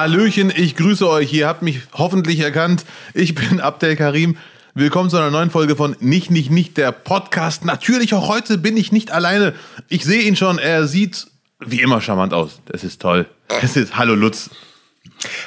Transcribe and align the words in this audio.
Hallöchen, 0.00 0.50
ich 0.56 0.76
grüße 0.76 1.06
euch. 1.06 1.30
Ihr 1.34 1.46
habt 1.46 1.60
mich 1.60 1.82
hoffentlich 1.92 2.40
erkannt. 2.40 2.86
Ich 3.12 3.34
bin 3.34 3.60
Abdel 3.60 3.96
Karim. 3.96 4.38
Willkommen 4.72 5.10
zu 5.10 5.18
einer 5.18 5.30
neuen 5.30 5.50
Folge 5.50 5.76
von 5.76 5.94
Nicht, 6.00 6.30
Nicht, 6.30 6.50
Nicht, 6.50 6.78
der 6.78 6.90
Podcast. 6.90 7.66
Natürlich 7.66 8.14
auch 8.14 8.26
heute 8.26 8.56
bin 8.56 8.78
ich 8.78 8.92
nicht 8.92 9.10
alleine. 9.10 9.52
Ich 9.90 10.06
sehe 10.06 10.22
ihn 10.22 10.36
schon. 10.36 10.56
Er 10.56 10.86
sieht 10.86 11.26
wie 11.58 11.82
immer 11.82 12.00
charmant 12.00 12.32
aus. 12.32 12.62
Das 12.64 12.82
ist 12.82 13.02
toll. 13.02 13.26
Es 13.60 13.76
ist 13.76 13.98
Hallo 13.98 14.14
Lutz. 14.14 14.48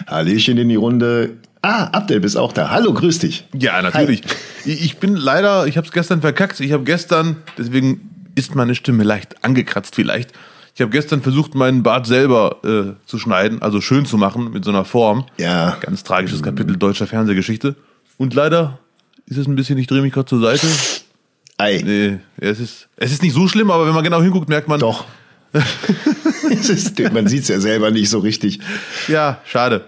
Hallöchen 0.06 0.60
in 0.60 0.70
die 0.70 0.76
Runde. 0.76 1.32
Ah, 1.64 1.86
Abdel, 1.86 2.20
bist 2.20 2.38
auch 2.38 2.54
da. 2.54 2.70
Hallo, 2.70 2.94
grüß 2.94 3.18
dich. 3.18 3.46
Ja, 3.58 3.82
natürlich. 3.82 4.22
Hi. 4.66 4.72
Ich 4.72 4.98
bin 4.98 5.16
leider, 5.16 5.66
ich 5.66 5.78
habe 5.78 5.88
es 5.88 5.92
gestern 5.92 6.22
verkackt. 6.22 6.60
Ich 6.60 6.74
habe 6.74 6.84
gestern, 6.84 7.38
deswegen 7.58 8.30
ist 8.36 8.54
meine 8.54 8.76
Stimme 8.76 9.04
leicht 9.04 9.44
angekratzt 9.44 9.96
vielleicht. 9.96 10.32
Ich 10.76 10.82
habe 10.82 10.90
gestern 10.90 11.22
versucht, 11.22 11.54
meinen 11.54 11.84
Bart 11.84 12.08
selber 12.08 12.58
äh, 12.64 13.08
zu 13.08 13.20
schneiden, 13.20 13.62
also 13.62 13.80
schön 13.80 14.06
zu 14.06 14.18
machen 14.18 14.52
mit 14.52 14.66
so 14.66 14.72
einer 14.72 14.86
Form. 14.86 15.26
Ja. 15.38 15.78
Ganz 15.82 16.04
tragisches 16.04 16.42
Kapitel 16.42 16.78
deutscher 16.78 17.06
Fernsehgeschichte. 17.06 17.76
Und 18.18 18.34
leider 18.34 18.80
ist 19.28 19.38
es 19.38 19.48
ein 19.48 19.56
bisschen, 19.56 19.78
ich 19.78 19.86
drehe 19.86 20.02
mich 20.02 20.14
gerade 20.14 20.28
zur 20.28 20.42
Seite. 20.42 20.68
Ei. 21.58 21.82
Nee, 21.86 22.20
es 22.38 22.60
ist, 22.60 22.88
es 22.96 23.12
ist 23.12 23.22
nicht 23.22 23.34
so 23.34 23.48
schlimm, 23.48 23.70
aber 23.70 23.86
wenn 23.86 23.94
man 23.94 24.04
genau 24.04 24.22
hinguckt, 24.22 24.50
merkt 24.50 24.68
man. 24.68 24.80
Doch. 24.80 25.06
ist, 26.50 27.00
man 27.14 27.28
sieht 27.28 27.44
es 27.44 27.50
ja 27.50 27.60
selber 27.60 27.92
nicht 27.92 28.10
so 28.10 28.20
richtig. 28.20 28.60
Ja, 29.08 29.42
schade. 29.46 29.86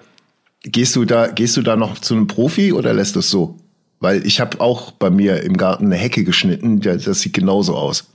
Gehst 0.62 0.96
du 0.96 1.06
da, 1.06 1.28
gehst 1.28 1.58
du 1.58 1.64
da 1.64 1.76
noch 1.76 1.98
zu 1.98 2.14
einem 2.14 2.28
Profi 2.28 2.74
oder 2.74 2.94
lässt 2.94 3.16
du 3.16 3.20
es 3.20 3.30
so? 3.32 3.58
Weil 4.00 4.26
ich 4.26 4.40
habe 4.40 4.62
auch 4.62 4.92
bei 4.92 5.10
mir 5.10 5.42
im 5.42 5.58
Garten 5.58 5.86
eine 5.86 5.96
Hecke 5.96 6.24
geschnitten, 6.24 6.80
das 6.82 7.22
sieht 7.22 7.34
genauso 7.34 7.76
aus. 7.76 8.06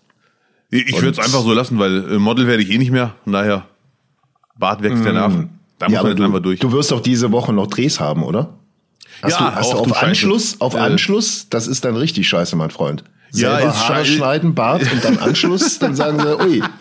Ich 0.71 0.95
würde 0.95 1.11
es 1.11 1.19
einfach 1.19 1.43
so 1.43 1.53
lassen, 1.53 1.79
weil 1.79 2.13
äh, 2.13 2.19
Model 2.19 2.47
werde 2.47 2.63
ich 2.63 2.71
eh 2.71 2.79
nicht 2.79 2.93
mehr. 2.93 3.15
Von 3.25 3.33
daher, 3.33 3.67
Bart 4.59 4.83
wächst 4.83 5.05
ja 5.05 5.13
nach. 5.13 5.33
Da 5.79 5.87
muss 5.87 5.95
ja, 5.95 6.03
man 6.03 6.11
jetzt 6.13 6.19
du, 6.21 6.25
einfach 6.25 6.41
durch. 6.41 6.61
Du 6.61 6.71
wirst 6.73 6.91
doch 6.93 7.01
diese 7.01 7.33
Woche 7.33 7.53
noch 7.53 7.67
Drehs 7.67 7.99
haben, 8.01 8.23
oder? 8.23 8.55
Hast 9.23 9.33
Ja, 9.33 9.51
du, 9.51 9.57
hast 9.57 9.73
du 9.73 9.79
auf 9.79 10.03
Anschluss, 10.03 10.51
Scheiße. 10.53 10.61
auf 10.61 10.75
Äh, 10.75 10.79
Anschluss, 10.79 11.49
das 11.51 11.67
ist 11.67 11.85
dann 11.85 11.97
richtig 11.97 12.29
scheiße, 12.29 12.55
mein 12.57 12.71
Freund. 12.71 13.03
Ja, 13.33 13.57
Selber 13.57 13.71
ist 13.71 13.89
Haare 13.89 14.05
schneiden, 14.05 14.55
Bart 14.55 14.83
und 14.93 15.05
dann 15.05 15.19
Anschluss, 15.19 15.79
dann 15.79 15.95
sagen 15.97 16.19
sie, 16.21 16.39
ui. 16.41 16.63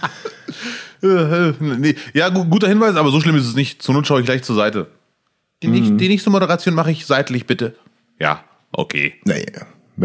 Äh, 1.02 1.54
nee. 1.62 1.96
Ja, 2.14 2.28
gu 2.28 2.44
guter 2.44 2.68
Hinweis, 2.68 2.96
aber 2.98 3.10
so 3.12 3.22
schlimm 3.22 3.38
ist 3.38 3.46
es 3.48 3.56
nicht. 3.56 3.82
Zur 3.82 3.96
Not 3.96 4.06
schaue 4.06 4.20
ich 4.20 4.26
gleich 4.26 4.44
zur 4.44 4.58
Seite. 4.58 4.88
Die, 5.64 5.68
Mhm. 5.68 5.74
nächste, 5.74 5.94
die 5.96 6.10
nächste 6.10 6.30
Moderation 6.30 6.76
mache 6.76 6.92
ich 6.92 7.06
seitlich, 7.06 7.46
bitte. 7.46 7.74
Ja, 8.20 8.44
okay. 8.74 9.14
Naja, 9.24 9.46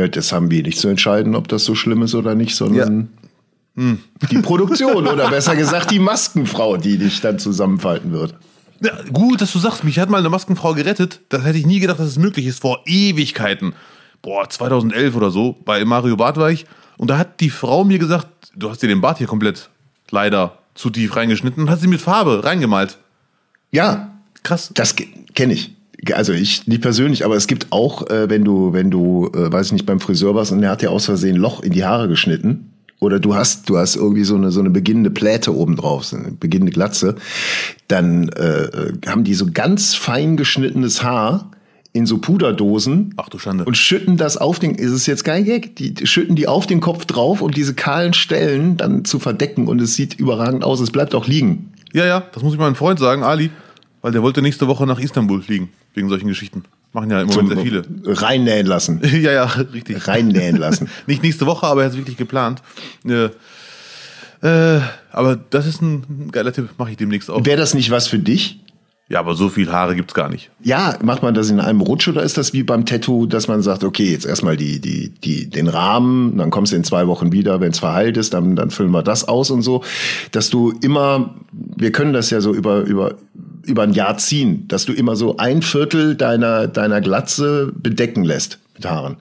das 0.08 0.32
haben 0.32 0.52
wir 0.52 0.62
nicht 0.62 0.78
zu 0.78 0.86
entscheiden, 0.86 1.34
ob 1.34 1.48
das 1.48 1.64
so 1.64 1.74
schlimm 1.74 2.02
ist 2.02 2.14
oder 2.14 2.36
nicht, 2.36 2.54
sondern 2.54 3.08
die 3.76 4.38
Produktion 4.38 5.06
oder 5.06 5.28
besser 5.30 5.56
gesagt 5.56 5.90
die 5.90 5.98
Maskenfrau, 5.98 6.76
die 6.76 6.98
dich 6.98 7.20
dann 7.20 7.38
zusammenfalten 7.38 8.12
wird. 8.12 8.34
Ja, 8.80 8.92
gut, 9.12 9.40
dass 9.40 9.52
du 9.52 9.58
sagst, 9.58 9.84
mich 9.84 9.98
hat 9.98 10.10
mal 10.10 10.18
eine 10.18 10.28
Maskenfrau 10.28 10.74
gerettet. 10.74 11.20
Das 11.28 11.44
hätte 11.44 11.58
ich 11.58 11.66
nie 11.66 11.80
gedacht, 11.80 11.98
dass 11.98 12.08
es 12.08 12.18
möglich 12.18 12.46
ist. 12.46 12.60
Vor 12.60 12.82
Ewigkeiten. 12.86 13.74
Boah, 14.22 14.48
2011 14.48 15.16
oder 15.16 15.30
so. 15.30 15.56
Bei 15.64 15.84
Mario 15.84 16.16
Barth 16.16 16.36
war 16.36 16.50
ich. 16.50 16.66
Und 16.96 17.08
da 17.10 17.18
hat 17.18 17.40
die 17.40 17.50
Frau 17.50 17.84
mir 17.84 17.98
gesagt, 17.98 18.28
du 18.56 18.70
hast 18.70 18.82
dir 18.82 18.88
den 18.88 19.00
Bart 19.00 19.18
hier 19.18 19.26
komplett 19.26 19.70
leider 20.10 20.58
zu 20.74 20.90
tief 20.90 21.16
reingeschnitten 21.16 21.64
und 21.64 21.70
hat 21.70 21.80
sie 21.80 21.86
mit 21.86 22.00
Farbe 22.00 22.44
reingemalt. 22.44 22.98
Ja, 23.70 24.10
Krass. 24.42 24.70
das 24.74 24.94
kenne 25.34 25.54
ich. 25.54 25.74
Also 26.12 26.32
ich 26.32 26.66
nicht 26.66 26.82
persönlich, 26.82 27.24
aber 27.24 27.36
es 27.36 27.46
gibt 27.46 27.68
auch, 27.70 28.08
äh, 28.10 28.28
wenn 28.28 28.44
du, 28.44 28.72
wenn 28.72 28.90
du, 28.90 29.30
äh, 29.34 29.50
weiß 29.50 29.66
ich 29.66 29.72
nicht, 29.72 29.86
beim 29.86 30.00
Friseur 30.00 30.34
warst 30.34 30.52
und 30.52 30.60
der 30.60 30.70
hat 30.70 30.82
dir 30.82 30.90
aus 30.90 31.06
Versehen 31.06 31.36
ein 31.36 31.40
Loch 31.40 31.62
in 31.62 31.72
die 31.72 31.84
Haare 31.84 32.08
geschnitten. 32.08 32.73
Oder 33.00 33.20
du 33.20 33.34
hast, 33.34 33.68
du 33.68 33.76
hast 33.76 33.96
irgendwie 33.96 34.24
so 34.24 34.36
eine, 34.36 34.50
so 34.50 34.60
eine 34.60 34.70
beginnende 34.70 35.10
Pläte 35.10 35.54
oben 35.54 35.76
drauf, 35.76 36.04
so 36.04 36.16
eine 36.16 36.30
beginnende 36.30 36.72
Glatze, 36.72 37.16
dann 37.88 38.28
äh, 38.30 38.92
haben 39.06 39.24
die 39.24 39.34
so 39.34 39.46
ganz 39.52 39.94
fein 39.94 40.36
geschnittenes 40.36 41.02
Haar 41.02 41.50
in 41.92 42.06
so 42.06 42.18
Puderdosen 42.18 43.14
Ach 43.16 43.28
du 43.28 43.38
Schande. 43.38 43.64
und 43.64 43.76
schütten 43.76 44.16
das 44.16 44.36
auf 44.36 44.58
den, 44.58 44.74
ist 44.74 44.90
es 44.90 45.06
jetzt 45.06 45.22
kein 45.24 45.44
Gag, 45.44 45.76
die 45.76 45.94
schütten 46.06 46.34
die 46.34 46.48
auf 46.48 46.66
den 46.66 46.80
Kopf 46.80 47.04
drauf, 47.04 47.40
um 47.40 47.52
diese 47.52 47.74
kahlen 47.74 48.14
Stellen 48.14 48.76
dann 48.76 49.04
zu 49.04 49.18
verdecken 49.18 49.68
und 49.68 49.80
es 49.80 49.94
sieht 49.94 50.14
überragend 50.14 50.64
aus, 50.64 50.80
es 50.80 50.90
bleibt 50.90 51.14
auch 51.14 51.26
liegen. 51.26 51.72
Ja, 51.92 52.04
ja, 52.04 52.24
das 52.32 52.42
muss 52.42 52.52
ich 52.54 52.58
meinem 52.58 52.74
Freund 52.74 52.98
sagen, 52.98 53.22
Ali, 53.22 53.50
weil 54.02 54.10
der 54.10 54.22
wollte 54.22 54.42
nächste 54.42 54.66
Woche 54.66 54.86
nach 54.86 54.98
Istanbul 54.98 55.40
fliegen, 55.40 55.68
wegen 55.94 56.08
solchen 56.08 56.26
Geschichten. 56.26 56.64
Machen 56.94 57.10
ja 57.10 57.20
im 57.22 57.26
Moment 57.26 57.48
sehr 57.48 57.58
viele. 57.58 57.82
Reinnähen 58.04 58.66
lassen. 58.66 59.00
ja, 59.20 59.32
ja, 59.32 59.44
richtig. 59.44 60.06
Reinnähen 60.06 60.56
lassen. 60.56 60.88
Nicht 61.08 61.24
nächste 61.24 61.44
Woche, 61.44 61.66
aber 61.66 61.82
er 61.82 61.86
hat 61.86 61.92
es 61.92 61.98
wirklich 61.98 62.16
geplant. 62.16 62.62
Äh, 63.04 63.30
äh, 64.46 64.80
aber 65.10 65.36
das 65.50 65.66
ist 65.66 65.82
ein 65.82 66.30
geiler 66.30 66.52
Tipp, 66.52 66.68
mache 66.78 66.92
ich 66.92 66.96
demnächst 66.96 67.32
auch. 67.32 67.44
Wäre 67.44 67.56
das 67.56 67.74
nicht 67.74 67.90
was 67.90 68.06
für 68.06 68.18
dich? 68.18 68.63
Ja, 69.06 69.20
aber 69.20 69.34
so 69.34 69.50
viel 69.50 69.70
Haare 69.70 69.94
gibt's 69.94 70.14
gar 70.14 70.30
nicht. 70.30 70.50
Ja, 70.62 70.96
macht 71.02 71.22
man 71.22 71.34
das 71.34 71.50
in 71.50 71.60
einem 71.60 71.82
Rutsch 71.82 72.08
oder 72.08 72.22
ist 72.22 72.38
das 72.38 72.54
wie 72.54 72.62
beim 72.62 72.86
Tattoo, 72.86 73.26
dass 73.26 73.48
man 73.48 73.60
sagt, 73.60 73.84
okay, 73.84 74.10
jetzt 74.10 74.24
erstmal 74.24 74.56
die, 74.56 74.80
die, 74.80 75.10
die, 75.10 75.50
den 75.50 75.68
Rahmen, 75.68 76.38
dann 76.38 76.50
kommst 76.50 76.72
du 76.72 76.76
in 76.76 76.84
zwei 76.84 77.06
Wochen 77.06 77.30
wieder, 77.30 77.60
wenn 77.60 77.72
es 77.72 77.80
verheilt 77.80 78.16
ist, 78.16 78.32
dann, 78.32 78.56
dann 78.56 78.70
füllen 78.70 78.90
wir 78.92 79.02
das 79.02 79.28
aus 79.28 79.50
und 79.50 79.60
so, 79.60 79.84
dass 80.32 80.48
du 80.48 80.72
immer, 80.80 81.34
wir 81.52 81.92
können 81.92 82.14
das 82.14 82.30
ja 82.30 82.40
so 82.40 82.54
über, 82.54 82.80
über, 82.80 83.16
über 83.64 83.82
ein 83.82 83.92
Jahr 83.92 84.16
ziehen, 84.16 84.66
dass 84.68 84.86
du 84.86 84.94
immer 84.94 85.16
so 85.16 85.36
ein 85.36 85.60
Viertel 85.60 86.16
deiner, 86.16 86.66
deiner 86.66 87.02
Glatze 87.02 87.72
bedecken 87.76 88.24
lässt 88.24 88.58
mit 88.74 88.86
Haaren. 88.86 89.16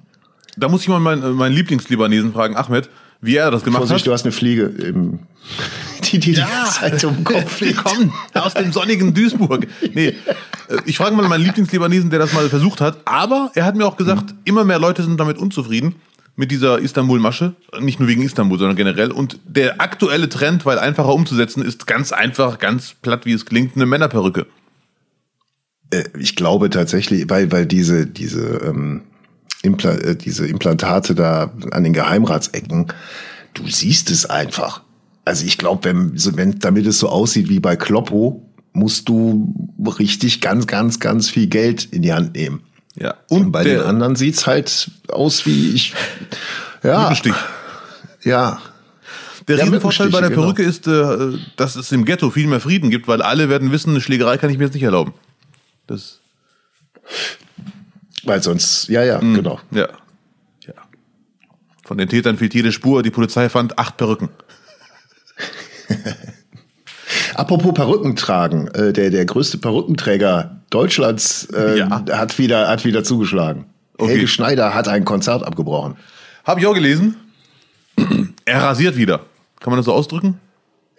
Da 0.56 0.70
muss 0.70 0.84
ich 0.84 0.88
mal 0.88 1.00
meinen, 1.00 1.34
meinen 1.34 1.56
Lieblingslibanesen 1.56 2.32
fragen, 2.32 2.56
Ahmed, 2.56 2.90
wie 3.24 3.38
er 3.38 3.50
das 3.52 3.64
gemacht 3.64 3.80
Vorsicht, 3.80 4.02
hat. 4.02 4.08
du 4.08 4.12
hast 4.12 4.26
eine 4.26 4.34
Fliege 4.34 4.66
im, 4.66 5.20
die 6.12 6.20
die 6.20 6.34
ganze 6.34 6.80
Zeit 6.80 7.04
um 7.06 7.24
Kopf 7.24 7.58
fliegt. 7.58 7.78
Willkommen 7.86 8.14
aus 8.34 8.54
dem 8.54 8.72
sonnigen 8.72 9.14
Duisburg. 9.14 9.66
Nee, 9.94 10.08
äh, 10.08 10.14
ich 10.86 10.98
frage 10.98 11.16
mal 11.16 11.28
meinen 11.28 11.44
Lieblingslibanesen, 11.44 12.10
der 12.10 12.20
das 12.20 12.34
mal 12.34 12.50
versucht 12.50 12.82
hat. 12.82 12.98
Aber 13.06 13.52
er 13.56 13.66
hat 13.66 13.76
mir 13.76 13.86
auch 13.86 13.96
gesagt, 13.96 14.36
immer 14.44 14.66
mehr 14.66 14.78
Leute 14.78 15.04
sind 15.04 15.20
damit 15.20 15.38
unzufrieden 15.38 15.96
mit 16.36 16.52
dieser 16.52 16.80
Istanbul-Masche. 16.80 17.56
Nicht 17.80 18.00
nur 18.00 18.10
wegen 18.10 18.24
Istanbul, 18.24 18.60
sondern 18.60 18.76
generell. 18.76 19.12
Und 19.12 19.40
der 19.46 19.80
aktuelle 19.80 20.28
Trend, 20.28 20.66
weil 20.66 20.78
einfacher 20.78 21.14
umzusetzen, 21.14 21.64
ist 21.64 21.88
ganz 21.88 22.12
einfach, 22.12 22.60
ganz 22.60 22.94
platt, 23.02 23.26
wie 23.26 23.34
es 23.34 23.46
klingt, 23.46 23.78
eine 23.78 23.86
Männerperücke. 23.86 24.48
Äh, 25.92 26.04
ich 26.20 26.36
glaube 26.36 26.70
tatsächlich, 26.70 27.30
weil, 27.30 27.54
weil 27.54 27.66
diese, 27.66 28.06
diese, 28.06 28.58
ähm, 28.66 29.04
Impla 29.64 29.94
äh, 29.94 30.16
diese 30.16 30.46
Implantate 30.46 31.16
da 31.16 31.52
an 31.72 31.84
den 31.84 31.94
Geheimratsecken, 31.94 32.88
du 33.56 33.68
siehst 33.68 34.12
es 34.12 34.28
einfach. 34.28 34.82
Also 35.26 35.46
ich 35.46 35.58
glaube, 35.58 35.86
wenn, 35.86 36.14
wenn, 36.38 36.60
damit 36.60 36.86
es 36.86 37.00
so 37.00 37.10
aussieht 37.10 37.50
wie 37.50 37.60
bei 37.60 37.76
Kloppo, 37.76 38.46
musst 38.74 39.08
du 39.10 39.76
richtig 40.00 40.42
ganz, 40.42 40.68
ganz, 40.68 41.00
ganz 41.00 41.30
viel 41.30 41.48
Geld 41.48 41.86
in 41.86 42.02
die 42.02 42.14
Hand 42.14 42.36
nehmen. 42.36 42.62
Ja. 42.96 43.16
Und 43.30 43.52
bei 43.52 43.64
der 43.64 43.80
den 43.80 43.88
anderen 43.88 44.16
sieht's 44.16 44.46
halt 44.46 44.92
aus 45.08 45.46
wie 45.46 45.72
ich. 45.74 45.94
Ja, 46.84 47.02
Mückenstich. 47.02 47.34
ja. 48.24 48.62
Der 49.48 49.58
Ja, 49.58 49.64
Riesenvorteil 49.64 50.10
bei 50.10 50.22
der 50.22 50.30
Mückenstiche, 50.30 50.92
Perücke 50.92 51.34
ist, 51.34 51.38
äh, 51.38 51.40
dass 51.58 51.76
es 51.76 51.92
im 51.92 52.06
Ghetto 52.06 52.30
viel 52.30 52.48
mehr 52.48 52.60
Frieden 52.60 52.90
gibt, 52.90 53.08
weil 53.08 53.22
alle 53.22 53.50
werden 53.50 53.72
wissen, 53.72 53.92
eine 53.92 54.02
Schlägerei 54.02 54.38
kann 54.38 54.50
ich 54.50 54.58
mir 54.58 54.66
jetzt 54.66 54.74
nicht 54.74 54.84
erlauben. 54.84 55.14
Das, 55.88 56.20
Weil 58.24 58.42
sonst, 58.44 58.88
ja, 58.90 59.04
ja, 59.04 59.20
Mhm. 59.22 59.34
genau. 59.36 59.60
ja. 59.72 59.88
ja. 60.66 60.74
Von 61.84 61.98
den 61.98 62.08
Tätern 62.10 62.38
fehlt 62.38 62.54
jede 62.54 62.72
Spur. 62.72 63.04
Die 63.04 63.12
Polizei 63.12 63.50
fand 63.50 63.78
acht 63.78 63.98
Perücken. 63.98 64.30
Apropos 67.36 67.74
Perücken 67.74 68.16
tragen, 68.16 68.68
äh, 68.70 68.94
der, 68.94 69.10
der 69.10 69.26
größte 69.26 69.58
Perückenträger 69.58 70.62
Deutschlands 70.70 71.46
äh, 71.54 71.80
Ja. 71.80 71.90
hat, 72.12 72.38
wieder, 72.40 72.68
hat 72.68 72.86
wieder 72.86 73.04
zugeschlagen. 73.04 73.66
Okay. 73.98 74.12
Helge 74.14 74.28
Schneider 74.28 74.74
hat 74.74 74.88
ein 74.88 75.06
Konzert 75.06 75.44
abgebrochen. 75.44 75.96
Habe 76.46 76.60
ich 76.60 76.66
auch 76.68 76.74
gelesen. 76.74 77.16
Er 78.46 78.62
rasiert 78.62 78.98
wieder. 78.98 79.20
Kann 79.62 79.72
man 79.72 79.78
das 79.78 79.86
so 79.86 79.94
ausdrücken? 79.94 80.40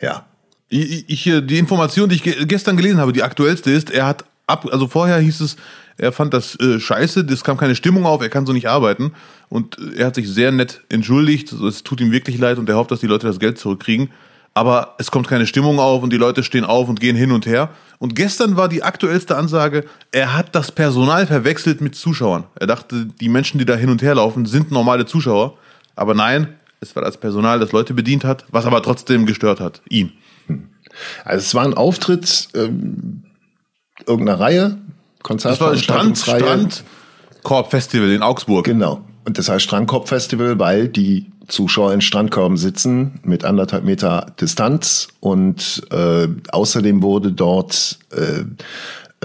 Ja. 0.00 0.25
Ich, 0.70 1.09
ich, 1.11 1.27
äh, 1.27 1.41
die 1.43 1.59
Information, 1.59 2.09
die 2.09 2.15
ich 2.17 2.23
ge 2.23 2.47
gestern 2.47 2.77
gelesen 2.79 2.99
habe, 2.99 3.12
die 3.12 3.23
aktuellste 3.23 3.70
ist, 3.70 3.91
er 3.91 4.06
hat 4.06 4.25
ab, 4.46 4.67
also 4.70 4.88
vorher 4.88 5.19
hieß 5.19 5.41
es, 5.41 5.56
er 5.96 6.12
fand 6.12 6.35
das 6.35 6.58
äh, 6.61 6.81
scheiße, 6.81 7.20
es 7.31 7.44
kam 7.44 7.56
keine 7.56 7.75
Stimmung 7.75 8.06
auf, 8.06 8.20
er 8.20 8.29
kann 8.29 8.46
so 8.46 8.52
nicht 8.52 8.69
arbeiten. 8.69 9.12
Und 9.49 9.79
äh, 9.79 10.00
er 10.00 10.06
hat 10.06 10.14
sich 10.17 10.29
sehr 10.29 10.52
nett 10.52 10.82
entschuldigt, 10.88 11.52
es 11.52 11.82
tut 11.82 12.00
ihm 12.00 12.11
wirklich 12.11 12.38
leid 12.38 12.58
und 12.58 12.69
er 12.69 12.76
hofft, 12.76 12.91
dass 12.91 13.00
die 13.00 13.06
Leute 13.06 13.26
das 13.26 13.38
Geld 13.38 13.58
zurückkriegen. 13.58 14.11
Aber 14.56 14.94
es 14.99 15.11
kommt 15.11 15.26
keine 15.26 15.46
Stimmung 15.46 15.81
auf 15.81 16.05
und 16.05 16.12
die 16.12 16.17
Leute 16.17 16.44
stehen 16.44 16.64
auf 16.64 16.88
und 16.88 17.00
gehen 17.00 17.17
hin 17.17 17.32
und 17.32 17.44
her. 17.44 17.70
Und 17.99 18.14
gestern 18.14 18.56
war 18.56 18.69
die 18.69 18.85
aktuellste 18.85 19.37
Ansage, 19.37 19.85
er 20.12 20.37
hat 20.37 20.55
das 20.55 20.70
Personal 20.70 21.26
verwechselt 21.26 21.81
mit 21.81 21.96
Zuschauern. 21.96 22.44
Er 22.55 22.69
dachte, 22.69 23.06
die 23.06 23.29
Menschen, 23.29 23.58
die 23.58 23.64
da 23.64 23.75
hin 23.75 23.91
und 23.91 24.00
her 24.00 24.14
laufen, 24.14 24.46
sind 24.46 24.70
normale 24.70 25.06
Zuschauer. 25.06 25.58
Aber 25.96 26.14
nein, 26.14 26.55
es 26.81 26.94
war 26.94 27.02
das 27.02 27.17
Personal, 27.17 27.58
das 27.58 27.73
Leute 27.73 27.94
bedient 27.94 28.25
hat, 28.25 28.44
was 28.50 28.64
aber 28.64 28.81
trotzdem 28.82 29.26
gestört 29.26 29.58
hat, 29.58 29.82
ihn. 29.88 30.12
Also 31.25 31.43
es 31.43 31.55
war 31.55 31.64
ein 31.64 31.75
Auftritt 31.75 32.49
ähm, 32.55 33.25
irgendeiner 34.06 34.41
Reihe, 34.41 34.79
Das 35.23 35.45
war 35.61 35.77
Strand, 35.77 36.25
Konzertveranstaltungsreihe. 36.25 36.41
Strandkorb 36.41 37.71
Festival 37.71 38.11
in 38.11 38.23
Augsburg. 38.23 38.65
Genau. 38.65 39.01
Und 39.25 39.39
das 39.39 39.49
heißt 39.49 39.65
Strandkorb-Festival, 39.65 40.59
weil 40.59 40.89
die 40.89 41.27
Zuschauer 41.49 41.93
in 41.93 42.01
Strandkörben 42.01 42.56
sitzen 42.56 43.21
mit 43.23 43.45
anderthalb 43.45 43.85
Meter 43.85 44.27
Distanz 44.41 45.09
und 45.21 45.83
äh, 45.91 46.29
außerdem 46.53 47.03
wurde 47.03 47.33
dort 47.33 47.99
äh, 48.12 48.41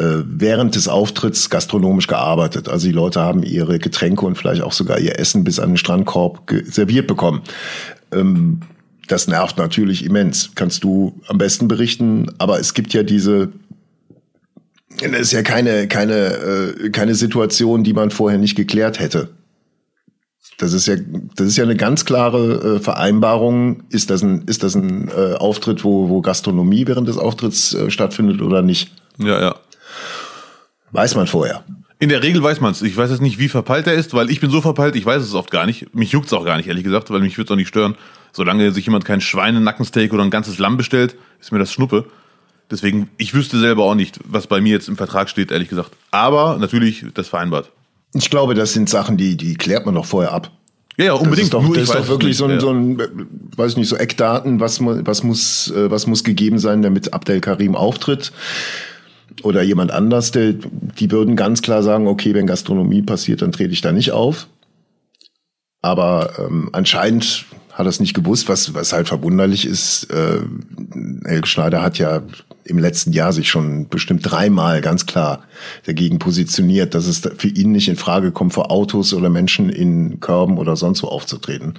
äh, 0.01 0.23
während 0.25 0.75
des 0.75 0.87
Auftritts 0.87 1.49
gastronomisch 1.49 2.07
gearbeitet. 2.07 2.69
Also 2.69 2.87
die 2.87 2.93
Leute 2.93 3.21
haben 3.21 3.43
ihre 3.43 3.79
Getränke 3.79 4.25
und 4.25 4.37
vielleicht 4.37 4.61
auch 4.61 4.73
sogar 4.73 4.99
ihr 4.99 5.19
Essen 5.19 5.43
bis 5.43 5.59
an 5.59 5.71
den 5.71 5.77
Strandkorb 5.77 6.49
serviert 6.65 7.07
bekommen. 7.07 7.41
Ähm, 8.11 8.61
das 9.07 9.27
nervt 9.27 9.57
natürlich 9.57 10.05
immens. 10.05 10.51
Kannst 10.55 10.83
du 10.83 11.19
am 11.27 11.37
besten 11.37 11.67
berichten. 11.67 12.31
Aber 12.37 12.59
es 12.59 12.73
gibt 12.73 12.93
ja 12.93 13.03
diese 13.03 13.49
das 14.97 15.21
ist 15.21 15.31
ja 15.31 15.43
keine, 15.43 15.87
keine, 15.87 16.13
äh, 16.13 16.89
keine 16.89 17.15
Situation, 17.15 17.83
die 17.83 17.93
man 17.93 18.11
vorher 18.11 18.39
nicht 18.39 18.55
geklärt 18.55 18.99
hätte. 18.99 19.29
Das 20.57 20.73
ist 20.73 20.87
ja, 20.87 20.95
das 21.35 21.47
ist 21.47 21.57
ja 21.57 21.63
eine 21.63 21.77
ganz 21.77 22.03
klare 22.03 22.75
äh, 22.75 22.79
Vereinbarung. 22.79 23.83
Ist 23.89 24.09
das 24.09 24.21
ein, 24.21 24.43
ist 24.45 24.63
das 24.63 24.75
ein 24.75 25.07
äh, 25.07 25.35
Auftritt, 25.35 25.85
wo, 25.85 26.09
wo 26.09 26.21
Gastronomie 26.21 26.85
während 26.85 27.07
des 27.07 27.17
Auftritts 27.17 27.73
äh, 27.73 27.89
stattfindet 27.89 28.41
oder 28.41 28.61
nicht? 28.61 28.91
Ja, 29.17 29.39
ja. 29.39 29.55
Weiß 30.91 31.15
man 31.15 31.27
vorher. 31.27 31.63
In 31.99 32.09
der 32.09 32.23
Regel 32.23 32.41
weiß 32.41 32.61
man 32.61 32.71
es. 32.71 32.81
Ich 32.81 32.95
weiß 32.95 33.09
jetzt 33.09 33.21
nicht, 33.21 33.39
wie 33.39 33.47
verpeilt 33.47 33.87
er 33.87 33.93
ist, 33.93 34.13
weil 34.13 34.29
ich 34.29 34.41
bin 34.41 34.49
so 34.49 34.61
verpeilt, 34.61 34.95
ich 34.95 35.05
weiß 35.05 35.21
es 35.21 35.33
oft 35.33 35.51
gar 35.51 35.65
nicht. 35.65 35.93
Mich 35.93 36.11
juckt 36.11 36.27
es 36.27 36.33
auch 36.33 36.45
gar 36.45 36.57
nicht, 36.57 36.67
ehrlich 36.67 36.83
gesagt, 36.83 37.09
weil 37.09 37.21
mich 37.21 37.37
wird 37.37 37.47
es 37.47 37.51
auch 37.51 37.57
nicht 37.57 37.67
stören. 37.67 37.95
Solange 38.31 38.71
sich 38.71 38.85
jemand 38.85 39.05
kein 39.05 39.21
Schweinenackensteak 39.21 40.13
oder 40.13 40.23
ein 40.23 40.29
ganzes 40.29 40.59
Lamm 40.59 40.77
bestellt, 40.77 41.15
ist 41.39 41.51
mir 41.51 41.59
das 41.59 41.71
Schnuppe. 41.71 42.05
Deswegen, 42.71 43.09
ich 43.17 43.33
wüsste 43.33 43.59
selber 43.59 43.83
auch 43.83 43.95
nicht, 43.95 44.19
was 44.25 44.47
bei 44.47 44.61
mir 44.61 44.73
jetzt 44.73 44.87
im 44.87 44.97
Vertrag 44.97 45.29
steht, 45.29 45.51
ehrlich 45.51 45.69
gesagt. 45.69 45.91
Aber 46.11 46.57
natürlich, 46.57 47.05
das 47.13 47.27
vereinbart. 47.27 47.71
Ich 48.13 48.29
glaube, 48.29 48.53
das 48.53 48.73
sind 48.73 48.89
Sachen, 48.89 49.17
die, 49.17 49.37
die 49.37 49.55
klärt 49.55 49.85
man 49.85 49.95
doch 49.95 50.05
vorher 50.05 50.31
ab. 50.31 50.51
Ja, 50.97 51.05
ja 51.05 51.13
unbedingt. 51.13 51.37
Das 51.37 51.43
ist 51.45 51.53
doch, 51.53 51.63
Nur 51.63 51.75
das 51.75 51.83
ist 51.85 51.95
doch 51.95 52.07
wirklich 52.07 52.37
so 52.37 52.45
ein, 52.45 52.51
ja. 52.51 52.59
so 52.59 52.71
ein, 52.71 53.01
weiß 53.55 53.77
nicht, 53.77 53.87
so 53.87 53.95
Eckdaten, 53.95 54.59
was, 54.59 54.79
was, 54.81 55.23
muss, 55.23 55.71
äh, 55.71 55.89
was 55.89 56.07
muss 56.07 56.23
gegeben 56.23 56.59
sein, 56.59 56.81
damit 56.81 57.13
Abdel 57.13 57.41
Karim 57.41 57.75
auftritt. 57.75 58.31
Oder 59.41 59.61
jemand 59.61 59.91
anders, 59.91 60.31
der, 60.31 60.53
die 60.53 61.11
würden 61.11 61.35
ganz 61.35 61.61
klar 61.61 61.81
sagen, 61.81 62.07
okay, 62.07 62.33
wenn 62.33 62.47
Gastronomie 62.47 63.01
passiert, 63.01 63.41
dann 63.41 63.51
trete 63.51 63.71
ich 63.71 63.81
da 63.81 63.91
nicht 63.91 64.11
auf. 64.11 64.47
Aber 65.81 66.33
ähm, 66.37 66.69
anscheinend 66.73 67.45
hat 67.71 67.85
er 67.85 67.89
es 67.89 68.01
nicht 68.01 68.13
gewusst, 68.13 68.49
was, 68.49 68.73
was 68.73 68.91
halt 68.91 69.07
verwunderlich 69.07 69.65
ist. 69.65 70.11
Äh, 70.11 70.41
Helge 71.23 71.47
Schneider 71.47 71.81
hat 71.81 71.97
ja 71.97 72.21
im 72.63 72.77
letzten 72.77 73.11
Jahr 73.11 73.33
sich 73.33 73.49
schon 73.49 73.87
bestimmt 73.89 74.29
dreimal 74.29 74.81
ganz 74.81 75.05
klar 75.05 75.43
dagegen 75.85 76.19
positioniert, 76.19 76.93
dass 76.93 77.07
es 77.07 77.21
für 77.37 77.47
ihn 77.47 77.71
nicht 77.71 77.87
in 77.87 77.95
Frage 77.95 78.31
kommt, 78.31 78.53
vor 78.53 78.71
Autos 78.71 79.13
oder 79.13 79.29
Menschen 79.29 79.69
in 79.69 80.19
Körben 80.19 80.57
oder 80.57 80.75
sonst 80.75 81.03
wo 81.03 81.07
aufzutreten. 81.07 81.75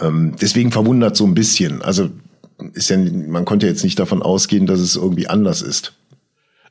Ähm, 0.00 0.34
deswegen 0.40 0.72
verwundert 0.72 1.16
so 1.16 1.26
ein 1.26 1.34
bisschen. 1.34 1.82
Also 1.82 2.10
ist 2.72 2.90
ja, 2.90 2.96
man 2.96 3.44
konnte 3.44 3.66
jetzt 3.66 3.84
nicht 3.84 3.98
davon 3.98 4.22
ausgehen, 4.22 4.66
dass 4.66 4.80
es 4.80 4.96
irgendwie 4.96 5.28
anders 5.28 5.62
ist. 5.62 5.94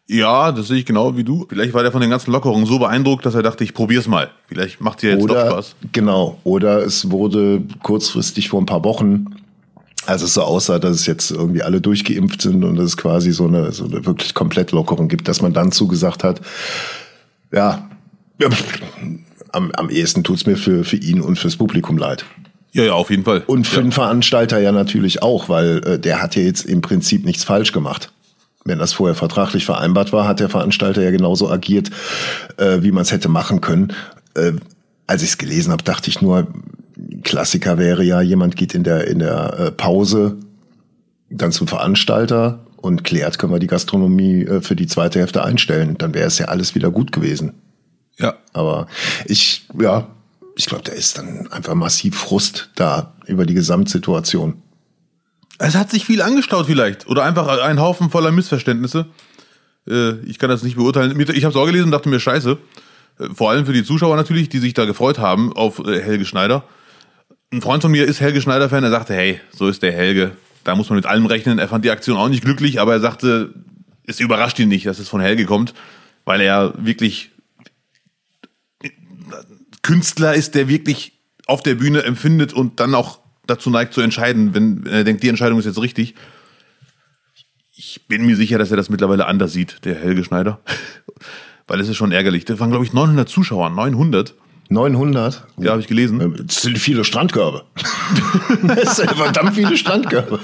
Ja, 0.09 0.53
das 0.53 0.69
sehe 0.69 0.77
ich 0.77 0.85
genau 0.85 1.17
wie 1.17 1.25
du. 1.25 1.45
Vielleicht 1.49 1.73
war 1.73 1.83
der 1.83 1.91
von 1.91 1.99
den 1.99 2.09
ganzen 2.09 2.31
Lockerungen 2.31 2.65
so 2.65 2.79
beeindruckt, 2.79 3.25
dass 3.25 3.35
er 3.35 3.43
dachte, 3.43 3.65
ich 3.65 3.73
probier's 3.73 4.07
mal. 4.07 4.31
Vielleicht 4.47 4.79
macht 4.79 5.01
dir 5.01 5.11
jetzt 5.11 5.23
oder, 5.23 5.43
doch 5.43 5.51
Spaß. 5.51 5.75
Genau. 5.91 6.39
Oder 6.45 6.81
es 6.81 7.11
wurde 7.11 7.61
kurzfristig 7.83 8.47
vor 8.47 8.61
ein 8.61 8.65
paar 8.65 8.85
Wochen 8.85 9.35
als 10.07 10.21
es 10.21 10.33
so 10.33 10.41
aussah, 10.41 10.79
dass 10.79 10.95
es 10.95 11.05
jetzt 11.05 11.31
irgendwie 11.31 11.61
alle 11.61 11.81
durchgeimpft 11.81 12.41
sind 12.41 12.63
und 12.63 12.79
es 12.79 12.97
quasi 12.97 13.31
so 13.31 13.47
eine, 13.47 13.71
so 13.71 13.85
eine 13.85 14.05
wirklich 14.05 14.33
komplett 14.33 14.71
Lockerung 14.71 15.07
gibt, 15.07 15.27
dass 15.27 15.41
man 15.41 15.53
dann 15.53 15.71
zugesagt 15.71 16.23
hat, 16.23 16.41
ja, 17.51 17.89
ja 18.39 18.49
am, 19.51 19.71
am 19.71 19.89
ehesten 19.89 20.23
tut's 20.23 20.45
mir 20.45 20.57
für, 20.57 20.83
für 20.83 20.95
ihn 20.95 21.21
und 21.21 21.37
fürs 21.37 21.57
Publikum 21.57 21.97
leid. 21.97 22.25
Ja, 22.71 22.83
ja, 22.83 22.93
auf 22.93 23.09
jeden 23.09 23.23
Fall. 23.23 23.43
Und 23.47 23.65
für 23.65 23.77
ja. 23.77 23.81
den 23.81 23.91
Veranstalter 23.91 24.59
ja 24.59 24.71
natürlich 24.71 25.21
auch, 25.23 25.49
weil 25.49 25.81
äh, 25.85 25.99
der 25.99 26.21
hat 26.21 26.35
ja 26.35 26.43
jetzt 26.43 26.65
im 26.65 26.81
Prinzip 26.81 27.25
nichts 27.25 27.43
falsch 27.43 27.71
gemacht. 27.71 28.11
Wenn 28.65 28.79
das 28.79 28.93
vorher 28.93 29.15
vertraglich 29.15 29.65
vereinbart 29.65 30.13
war, 30.13 30.27
hat 30.27 30.39
der 30.39 30.49
Veranstalter 30.49 31.01
ja 31.01 31.11
genauso 31.11 31.49
agiert, 31.49 31.89
äh, 32.57 32.81
wie 32.81 32.91
man 32.91 33.03
es 33.03 33.11
hätte 33.11 33.29
machen 33.29 33.61
können. 33.61 33.93
Äh, 34.35 34.53
als 35.07 35.23
ich 35.23 35.29
es 35.29 35.37
gelesen 35.37 35.71
habe, 35.71 35.83
dachte 35.83 36.09
ich 36.09 36.21
nur, 36.21 36.47
Klassiker 37.27 37.77
wäre 37.77 38.03
ja, 38.03 38.21
jemand 38.21 38.55
geht 38.55 38.73
in 38.73 38.85
der, 38.85 39.05
in 39.07 39.19
der 39.19 39.59
äh, 39.59 39.71
Pause 39.71 40.37
dann 41.29 41.51
zum 41.51 41.67
Veranstalter 41.67 42.65
und 42.77 43.03
klärt, 43.03 43.37
können 43.37 43.51
wir 43.51 43.59
die 43.59 43.67
Gastronomie 43.67 44.43
äh, 44.43 44.61
für 44.61 44.77
die 44.77 44.87
zweite 44.87 45.19
Hälfte 45.19 45.43
einstellen. 45.43 45.97
Dann 45.97 46.13
wäre 46.13 46.27
es 46.27 46.39
ja 46.39 46.45
alles 46.45 46.73
wieder 46.73 46.89
gut 46.89 47.11
gewesen. 47.11 47.53
Ja. 48.17 48.35
Aber 48.53 48.87
ich, 49.25 49.67
ja, 49.77 50.07
ich 50.55 50.67
glaube, 50.67 50.85
da 50.85 50.93
ist 50.93 51.17
dann 51.17 51.51
einfach 51.51 51.75
massiv 51.75 52.17
Frust 52.17 52.69
da 52.75 53.13
über 53.25 53.45
die 53.45 53.55
Gesamtsituation. 53.55 54.61
Es 55.59 55.75
hat 55.75 55.91
sich 55.91 56.05
viel 56.05 56.21
angestaut 56.21 56.67
vielleicht. 56.67 57.07
Oder 57.09 57.25
einfach 57.25 57.61
ein 57.61 57.81
Haufen 57.81 58.09
voller 58.09 58.31
Missverständnisse. 58.31 59.05
Äh, 59.85 60.11
ich 60.21 60.39
kann 60.39 60.49
das 60.49 60.63
nicht 60.63 60.77
beurteilen. 60.77 61.19
Ich 61.19 61.43
habe 61.43 61.51
es 61.51 61.57
auch 61.57 61.65
gelesen 61.65 61.87
und 61.87 61.91
dachte 61.91 62.07
mir, 62.07 62.21
scheiße. 62.21 62.57
Vor 63.33 63.51
allem 63.51 63.65
für 63.65 63.73
die 63.73 63.83
Zuschauer 63.83 64.15
natürlich, 64.15 64.47
die 64.47 64.59
sich 64.59 64.73
da 64.73 64.85
gefreut 64.85 65.19
haben 65.19 65.51
auf 65.51 65.79
Helge 65.79 66.23
Schneider 66.23 66.63
ein 67.51 67.61
Freund 67.61 67.81
von 67.81 67.91
mir 67.91 68.05
ist 68.05 68.19
Helge 68.19 68.41
Schneider-Fan, 68.41 68.83
er 68.83 68.89
sagte, 68.89 69.13
hey, 69.13 69.39
so 69.51 69.67
ist 69.67 69.81
der 69.81 69.93
Helge. 69.93 70.31
Da 70.63 70.75
muss 70.75 70.89
man 70.89 70.97
mit 70.97 71.05
allem 71.05 71.25
rechnen. 71.25 71.59
Er 71.59 71.67
fand 71.67 71.85
die 71.85 71.91
Aktion 71.91 72.17
auch 72.17 72.27
nicht 72.27 72.43
glücklich, 72.43 72.79
aber 72.79 72.93
er 72.93 72.99
sagte, 72.99 73.53
es 74.05 74.19
überrascht 74.19 74.59
ihn 74.59 74.69
nicht, 74.69 74.85
dass 74.85 74.99
es 74.99 75.07
von 75.07 75.21
Helge 75.21 75.45
kommt, 75.45 75.73
weil 76.25 76.41
er 76.41 76.73
wirklich 76.77 77.31
Künstler 79.81 80.33
ist, 80.33 80.55
der 80.55 80.67
wirklich 80.67 81.13
auf 81.45 81.63
der 81.63 81.75
Bühne 81.75 82.03
empfindet 82.03 82.51
und 82.51 82.81
dann 82.81 82.93
auch 82.93 83.19
dazu 83.45 83.69
neigt 83.69 83.93
zu 83.93 84.01
entscheiden, 84.01 84.53
wenn 84.53 84.85
er 84.85 85.05
denkt, 85.05 85.23
die 85.23 85.29
Entscheidung 85.29 85.59
ist 85.59 85.65
jetzt 85.65 85.81
richtig. 85.81 86.15
Ich 87.73 88.07
bin 88.07 88.25
mir 88.25 88.35
sicher, 88.35 88.57
dass 88.57 88.71
er 88.71 88.77
das 88.77 88.89
mittlerweile 88.89 89.25
anders 89.27 89.53
sieht, 89.53 89.85
der 89.85 89.95
Helge 89.95 90.25
Schneider. 90.25 90.59
weil 91.67 91.79
es 91.81 91.89
ist 91.89 91.97
schon 91.97 92.11
ärgerlich. 92.11 92.45
Da 92.45 92.59
waren, 92.59 92.69
glaube 92.69 92.85
ich, 92.85 92.93
900 92.93 93.27
Zuschauer, 93.27 93.69
900. 93.69 94.33
900? 94.69 95.45
Ja, 95.57 95.71
habe 95.71 95.81
ich 95.81 95.87
gelesen. 95.87 96.21
Ähm, 96.21 96.35
das 96.45 96.61
sind 96.61 96.77
viele 96.77 97.03
Strandkörbe. 97.03 97.63
das 98.63 98.97
sind 98.97 99.11
verdammt 99.11 99.55
viele 99.55 99.77
Strandkörbe. 99.77 100.39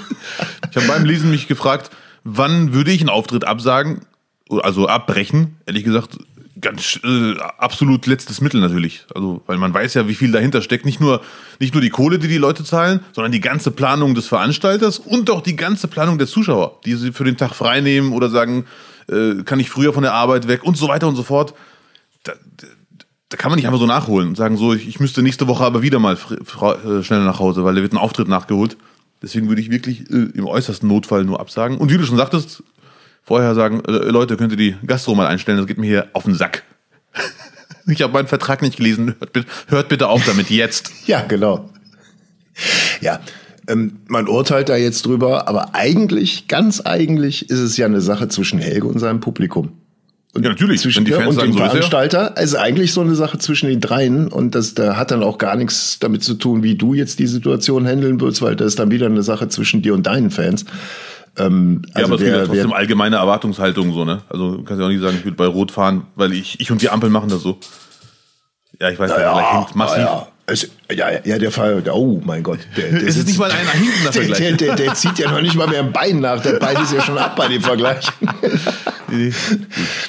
Ich 0.70 0.76
habe 0.76 0.86
beim 0.86 1.04
Lesen 1.04 1.30
mich 1.30 1.48
gefragt, 1.48 1.90
wann 2.24 2.72
würde 2.72 2.90
ich 2.90 3.00
einen 3.00 3.10
Auftritt 3.10 3.44
absagen, 3.44 4.00
also 4.48 4.88
abbrechen? 4.88 5.56
Ehrlich 5.66 5.84
gesagt, 5.84 6.18
ganz 6.60 6.98
äh, 7.04 7.34
absolut 7.58 8.06
letztes 8.06 8.40
Mittel 8.40 8.60
natürlich. 8.60 9.04
Also, 9.14 9.42
weil 9.46 9.58
man 9.58 9.74
weiß 9.74 9.94
ja, 9.94 10.08
wie 10.08 10.14
viel 10.14 10.32
dahinter 10.32 10.62
steckt. 10.62 10.86
Nicht 10.86 11.00
nur, 11.00 11.20
nicht 11.60 11.74
nur 11.74 11.82
die 11.82 11.90
Kohle, 11.90 12.18
die 12.18 12.28
die 12.28 12.38
Leute 12.38 12.64
zahlen, 12.64 13.00
sondern 13.12 13.32
die 13.32 13.40
ganze 13.40 13.70
Planung 13.70 14.14
des 14.14 14.26
Veranstalters 14.26 14.98
und 14.98 15.30
auch 15.30 15.42
die 15.42 15.56
ganze 15.56 15.88
Planung 15.88 16.18
der 16.18 16.26
Zuschauer, 16.26 16.80
die 16.84 16.94
sie 16.94 17.12
für 17.12 17.24
den 17.24 17.36
Tag 17.36 17.54
freinehmen 17.54 18.12
oder 18.12 18.30
sagen, 18.30 18.64
äh, 19.08 19.42
kann 19.44 19.60
ich 19.60 19.68
früher 19.68 19.92
von 19.92 20.02
der 20.02 20.14
Arbeit 20.14 20.48
weg 20.48 20.64
und 20.64 20.76
so 20.76 20.88
weiter 20.88 21.06
und 21.06 21.16
so 21.16 21.22
fort. 21.22 21.54
Da, 22.22 22.32
da 23.34 23.36
kann 23.36 23.50
man 23.50 23.56
nicht 23.56 23.66
einfach 23.66 23.80
so 23.80 23.86
nachholen 23.86 24.28
und 24.28 24.36
sagen, 24.36 24.56
so, 24.56 24.74
ich, 24.74 24.86
ich 24.86 25.00
müsste 25.00 25.20
nächste 25.20 25.48
Woche 25.48 25.64
aber 25.64 25.82
wieder 25.82 25.98
mal 25.98 26.14
äh, 26.14 27.02
schneller 27.02 27.24
nach 27.24 27.40
Hause, 27.40 27.64
weil 27.64 27.74
da 27.74 27.82
wird 27.82 27.92
ein 27.92 27.98
Auftritt 27.98 28.28
nachgeholt. 28.28 28.76
Deswegen 29.22 29.48
würde 29.48 29.60
ich 29.60 29.72
wirklich 29.72 30.08
äh, 30.08 30.28
im 30.34 30.46
äußersten 30.46 30.88
Notfall 30.88 31.24
nur 31.24 31.40
absagen. 31.40 31.78
Und 31.78 31.90
wie 31.90 31.98
du 31.98 32.04
schon 32.04 32.16
sagtest, 32.16 32.62
vorher 33.24 33.56
sagen, 33.56 33.82
äh, 33.88 33.90
Leute, 33.90 34.36
könnt 34.36 34.52
ihr 34.52 34.56
die 34.56 34.76
Gastro 34.86 35.16
mal 35.16 35.26
einstellen, 35.26 35.58
das 35.58 35.66
geht 35.66 35.78
mir 35.78 35.86
hier 35.88 36.08
auf 36.12 36.22
den 36.22 36.36
Sack. 36.36 36.62
ich 37.88 38.02
habe 38.02 38.12
meinen 38.12 38.28
Vertrag 38.28 38.62
nicht 38.62 38.76
gelesen, 38.76 39.16
hört 39.18 39.32
bitte, 39.32 39.48
hört 39.66 39.88
bitte 39.88 40.06
auf 40.06 40.24
damit 40.24 40.48
jetzt. 40.48 40.92
ja, 41.08 41.22
genau. 41.22 41.70
Ja, 43.00 43.18
ähm, 43.66 43.96
man 44.06 44.28
urteilt 44.28 44.68
da 44.68 44.76
jetzt 44.76 45.06
drüber, 45.06 45.48
aber 45.48 45.74
eigentlich, 45.74 46.46
ganz 46.46 46.82
eigentlich, 46.82 47.50
ist 47.50 47.58
es 47.58 47.76
ja 47.76 47.86
eine 47.86 48.00
Sache 48.00 48.28
zwischen 48.28 48.60
Helge 48.60 48.86
und 48.86 49.00
seinem 49.00 49.18
Publikum. 49.18 49.72
Und 50.34 50.42
ja, 50.42 50.50
natürlich. 50.50 50.80
Zwischen 50.80 51.04
dir 51.04 51.26
und 51.26 51.40
dem 51.40 51.54
Veranstalter. 51.54 52.36
Also 52.36 52.58
eigentlich 52.58 52.92
so 52.92 53.00
eine 53.00 53.14
Sache 53.14 53.38
zwischen 53.38 53.68
den 53.68 53.80
dreien. 53.80 54.28
Und 54.28 54.54
das 54.54 54.74
da 54.74 54.96
hat 54.96 55.12
dann 55.12 55.22
auch 55.22 55.38
gar 55.38 55.54
nichts 55.54 55.98
damit 56.00 56.24
zu 56.24 56.34
tun, 56.34 56.62
wie 56.64 56.74
du 56.74 56.92
jetzt 56.92 57.20
die 57.20 57.28
Situation 57.28 57.86
handeln 57.86 58.20
würdest, 58.20 58.42
weil 58.42 58.56
das 58.56 58.68
ist 58.68 58.78
dann 58.80 58.90
wieder 58.90 59.06
eine 59.06 59.22
Sache 59.22 59.48
zwischen 59.48 59.80
dir 59.80 59.94
und 59.94 60.06
deinen 60.06 60.30
Fans. 60.30 60.64
Ähm, 61.36 61.82
ja, 61.88 61.94
also 61.94 62.06
aber 62.06 62.14
es 62.14 62.20
gibt 62.20 62.36
ja 62.36 62.46
trotzdem 62.46 62.72
allgemeine 62.72 63.16
Erwartungshaltung 63.16 63.92
so, 63.92 64.04
ne? 64.04 64.22
Also 64.28 64.62
kannst 64.64 64.80
ja 64.80 64.86
auch 64.86 64.90
nicht 64.90 65.00
sagen, 65.00 65.16
ich 65.18 65.24
würde 65.24 65.36
bei 65.36 65.46
Rot 65.46 65.70
fahren, 65.70 66.06
weil 66.14 66.32
ich, 66.32 66.60
ich 66.60 66.70
und 66.70 66.82
die 66.82 66.90
Ampel 66.90 67.10
machen 67.10 67.28
das 67.28 67.42
so. 67.42 67.58
Ja, 68.80 68.90
ich 68.90 68.98
weiß, 68.98 69.12
der 69.14 69.20
ja, 69.20 69.52
hängt 69.52 69.74
massiv. 69.76 69.98
Ja. 69.98 70.28
Es, 70.46 70.70
ja, 70.92 71.06
ja, 71.24 71.38
der 71.38 71.50
Fall, 71.50 71.82
oh 71.90 72.20
mein 72.22 72.42
Gott. 72.42 72.58
Der, 72.76 72.90
der 72.90 73.02
es 73.08 73.16
ist 73.16 73.28
nicht 73.28 73.38
mal 73.38 73.50
einer 73.50 73.70
hinten 73.70 74.12
Vergleich. 74.12 74.38
Der, 74.38 74.52
der, 74.52 74.76
der, 74.76 74.94
zieht 74.94 75.18
ja 75.18 75.30
noch 75.30 75.40
nicht 75.40 75.54
mal 75.56 75.66
mehr 75.66 75.80
ein 75.80 75.92
Bein 75.92 76.20
nach. 76.20 76.42
Der 76.42 76.58
Bein 76.58 76.76
ist 76.82 76.92
ja 76.92 77.00
schon 77.00 77.16
ab 77.16 77.34
bei 77.36 77.48
dem 77.48 77.62
Vergleich. 77.62 78.06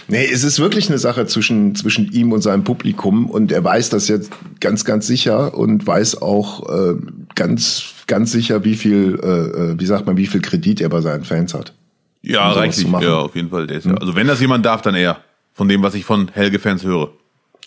nee, 0.07 0.25
es 0.25 0.43
ist 0.43 0.59
wirklich 0.59 0.89
eine 0.89 0.97
Sache 0.97 1.25
zwischen, 1.25 1.73
zwischen 1.75 2.11
ihm 2.11 2.33
und 2.33 2.41
seinem 2.41 2.65
Publikum 2.65 3.29
und 3.29 3.51
er 3.53 3.63
weiß 3.63 3.89
das 3.89 4.09
jetzt 4.09 4.31
ganz, 4.59 4.83
ganz 4.83 5.07
sicher 5.07 5.57
und 5.57 5.87
weiß 5.87 6.21
auch 6.21 6.69
äh, 6.69 6.95
ganz, 7.35 7.83
ganz 8.07 8.33
sicher, 8.33 8.65
wie 8.65 8.75
viel, 8.75 9.17
äh, 9.23 9.27
äh 9.27 9.79
wie 9.79 9.85
sagt 9.85 10.05
man, 10.05 10.17
wie 10.17 10.27
viel 10.27 10.41
Kredit 10.41 10.81
er 10.81 10.89
bei 10.89 10.99
seinen 10.99 11.23
Fans 11.23 11.53
hat. 11.53 11.73
Ja, 12.21 12.51
um 12.51 12.57
reichlich. 12.57 12.87
Ja, 13.01 13.19
auf 13.19 13.35
jeden 13.35 13.49
Fall. 13.49 13.67
Der 13.67 13.77
ist 13.77 13.85
ja, 13.85 13.93
also 13.93 14.15
wenn 14.15 14.27
das 14.27 14.41
jemand 14.41 14.65
darf, 14.65 14.81
dann 14.81 14.95
er. 14.95 15.19
Von 15.53 15.69
dem, 15.69 15.81
was 15.83 15.93
ich 15.93 16.03
von 16.03 16.29
Helge-Fans 16.33 16.83
höre. 16.83 17.11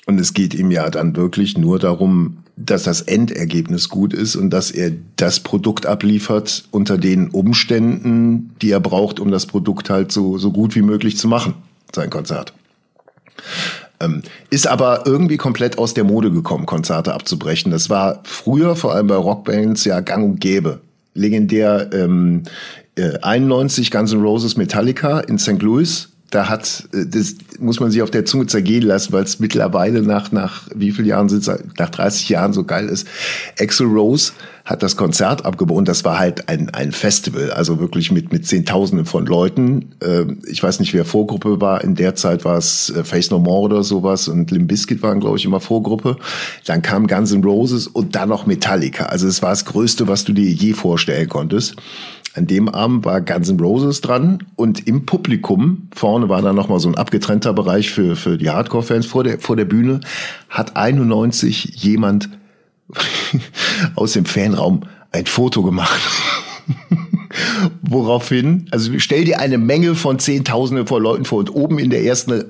Und 0.09 0.19
es 0.19 0.33
geht 0.33 0.55
ihm 0.55 0.71
ja 0.71 0.89
dann 0.89 1.15
wirklich 1.17 1.59
nur 1.59 1.79
darum, 1.79 2.39
dass 2.57 2.85
das 2.85 3.03
Endergebnis 3.03 3.91
gut 3.91 4.15
ist 4.15 4.37
und 4.37 4.49
dass 4.49 4.71
er 4.71 4.93
das 5.17 5.41
Produkt 5.41 5.85
abliefert 5.85 6.65
unter 6.71 6.97
den 6.97 7.29
Umständen, 7.29 8.55
die 8.63 8.71
er 8.71 8.81
braucht, 8.81 9.21
um 9.21 9.31
das 9.31 9.45
Produkt 9.45 9.91
halt 9.91 10.11
so, 10.11 10.39
so 10.39 10.51
gut 10.51 10.75
wie 10.75 10.81
möglich 10.81 11.19
zu 11.19 11.29
machen. 11.29 11.53
sein 11.95 12.09
Konzert. 12.09 12.55
Ähm, 14.01 14.23
ist 14.49 14.67
aber 14.67 15.03
irgendwie 15.05 15.37
komplett 15.37 15.77
aus 15.77 15.93
der 15.93 16.05
Mode 16.05 16.33
gekommen, 16.33 16.65
Konzerte 16.65 17.13
abzubrechen. 17.13 17.71
Das 17.71 17.91
war 17.91 18.23
früher, 18.25 18.77
vor 18.77 18.95
allem 18.95 19.09
bei 19.09 19.17
Rockbands, 19.17 19.85
ja 19.85 20.01
gang 20.01 20.25
und 20.25 20.41
gäbe. 20.41 20.81
Legendär 21.13 21.91
ähm, 21.93 22.45
äh, 22.95 23.19
91 23.21 23.91
Guns 23.91 24.15
N' 24.15 24.23
Roses 24.23 24.57
Metallica 24.57 25.21
in 25.21 25.39
St. 25.39 25.61
Louis 25.61 26.09
da 26.31 26.49
hat, 26.49 26.89
äh, 26.93 27.07
das 27.07 27.37
muss 27.59 27.81
man 27.81 27.91
sich 27.91 28.03
auf 28.03 28.11
der 28.11 28.25
Zunge 28.25 28.47
zergehen 28.47 28.83
lassen, 28.83 29.13
weil 29.13 29.25
es 29.25 29.39
mittlerweile 29.39 30.03
nach, 30.03 30.33
nach 30.33 30.69
wie 30.75 30.93
vielen 30.93 31.09
Jahren 31.09 31.29
sind 31.29 31.47
nach 31.79 31.91
30 31.91 32.29
Jahren 32.29 32.53
so 32.53 32.65
geil 32.65 32.89
ist. 32.89 33.07
Axel 33.59 33.87
Rose 33.87 34.33
hat 34.69 34.83
das 34.83 34.97
Konzert 34.97 35.47
abgebrochen. 35.47 35.87
Das 35.87 36.05
war 36.05 36.19
halt 36.19 36.51
ein, 36.51 36.69
ein 36.71 36.93
Festival, 36.93 37.51
also 37.53 37.81
wirklich 37.81 38.13
mit, 38.13 38.33
mit 38.33 38.47
Zehntausenden 38.47 39.07
von 39.07 39.25
Leuten. 39.25 39.95
Ähm, 40.03 40.41
ich 40.47 40.63
weiß 40.63 40.81
nicht, 40.81 40.93
wer 40.93 41.07
Vorgruppe 41.07 41.63
war. 41.63 41.83
In 41.83 41.95
der 41.95 42.15
Zeit 42.15 42.45
war 42.45 42.59
es 42.59 42.91
äh, 42.91 43.03
Face 43.03 43.31
No 43.31 43.39
More 43.39 43.63
oder 43.63 43.83
sowas 43.83 44.29
und 44.29 44.51
Limp 44.51 44.69
Bizkit 44.69 45.03
waren, 45.03 45.21
glaube 45.21 45.39
ich, 45.39 45.47
immer 45.47 45.61
Vorgruppe. 45.61 46.19
Dann 46.67 46.83
kam 46.83 47.07
Guns 47.07 47.33
N' 47.33 47.43
Roses 47.43 47.87
und 47.87 48.15
dann 48.15 48.29
noch 48.29 48.45
Metallica. 48.45 49.07
Also 49.07 49.27
es 49.27 49.41
war 49.41 49.51
das 49.51 49.65
Größte, 49.65 50.07
was 50.07 50.25
du 50.25 50.35
dir 50.35 50.51
je 50.51 50.75
vorstellen 50.75 51.31
konntest. 51.31 51.77
An 52.35 52.47
dem 52.47 52.69
Abend 52.69 53.05
war 53.05 53.21
Guns 53.21 53.49
N' 53.49 53.59
Roses 53.59 54.01
dran 54.01 54.45
und 54.55 54.87
im 54.87 55.07
Publikum, 55.07 55.89
vorne 55.95 56.29
war 56.29 56.43
da 56.43 56.53
nochmal 56.53 56.79
so 56.79 56.89
ein 56.89 56.95
abgetrennter 56.95 57.53
Bereich 57.53 57.91
für, 57.91 58.17
für 58.17 58.37
die 58.37 58.51
Hardcore-Fans 58.51 59.07
vor 59.07 59.25
der, 59.25 59.41
vor 59.41 59.57
der 59.57 59.65
Bühne, 59.65 60.01
hat 60.49 60.77
91 60.77 61.83
jemand 61.83 62.29
aus 63.95 64.13
dem 64.13 64.25
Fanraum 64.25 64.83
ein 65.11 65.27
Foto 65.27 65.63
gemacht. 65.63 66.01
Woraufhin, 67.83 68.67
also 68.71 68.93
stell 68.99 69.25
dir 69.25 69.41
eine 69.41 69.59
Menge 69.59 69.95
von 69.95 70.19
Zehntausenden 70.19 70.87
von 70.87 71.03
Leuten 71.03 71.25
vor 71.25 71.39
und 71.39 71.55
oben 71.55 71.79
in 71.79 71.91
der 71.91 72.05
ersten 72.05 72.45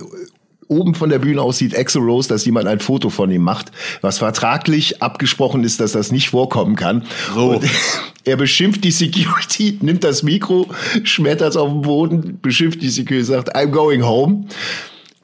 oben 0.68 0.94
von 0.94 1.10
der 1.10 1.18
Bühne 1.18 1.42
aus 1.42 1.58
sieht 1.58 1.76
Axel 1.76 2.02
Rose, 2.02 2.28
dass 2.28 2.44
jemand 2.44 2.68
ein 2.68 2.80
Foto 2.80 3.10
von 3.10 3.30
ihm 3.30 3.42
macht, 3.42 3.72
was 4.00 4.18
vertraglich 4.18 5.02
abgesprochen 5.02 5.64
ist, 5.64 5.80
dass 5.80 5.92
das 5.92 6.12
nicht 6.12 6.28
vorkommen 6.30 6.76
kann. 6.76 7.04
So. 7.34 7.52
Und 7.52 7.64
er 8.24 8.36
beschimpft 8.36 8.84
die 8.84 8.90
Security, 8.90 9.78
nimmt 9.82 10.04
das 10.04 10.22
Mikro, 10.22 10.68
schmettert 11.02 11.50
es 11.50 11.56
auf 11.56 11.70
den 11.70 11.82
Boden, 11.82 12.38
beschimpft 12.40 12.82
die 12.82 12.90
Security, 12.90 13.24
sagt, 13.24 13.56
I'm 13.56 13.66
going 13.66 14.04
home. 14.04 14.46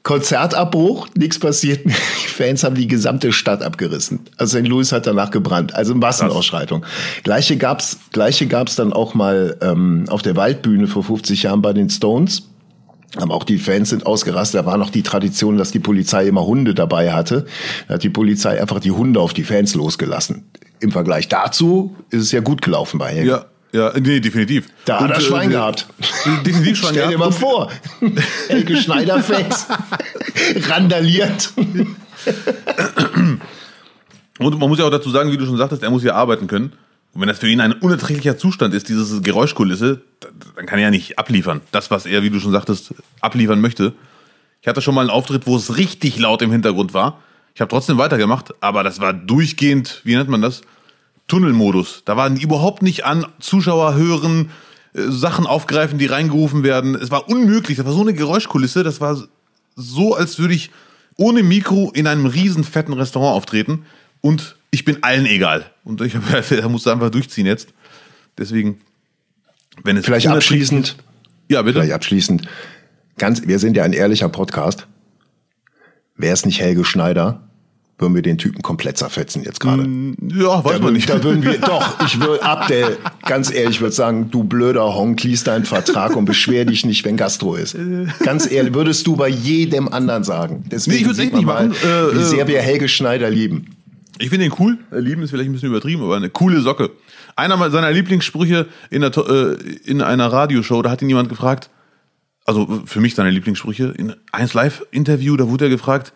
Konzertabbruch, 0.03 1.07
nichts 1.15 1.39
passiert 1.39 1.87
mehr. 1.87 1.95
Die 2.23 2.27
Fans 2.27 2.63
haben 2.63 2.75
die 2.75 2.87
gesamte 2.87 3.31
Stadt 3.31 3.63
abgerissen. 3.63 4.19
Also 4.37 4.59
St. 4.59 4.67
Louis 4.67 4.91
hat 4.91 5.07
danach 5.07 5.31
gebrannt, 5.31 5.73
also 5.73 5.95
Massenausschreitung. 5.95 6.85
Gleiche 7.23 7.57
gab's, 7.57 7.97
gleiche 8.11 8.45
gab's 8.45 8.75
dann 8.75 8.93
auch 8.93 9.15
mal 9.15 9.57
ähm, 9.61 10.05
auf 10.09 10.21
der 10.21 10.35
Waldbühne 10.35 10.85
vor 10.85 11.03
50 11.03 11.41
Jahren 11.41 11.63
bei 11.63 11.73
den 11.73 11.89
Stones. 11.89 12.43
Aber 13.17 13.33
auch 13.33 13.43
die 13.43 13.57
Fans 13.57 13.89
sind 13.89 14.05
ausgerastet. 14.05 14.61
Da 14.61 14.65
war 14.65 14.77
noch 14.77 14.89
die 14.89 15.03
Tradition, 15.03 15.57
dass 15.57 15.71
die 15.71 15.79
Polizei 15.79 16.27
immer 16.27 16.45
Hunde 16.45 16.73
dabei 16.73 17.13
hatte. 17.13 17.45
Da 17.87 17.95
hat 17.95 18.03
die 18.03 18.09
Polizei 18.09 18.59
einfach 18.59 18.79
die 18.79 18.91
Hunde 18.91 19.19
auf 19.19 19.33
die 19.33 19.43
Fans 19.43 19.73
losgelassen. 19.75 20.45
Im 20.79 20.91
Vergleich 20.91 21.27
dazu 21.27 21.95
ist 22.09 22.21
es 22.21 22.31
ja 22.31 22.41
gut 22.41 22.61
gelaufen 22.61 22.97
bei 22.97 23.11
Helge. 23.11 23.29
Ja, 23.29 23.45
ja, 23.71 23.91
nee, 23.99 24.19
definitiv. 24.19 24.67
Da 24.85 25.01
hat 25.01 25.11
er 25.11 25.21
Schwein 25.21 25.49
äh, 25.49 25.53
gehabt. 25.53 25.87
Definitiv 26.45 26.77
Schwein 26.79 26.91
Stell 26.91 27.09
dir 27.09 27.17
mal 27.17 27.31
vor. 27.31 27.69
Helge 28.47 28.77
Schneider-Fans. 28.77 29.67
Randaliert. 30.69 31.51
Und 34.39 34.59
man 34.59 34.69
muss 34.69 34.79
ja 34.79 34.85
auch 34.85 34.91
dazu 34.91 35.09
sagen, 35.09 35.31
wie 35.31 35.37
du 35.37 35.45
schon 35.45 35.57
sagtest, 35.57 35.83
er 35.83 35.89
muss 35.89 36.03
ja 36.03 36.13
arbeiten 36.13 36.47
können. 36.47 36.73
Und 37.15 37.21
wenn 37.21 37.29
das 37.29 37.39
für 37.39 37.47
ihn 37.47 37.61
ein 37.61 37.71
unerträglicher 37.71 38.37
Zustand 38.37 38.73
ist, 38.73 38.89
diese 38.89 39.21
Geräuschkulisse, 39.21 40.01
dann 40.57 40.65
kann 40.65 40.79
er 40.79 40.85
ja 40.85 40.91
nicht 40.91 41.17
abliefern. 41.17 41.61
Das, 41.71 41.89
was 41.89 42.05
er, 42.05 42.23
wie 42.23 42.29
du 42.29 42.41
schon 42.41 42.51
sagtest, 42.51 42.93
abliefern 43.21 43.61
möchte. 43.61 43.93
Ich 44.61 44.67
hatte 44.67 44.81
schon 44.81 44.93
mal 44.93 45.01
einen 45.01 45.09
Auftritt, 45.09 45.47
wo 45.47 45.55
es 45.55 45.77
richtig 45.77 46.19
laut 46.19 46.41
im 46.41 46.51
Hintergrund 46.51 46.93
war. 46.93 47.21
Ich 47.53 47.61
habe 47.61 47.69
trotzdem 47.69 47.97
weitergemacht, 47.97 48.53
aber 48.59 48.83
das 48.83 48.99
war 48.99 49.13
durchgehend, 49.13 50.01
wie 50.03 50.17
nennt 50.17 50.27
man 50.27 50.41
das? 50.41 50.61
Tunnelmodus. 51.27 52.01
Da 52.03 52.17
waren 52.17 52.35
die 52.35 52.43
überhaupt 52.43 52.81
nicht 52.81 53.05
an, 53.05 53.25
Zuschauer 53.39 53.95
hören, 53.95 54.49
äh, 54.93 55.03
Sachen 55.03 55.47
aufgreifen, 55.47 55.97
die 55.97 56.07
reingerufen 56.07 56.63
werden. 56.63 56.95
Es 56.95 57.11
war 57.11 57.29
unmöglich. 57.29 57.77
Das 57.77 57.85
war 57.85 57.93
so 57.93 58.01
eine 58.01 58.13
Geräuschkulisse. 58.13 58.83
Das 58.83 58.99
war 58.99 59.23
so, 59.77 60.15
als 60.15 60.37
würde 60.37 60.53
ich 60.53 60.69
ohne 61.15 61.43
Mikro 61.43 61.91
in 61.93 62.07
einem 62.07 62.25
riesen 62.25 62.65
fetten 62.65 62.91
Restaurant 62.91 63.37
auftreten 63.37 63.85
und 64.19 64.57
ich 64.75 64.83
bin 64.83 65.01
allen 65.03 65.25
egal. 65.25 65.71
Und 65.85 66.01
ich 66.01 66.13
da 66.49 66.69
musste 66.69 66.91
einfach 66.91 67.09
durchziehen 67.09 67.45
jetzt. 67.45 67.69
Deswegen, 68.37 68.81
wenn 69.83 69.97
es. 69.97 70.05
Vielleicht 70.05 70.27
abschließend. 70.27 70.97
Ja, 71.49 71.61
bitte. 71.61 71.79
Vielleicht 71.79 71.93
abschließend. 71.93 72.47
Ganz, 73.17 73.47
wir 73.47 73.59
sind 73.59 73.77
ja 73.77 73.83
ein 73.83 73.93
ehrlicher 73.93 74.27
Podcast. 74.27 74.87
Wäre 76.17 76.33
es 76.33 76.45
nicht 76.45 76.59
Helge 76.59 76.83
Schneider, 76.83 77.43
würden 77.97 78.15
wir 78.15 78.21
den 78.21 78.37
Typen 78.37 78.61
komplett 78.61 78.97
zerfetzen 78.97 79.43
jetzt 79.43 79.61
gerade. 79.61 79.83
Mm, 79.83 80.15
ja, 80.37 80.63
weiß 80.63 80.73
da 80.73 80.79
man 80.79 80.93
nicht. 80.93 81.09
Da 81.09 81.23
würden 81.23 81.43
wir, 81.43 81.57
doch, 81.59 82.05
ich 82.05 82.19
würde, 82.19 82.43
Abdel, 82.43 82.97
ganz 83.25 83.53
ehrlich, 83.53 83.79
würde 83.79 83.95
sagen, 83.95 84.29
du 84.31 84.43
blöder 84.43 84.95
Honk, 84.95 85.23
lies 85.23 85.45
deinen 85.45 85.63
Vertrag 85.63 86.17
und 86.17 86.25
beschwer 86.25 86.65
dich 86.65 86.85
nicht, 86.85 87.05
wenn 87.05 87.15
Gastro 87.15 87.55
ist. 87.55 87.77
Ganz 88.19 88.51
ehrlich, 88.51 88.73
würdest 88.73 89.07
du 89.07 89.15
bei 89.15 89.29
jedem 89.29 89.87
anderen 89.87 90.25
sagen. 90.25 90.65
Deswegen 90.69 90.95
nee, 90.95 91.01
ich 91.01 91.07
würde 91.07 91.21
es 91.21 91.25
echt 91.25 91.33
nicht 91.33 91.45
mal, 91.45 91.69
machen. 91.69 92.11
Äh, 92.11 92.17
wie 92.17 92.23
sehr 92.23 92.47
wir 92.47 92.61
Helge 92.61 92.89
Schneider 92.89 93.29
lieben. 93.29 93.67
Ich 94.19 94.29
finde 94.29 94.45
ihn 94.45 94.53
cool. 94.59 94.77
Lieben 94.91 95.23
ist 95.23 95.31
vielleicht 95.31 95.49
ein 95.49 95.53
bisschen 95.53 95.69
übertrieben, 95.69 96.03
aber 96.03 96.15
eine 96.15 96.29
coole 96.29 96.61
Socke. 96.61 96.91
Einer 97.35 97.69
seiner 97.69 97.91
Lieblingssprüche 97.91 98.67
in, 98.89 99.01
der, 99.01 99.11
äh, 99.17 99.55
in 99.83 100.01
einer 100.01 100.31
Radioshow, 100.31 100.81
da 100.81 100.89
hat 100.91 101.01
ihn 101.01 101.09
jemand 101.09 101.29
gefragt, 101.29 101.69
also 102.45 102.83
für 102.85 103.01
mich 103.01 103.15
seine 103.15 103.31
Lieblingssprüche, 103.31 103.93
in 103.97 104.15
1 104.31 104.53
Live-Interview, 104.53 105.35
da 105.35 105.49
wurde 105.49 105.65
er 105.65 105.69
gefragt, 105.69 106.13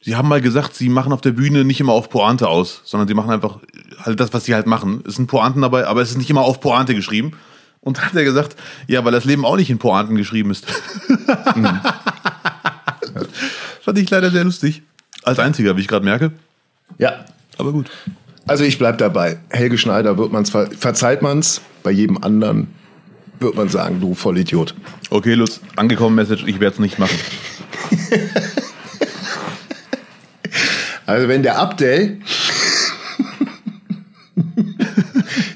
Sie 0.00 0.14
haben 0.14 0.28
mal 0.28 0.40
gesagt, 0.40 0.74
Sie 0.74 0.88
machen 0.88 1.12
auf 1.12 1.20
der 1.20 1.32
Bühne 1.32 1.64
nicht 1.64 1.80
immer 1.80 1.92
auf 1.92 2.08
Pointe 2.08 2.48
aus, 2.48 2.82
sondern 2.84 3.08
Sie 3.08 3.14
machen 3.14 3.30
einfach 3.30 3.58
halt 3.98 4.20
das, 4.20 4.32
was 4.32 4.44
Sie 4.44 4.54
halt 4.54 4.66
machen. 4.66 5.02
Es 5.06 5.16
sind 5.16 5.26
Pointen 5.26 5.60
dabei, 5.62 5.86
aber 5.86 6.02
es 6.02 6.10
ist 6.10 6.18
nicht 6.18 6.30
immer 6.30 6.42
auf 6.42 6.60
Pointe 6.60 6.94
geschrieben. 6.94 7.32
Und 7.80 7.98
da 7.98 8.02
hat 8.02 8.14
er 8.14 8.24
gesagt, 8.24 8.56
ja, 8.86 9.04
weil 9.04 9.12
das 9.12 9.24
Leben 9.24 9.44
auch 9.44 9.56
nicht 9.56 9.70
in 9.70 9.78
Pointen 9.78 10.14
geschrieben 10.14 10.50
ist. 10.50 10.66
mhm. 11.54 11.80
Fand 13.82 13.98
ich 13.98 14.08
leider 14.10 14.30
sehr 14.30 14.44
lustig. 14.44 14.82
Als 15.24 15.38
einziger, 15.38 15.76
wie 15.76 15.80
ich 15.80 15.88
gerade 15.88 16.04
merke. 16.04 16.32
Ja. 16.98 17.24
Aber 17.58 17.72
gut. 17.72 17.90
Also 18.46 18.64
ich 18.64 18.78
bleib 18.78 18.98
dabei. 18.98 19.38
Helge 19.50 19.76
Schneider 19.76 20.16
wird 20.16 20.32
man's 20.32 20.50
ver 20.50 20.70
verzeiht 20.70 21.20
man's, 21.22 21.60
bei 21.82 21.90
jedem 21.90 22.22
anderen 22.22 22.68
wird 23.40 23.54
man 23.54 23.68
sagen, 23.68 24.00
du 24.00 24.14
Vollidiot. 24.14 24.74
Okay, 25.10 25.34
Lutz, 25.34 25.60
angekommen 25.76 26.16
Message, 26.16 26.44
ich 26.46 26.58
werde 26.60 26.74
es 26.74 26.80
nicht 26.80 26.98
machen. 26.98 27.18
also 31.06 31.28
wenn 31.28 31.42
der 31.42 31.58
Abdel 31.58 32.20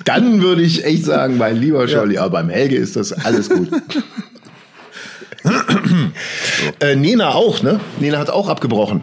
dann 0.04 0.42
würde 0.42 0.62
ich 0.62 0.84
echt 0.84 1.04
sagen, 1.04 1.38
mein 1.38 1.56
lieber 1.56 1.88
Scholli, 1.88 2.16
ja. 2.16 2.22
aber 2.22 2.32
beim 2.40 2.50
Helge 2.50 2.76
ist 2.76 2.96
das 2.96 3.12
alles 3.12 3.48
gut. 3.48 3.68
äh, 6.80 6.96
Nena 6.96 7.30
auch, 7.30 7.62
ne? 7.62 7.80
Nena 8.00 8.18
hat 8.18 8.30
auch 8.30 8.48
abgebrochen. 8.48 9.02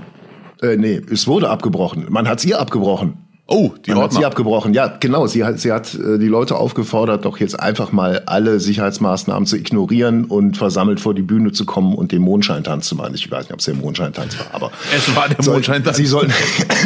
Äh, 0.61 0.77
nee, 0.77 1.01
es 1.11 1.27
wurde 1.27 1.49
abgebrochen. 1.49 2.07
Man 2.09 2.27
hat 2.27 2.39
es 2.39 2.45
ihr 2.45 2.59
abgebrochen. 2.59 3.17
Oh, 3.51 3.71
die 3.83 3.91
Man 3.91 4.03
hat 4.03 4.13
sie 4.13 4.23
abgebrochen. 4.23 4.75
Ja, 4.75 4.95
genau. 4.99 5.25
Sie 5.25 5.43
hat, 5.43 5.59
sie 5.59 5.71
hat 5.71 5.95
äh, 5.95 6.19
die 6.19 6.27
Leute 6.27 6.55
aufgefordert, 6.55 7.25
doch 7.25 7.39
jetzt 7.39 7.59
einfach 7.59 7.91
mal 7.91 8.21
alle 8.27 8.59
Sicherheitsmaßnahmen 8.59 9.47
zu 9.47 9.57
ignorieren 9.57 10.25
und 10.25 10.55
versammelt 10.55 10.99
vor 10.99 11.15
die 11.15 11.23
Bühne 11.23 11.51
zu 11.51 11.65
kommen 11.65 11.95
und 11.95 12.11
den 12.11 12.21
Mondscheintanz 12.21 12.87
zu 12.87 12.95
machen. 12.95 13.15
Ich 13.15 13.29
weiß 13.29 13.45
nicht, 13.45 13.53
ob 13.53 13.59
es 13.59 13.65
der 13.65 13.73
Mondscheintanz 13.73 14.37
war, 14.37 14.53
aber 14.53 14.71
es 14.95 15.15
war 15.15 15.27
der 15.29 15.43
Mondscheintanz. 15.43 15.97
Sie 15.97 16.05
sollten 16.05 16.31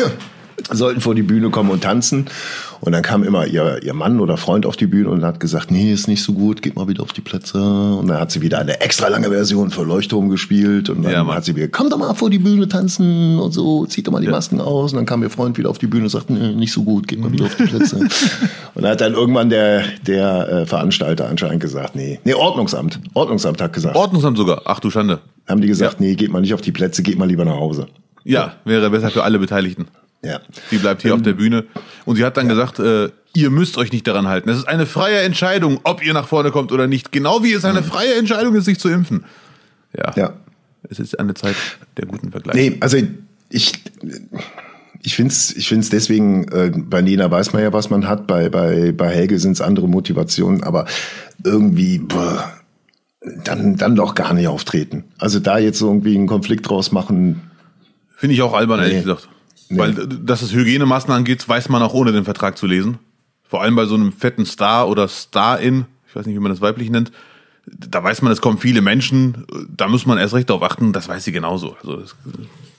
sollten 0.72 1.02
vor 1.02 1.16
die 1.16 1.24
Bühne 1.24 1.50
kommen 1.50 1.70
und 1.70 1.84
tanzen. 1.84 2.26
Und 2.84 2.92
dann 2.92 3.02
kam 3.02 3.24
immer 3.24 3.48
ihr, 3.48 3.82
ihr 3.82 3.94
Mann 3.94 4.20
oder 4.20 4.36
Freund 4.36 4.66
auf 4.66 4.76
die 4.76 4.88
Bühne 4.88 5.10
und 5.10 5.24
hat 5.24 5.40
gesagt, 5.40 5.72
nee, 5.72 5.94
ist 5.94 6.10
nicht 6.10 6.22
so 6.22 6.34
gut, 6.34 6.62
geht 6.62 6.76
mal 6.76 6.90
wieder 6.90 7.02
auf 7.02 7.14
die 7.14 7.22
Plätze. 7.22 7.58
Und 7.58 8.08
dann 8.08 8.20
hat 8.20 8.32
sie 8.32 8.42
wieder 8.42 8.60
eine 8.60 8.82
extra 8.82 9.08
lange 9.08 9.30
Version 9.30 9.70
für 9.70 9.84
Leuchtturm 9.84 10.28
gespielt. 10.28 10.90
Und 10.90 11.04
dann 11.04 11.12
ja, 11.14 11.26
hat 11.28 11.46
sie 11.46 11.56
wieder, 11.56 11.70
komm 11.70 11.90
doch 11.90 11.98
mal 11.98 12.14
vor 12.14 12.30
die 12.30 12.40
Bühne 12.40 12.68
tanzen 12.68 13.40
und 13.40 13.54
so, 13.54 13.86
zieht 13.86 14.08
doch 14.08 14.12
mal 14.12 14.20
die 14.20 14.26
ja. 14.26 14.34
Masken 14.34 14.60
aus. 14.60 14.92
Und 14.92 14.98
dann 14.98 15.06
kam 15.06 15.24
ihr 15.24 15.30
Freund 15.30 15.58
wieder 15.58 15.70
auf 15.70 15.78
die 15.78 15.88
Bühne 15.88 16.04
und 16.04 16.10
sagte, 16.10 16.34
nee, 16.34 16.54
nicht 16.56 16.74
so 16.74 16.84
gut, 16.84 17.08
geht 17.08 17.20
mal 17.20 17.32
wieder 17.32 17.46
auf 17.46 17.56
die 17.56 17.64
Plätze. 17.64 18.00
und 18.76 18.82
dann 18.82 18.92
hat 18.92 19.00
dann 19.00 19.14
irgendwann 19.14 19.50
der, 19.50 19.84
der 20.06 20.50
äh, 20.50 20.66
Veranstalter 20.66 21.30
anscheinend 21.30 21.62
gesagt, 21.62 21.96
nee, 21.96 22.20
nee, 22.26 22.34
Ordnungsamt. 22.34 23.00
Ordnungsamt 23.14 23.62
hat 23.62 23.72
gesagt. 23.72 23.96
Ordnungsamt 23.96 24.38
sogar, 24.38 24.64
ach 24.66 24.82
du 24.82 24.90
Schande. 24.90 25.22
Haben 25.48 25.62
die 25.62 25.68
gesagt, 25.68 26.02
ja. 26.02 26.06
nee, 26.06 26.16
geht 26.16 26.32
mal 26.32 26.42
nicht 26.42 26.54
auf 26.54 26.62
die 26.62 26.74
Plätze, 26.74 27.02
geht 27.02 27.18
mal 27.18 27.30
lieber 27.30 27.46
nach 27.46 27.56
Hause. 27.56 27.88
Ja, 28.26 28.56
wäre 28.66 28.90
besser 28.90 29.10
für 29.10 29.24
alle 29.24 29.40
Beteiligten. 29.40 29.88
Ja. 30.24 30.40
Sie 30.70 30.78
bleibt 30.78 31.02
hier 31.02 31.12
ähm, 31.12 31.18
auf 31.18 31.24
der 31.24 31.34
Bühne. 31.34 31.66
Und 32.06 32.16
sie 32.16 32.26
hat 32.26 32.38
dann 32.38 32.48
ja. 32.48 32.54
gesagt, 32.54 32.80
äh, 32.80 33.10
ihr 33.36 33.50
müsst 33.50 33.78
euch 33.78 33.92
nicht 33.92 34.08
daran 34.08 34.28
halten. 34.28 34.50
Es 34.50 34.58
ist 34.58 34.68
eine 34.68 34.86
freie 34.86 35.20
Entscheidung, 35.20 35.80
ob 35.84 36.04
ihr 36.04 36.14
nach 36.14 36.28
vorne 36.28 36.52
kommt 36.52 36.72
oder 36.72 36.88
nicht. 36.88 37.12
Genau 37.12 37.44
wie 37.44 37.54
es 37.54 37.66
eine 37.66 37.82
mhm. 37.82 37.86
freie 37.86 38.16
Entscheidung 38.16 38.56
ist, 38.56 38.66
sich 38.66 38.80
zu 38.80 38.90
impfen. 38.90 39.26
Ja. 39.98 40.14
ja. 40.16 40.34
Es 40.90 41.00
ist 41.00 41.20
eine 41.20 41.34
Zeit 41.34 41.56
der 41.98 42.06
guten 42.06 42.32
Vergleiche. 42.32 42.58
Nee, 42.58 42.78
also 42.80 42.98
ich, 43.50 43.74
ich 45.02 45.16
finde 45.16 45.32
es 45.32 45.56
ich 45.56 45.68
find's 45.68 45.90
deswegen, 45.90 46.48
äh, 46.50 46.72
bei 46.76 47.02
Nena 47.02 47.30
weiß 47.30 47.54
man 47.54 47.62
ja, 47.62 47.74
was 47.74 47.90
man 47.90 48.08
hat, 48.08 48.28
bei, 48.28 48.50
bei, 48.50 48.92
bei 48.92 49.10
Helge 49.10 49.40
sind 49.40 49.54
es 49.54 49.62
andere 49.62 49.88
Motivationen, 49.88 50.64
aber 50.64 50.86
irgendwie, 51.44 52.00
boah, 52.00 52.52
dann, 53.44 53.78
dann 53.78 53.96
doch 53.96 54.16
gar 54.16 54.34
nicht 54.34 54.48
auftreten. 54.48 55.06
Also 55.18 55.40
da 55.40 55.58
jetzt 55.58 55.82
irgendwie 55.82 56.16
einen 56.16 56.28
Konflikt 56.28 56.68
draus 56.70 56.92
machen. 56.92 57.42
Finde 58.16 58.36
ich 58.36 58.42
auch 58.42 58.54
albern, 58.54 58.80
nee. 58.80 58.88
ehrlich 58.88 59.04
gesagt. 59.04 59.30
Nee. 59.70 59.78
Weil, 59.78 59.94
dass 59.94 60.42
es 60.42 60.54
Hygienemaßnahmen 60.54 61.24
geht, 61.24 61.48
weiß 61.48 61.70
man 61.70 61.82
auch 61.82 61.94
ohne 61.94 62.12
den 62.12 62.26
Vertrag 62.26 62.58
zu 62.58 62.68
lesen. 62.68 63.00
Vor 63.44 63.62
allem 63.62 63.76
bei 63.76 63.86
so 63.86 63.96
einem 63.96 64.12
fetten 64.12 64.46
Star 64.46 64.90
oder 64.90 65.08
Star-In, 65.08 65.86
ich 66.08 66.16
weiß 66.16 66.26
nicht, 66.26 66.36
wie 66.36 66.40
man 66.40 66.52
das 66.52 66.62
weiblich 66.62 66.90
nennt, 66.90 67.12
da 67.66 68.04
weiß 68.04 68.22
man, 68.22 68.32
es 68.32 68.42
kommen 68.42 68.58
viele 68.58 68.82
Menschen, 68.82 69.46
da 69.76 69.88
muss 69.88 70.06
man 70.06 70.18
erst 70.18 70.34
recht 70.34 70.50
darauf 70.50 70.64
achten, 70.64 70.92
das 70.92 71.08
weiß 71.08 71.24
sie 71.24 71.32
genauso. 71.32 71.76
Also 71.82 71.98
das 71.98 72.16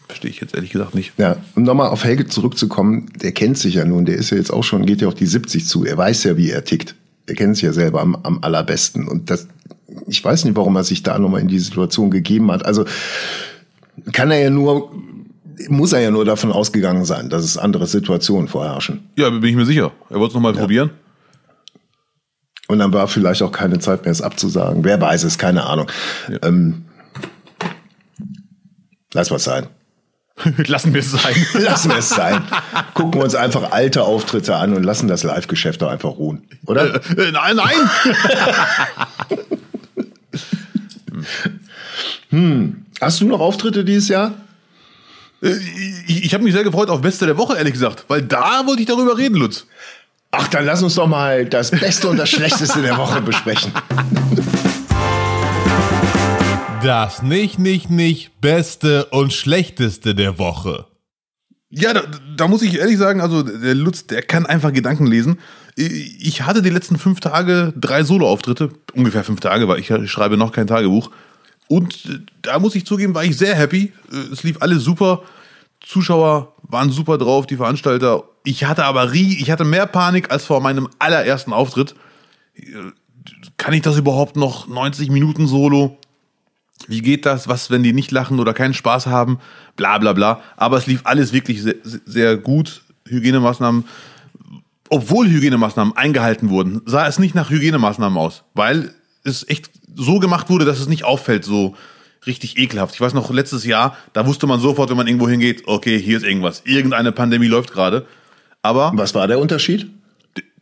verstehe 0.09 0.31
ich 0.31 0.41
jetzt 0.41 0.55
ehrlich 0.55 0.71
gesagt 0.71 0.95
nicht. 0.95 1.13
Ja, 1.19 1.37
und 1.55 1.65
nochmal 1.65 1.89
auf 1.89 2.05
Helge 2.05 2.27
zurückzukommen, 2.27 3.07
der 3.23 3.33
kennt 3.33 3.59
sich 3.59 3.75
ja 3.75 3.85
nun, 3.85 4.05
der 4.05 4.17
ist 4.17 4.31
ja 4.31 4.37
jetzt 4.37 4.53
auch 4.53 4.65
schon, 4.65 4.85
geht 4.85 5.01
ja 5.01 5.09
auf 5.09 5.15
die 5.15 5.27
70 5.27 5.67
zu, 5.67 5.85
er 5.85 5.97
weiß 5.97 6.25
ja, 6.25 6.37
wie 6.37 6.51
er 6.51 6.65
tickt. 6.65 6.95
Er 7.27 7.35
kennt 7.35 7.57
sich 7.57 7.65
ja 7.65 7.73
selber 7.73 8.03
am, 8.03 8.17
am 8.17 8.41
allerbesten. 8.43 9.09
Und 9.09 9.31
das, 9.31 9.49
ich 10.07 10.23
weiß 10.23 10.45
nicht, 10.45 10.57
warum 10.57 10.77
er 10.77 10.85
sich 10.85 11.03
da 11.03 11.19
nochmal 11.19 11.41
in 11.41 11.49
die 11.49 11.59
Situation 11.59 12.11
gegeben 12.11 12.53
hat. 12.53 12.67
Also 12.67 12.85
kann 14.13 14.31
er 14.31 14.41
ja 14.41 14.51
nur, 14.51 14.93
muss 15.69 15.93
er 15.93 16.01
ja 16.01 16.11
nur 16.11 16.25
davon 16.25 16.53
ausgegangen 16.53 17.05
sein, 17.05 17.31
dass 17.31 17.45
es 17.45 17.59
andere 17.59 17.87
Situationen 17.87 18.49
vorherrschen. 18.49 19.09
Ja, 19.17 19.31
bin 19.31 19.45
ich 19.45 19.57
mir 19.57 19.67
sicher. 19.67 19.93
Er 20.11 20.19
wollte 20.19 20.29
es 20.29 20.35
nochmal 20.35 20.55
ja. 20.55 20.61
probieren. 20.61 20.91
Und 22.69 22.79
dann 22.79 22.93
war 22.93 23.09
vielleicht 23.09 23.43
auch 23.43 23.53
keine 23.53 23.79
Zeit 23.79 24.05
mehr, 24.05 24.13
es 24.13 24.23
abzusagen. 24.23 24.85
Wer 24.85 25.01
weiß 25.01 25.25
es, 25.25 25.39
keine 25.39 25.65
Ahnung. 25.65 25.91
Ja. 26.31 26.39
Ähm, 26.43 26.87
lass 29.13 29.31
was 29.31 29.45
sein. 29.45 29.67
lassen 30.67 30.93
wir 30.93 31.01
es 31.01 31.13
sein. 31.13 31.35
lassen 31.63 31.91
wir 31.91 31.99
es 31.99 32.09
sein. 32.09 32.43
Gucken 32.95 33.21
wir 33.21 33.25
uns 33.25 33.35
einfach 33.35 33.73
alte 33.73 34.03
Auftritte 34.03 34.57
an 34.57 34.75
und 34.75 34.83
lassen 34.83 35.09
das 35.09 35.23
Live-Geschäft 35.23 35.83
doch 35.83 35.91
einfach 35.91 36.17
ruhen, 36.17 36.47
oder? 36.67 36.95
Äh, 36.95 37.29
äh, 37.29 37.33
nein, 37.33 37.57
nein! 37.57 37.77
hm. 42.31 42.87
Hast 43.01 43.21
du 43.21 43.27
noch 43.27 43.41
Auftritte 43.41 43.85
dieses 43.85 44.09
Jahr? 44.09 44.35
Äh, 45.45 45.59
ich, 46.07 46.25
ich 46.25 46.35
habe 46.35 46.43
mich 46.43 46.55
sehr 46.55 46.65
gefreut 46.65 46.89
auf 46.89 47.01
Beste 47.01 47.27
der 47.27 47.37
Woche, 47.37 47.57
ehrlich 47.57 47.75
gesagt, 47.75 48.05
weil 48.09 48.23
da 48.23 48.67
wollte 48.67 48.83
ich 48.83 48.89
darüber 48.89 49.17
reden, 49.17 49.37
Lutz. 49.37 49.67
Ach, 50.31 50.49
dann 50.49 50.65
lass 50.65 50.83
uns 50.83 50.97
doch 50.97 51.07
mal 51.07 51.45
das 51.45 51.71
Beste 51.71 52.09
und 52.09 52.17
das 52.17 52.31
Schlechteste 52.31 52.83
der 52.83 52.97
Woche 52.97 53.21
besprechen. 53.21 53.73
Das 56.83 57.23
nicht, 57.23 57.59
nicht, 57.59 57.89
nicht 57.89 58.41
Beste 58.41 59.07
und 59.07 59.33
Schlechteste 59.33 60.15
der 60.15 60.39
Woche. 60.39 60.87
Ja, 61.71 61.93
da, 61.93 62.03
da 62.37 62.49
muss 62.49 62.63
ich 62.63 62.79
ehrlich 62.79 62.99
sagen, 62.99 63.21
also 63.21 63.43
der 63.43 63.75
Lutz, 63.75 64.07
der 64.07 64.23
kann 64.23 64.47
einfach 64.47 64.73
Gedanken 64.73 65.07
lesen. 65.07 65.39
Ich 65.77 66.43
hatte 66.43 66.63
die 66.63 66.71
letzten 66.71 66.99
fünf 66.99 67.21
Tage 67.21 67.73
drei 67.77 68.05
Solo-Auftritte, 68.05 68.71
ungefähr 68.95 69.25
fünf 69.25 69.41
Tage, 69.41 69.67
weil 69.67 69.81
ich 69.81 69.93
schreibe 70.11 70.37
noch 70.37 70.53
kein 70.53 70.67
Tagebuch. 70.67 71.11
Und 71.69 72.23
da 72.43 72.59
muss 72.59 72.75
ich 72.75 72.87
zugeben, 72.87 73.15
war 73.15 73.25
ich 73.25 73.37
sehr 73.37 73.55
happy. 73.55 73.93
Es 74.33 74.43
lief 74.43 74.61
alles 74.61 74.85
super. 74.85 75.23
Zuschauer 75.81 76.55
waren 76.63 76.91
super 76.91 77.19
drauf, 77.19 77.47
die 77.47 77.57
Veranstalter. 77.57 78.25
Ich 78.45 78.65
hatte 78.65 78.85
aber 78.85 79.13
ich 79.13 79.51
hatte 79.51 79.65
mehr 79.65 79.87
Panik 79.87 80.31
als 80.31 80.45
vor 80.45 80.61
meinem 80.61 80.89
allerersten 80.99 81.53
Auftritt. 81.53 81.95
Kann 83.57 83.75
ich 83.75 83.83
das 83.83 83.97
überhaupt 83.97 84.37
noch 84.37 84.67
90 84.69 85.11
Minuten 85.11 85.47
Solo? 85.47 85.99
Wie 86.89 87.01
geht 87.01 87.25
das? 87.25 87.49
Was, 87.49 87.71
wenn 87.71 87.83
die 87.83 87.93
nicht 87.93 88.11
lachen 88.11 88.41
oder 88.41 88.53
keinen 88.53 88.75
Spaß 88.75 89.07
haben? 89.07 89.39
Bla 89.77 89.99
bla 89.99 90.13
bla. 90.13 90.43
Aber 90.57 90.77
es 90.77 90.87
lief 90.87 91.01
alles 91.05 91.33
wirklich 91.33 91.63
sehr, 91.63 91.77
sehr 92.05 92.37
gut. 92.37 92.83
Hygienemaßnahmen, 93.07 93.85
obwohl 94.89 95.29
Hygienemaßnahmen 95.29 95.97
eingehalten 95.97 96.51
wurden, 96.51 96.83
sah 96.87 97.07
es 97.07 97.19
nicht 97.19 97.35
nach 97.35 97.51
Hygienemaßnahmen 97.51 98.19
aus, 98.19 98.45
weil 98.55 98.95
es 99.25 99.47
echt 99.49 99.71
so 99.97 100.19
gemacht 100.19 100.51
wurde, 100.51 100.65
dass 100.65 100.81
es 100.81 100.89
nicht 100.89 101.05
auffällt, 101.05 101.45
so 101.45 101.77
richtig 102.27 102.59
ekelhaft. 102.59 102.95
Ich 102.95 103.01
weiß 103.01 103.15
noch, 103.15 103.31
letztes 103.31 103.65
Jahr, 103.65 103.97
da 104.13 104.27
wusste 104.27 104.47
man 104.47 104.61
sofort, 104.61 104.91
wenn 104.91 104.97
man 104.97 105.07
irgendwo 105.07 105.29
hingeht, 105.29 105.63
okay, 105.67 105.99
hier 106.01 106.17
ist 106.17 106.25
irgendwas. 106.25 106.63
Irgendeine 106.65 107.13
Pandemie 107.13 107.47
läuft 107.49 107.73
gerade. 107.73 108.07
Aber. 108.63 108.93
Was 108.95 109.15
war 109.15 109.27
der 109.27 109.39
Unterschied? 109.39 109.91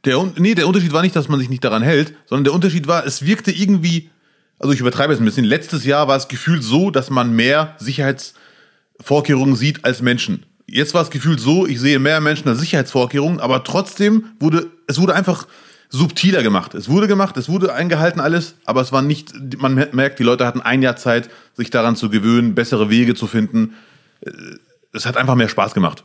Der, 0.05 0.25
nee, 0.37 0.55
der 0.55 0.66
Unterschied 0.66 0.92
war 0.92 1.03
nicht, 1.03 1.14
dass 1.14 1.29
man 1.29 1.38
sich 1.38 1.49
nicht 1.49 1.62
daran 1.62 1.83
hält, 1.83 2.14
sondern 2.27 2.45
der 2.45 2.55
Unterschied 2.55 2.88
war, 2.88 3.07
es 3.07 3.25
wirkte 3.25 3.53
irgendwie, 3.53 4.11
also 4.59 4.73
ich 4.73 4.81
übertreibe 4.81 5.12
es 5.12 5.21
ein 5.21 5.25
bisschen. 5.25 5.45
Letztes 5.45 5.85
Jahr 5.85 6.09
war 6.09 6.16
es 6.16 6.27
gefühlt 6.27 6.64
so, 6.64 6.90
dass 6.90 7.09
man 7.11 7.37
mehr 7.37 7.77
Sicherheitsvorkehrungen 7.79 9.55
sieht 9.55 9.85
als 9.85 10.03
Menschen. 10.03 10.45
Jetzt 10.66 10.95
war 10.95 11.03
es 11.03 11.11
gefühlt 11.11 11.38
so, 11.38 11.66
ich 11.66 11.79
sehe 11.79 12.01
mehr 12.01 12.21
Menschen 12.21 12.49
als 12.49 12.59
Sicherheitsvorkehrungen, 12.59 13.38
aber 13.38 13.62
trotzdem 13.62 14.25
wurde, 14.40 14.71
es 14.88 15.01
wurde 15.01 15.14
einfach 15.14 15.47
subtiler 15.92 16.42
gemacht. 16.42 16.74
Es 16.74 16.88
wurde 16.88 17.07
gemacht, 17.07 17.37
es 17.37 17.48
wurde 17.48 17.74
eingehalten 17.74 18.18
alles, 18.18 18.57
aber 18.64 18.81
es 18.81 18.92
war 18.92 19.02
nicht, 19.02 19.35
man 19.59 19.74
merkt, 19.92 20.18
die 20.18 20.22
Leute 20.22 20.46
hatten 20.46 20.62
ein 20.62 20.83
Jahr 20.83 20.96
Zeit, 20.96 21.31
sich 21.55 21.70
daran 21.70 21.96
zu 21.96 22.09
gewöhnen, 22.09 22.55
bessere 22.55 22.90
Wege 22.90 23.14
zu 23.14 23.26
finden. 23.26 23.74
Äh, 24.22 24.31
es 24.92 25.07
hat 25.07 25.16
einfach 25.16 25.35
mehr 25.35 25.48
Spaß 25.48 25.74
gemacht. 25.74 26.05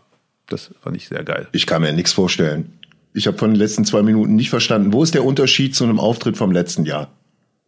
Das 0.49 0.71
fand 0.81 0.95
ich 0.95 1.07
sehr 1.07 1.23
geil. 1.23 1.47
Ich 1.53 1.65
kann 1.65 1.81
mir 1.81 1.93
nichts 1.93 2.13
vorstellen. 2.13 2.73
Ich 3.13 3.27
habe 3.27 3.37
von 3.37 3.51
den 3.51 3.57
letzten 3.57 3.85
zwei 3.85 4.03
Minuten 4.03 4.35
nicht 4.35 4.49
verstanden. 4.49 4.93
Wo 4.93 5.03
ist 5.03 5.13
der 5.13 5.25
Unterschied 5.25 5.75
zu 5.75 5.85
einem 5.85 5.99
Auftritt 5.99 6.37
vom 6.37 6.51
letzten 6.51 6.85
Jahr? 6.85 7.09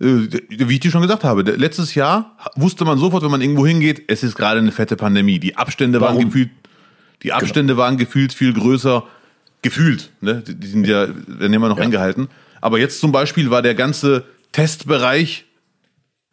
Äh, 0.01 0.27
wie 0.49 0.73
ich 0.73 0.79
dir 0.81 0.91
schon 0.91 1.01
gesagt 1.01 1.23
habe, 1.23 1.41
letztes 1.41 1.95
Jahr 1.95 2.37
wusste 2.55 2.83
man 2.83 2.97
sofort, 2.97 3.23
wenn 3.23 3.31
man 3.31 3.41
irgendwo 3.41 3.65
hingeht, 3.65 4.03
es 4.07 4.23
ist 4.23 4.35
gerade 4.35 4.59
eine 4.59 4.73
fette 4.73 4.97
Pandemie. 4.97 5.39
Die 5.39 5.55
Abstände 5.55 6.01
Warum? 6.01 6.17
waren 6.17 6.25
gefühlt, 6.25 6.51
die 7.23 7.31
Abstände 7.31 7.73
genau. 7.73 7.83
waren 7.83 7.97
gefühlt 7.97 8.33
viel 8.33 8.53
größer 8.53 9.05
gefühlt, 9.61 10.11
ne? 10.21 10.43
Die 10.45 10.67
sind 10.67 10.87
ja, 10.87 11.07
werden 11.27 11.53
immer 11.53 11.69
noch 11.69 11.77
ja. 11.77 11.83
eingehalten. 11.83 12.29
Aber 12.61 12.79
jetzt 12.79 12.99
zum 12.99 13.11
Beispiel 13.11 13.49
war 13.49 13.61
der 13.61 13.75
ganze 13.75 14.25
Testbereich, 14.51 15.45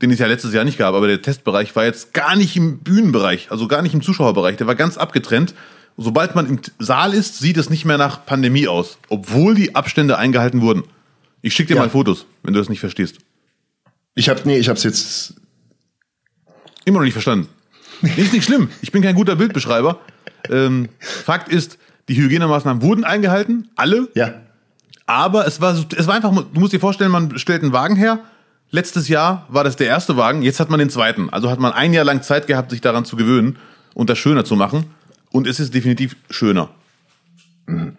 den 0.02 0.10
es 0.10 0.18
ja 0.18 0.26
letztes 0.26 0.52
Jahr 0.52 0.64
nicht 0.64 0.78
gab, 0.78 0.94
aber 0.94 1.06
der 1.06 1.22
Testbereich 1.22 1.74
war 1.76 1.84
jetzt 1.84 2.12
gar 2.12 2.36
nicht 2.36 2.56
im 2.56 2.78
Bühnenbereich, 2.78 3.50
also 3.50 3.68
gar 3.68 3.82
nicht 3.82 3.94
im 3.94 4.02
Zuschauerbereich, 4.02 4.56
der 4.56 4.66
war 4.66 4.74
ganz 4.74 4.96
abgetrennt. 4.96 5.54
Sobald 5.96 6.34
man 6.34 6.46
im 6.46 6.60
Saal 6.78 7.14
ist, 7.14 7.38
sieht 7.38 7.56
es 7.56 7.70
nicht 7.70 7.86
mehr 7.86 7.96
nach 7.96 8.26
Pandemie 8.26 8.68
aus, 8.68 8.98
obwohl 9.08 9.54
die 9.54 9.74
Abstände 9.74 10.18
eingehalten 10.18 10.60
wurden. 10.60 10.82
Ich 11.40 11.54
schicke 11.54 11.68
dir 11.68 11.76
ja. 11.76 11.82
mal 11.82 11.90
Fotos, 11.90 12.26
wenn 12.42 12.52
du 12.52 12.60
das 12.60 12.68
nicht 12.68 12.80
verstehst. 12.80 13.16
Ich 14.14 14.28
habe 14.28 14.42
nee, 14.44 14.58
ich 14.58 14.68
habe 14.68 14.76
es 14.76 14.82
jetzt 14.82 15.34
immer 16.84 16.98
noch 16.98 17.04
nicht 17.04 17.14
verstanden. 17.14 17.48
ist 18.16 18.32
nicht 18.32 18.44
schlimm. 18.44 18.68
Ich 18.82 18.92
bin 18.92 19.02
kein 19.02 19.14
guter 19.14 19.36
Bildbeschreiber. 19.36 20.00
Ähm, 20.50 20.88
Fakt 20.98 21.48
ist, 21.48 21.78
die 22.08 22.16
Hygienemaßnahmen 22.16 22.82
wurden 22.82 23.04
eingehalten, 23.04 23.68
alle. 23.76 24.08
Ja. 24.14 24.34
Aber 25.06 25.46
es 25.46 25.60
war, 25.60 25.74
es 25.96 26.06
war 26.06 26.14
einfach, 26.14 26.32
du 26.32 26.60
musst 26.60 26.72
dir 26.72 26.80
vorstellen, 26.80 27.10
man 27.10 27.38
stellt 27.38 27.62
einen 27.62 27.72
Wagen 27.72 27.96
her. 27.96 28.20
Letztes 28.70 29.08
Jahr 29.08 29.46
war 29.48 29.62
das 29.62 29.76
der 29.76 29.86
erste 29.86 30.16
Wagen, 30.16 30.42
jetzt 30.42 30.58
hat 30.58 30.70
man 30.70 30.78
den 30.78 30.90
zweiten. 30.90 31.30
Also 31.30 31.50
hat 31.50 31.60
man 31.60 31.72
ein 31.72 31.92
Jahr 31.92 32.04
lang 32.04 32.22
Zeit 32.22 32.46
gehabt, 32.46 32.70
sich 32.70 32.80
daran 32.80 33.04
zu 33.04 33.16
gewöhnen 33.16 33.58
und 33.94 34.10
das 34.10 34.18
schöner 34.18 34.44
zu 34.44 34.56
machen. 34.56 34.86
Und 35.30 35.46
es 35.46 35.60
ist 35.60 35.74
definitiv 35.74 36.16
schöner. 36.30 36.70
Mhm. 37.66 37.96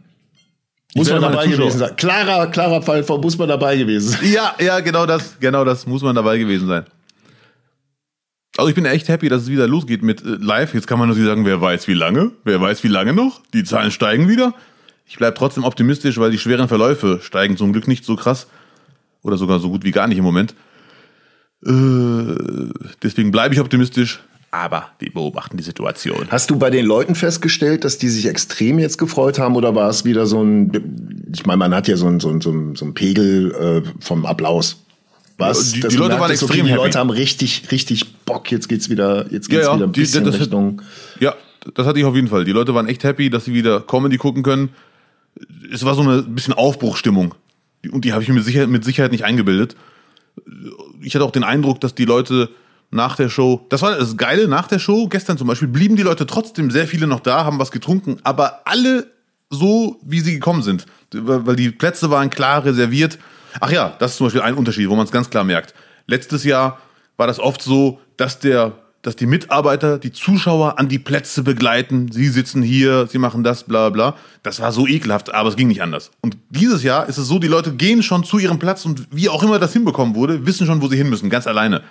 Muss 0.96 1.10
man 1.10 1.22
dabei 1.22 1.48
gewesen 1.48 1.78
sein. 1.78 1.96
Klarer, 1.96 2.48
klarer 2.48 2.82
Fall 2.82 3.04
von 3.04 3.22
muss 3.22 3.38
man 3.38 3.48
dabei 3.48 3.78
gewesen 3.78 4.10
sein. 4.10 4.32
Ja, 4.32 4.56
ja, 4.60 4.80
genau 4.80 5.06
das, 5.06 5.40
genau 5.40 5.64
das 5.64 5.86
muss 5.86 6.02
man 6.02 6.16
dabei 6.16 6.38
gewesen 6.38 6.68
sein. 6.68 6.86
Also 8.58 8.70
ich 8.70 8.76
bin 8.76 8.86
echt 8.86 9.08
happy, 9.08 9.30
dass 9.30 9.44
es 9.44 9.50
wieder 9.50 9.68
losgeht 9.68 10.02
mit 10.02 10.22
äh, 10.22 10.38
live. 10.40 10.74
Jetzt 10.74 10.88
kann 10.88 11.00
man 11.00 11.08
nur 11.08 11.18
sagen, 11.18 11.46
wer 11.46 11.62
weiß 11.62 11.88
wie 11.88 11.94
lange, 11.94 12.32
wer 12.44 12.60
weiß 12.60 12.84
wie 12.84 12.90
lange 12.90 13.14
noch. 13.14 13.42
Die 13.54 13.64
Zahlen 13.64 13.92
steigen 13.92 14.28
wieder. 14.28 14.54
Ich 15.06 15.18
bleibe 15.18 15.38
trotzdem 15.38 15.64
optimistisch, 15.64 16.18
weil 16.18 16.32
die 16.32 16.40
schweren 16.40 16.68
Verläufe 16.68 17.20
steigen 17.22 17.56
zum 17.56 17.72
Glück 17.72 17.88
nicht 17.88 18.04
so 18.04 18.16
krass. 18.16 18.48
Oder 19.22 19.38
sogar 19.38 19.60
so 19.60 19.70
gut 19.70 19.84
wie 19.84 19.92
gar 19.92 20.08
nicht 20.08 20.18
im 20.18 20.24
Moment. 20.24 20.54
Äh, 21.66 21.72
deswegen 23.04 23.32
bleibe 23.32 23.54
ich 23.54 23.62
optimistisch. 23.62 24.22
Aber 24.52 24.88
wir 25.00 25.12
beobachten 25.12 25.58
die 25.58 25.64
Situation. 25.64 26.28
Hast 26.30 26.50
du 26.50 26.58
bei 26.58 26.70
den 26.70 26.86
Leuten 26.86 27.16
festgestellt, 27.16 27.84
dass 27.84 27.98
die 27.98 28.08
sich 28.08 28.28
extrem 28.28 28.80
jetzt 28.80 28.98
gefreut 28.98 29.40
haben 29.40 29.56
oder 29.56 29.76
war 29.76 29.90
es 29.90 30.06
wieder 30.06 30.26
so 30.26 30.42
ein, 30.42 31.30
ich 31.34 31.46
meine, 31.46 31.58
man 31.58 31.76
hat 31.76 31.88
ja 31.88 31.98
so 31.98 32.08
ein, 32.08 32.20
so 32.20 32.30
ein, 32.30 32.42
so 32.76 32.86
ein, 32.86 32.94
Pegel 32.94 33.52
äh, 33.52 33.90
vom 34.00 34.26
Applaus. 34.26 34.84
Was? 35.38 35.72
Die, 35.72 35.82
die 35.82 35.96
Leute 35.96 36.20
waren 36.20 36.32
extrem 36.32 36.62
okay, 36.62 36.70
Die 36.70 36.76
Leute 36.76 37.00
haben 37.00 37.10
richtig, 37.10 37.72
richtig 37.72 38.16
Bock. 38.26 38.52
Jetzt 38.52 38.68
geht's 38.68 38.90
wieder, 38.90 39.32
jetzt 39.32 39.50
geht's 39.50 39.66
ja, 39.66 39.72
ja, 39.72 39.76
wieder 39.76 39.86
ein 39.86 39.92
bisschen 39.92 40.24
die, 40.24 40.32
das 40.32 40.40
Richtung. 40.40 40.82
Ja, 41.20 41.36
das 41.76 41.86
hatte 41.86 42.00
ich 42.00 42.06
auf 42.06 42.16
jeden 42.16 42.28
Fall. 42.28 42.44
Die 42.44 42.52
Leute 42.52 42.74
waren 42.74 42.88
echt 42.88 43.04
happy, 43.04 43.30
dass 43.30 43.46
sie 43.46 43.54
wieder 43.54 43.82
Comedy 43.82 44.18
gucken 44.18 44.42
können. 44.42 44.70
Es 45.72 45.86
war 45.86 45.94
so 45.94 46.02
eine 46.02 46.24
bisschen 46.24 46.54
Aufbruchstimmung. 46.54 47.36
Und 47.92 48.04
die 48.06 48.14
habe 48.14 48.24
ich 48.24 48.30
mir 48.30 48.36
mit 48.36 48.46
Sicherheit, 48.46 48.70
mit 48.70 48.84
Sicherheit 48.84 49.12
nicht 49.12 49.26
eingebildet. 49.26 49.76
Ich 51.02 51.14
hatte 51.14 51.24
auch 51.24 51.32
den 51.32 51.44
Eindruck, 51.44 51.82
dass 51.82 51.94
die 51.94 52.06
Leute 52.06 52.50
nach 52.90 53.16
der 53.16 53.30
Show, 53.30 53.66
das 53.70 53.82
war 53.82 53.98
das 53.98 54.18
Geile, 54.18 54.48
nach 54.48 54.68
der 54.68 54.80
Show, 54.80 55.08
gestern 55.08 55.38
zum 55.38 55.48
Beispiel, 55.48 55.68
blieben 55.68 55.96
die 55.96 56.04
Leute 56.04 56.26
trotzdem 56.26 56.72
sehr 56.72 56.88
viele 56.88 57.06
noch 57.06 57.20
da, 57.20 57.44
haben 57.44 57.60
was 57.60 57.72
getrunken, 57.72 58.18
aber 58.24 58.62
alle 58.66 59.08
so, 59.50 60.00
wie 60.04 60.22
sie 60.22 60.34
gekommen 60.34 60.64
sind. 60.64 60.86
Weil 61.12 61.56
die 61.56 61.70
Plätze 61.70 62.10
waren 62.10 62.30
klar 62.30 62.66
reserviert 62.66 63.18
Ach 63.60 63.72
ja, 63.72 63.96
das 64.00 64.12
ist 64.12 64.18
zum 64.18 64.28
Beispiel 64.28 64.42
ein 64.42 64.56
Unterschied, 64.56 64.90
wo 64.90 64.96
man 64.96 65.06
es 65.06 65.12
ganz 65.12 65.30
klar 65.30 65.44
merkt. 65.44 65.74
Letztes 66.06 66.44
Jahr 66.44 66.80
war 67.18 67.28
das 67.28 67.40
oft 67.40 67.62
so, 67.62 68.00
dass 68.18 68.40
der 68.40 68.74
dass 69.08 69.16
die 69.16 69.26
Mitarbeiter 69.26 70.00
die 70.00 70.12
Zuschauer 70.12 70.80
an 70.80 70.90
die 70.90 71.00
Plätze 71.00 71.42
begleiten. 71.42 72.12
Sie 72.12 72.28
sitzen 72.28 72.62
hier, 72.62 73.08
sie 73.08 73.20
machen 73.20 73.42
das, 73.42 73.64
bla 73.64 73.90
bla. 73.90 74.18
Das 74.44 74.60
war 74.60 74.74
so 74.74 74.86
ekelhaft, 74.86 75.34
aber 75.34 75.48
es 75.48 75.56
ging 75.56 75.70
nicht 75.70 75.82
anders. 75.82 76.12
Und 76.20 76.36
dieses 76.50 76.84
Jahr 76.84 77.08
ist 77.08 77.18
es 77.18 77.26
so, 77.28 77.40
die 77.40 77.48
Leute 77.48 77.74
gehen 77.74 78.04
schon 78.04 78.26
zu 78.26 78.38
ihrem 78.38 78.60
Platz 78.60 78.84
und 78.84 79.08
wie 79.10 79.30
auch 79.30 79.44
immer 79.44 79.60
das 79.60 79.72
hinbekommen 79.72 80.14
wurde, 80.14 80.46
wissen 80.46 80.68
schon, 80.68 80.82
wo 80.82 80.90
sie 80.90 80.98
hin 80.98 81.10
müssen, 81.10 81.30
ganz 81.30 81.48
alleine. 81.48 81.84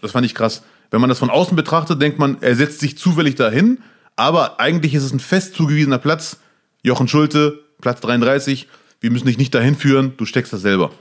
Das 0.00 0.12
fand 0.12 0.24
ich 0.26 0.32
krass. 0.32 0.62
Wenn 0.92 1.00
man 1.00 1.08
das 1.08 1.18
von 1.18 1.28
außen 1.30 1.56
betrachtet, 1.56 2.00
denkt 2.00 2.20
man, 2.20 2.36
er 2.40 2.54
setzt 2.54 2.78
sich 2.78 2.96
zufällig 2.96 3.34
dahin, 3.34 3.78
aber 4.14 4.60
eigentlich 4.60 4.94
ist 4.94 5.02
es 5.02 5.12
ein 5.12 5.18
fest 5.18 5.54
zugewiesener 5.54 5.98
Platz. 5.98 6.38
Jochen 6.82 7.08
Schulte, 7.08 7.58
Platz 7.80 8.00
33. 8.00 8.68
Wir 9.00 9.10
müssen 9.10 9.26
dich 9.26 9.38
nicht 9.38 9.54
dahin 9.54 9.74
führen, 9.74 10.12
du 10.16 10.24
steckst 10.24 10.52
das 10.52 10.60
selber. 10.60 10.92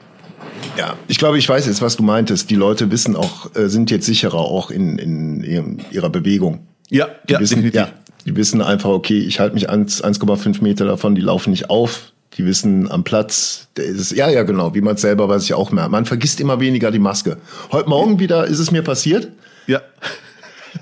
Ja, 0.78 0.96
ich 1.08 1.18
glaube, 1.18 1.38
ich 1.38 1.48
weiß 1.48 1.66
jetzt, 1.66 1.82
was 1.82 1.98
du 1.98 2.04
meintest. 2.04 2.50
Die 2.50 2.56
Leute 2.56 2.92
wissen 2.92 3.16
auch, 3.16 3.54
äh, 3.56 3.68
sind 3.68 3.92
jetzt 3.92 4.06
sicherer 4.06 4.38
auch 4.38 4.72
in, 4.72 4.98
in 4.98 5.82
ihrer 5.92 6.10
Bewegung. 6.10 6.68
Ja, 6.90 7.08
die 7.28 7.34
ja, 7.34 7.40
wissen, 7.40 7.56
definitiv. 7.56 7.82
Ja, 7.82 7.90
die 8.26 8.36
wissen 8.36 8.62
einfach, 8.62 8.90
okay, 8.90 9.20
ich 9.20 9.40
halte 9.40 9.56
mich 9.56 9.70
1,5 9.70 10.64
Meter 10.64 10.86
davon, 10.86 11.16
die 11.16 11.22
laufen 11.22 11.52
nicht 11.52 11.70
auf. 11.70 12.14
Die 12.38 12.46
wissen 12.46 12.90
am 12.90 13.04
Platz, 13.04 13.68
ist 13.76 14.12
ja, 14.12 14.30
ja, 14.30 14.44
genau, 14.44 14.74
wie 14.74 14.82
man 14.82 14.96
es 14.96 15.02
selber 15.02 15.28
weiß 15.28 15.44
ich 15.44 15.54
auch 15.54 15.72
mehr. 15.72 15.90
Man 15.90 16.06
vergisst 16.06 16.40
immer 16.40 16.60
weniger 16.60 16.92
die 16.92 17.00
Maske. 17.00 17.38
Heute 17.72 17.90
Morgen 17.90 18.20
wieder 18.20 18.46
ist 18.46 18.60
es 18.60 18.72
mir 18.72 18.84
passiert. 18.84 19.30
Ja. 19.68 19.82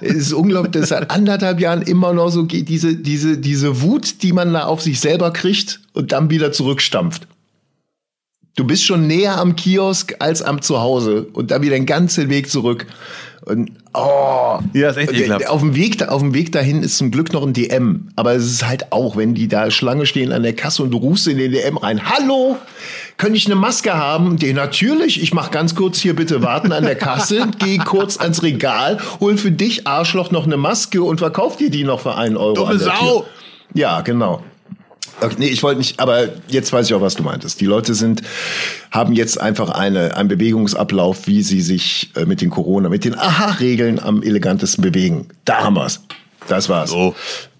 Es 0.01 0.13
ist 0.13 0.33
unglaublich, 0.33 0.73
dass 0.73 0.89
seit 0.89 1.09
anderthalb 1.09 1.59
Jahren 1.59 1.81
immer 1.81 2.13
noch 2.13 2.29
so 2.29 2.45
geht, 2.45 2.69
diese, 2.69 2.95
diese, 2.95 3.37
diese 3.37 3.81
Wut, 3.81 4.21
die 4.21 4.33
man 4.33 4.53
da 4.53 4.65
auf 4.65 4.81
sich 4.81 4.99
selber 4.99 5.31
kriegt 5.31 5.79
und 5.93 6.11
dann 6.11 6.29
wieder 6.29 6.51
zurückstampft. 6.51 7.27
Du 8.57 8.63
bist 8.63 8.83
schon 8.83 9.05
näher 9.05 9.37
am 9.37 9.55
Kiosk 9.55 10.15
als 10.17 10.41
am 10.41 10.63
Zuhause 10.63 11.27
und 11.33 11.51
dann 11.51 11.61
wieder 11.61 11.75
den 11.75 11.85
ganzen 11.85 12.27
Weg 12.31 12.49
zurück. 12.49 12.87
Und 13.45 13.71
oh, 13.93 14.57
ja, 14.73 14.89
ist 14.89 14.97
echt 14.97 15.13
ekelhaft. 15.13 15.47
Auf 15.47 15.61
dem, 15.61 15.75
Weg, 15.75 16.01
auf 16.01 16.21
dem 16.21 16.33
Weg 16.33 16.51
dahin 16.53 16.81
ist 16.81 16.97
zum 16.97 17.11
Glück 17.11 17.31
noch 17.33 17.45
ein 17.45 17.53
DM. 17.53 18.07
Aber 18.15 18.33
es 18.33 18.45
ist 18.45 18.67
halt 18.67 18.91
auch, 18.91 19.15
wenn 19.15 19.35
die 19.35 19.47
da 19.47 19.69
Schlange 19.69 20.07
stehen 20.07 20.31
an 20.31 20.41
der 20.41 20.53
Kasse 20.53 20.81
und 20.81 20.89
du 20.89 20.97
rufst 20.97 21.27
in 21.27 21.37
den 21.37 21.51
DM 21.51 21.77
rein, 21.77 22.09
hallo, 22.09 22.57
könnte 23.17 23.37
ich 23.37 23.45
eine 23.45 23.53
Maske 23.53 23.93
haben? 23.93 24.37
Die, 24.37 24.51
natürlich, 24.53 25.21
ich 25.21 25.35
mach 25.35 25.51
ganz 25.51 25.75
kurz 25.75 25.99
hier 25.99 26.15
bitte 26.15 26.41
warten 26.41 26.71
an 26.71 26.83
der 26.83 26.95
Kasse, 26.95 27.49
geh 27.59 27.77
kurz 27.77 28.17
ans 28.17 28.41
Regal, 28.41 28.97
hol 29.19 29.37
für 29.37 29.51
dich, 29.51 29.85
Arschloch, 29.85 30.31
noch 30.31 30.47
eine 30.47 30.57
Maske 30.57 31.03
und 31.03 31.19
verkauf 31.19 31.57
dir 31.57 31.69
die 31.69 31.83
noch 31.83 31.99
für 31.99 32.15
einen 32.15 32.37
Euro. 32.37 32.55
Dumme 32.55 32.79
Sau! 32.79 33.27
Ja, 33.75 34.01
genau. 34.01 34.41
Okay, 35.19 35.35
nee, 35.39 35.47
ich 35.47 35.63
wollte 35.63 35.79
nicht, 35.79 35.99
aber 35.99 36.29
jetzt 36.47 36.71
weiß 36.71 36.85
ich 36.87 36.93
auch, 36.93 37.01
was 37.01 37.15
du 37.15 37.23
meintest. 37.23 37.59
Die 37.59 37.65
Leute 37.65 37.95
sind, 37.95 38.21
haben 38.91 39.13
jetzt 39.13 39.41
einfach 39.41 39.71
eine, 39.71 40.15
einen 40.15 40.29
Bewegungsablauf, 40.29 41.25
wie 41.25 41.41
sie 41.41 41.61
sich 41.61 42.11
äh, 42.15 42.25
mit 42.25 42.41
den 42.41 42.51
Corona, 42.51 42.87
mit 42.89 43.03
den 43.03 43.17
Aha-Regeln 43.17 43.99
am 43.99 44.21
elegantesten 44.21 44.83
bewegen. 44.83 45.27
Da 45.45 45.63
haben 45.63 45.75
wir's. 45.75 46.01
Das 46.47 46.69
war's. 46.69 46.91
So, 46.91 47.15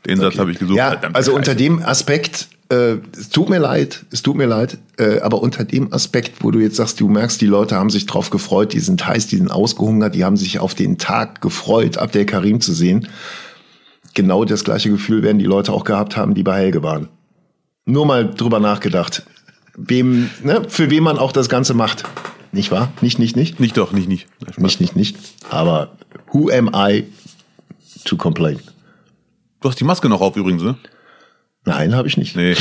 den 0.06 0.18
Satz 0.20 0.28
Okay. 0.34 0.40
habe 0.40 0.52
ich 0.52 0.60
gesucht. 0.60 0.78
Ja, 0.78 1.00
also 1.14 1.34
unter 1.34 1.56
dem 1.56 1.82
Aspekt, 1.84 2.48
äh, 2.70 2.98
es 3.18 3.30
tut 3.30 3.50
mir 3.50 3.58
leid, 3.60 4.06
es 4.12 4.22
tut 4.22 4.36
mir 4.38 4.46
leid, 4.46 4.78
äh, 5.00 5.20
aber 5.22 5.42
unter 5.42 5.64
dem 5.64 5.92
Aspekt, 5.92 6.44
wo 6.44 6.52
du 6.52 6.60
jetzt 6.60 6.76
sagst, 6.76 7.00
du 7.00 7.10
merkst, 7.10 7.42
die 7.42 7.48
Leute 7.48 7.76
haben 7.76 7.90
sich 7.90 8.06
drauf 8.06 8.30
gefreut, 8.30 8.74
die 8.74 8.80
sind 8.80 9.06
heiß, 9.08 9.28
die 9.28 9.38
sind 9.38 9.50
ausgehungert, 9.50 10.14
die 10.14 10.24
haben 10.24 10.38
sich 10.38 10.60
auf 10.60 10.76
den 10.76 11.00
Tag 11.00 11.42
gefreut, 11.42 11.98
Abdel 11.98 12.26
Karim 12.26 12.62
zu 12.62 12.72
sehen. 12.74 13.08
Genau 14.14 14.46
das 14.46 14.64
gleiche 14.64 14.90
Gefühl 14.90 15.24
werden 15.24 15.40
die 15.40 15.46
Leute 15.46 15.74
auch 15.74 15.84
gehabt 15.84 16.18
haben, 16.18 16.34
die 16.36 16.44
bei 16.44 16.58
Helge 16.60 16.84
waren. 16.84 17.08
Nur 17.88 18.06
mal 18.06 18.30
drüber 18.30 18.60
nachgedacht, 18.60 19.24
wem, 19.78 20.30
ne, 20.44 20.64
für 20.68 20.92
wen 20.92 21.04
man 21.04 21.18
auch 21.18 21.32
das 21.32 21.48
Ganze 21.48 21.74
macht. 21.74 22.04
Nicht 22.52 22.70
wahr? 22.70 22.92
Nicht, 23.00 23.18
nicht, 23.18 23.38
nicht? 23.38 23.62
Nicht 23.62 23.78
doch, 23.78 23.94
nicht, 23.94 24.10
nicht. 24.10 24.28
Nein. 24.42 24.54
Nicht, 24.58 24.82
nicht, 24.82 24.96
nicht. 24.98 25.16
Aber 25.50 25.96
who 26.34 26.50
am 26.50 26.70
I 26.76 27.06
to 28.04 28.18
complain? 28.18 28.60
Du 29.62 29.70
hast 29.70 29.80
die 29.80 29.86
Maske 29.86 30.10
noch 30.10 30.20
auf 30.20 30.36
übrigens, 30.36 30.64
ne? 30.64 30.76
Nein, 31.64 31.96
habe 31.96 32.10
ich 32.10 32.18
nicht. 32.18 32.36
Nee. 32.36 32.56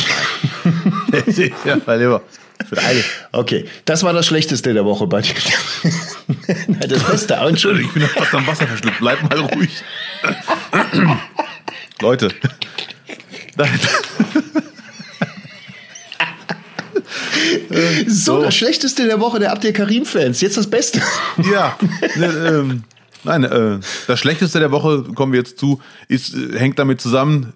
ja, 1.65 1.77
mein 1.85 1.99
Lieber. 1.99 2.23
Okay, 3.33 3.67
das 3.85 4.05
war 4.05 4.13
das 4.13 4.27
Schlechteste 4.27 4.75
der 4.75 4.85
Woche 4.85 5.09
bei 5.09 5.23
dir. 5.23 5.35
Nein, 6.69 6.89
das 6.89 7.03
Beste, 7.03 7.35
Entschuldigung. 7.35 7.91
Ich 7.97 8.01
bin 8.01 8.09
fast 8.09 8.33
am 8.33 8.47
Wasser 8.47 8.69
verschluckt. 8.69 8.99
Bleib 9.01 9.23
mal 9.29 9.41
ruhig. 9.41 9.83
Leute. 12.01 12.33
Nein. 17.69 18.05
So, 18.09 18.43
das 18.43 18.55
Schlechteste 18.55 19.07
der 19.07 19.21
Woche 19.21 19.39
der 19.39 19.53
Abdel 19.53 19.73
Karim-Fans. 19.73 20.41
Jetzt 20.41 20.57
das 20.57 20.69
Beste. 20.69 21.01
Ja. 21.53 21.77
Ne, 22.17 22.27
ähm, 22.27 22.83
nein, 23.25 23.45
äh, 23.45 23.79
das 24.07 24.19
Schlechteste 24.19 24.59
der 24.59 24.71
Woche, 24.73 25.03
kommen 25.15 25.33
wir 25.33 25.39
jetzt 25.41 25.59
zu, 25.59 25.81
ist, 26.09 26.35
äh, 26.35 26.59
hängt 26.59 26.79
damit 26.79 27.01
zusammen, 27.01 27.53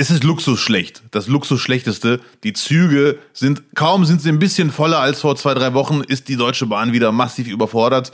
es 0.00 0.10
ist 0.12 0.22
Luxusschlecht. 0.22 1.02
Das 1.10 1.26
Luxusschlechteste. 1.26 2.20
Die 2.44 2.52
Züge 2.52 3.18
sind, 3.32 3.62
kaum 3.74 4.04
sind 4.04 4.22
sie 4.22 4.28
ein 4.28 4.38
bisschen 4.38 4.70
voller 4.70 5.00
als 5.00 5.20
vor 5.20 5.34
zwei, 5.36 5.54
drei 5.54 5.74
Wochen, 5.74 6.02
ist 6.06 6.28
die 6.28 6.36
Deutsche 6.36 6.66
Bahn 6.66 6.92
wieder 6.92 7.10
massiv 7.10 7.48
überfordert. 7.48 8.12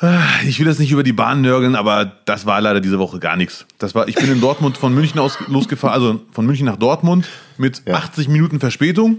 Äh, 0.00 0.48
Ich 0.48 0.58
will 0.58 0.66
jetzt 0.66 0.80
nicht 0.80 0.92
über 0.92 1.02
die 1.02 1.12
Bahn 1.12 1.42
nörgeln, 1.42 1.74
aber 1.76 2.10
das 2.24 2.46
war 2.46 2.60
leider 2.62 2.80
diese 2.80 2.98
Woche 2.98 3.18
gar 3.18 3.36
nichts. 3.36 3.66
Das 3.78 3.94
war, 3.94 4.08
ich 4.08 4.14
bin 4.14 4.32
in 4.32 4.40
Dortmund 4.40 4.78
von 4.78 4.94
München 4.94 5.20
aus 5.20 5.36
losgefahren, 5.46 5.94
also 5.94 6.20
von 6.32 6.46
München 6.46 6.64
nach 6.66 6.76
Dortmund 6.76 7.28
mit 7.58 7.82
Ja. 7.86 7.94
80 7.94 8.28
Minuten 8.28 8.60
Verspätung. 8.60 9.18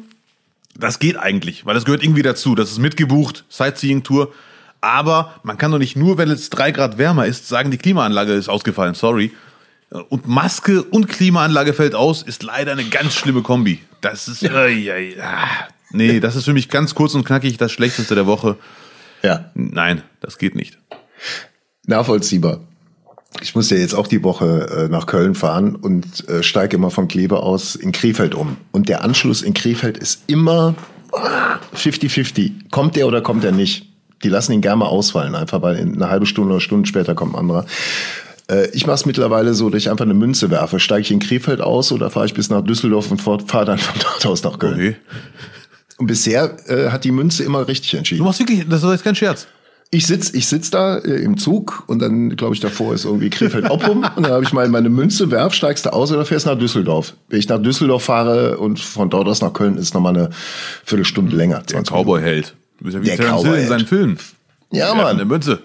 Das 0.76 1.00
geht 1.00 1.18
eigentlich, 1.18 1.66
weil 1.66 1.74
das 1.74 1.86
gehört 1.86 2.04
irgendwie 2.04 2.22
dazu. 2.22 2.54
Das 2.56 2.72
ist 2.72 2.78
mitgebucht, 2.80 3.46
Sightseeing-Tour. 3.50 4.32
Aber 4.80 5.34
man 5.44 5.58
kann 5.58 5.72
doch 5.72 5.80
nicht 5.80 5.96
nur, 5.96 6.18
wenn 6.20 6.30
es 6.30 6.50
drei 6.52 6.72
Grad 6.72 6.98
wärmer 7.00 7.26
ist, 7.26 7.48
sagen, 7.48 7.72
die 7.72 7.78
Klimaanlage 7.80 8.34
ist 8.34 8.48
ausgefallen. 8.48 8.94
Sorry. 8.94 9.32
Und 10.10 10.28
Maske 10.28 10.84
und 10.84 11.08
Klimaanlage 11.08 11.74
fällt 11.74 11.96
aus, 11.96 12.22
ist 12.22 12.44
leider 12.44 12.74
eine 12.74 12.84
ganz 12.84 13.14
schlimme 13.16 13.42
Kombi. 13.42 13.80
Das 14.02 14.28
ist, 14.28 14.44
äh, 14.44 14.68
ja, 14.70 14.98
ja. 14.98 15.48
nee, 15.92 16.20
das 16.20 16.36
ist 16.36 16.46
für 16.46 16.54
mich 16.54 16.70
ganz 16.70 16.94
kurz 16.94 17.16
und 17.16 17.24
knackig 17.26 17.58
das 17.58 17.72
Schlechteste 17.72 18.14
der 18.14 18.28
Woche. 18.28 18.58
Ja, 19.24 19.50
Nein, 19.56 20.04
das 20.20 20.38
geht 20.38 20.56
nicht. 20.56 20.78
nachvollziehbar. 21.86 22.60
Ich 23.42 23.56
muss 23.56 23.70
ja 23.70 23.78
jetzt 23.78 23.94
auch 23.94 24.08
die 24.08 24.24
Woche 24.24 24.88
äh, 24.88 24.90
nach 24.90 25.06
Köln 25.06 25.36
fahren 25.36 25.76
und 25.76 26.28
äh, 26.30 26.42
steige 26.44 26.78
immer 26.78 26.92
von 26.92 27.08
Kleve 27.08 27.42
aus 27.42 27.76
in 27.76 27.92
Krefeld 27.92 28.34
um. 28.34 28.58
Und 28.72 28.90
der 28.90 29.04
Anschluss 29.04 29.42
in 29.42 29.54
Krefeld 29.54 29.98
ist 29.98 30.24
immer 30.28 30.76
ah, 31.12 31.60
50-50. 31.76 32.70
Kommt 32.72 32.96
der 32.96 33.08
oder 33.08 33.22
kommt 33.22 33.44
er 33.44 33.52
nicht? 33.52 33.86
Die 34.24 34.30
lassen 34.30 34.54
ihn 34.54 34.62
gerne 34.62 34.78
mal 34.78 34.88
ausfallen, 34.88 35.36
einfach 35.36 35.62
weil 35.62 35.76
in 35.76 35.96
eine 35.96 36.10
halbe 36.10 36.26
Stunde 36.26 36.54
oder 36.54 36.62
Stunde 36.62 36.88
später 36.88 37.14
kommt 37.14 37.34
ein 37.36 37.40
anderer. 37.40 37.66
Äh, 38.50 38.70
ich 38.72 38.88
mache 38.88 38.96
es 38.96 39.06
mittlerweile 39.06 39.54
so, 39.54 39.70
dass 39.70 39.82
ich 39.84 39.90
einfach 39.90 40.06
eine 40.06 40.14
Münze 40.14 40.50
werfe. 40.50 40.80
Steige 40.80 41.02
ich 41.02 41.12
in 41.12 41.20
Krefeld 41.20 41.62
aus 41.62 41.92
oder 41.92 42.10
fahre 42.10 42.26
ich 42.26 42.34
bis 42.34 42.50
nach 42.50 42.62
Düsseldorf 42.62 43.12
und 43.12 43.22
fahre 43.22 43.66
dann 43.66 43.78
von 43.78 44.00
dort 44.02 44.26
aus 44.26 44.44
nach 44.44 44.58
Köln? 44.58 44.74
Okay. 44.74 44.96
Und 45.98 46.08
bisher 46.08 46.56
äh, 46.70 46.90
hat 46.90 47.04
die 47.04 47.12
Münze 47.12 47.44
immer 47.44 47.68
richtig 47.68 47.92
Du 47.92 47.98
entschieden. 47.98 48.24
machst 48.24 48.40
wirklich, 48.40 48.66
das 48.68 48.84
ist 48.84 48.90
jetzt 48.90 49.04
kein 49.04 49.16
Scherz. 49.16 49.48
Ich 49.90 50.06
sitz, 50.06 50.34
ich 50.34 50.48
sitz 50.48 50.70
da 50.70 50.98
äh, 50.98 51.22
im 51.24 51.38
Zug 51.38 51.84
und 51.88 52.00
dann, 52.00 52.36
glaube 52.36 52.54
ich, 52.54 52.60
davor 52.60 52.94
ist 52.94 53.06
irgendwie 53.06 53.30
Krefeld-Oppum 53.30 54.06
und 54.16 54.24
dann 54.24 54.34
habe 54.34 54.44
ich 54.44 54.52
mal 54.52 54.68
meine 54.68 54.90
Münze, 54.90 55.32
werf, 55.32 55.54
steigst 55.54 55.86
du 55.86 55.94
aus 55.94 56.12
oder 56.12 56.26
fährst 56.26 56.46
nach 56.46 56.58
Düsseldorf. 56.58 57.14
Wenn 57.30 57.40
ich 57.40 57.48
nach 57.48 57.62
Düsseldorf 57.62 58.04
fahre 58.04 58.58
und 58.58 58.80
von 58.80 59.10
dort 59.10 59.28
aus 59.28 59.42
nach 59.42 59.54
Köln, 59.54 59.78
ist 59.78 59.94
nochmal 59.94 60.16
eine 60.18 60.30
Viertelstunde 60.84 61.36
länger. 61.36 61.60
Der 61.60 61.84
20 61.84 61.92
Minuten. 61.92 62.10
Cowboy-Held. 62.10 62.56
Du 62.80 62.84
bist 62.84 62.96
ja 62.96 63.02
wie 63.02 63.06
Der 63.06 63.38
Hill 63.38 63.56
in 63.56 63.68
seinen 63.68 63.88
Filmen. 63.88 64.18
Ja, 64.72 64.92
Eine 64.92 65.02
Mann. 65.02 65.28
Münze. 65.28 65.60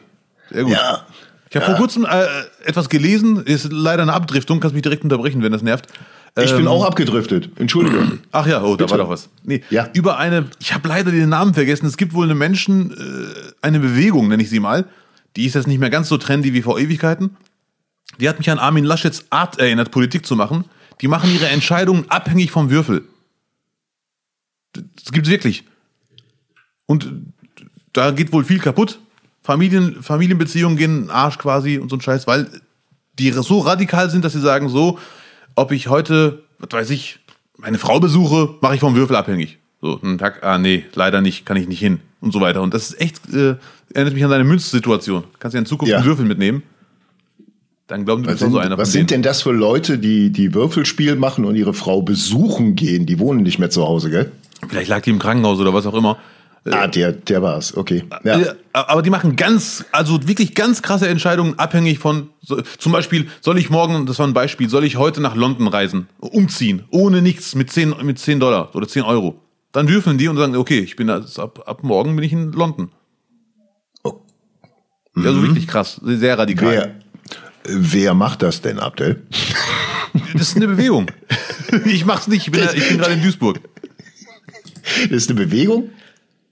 Sehr 0.51 0.63
gut. 0.63 0.73
Ja. 0.73 1.07
Ich 1.51 1.57
habe 1.57 1.67
vor 1.67 1.75
kurzem 1.75 2.07
äh, 2.07 2.25
etwas 2.65 2.89
gelesen, 2.89 3.43
ist 3.45 3.71
leider 3.71 4.03
eine 4.03 4.15
Abdriftung, 4.15 4.61
kannst 4.61 4.73
mich 4.73 4.83
direkt 4.83 5.05
unterbrechen, 5.05 5.43
wenn 5.43 5.53
das 5.53 5.63
nervt. 5.63 5.87
Ich 6.39 6.51
bin 6.53 6.61
Ähm, 6.63 6.69
auch 6.69 6.85
abgedriftet. 6.85 7.51
Entschuldige. 7.57 8.19
Ach 8.33 8.47
ja, 8.47 8.63
oh, 8.63 8.77
da 8.77 8.89
war 8.89 8.97
doch 8.99 9.09
was. 9.11 9.29
Nee, 9.45 9.63
Ja. 9.71 9.89
über 9.93 10.19
eine, 10.19 10.47
ich 10.61 10.73
habe 10.73 10.89
leider 10.89 11.11
den 11.11 11.29
Namen 11.29 11.53
vergessen. 11.53 11.87
Es 11.87 11.97
gibt 11.99 12.15
wohl 12.15 12.25
eine 12.25 12.35
Menschen, 12.35 12.91
äh, 12.93 13.53
eine 13.61 13.81
Bewegung, 13.81 14.29
nenne 14.29 14.43
ich 14.43 14.49
sie 14.49 14.61
mal. 14.61 14.87
Die 15.37 15.45
ist 15.45 15.55
jetzt 15.55 15.67
nicht 15.67 15.79
mehr 15.79 15.91
ganz 15.91 16.09
so 16.09 16.17
trendy 16.17 16.55
wie 16.55 16.63
vor 16.63 16.79
Ewigkeiten. 16.79 17.37
Die 18.21 18.29
hat 18.29 18.39
mich 18.39 18.51
an 18.51 18.59
Armin 18.59 18.85
Laschets 18.85 19.27
Art 19.31 19.59
erinnert, 19.59 19.91
Politik 19.91 20.25
zu 20.27 20.37
machen. 20.37 20.65
Die 21.03 21.09
machen 21.09 21.31
ihre 21.35 21.49
Entscheidungen 21.49 22.05
abhängig 22.09 22.51
vom 22.51 22.71
Würfel. 22.71 23.03
Das 24.73 25.13
gibt's 25.13 25.29
wirklich. 25.31 25.65
Und 26.87 27.09
da 27.93 28.11
geht 28.11 28.33
wohl 28.33 28.45
viel 28.45 28.59
kaputt. 28.59 28.99
Familien, 29.43 30.03
Familienbeziehungen 30.03 30.77
gehen 30.79 31.11
Arsch 31.11 31.37
quasi 31.39 31.79
und 31.79 31.89
so 31.91 31.97
ein 31.97 32.01
Scheiß, 32.01 32.27
weil 32.27 32.49
die 33.19 33.31
so 33.33 33.59
radikal 33.59 34.09
sind, 34.09 34.25
dass 34.25 34.33
sie 34.33 34.41
sagen, 34.41 34.69
so, 34.69 34.99
ob 35.55 35.73
ich 35.73 35.89
heute, 35.89 36.43
was 36.59 36.69
weiß 36.73 36.91
ich, 36.91 37.19
meine 37.59 37.79
Frau 37.79 38.01
besuche, 38.01 38.55
mache 38.61 38.75
ich 38.75 38.81
vom 38.81 38.95
Würfel 38.95 39.17
abhängig. 39.17 39.59
So, 39.81 40.01
einen 40.03 40.19
Tag, 40.19 40.43
ah 40.45 40.59
nee, 40.59 40.85
leider 40.95 41.21
nicht, 41.21 41.45
kann 41.45 41.57
ich 41.57 41.67
nicht 41.69 41.81
hin 41.81 42.01
und 42.21 42.33
so 42.33 42.41
weiter. 42.41 42.63
Und 42.63 42.73
das 42.73 42.91
ist 42.91 43.01
echt, 43.01 43.21
äh, 43.35 43.57
erinnert 43.93 44.15
mich 44.15 44.25
an 44.25 44.31
deine 44.31 44.45
Münzsituation. 44.45 45.25
Kannst 45.39 45.55
ja 45.55 45.61
in 45.61 45.67
Zukunft 45.67 45.91
Ja. 45.91 45.99
einen 45.99 46.07
Würfel 46.07 46.25
mitnehmen. 46.25 46.63
Dann 47.89 48.05
glauben 48.05 48.23
du 48.23 48.29
Was 48.29 48.35
bist 48.35 48.41
sind, 48.43 48.53
so 48.53 48.59
einer 48.59 48.79
was 48.79 48.93
sind 48.93 49.11
denn 49.11 49.23
das 49.23 49.43
für 49.43 49.51
Leute, 49.53 49.99
die 49.99 50.31
die 50.31 50.55
Würfelspiel 50.55 51.17
machen 51.17 51.45
und 51.45 51.57
ihre 51.57 51.75
Frau 51.75 52.01
besuchen 52.01 52.75
gehen? 52.77 53.07
Die 53.07 53.19
wohnen 53.19 53.43
nicht 53.43 53.59
mehr 53.59 53.71
zu 53.71 53.83
Hause, 53.83 54.09
gell? 54.09 54.31
Vielleicht 54.69 54.89
lag 54.89 55.03
die 55.03 55.11
im 55.11 55.19
Krankenhaus 55.19 55.59
oder 55.59 55.75
was 55.75 55.85
auch 55.87 55.95
immer. 55.95 56.17
Ah, 56.65 56.87
der, 56.87 57.13
der 57.13 57.43
war's, 57.43 57.77
okay. 57.77 58.05
Ja. 58.23 58.39
Äh, 58.39 58.55
Aber 58.73 59.03
die 59.03 59.11
machen 59.11 59.35
ganz, 59.35 59.85
also 59.91 60.29
wirklich 60.29 60.55
ganz 60.55 60.81
krasse 60.81 61.09
Entscheidungen, 61.09 61.59
abhängig 61.59 61.99
von, 61.99 62.31
so, 62.41 62.61
zum 62.61 62.93
Beispiel, 62.93 63.29
soll 63.41 63.59
ich 63.59 63.69
morgen, 63.69 64.07
das 64.07 64.21
war 64.21 64.29
ein 64.29 64.33
Beispiel, 64.33 64.69
soll 64.69 64.85
ich 64.85 64.97
heute 64.97 65.21
nach 65.21 65.35
London 65.35 65.67
reisen, 65.67 66.09
umziehen, 66.19 66.85
ohne 66.91 67.21
nichts, 67.21 67.57
mit 67.57 67.73
10, 67.73 67.97
mit 68.03 68.21
10 68.21 68.39
Dollar 68.39 68.75
oder 68.77 68.87
10 68.87 69.03
Euro. 69.03 69.41
Dann 69.73 69.89
würfeln 69.89 70.19
die 70.19 70.29
und 70.29 70.37
sagen, 70.37 70.55
okay, 70.55 70.79
ich 70.81 70.95
bin 70.95 71.11
ab, 71.11 71.65
ab 71.67 71.83
morgen 71.83 72.15
bin 72.15 72.25
ich 72.25 72.33
in 72.33 72.53
London. 72.53 72.93
Oh. 74.05 74.21
Ja, 75.17 75.33
so 75.33 75.43
wirklich 75.43 75.67
krass, 75.67 76.01
sehr 76.05 76.39
radikal. 76.39 76.71
Wer, 76.71 76.95
wer 77.65 78.15
macht 78.15 78.43
das 78.43 78.61
denn, 78.61 78.79
Abdel? 78.79 79.27
Das 80.35 80.43
ist 80.43 80.57
eine 80.57 80.69
Bewegung. 80.69 81.07
Ich 81.87 82.05
mach's 82.05 82.29
nicht, 82.29 82.47
ich 82.49 82.53
bin, 82.53 82.69
ich 82.75 82.87
bin 82.87 82.99
gerade 82.99 83.15
in 83.15 83.23
Duisburg. 83.23 83.59
Das 85.05 85.11
ist 85.11 85.31
eine 85.31 85.41
Bewegung? 85.41 85.89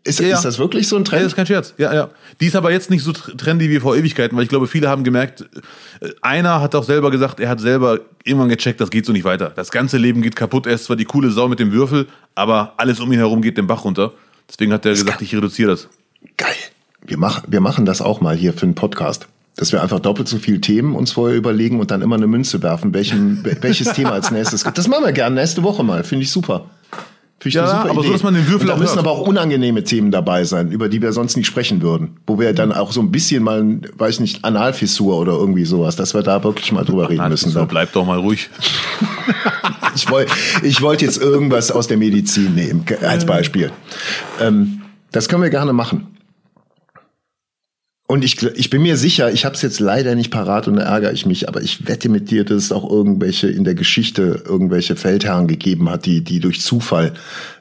Ist, 0.02 0.18
Ja, 0.20 0.28
ja. 0.28 0.34
ist 0.36 0.44
das 0.46 0.58
wirklich 0.58 0.88
so 0.88 0.96
ein 0.96 1.02
Ja, 1.04 1.10
Trend? 1.10 1.22
das 1.24 1.32
ist 1.32 1.36
kein 1.36 1.46
Scherz. 1.46 1.74
Ja, 1.76 1.92
ja. 1.92 2.08
Die 2.40 2.46
ist 2.46 2.56
aber 2.56 2.72
jetzt 2.72 2.88
nicht 2.90 3.02
so 3.04 3.10
tr- 3.10 3.36
trendy 3.36 3.68
wie 3.68 3.80
vor 3.80 3.96
Ewigkeiten, 3.96 4.34
weil 4.36 4.44
ich 4.44 4.48
glaube, 4.48 4.66
viele 4.66 4.88
haben 4.88 5.04
gemerkt, 5.04 5.42
äh, 6.00 6.08
einer 6.22 6.60
hat 6.62 6.74
auch 6.74 6.84
selber 6.84 7.10
gesagt, 7.10 7.38
er 7.38 7.50
hat 7.50 7.60
selber 7.60 8.00
irgendwann 8.24 8.48
gecheckt, 8.48 8.80
das 8.80 8.90
geht 8.90 9.04
so 9.04 9.12
nicht 9.12 9.24
weiter. 9.24 9.52
Das 9.54 9.70
ganze 9.70 9.98
Leben 9.98 10.22
geht 10.22 10.36
kaputt. 10.36 10.66
Er 10.66 10.74
ist 10.74 10.84
zwar 10.84 10.96
die 10.96 11.04
coole 11.04 11.30
Sau 11.30 11.48
mit 11.48 11.58
dem 11.58 11.72
Würfel, 11.72 12.06
aber 12.34 12.72
alles 12.78 12.98
um 13.00 13.12
ihn 13.12 13.18
herum 13.18 13.42
geht 13.42 13.58
den 13.58 13.66
Bach 13.66 13.84
runter. 13.84 14.12
Deswegen 14.48 14.72
hat 14.72 14.86
er 14.86 14.92
gesagt, 14.92 15.20
ich 15.20 15.34
reduziere 15.34 15.70
das. 15.72 15.88
Geil. 16.38 16.48
Wir, 17.06 17.18
mach, 17.18 17.42
wir 17.46 17.60
machen 17.60 17.84
das 17.84 18.00
auch 18.00 18.20
mal 18.22 18.34
hier 18.36 18.52
für 18.54 18.62
einen 18.62 18.74
Podcast. 18.74 19.26
Dass 19.56 19.72
wir 19.72 19.82
einfach 19.82 20.00
doppelt 20.00 20.28
so 20.28 20.38
viel 20.38 20.60
Themen 20.62 20.94
uns 20.94 21.12
vorher 21.12 21.36
überlegen 21.36 21.78
und 21.80 21.90
dann 21.90 22.00
immer 22.02 22.14
eine 22.16 22.26
Münze 22.26 22.62
werfen, 22.62 22.94
welchen, 22.94 23.44
welches 23.60 23.92
Thema 23.92 24.12
als 24.12 24.30
nächstes 24.30 24.64
kommt. 24.64 24.78
Das 24.78 24.88
machen 24.88 25.04
wir 25.04 25.12
gerne 25.12 25.34
nächste 25.38 25.62
Woche 25.62 25.82
mal. 25.84 26.04
Finde 26.04 26.24
ich 26.24 26.30
super. 26.30 26.70
Finde 27.42 27.48
ich 27.48 27.54
Ja, 27.54 27.62
eine 27.62 27.70
super 27.80 27.90
aber 27.90 27.94
so, 27.94 28.00
Idee. 28.02 28.12
dass 28.12 28.22
man 28.22 28.34
den 28.34 28.46
Würfel 28.48 28.60
und 28.62 28.66
da 28.68 28.76
müssen 28.76 28.96
hört. 28.96 29.06
aber 29.06 29.10
auch 29.12 29.26
unangenehme 29.26 29.82
Themen 29.82 30.10
dabei 30.10 30.44
sein, 30.44 30.70
über 30.70 30.88
die 30.90 31.00
wir 31.00 31.12
sonst 31.12 31.36
nicht 31.36 31.46
sprechen 31.46 31.80
würden. 31.80 32.18
Wo 32.26 32.38
wir 32.38 32.52
dann 32.52 32.70
auch 32.72 32.92
so 32.92 33.00
ein 33.00 33.10
bisschen 33.10 33.42
mal, 33.42 33.80
weiß 33.96 34.14
ich 34.16 34.20
nicht, 34.20 34.44
Analfissur 34.44 35.16
oder 35.18 35.32
irgendwie 35.32 35.64
sowas, 35.64 35.96
dass 35.96 36.12
wir 36.14 36.22
da 36.22 36.44
wirklich 36.44 36.70
mal 36.70 36.84
drüber 36.84 37.08
reden 37.08 37.22
Nein, 37.22 37.30
müssen. 37.30 37.50
so, 37.50 37.64
bleib 37.66 37.92
doch 37.94 38.04
mal 38.06 38.18
ruhig. 38.18 38.50
Ich 39.96 40.08
wollte 40.08 40.32
ich 40.62 40.80
wollt 40.82 41.02
jetzt 41.02 41.20
irgendwas 41.20 41.72
aus 41.72 41.88
der 41.88 41.96
Medizin 41.96 42.54
nehmen, 42.54 42.84
als 43.02 43.26
Beispiel. 43.26 43.72
Ähm, 44.40 44.82
das 45.10 45.28
können 45.28 45.42
wir 45.42 45.50
gerne 45.50 45.72
machen. 45.72 46.06
Und 48.10 48.24
ich, 48.24 48.42
ich 48.42 48.70
bin 48.70 48.82
mir 48.82 48.96
sicher, 48.96 49.30
ich 49.30 49.44
habe 49.44 49.54
es 49.54 49.62
jetzt 49.62 49.78
leider 49.78 50.16
nicht 50.16 50.32
parat 50.32 50.66
und 50.66 50.74
da 50.74 50.82
ärgere 50.82 51.12
ich 51.12 51.26
mich, 51.26 51.48
aber 51.48 51.62
ich 51.62 51.86
wette 51.86 52.08
mit 52.08 52.32
dir, 52.32 52.44
dass 52.44 52.64
es 52.64 52.72
auch 52.72 52.90
irgendwelche 52.90 53.46
in 53.46 53.62
der 53.62 53.76
Geschichte 53.76 54.42
irgendwelche 54.44 54.96
Feldherren 54.96 55.46
gegeben 55.46 55.88
hat, 55.88 56.06
die, 56.06 56.24
die 56.24 56.40
durch 56.40 56.60
Zufall 56.60 57.12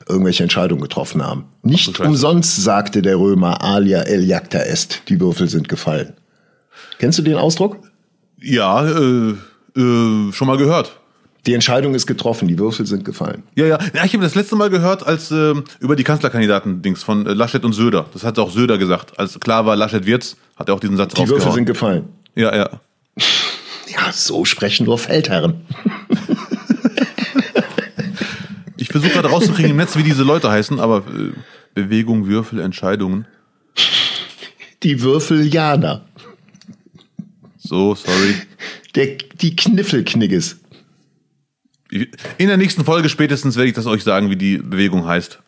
irgendwelche 0.07 0.41
Entscheidungen 0.41 0.81
getroffen 0.81 1.23
haben. 1.23 1.43
Nicht 1.61 1.99
umsonst 1.99 2.63
sagte 2.63 3.03
der 3.03 3.19
Römer 3.19 3.63
alia 3.63 4.01
el 4.01 4.23
jacta 4.23 4.57
est, 4.57 5.03
die 5.09 5.19
Würfel 5.19 5.49
sind 5.49 5.69
gefallen. 5.69 6.13
Kennst 6.97 7.19
du 7.19 7.21
den 7.21 7.35
Ausdruck? 7.35 7.77
Ja, 8.41 8.87
äh, 8.87 9.35
äh, 9.77 10.31
schon 10.31 10.47
mal 10.47 10.57
gehört. 10.57 10.98
Die 11.45 11.53
Entscheidung 11.53 11.95
ist 11.95 12.05
getroffen, 12.05 12.47
die 12.47 12.59
Würfel 12.59 12.85
sind 12.85 13.05
gefallen. 13.05 13.43
Ja, 13.55 13.65
ja. 13.65 13.79
ja 13.93 14.05
ich 14.05 14.13
habe 14.13 14.23
das 14.23 14.35
letzte 14.35 14.55
Mal 14.55 14.69
gehört, 14.69 15.05
als 15.05 15.31
ähm, 15.31 15.63
über 15.79 15.95
die 15.95 16.03
Kanzlerkandidaten-Dings 16.03 17.03
von 17.03 17.25
äh, 17.25 17.33
Laschet 17.33 17.63
und 17.63 17.73
Söder. 17.73 18.07
Das 18.13 18.23
hat 18.23 18.37
auch 18.39 18.51
Söder 18.51 18.77
gesagt. 18.77 19.17
Als 19.17 19.39
klar 19.39 19.65
war, 19.65 19.75
Laschet 19.75 20.05
wird's, 20.05 20.35
hat 20.57 20.67
er 20.67 20.75
auch 20.75 20.79
diesen 20.79 20.97
Satz 20.97 21.13
Die 21.13 21.27
Würfel 21.27 21.51
sind 21.51 21.65
gefallen. 21.65 22.09
ja, 22.35 22.55
ja. 22.55 22.69
Ja, 23.91 24.11
so 24.11 24.45
sprechen 24.45 24.85
nur 24.85 24.99
Feldherren. 24.99 25.61
Ich 28.79 28.87
versuche 28.87 29.11
gerade 29.11 29.29
rauszukriegen 29.29 29.71
im 29.71 29.77
Netz, 29.77 29.97
wie 29.97 30.03
diese 30.03 30.23
Leute 30.23 30.49
heißen, 30.49 30.79
aber 30.79 30.99
äh, 30.99 31.31
Bewegung, 31.75 32.27
Würfel, 32.27 32.59
Entscheidungen. 32.59 33.27
Die 34.83 35.01
Würfeljaner. 35.01 36.05
So, 37.57 37.93
sorry. 37.93 38.35
Der, 38.95 39.17
die 39.41 39.55
Kniffelknigges. 39.55 40.58
In 41.91 42.47
der 42.47 42.57
nächsten 42.57 42.85
Folge 42.85 43.09
spätestens 43.09 43.55
werde 43.55 43.69
ich 43.69 43.75
das 43.75 43.85
euch 43.85 44.03
sagen, 44.03 44.29
wie 44.29 44.35
die 44.35 44.57
Bewegung 44.57 45.05
heißt. 45.07 45.39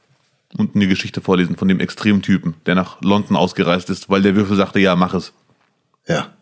Und 0.57 0.75
eine 0.75 0.87
Geschichte 0.87 1.21
vorlesen 1.21 1.55
von 1.55 1.67
dem 1.67 1.79
Extremtypen, 1.79 2.55
der 2.65 2.75
nach 2.75 3.01
London 3.01 3.37
ausgereist 3.37 3.89
ist, 3.89 4.09
weil 4.09 4.21
der 4.21 4.35
Würfel 4.35 4.57
sagte, 4.57 4.79
ja, 4.79 4.95
mach 4.95 5.13
es. 5.13 5.31
Ja. 6.07 6.33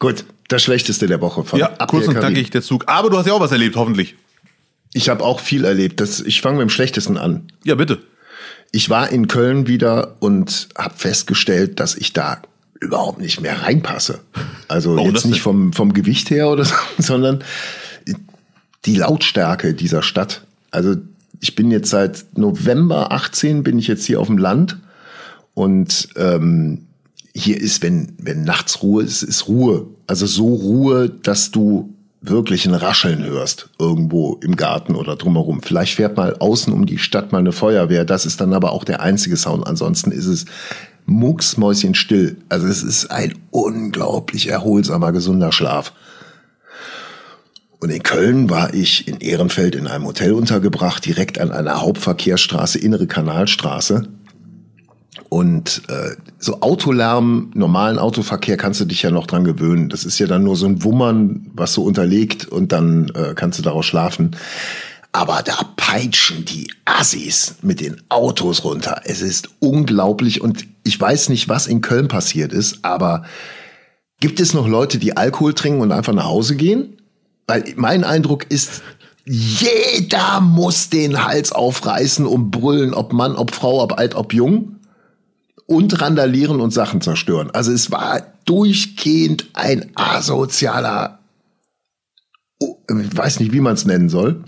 Gut, 0.00 0.24
das 0.48 0.62
Schlechteste 0.62 1.06
der 1.06 1.20
Woche 1.20 1.44
von 1.44 1.58
Ja, 1.58 1.66
Abdel 1.66 1.86
kurz 1.86 2.08
und 2.08 2.14
knackig 2.18 2.50
der 2.50 2.62
Zug. 2.62 2.84
Aber 2.86 3.10
du 3.10 3.18
hast 3.18 3.26
ja 3.26 3.32
auch 3.34 3.40
was 3.40 3.52
erlebt, 3.52 3.76
hoffentlich. 3.76 4.16
Ich 4.92 5.08
habe 5.08 5.22
auch 5.22 5.40
viel 5.40 5.64
erlebt. 5.64 6.00
Das, 6.00 6.20
ich 6.20 6.40
fange 6.40 6.56
mit 6.58 6.68
dem 6.68 6.70
Schlechtesten 6.70 7.16
an. 7.16 7.52
Ja, 7.64 7.74
bitte. 7.74 7.98
Ich 8.72 8.90
war 8.90 9.10
in 9.10 9.28
Köln 9.28 9.66
wieder 9.66 10.16
und 10.20 10.68
habe 10.76 10.94
festgestellt, 10.96 11.80
dass 11.80 11.94
ich 11.94 12.12
da 12.12 12.42
überhaupt 12.80 13.20
nicht 13.20 13.40
mehr 13.40 13.62
reinpasse. 13.62 14.20
Also 14.68 14.96
Warum 14.96 15.10
jetzt 15.10 15.26
nicht 15.26 15.40
vom, 15.40 15.72
vom 15.72 15.92
Gewicht 15.92 16.30
her 16.30 16.48
oder 16.48 16.64
so, 16.64 16.74
sondern 16.98 17.44
die 18.84 18.96
Lautstärke 18.96 19.74
dieser 19.74 20.02
Stadt. 20.02 20.42
Also 20.70 20.96
ich 21.40 21.54
bin 21.54 21.70
jetzt 21.70 21.90
seit 21.90 22.26
November 22.36 23.12
18 23.12 23.62
bin 23.62 23.78
ich 23.78 23.86
jetzt 23.86 24.04
hier 24.04 24.20
auf 24.20 24.26
dem 24.26 24.38
Land 24.38 24.78
und 25.54 26.08
ähm, 26.16 26.86
hier 27.34 27.60
ist, 27.60 27.82
wenn, 27.82 28.14
wenn 28.18 28.42
nachts 28.42 28.82
Ruhe 28.82 29.02
ist, 29.02 29.22
ist 29.22 29.48
Ruhe. 29.48 29.86
Also 30.06 30.26
so 30.26 30.54
Ruhe, 30.54 31.08
dass 31.08 31.50
du 31.50 31.94
wirklich 32.20 32.66
ein 32.66 32.74
Rascheln 32.74 33.24
hörst 33.24 33.68
irgendwo 33.78 34.38
im 34.42 34.56
Garten 34.56 34.96
oder 34.96 35.14
drumherum. 35.14 35.62
Vielleicht 35.62 35.94
fährt 35.94 36.16
mal 36.16 36.36
außen 36.36 36.72
um 36.72 36.86
die 36.86 36.98
Stadt 36.98 37.30
mal 37.30 37.38
eine 37.38 37.52
Feuerwehr. 37.52 38.04
Das 38.04 38.26
ist 38.26 38.40
dann 38.40 38.52
aber 38.52 38.72
auch 38.72 38.84
der 38.84 39.00
einzige 39.00 39.36
Sound. 39.36 39.66
Ansonsten 39.66 40.10
ist 40.10 40.26
es 40.26 40.46
mucksmäuschenstill. 41.06 42.36
Also 42.48 42.66
es 42.66 42.82
ist 42.82 43.10
ein 43.10 43.34
unglaublich 43.50 44.48
erholsamer, 44.48 45.12
gesunder 45.12 45.52
Schlaf. 45.52 45.92
Und 47.80 47.90
in 47.90 48.02
Köln 48.02 48.50
war 48.50 48.74
ich 48.74 49.06
in 49.06 49.18
Ehrenfeld 49.18 49.74
in 49.74 49.86
einem 49.86 50.04
Hotel 50.04 50.32
untergebracht, 50.32 51.04
direkt 51.04 51.38
an 51.40 51.52
einer 51.52 51.80
Hauptverkehrsstraße, 51.80 52.78
innere 52.78 53.06
Kanalstraße. 53.06 54.08
Und 55.28 55.82
äh, 55.88 56.16
so 56.38 56.60
Autolärm, 56.60 57.50
normalen 57.54 57.98
Autoverkehr 57.98 58.56
kannst 58.56 58.80
du 58.80 58.84
dich 58.84 59.02
ja 59.02 59.10
noch 59.10 59.26
dran 59.26 59.44
gewöhnen. 59.44 59.90
Das 59.90 60.04
ist 60.04 60.18
ja 60.18 60.26
dann 60.26 60.42
nur 60.42 60.56
so 60.56 60.66
ein 60.66 60.82
Wummern, 60.82 61.50
was 61.54 61.74
so 61.74 61.84
unterlegt 61.84 62.46
und 62.46 62.72
dann 62.72 63.10
äh, 63.10 63.34
kannst 63.34 63.58
du 63.58 63.62
daraus 63.62 63.86
schlafen. 63.86 64.36
Aber 65.12 65.42
da 65.44 65.54
peitschen 65.76 66.44
die 66.44 66.72
Assis 66.84 67.56
mit 67.62 67.80
den 67.80 68.00
Autos 68.08 68.64
runter. 68.64 69.02
Es 69.04 69.20
ist 69.20 69.50
unglaublich 69.58 70.40
und 70.40 70.66
ich 70.84 71.00
weiß 71.00 71.28
nicht, 71.28 71.48
was 71.48 71.66
in 71.66 71.80
Köln 71.80 72.08
passiert 72.08 72.52
ist, 72.52 72.84
aber 72.84 73.24
gibt 74.20 74.40
es 74.40 74.54
noch 74.54 74.68
Leute, 74.68 74.98
die 74.98 75.16
Alkohol 75.16 75.54
trinken 75.54 75.80
und 75.80 75.92
einfach 75.92 76.12
nach 76.12 76.26
Hause 76.26 76.56
gehen? 76.56 76.97
Weil 77.48 77.64
mein 77.76 78.04
Eindruck 78.04 78.50
ist, 78.50 78.82
jeder 79.24 80.40
muss 80.40 80.90
den 80.90 81.24
Hals 81.24 81.50
aufreißen 81.50 82.26
und 82.26 82.50
brüllen, 82.50 82.94
ob 82.94 83.12
Mann, 83.12 83.36
ob 83.36 83.54
Frau, 83.54 83.82
ob 83.82 83.98
alt, 83.98 84.14
ob 84.14 84.32
jung 84.32 84.76
und 85.66 86.00
randalieren 86.00 86.60
und 86.60 86.72
Sachen 86.72 87.00
zerstören. 87.00 87.50
Also 87.50 87.72
es 87.72 87.90
war 87.90 88.22
durchgehend 88.44 89.48
ein 89.54 89.90
asozialer, 89.96 91.18
oh, 92.58 92.76
ich 92.88 93.16
weiß 93.16 93.40
nicht, 93.40 93.52
wie 93.52 93.60
man 93.60 93.74
es 93.74 93.84
nennen 93.84 94.08
soll. 94.08 94.44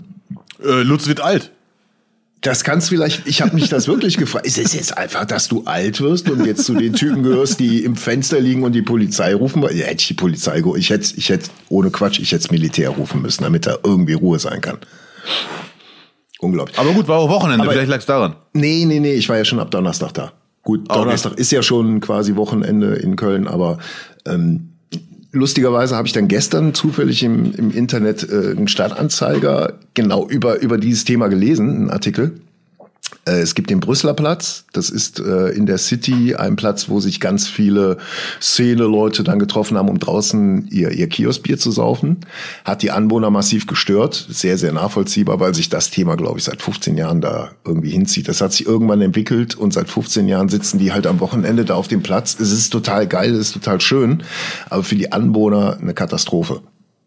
Äh, 0.63 0.81
Lutz 0.83 1.07
wird 1.07 1.21
alt. 1.21 1.51
Das 2.41 2.63
kannst 2.63 2.89
vielleicht, 2.89 3.27
ich 3.27 3.41
habe 3.43 3.53
mich 3.53 3.69
das 3.69 3.87
wirklich 3.87 4.17
gefragt. 4.17 4.47
Ist 4.47 4.57
es 4.57 4.73
jetzt 4.73 4.97
einfach, 4.97 5.25
dass 5.25 5.47
du 5.47 5.63
alt 5.65 6.01
wirst 6.01 6.27
und 6.27 6.43
jetzt 6.43 6.65
zu 6.65 6.73
den 6.73 6.93
Typen 6.93 7.21
gehörst, 7.21 7.59
die 7.59 7.83
im 7.83 7.95
Fenster 7.95 8.39
liegen 8.39 8.63
und 8.63 8.73
die 8.73 8.81
Polizei 8.81 9.35
rufen? 9.35 9.61
Ja, 9.61 9.69
hätte 9.69 9.97
ich 10.01 10.07
die 10.07 10.13
Polizei 10.15 10.59
gerufen. 10.59 10.79
Ich 10.79 10.89
hätte, 10.89 11.13
ich 11.17 11.29
hätte, 11.29 11.49
ohne 11.69 11.91
Quatsch, 11.91 12.19
ich 12.19 12.31
hätte 12.31 12.41
das 12.43 12.51
Militär 12.51 12.89
rufen 12.89 13.21
müssen, 13.21 13.43
damit 13.43 13.67
da 13.67 13.77
irgendwie 13.83 14.13
Ruhe 14.13 14.39
sein 14.39 14.59
kann. 14.59 14.79
Unglaublich. 16.39 16.79
Aber 16.79 16.91
gut, 16.93 17.07
war 17.07 17.19
auch 17.19 17.29
Wochenende, 17.29 17.63
Aber- 17.63 17.73
vielleicht 17.73 17.89
lag's 17.89 18.07
daran. 18.07 18.35
Nee, 18.53 18.85
nee, 18.85 18.99
nee, 18.99 19.13
ich 19.13 19.29
war 19.29 19.37
ja 19.37 19.45
schon 19.45 19.59
ab 19.59 19.69
Donnerstag 19.69 20.13
da. 20.13 20.31
Gut, 20.63 20.81
Ah, 20.87 20.93
okay. 20.95 21.03
Donnerstag 21.03 21.33
ist 21.37 21.51
ja 21.51 21.61
schon 21.61 21.99
quasi 22.01 22.35
Wochenende 22.35 22.95
in 22.95 23.15
Köln, 23.15 23.47
aber 23.47 23.77
ähm, 24.25 24.70
lustigerweise 25.31 25.95
habe 25.95 26.07
ich 26.07 26.13
dann 26.13 26.27
gestern 26.27 26.73
zufällig 26.73 27.23
im, 27.23 27.53
im 27.53 27.71
Internet 27.71 28.27
äh, 28.29 28.51
einen 28.51 28.67
Stadtanzeiger 28.67 29.79
genau 29.93 30.27
über, 30.27 30.61
über 30.61 30.77
dieses 30.77 31.03
Thema 31.03 31.27
gelesen, 31.27 31.69
einen 31.69 31.89
Artikel. 31.89 32.33
Äh, 33.25 33.41
Es 33.41 33.55
gibt 33.55 33.69
den 33.69 33.79
Brüsseler 33.79 34.13
Platz. 34.13 34.65
Das 34.73 34.89
ist 34.89 35.19
äh, 35.19 35.49
in 35.49 35.65
der 35.65 35.77
City 35.77 36.35
ein 36.35 36.55
Platz, 36.55 36.89
wo 36.89 36.99
sich 36.99 37.19
ganz 37.19 37.47
viele 37.47 37.97
Szene-Leute 38.41 39.23
dann 39.23 39.39
getroffen 39.39 39.77
haben, 39.77 39.89
um 39.89 39.99
draußen 39.99 40.67
ihr, 40.69 40.91
ihr 40.91 41.07
Kioskbier 41.07 41.57
zu 41.57 41.71
saufen. 41.71 42.17
Hat 42.65 42.81
die 42.81 42.91
Anwohner 42.91 43.29
massiv 43.29 43.67
gestört. 43.67 44.27
Sehr, 44.29 44.57
sehr 44.57 44.71
nachvollziehbar, 44.71 45.39
weil 45.39 45.53
sich 45.53 45.69
das 45.69 45.89
Thema, 45.89 46.15
glaube 46.15 46.39
ich, 46.39 46.45
seit 46.45 46.61
15 46.61 46.97
Jahren 46.97 47.21
da 47.21 47.51
irgendwie 47.65 47.91
hinzieht. 47.91 48.27
Das 48.27 48.41
hat 48.41 48.53
sich 48.53 48.65
irgendwann 48.65 49.01
entwickelt 49.01 49.55
und 49.55 49.73
seit 49.73 49.89
15 49.89 50.27
Jahren 50.27 50.49
sitzen 50.49 50.79
die 50.79 50.91
halt 50.91 51.07
am 51.07 51.19
Wochenende 51.19 51.65
da 51.65 51.75
auf 51.75 51.87
dem 51.87 52.01
Platz. 52.03 52.37
Es 52.39 52.51
ist 52.51 52.69
total 52.69 53.07
geil, 53.07 53.31
es 53.33 53.47
ist 53.47 53.53
total 53.53 53.81
schön, 53.81 54.23
aber 54.69 54.83
für 54.83 54.95
die 54.95 55.11
Anwohner 55.11 55.77
eine 55.79 55.93
Katastrophe. 55.93 56.61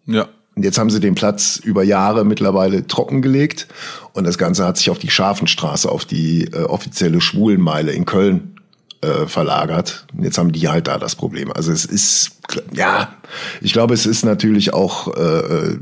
Ja. 0.06 0.28
Und 0.56 0.62
jetzt 0.64 0.78
haben 0.78 0.90
sie 0.90 1.00
den 1.00 1.14
Platz 1.14 1.56
über 1.56 1.82
Jahre 1.82 2.24
mittlerweile 2.24 2.86
trockengelegt 2.86 3.66
und 4.12 4.24
das 4.24 4.38
Ganze 4.38 4.64
hat 4.64 4.76
sich 4.76 4.90
auf 4.90 4.98
die 4.98 5.10
Scharfenstraße, 5.10 5.90
auf 5.90 6.04
die 6.04 6.44
äh, 6.44 6.62
offizielle 6.62 7.20
Schwulenmeile 7.20 7.92
in 7.92 8.04
Köln 8.04 8.54
äh, 9.00 9.26
verlagert. 9.26 10.06
Und 10.16 10.24
jetzt 10.24 10.38
haben 10.38 10.52
die 10.52 10.68
halt 10.68 10.86
da 10.86 10.98
das 10.98 11.16
Problem. 11.16 11.52
Also 11.52 11.72
es 11.72 11.84
ist, 11.84 12.38
ja, 12.72 13.14
ich 13.60 13.72
glaube, 13.72 13.94
es 13.94 14.06
ist 14.06 14.24
natürlich 14.24 14.72
auch 14.72 15.14
äh, 15.16 15.76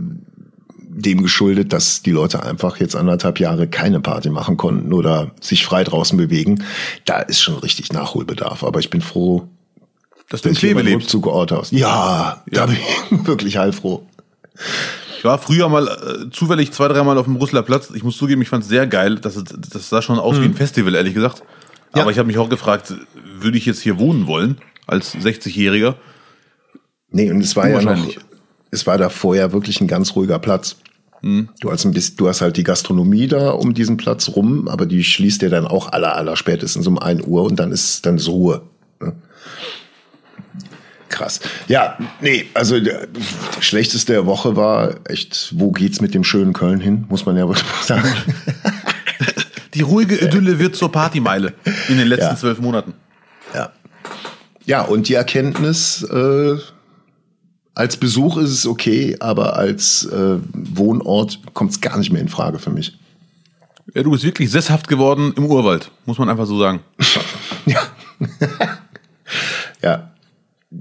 dem 0.95 1.23
geschuldet, 1.23 1.73
dass 1.73 2.03
die 2.03 2.11
Leute 2.11 2.43
einfach 2.43 2.79
jetzt 2.79 2.97
anderthalb 2.97 3.41
Jahre 3.41 3.67
keine 3.67 4.01
Party 4.01 4.31
machen 4.31 4.57
konnten 4.57 4.93
oder 4.93 5.33
sich 5.41 5.65
frei 5.65 5.85
draußen 5.85 6.17
bewegen. 6.17 6.65
Da 7.05 7.21
ist 7.21 7.41
schon 7.41 7.57
richtig 7.57 7.93
Nachholbedarf. 7.93 8.65
Aber 8.65 8.81
ich 8.81 8.91
bin 8.91 9.01
froh, 9.01 9.49
dass 10.29 10.43
du 10.43 10.49
in 10.49 10.55
Kleve 10.55 10.83
lebst. 10.83 11.11
Zugeordnet 11.11 11.61
hast. 11.61 11.73
Ja, 11.73 12.43
ja, 12.51 12.67
da 12.67 12.67
bin 12.67 12.77
ich 12.77 13.27
wirklich 13.27 13.57
heilfroh. 13.57 14.07
Ich 15.19 15.25
war 15.25 15.38
früher 15.38 15.69
mal 15.69 15.87
äh, 15.87 16.31
zufällig 16.31 16.73
zwei, 16.73 16.88
dreimal 16.88 17.17
auf 17.17 17.27
dem 17.27 17.38
Brüsseler 17.38 17.62
Platz. 17.62 17.91
Ich 17.95 18.03
muss 18.03 18.17
zugeben, 18.17 18.43
ich 18.43 18.49
fand 18.49 18.65
es 18.65 18.69
sehr 18.69 18.87
geil. 18.87 19.17
Das, 19.17 19.43
das 19.45 19.88
sah 19.88 20.03
schon 20.03 20.19
aus 20.19 20.37
hm. 20.37 20.43
wie 20.43 20.49
ein 20.49 20.55
Festival, 20.55 20.95
ehrlich 20.95 21.15
gesagt. 21.15 21.43
Ja. 21.95 22.03
Aber 22.03 22.11
ich 22.11 22.19
habe 22.19 22.27
mich 22.27 22.38
auch 22.38 22.49
gefragt, 22.49 22.95
würde 23.38 23.59
ich 23.59 23.67
jetzt 23.67 23.81
hier 23.81 23.99
wohnen 23.99 24.27
wollen, 24.27 24.59
als 24.87 25.15
60-Jähriger? 25.15 25.95
Nee, 27.11 27.31
und 27.31 27.41
es 27.41 27.55
war 27.55 27.69
ja 27.69 27.83
noch, 27.83 28.07
es 28.71 28.87
war 28.87 28.99
da 28.99 29.11
vorher 29.11 29.53
wirklich 29.53 29.81
ein 29.81 29.87
ganz 29.87 30.17
ruhiger 30.17 30.38
Platz. 30.38 30.77
Hm. 31.21 31.51
Du, 31.61 31.71
hast 31.71 31.85
ein 31.85 31.93
bisschen, 31.93 32.17
du 32.17 32.29
hast 32.29 32.41
halt 32.41 32.57
die 32.57 32.65
Gastronomie 32.65 33.29
da 33.29 33.51
um 33.51 33.75
diesen 33.75 33.97
Platz 33.97 34.29
rum, 34.31 34.67
aber 34.67 34.87
die 34.87 35.05
schließt 35.05 35.43
ja 35.43 35.51
dann 35.51 35.67
auch 35.67 35.93
aller, 35.93 36.17
aller 36.17 36.37
spätestens 36.37 36.87
um 36.87 36.99
ein 36.99 37.25
Uhr 37.25 37.45
und 37.45 37.61
dann 37.61 37.71
ist 37.71 38.05
dann 38.07 38.17
ist 38.17 38.29
Ruhe. 38.29 38.62
Ne? 39.01 39.12
Krass. 41.12 41.40
Ja, 41.68 41.98
nee, 42.22 42.46
also 42.55 42.81
der, 42.81 43.07
der, 43.07 43.22
schlechteste 43.61 44.12
der 44.14 44.27
Woche 44.27 44.57
war 44.57 44.94
echt, 45.05 45.53
wo 45.55 45.70
geht's 45.70 46.01
mit 46.01 46.14
dem 46.14 46.25
schönen 46.25 46.55
Köln 46.55 46.81
hin, 46.81 47.05
muss 47.09 47.27
man 47.27 47.37
ja 47.37 47.46
wirklich 47.46 47.68
sagen. 47.83 48.09
Die 49.75 49.83
ruhige 49.83 50.16
Idylle 50.16 50.59
wird 50.59 50.75
zur 50.75 50.90
Partymeile 50.90 51.53
in 51.88 51.98
den 51.98 52.09
letzten 52.09 52.37
zwölf 52.37 52.59
ja. 52.59 52.64
Monaten. 52.64 52.94
Ja. 53.55 53.72
Ja, 54.64 54.83
und 54.83 55.09
die 55.09 55.14
Erkenntnis, 55.14 56.03
äh, 56.03 56.57
als 57.75 57.96
Besuch 57.98 58.38
ist 58.38 58.51
es 58.51 58.66
okay, 58.66 59.16
aber 59.20 59.57
als 59.57 60.07
äh, 60.07 60.38
Wohnort 60.53 61.40
kommt 61.53 61.72
es 61.72 61.81
gar 61.81 61.98
nicht 61.98 62.11
mehr 62.11 62.22
in 62.22 62.29
Frage 62.29 62.59
für 62.59 62.70
mich. 62.70 62.98
Ja, 63.94 64.03
du 64.03 64.11
bist 64.12 64.25
wirklich 64.25 64.51
sesshaft 64.51 64.88
geworden 64.88 65.35
im 65.37 65.44
Urwald, 65.44 65.90
muss 66.07 66.18
man 66.18 66.31
einfach 66.31 66.46
so 66.46 66.59
sagen. 66.59 66.81
ja. 67.66 67.81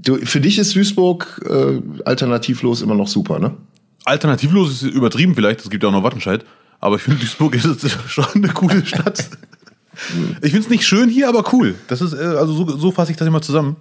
Du, 0.02 0.16
für 0.16 0.40
dich 0.40 0.58
ist 0.58 0.74
Duisburg 0.74 1.40
äh, 1.48 1.80
alternativlos 2.04 2.82
immer 2.82 2.94
noch 2.94 3.08
super, 3.08 3.38
ne? 3.38 3.54
Alternativlos 4.04 4.70
ist 4.70 4.82
übertrieben 4.82 5.34
vielleicht, 5.34 5.60
es 5.60 5.70
gibt 5.70 5.84
ja 5.84 5.88
auch 5.88 5.92
noch 5.92 6.02
Wattenscheid, 6.02 6.44
aber 6.80 6.96
ich 6.96 7.02
finde 7.02 7.20
Duisburg 7.20 7.54
ist 7.54 7.98
schon 8.08 8.26
eine 8.34 8.48
coole 8.48 8.84
Stadt. 8.84 9.28
ich 10.42 10.50
finde 10.50 10.58
es 10.58 10.70
nicht 10.70 10.84
schön 10.84 11.08
hier, 11.08 11.28
aber 11.28 11.52
cool. 11.52 11.76
Das 11.86 12.00
ist, 12.00 12.12
äh, 12.12 12.16
also 12.16 12.52
so, 12.52 12.76
so 12.76 12.90
fasse 12.90 13.12
ich 13.12 13.16
das 13.16 13.28
immer 13.28 13.42
zusammen. 13.42 13.76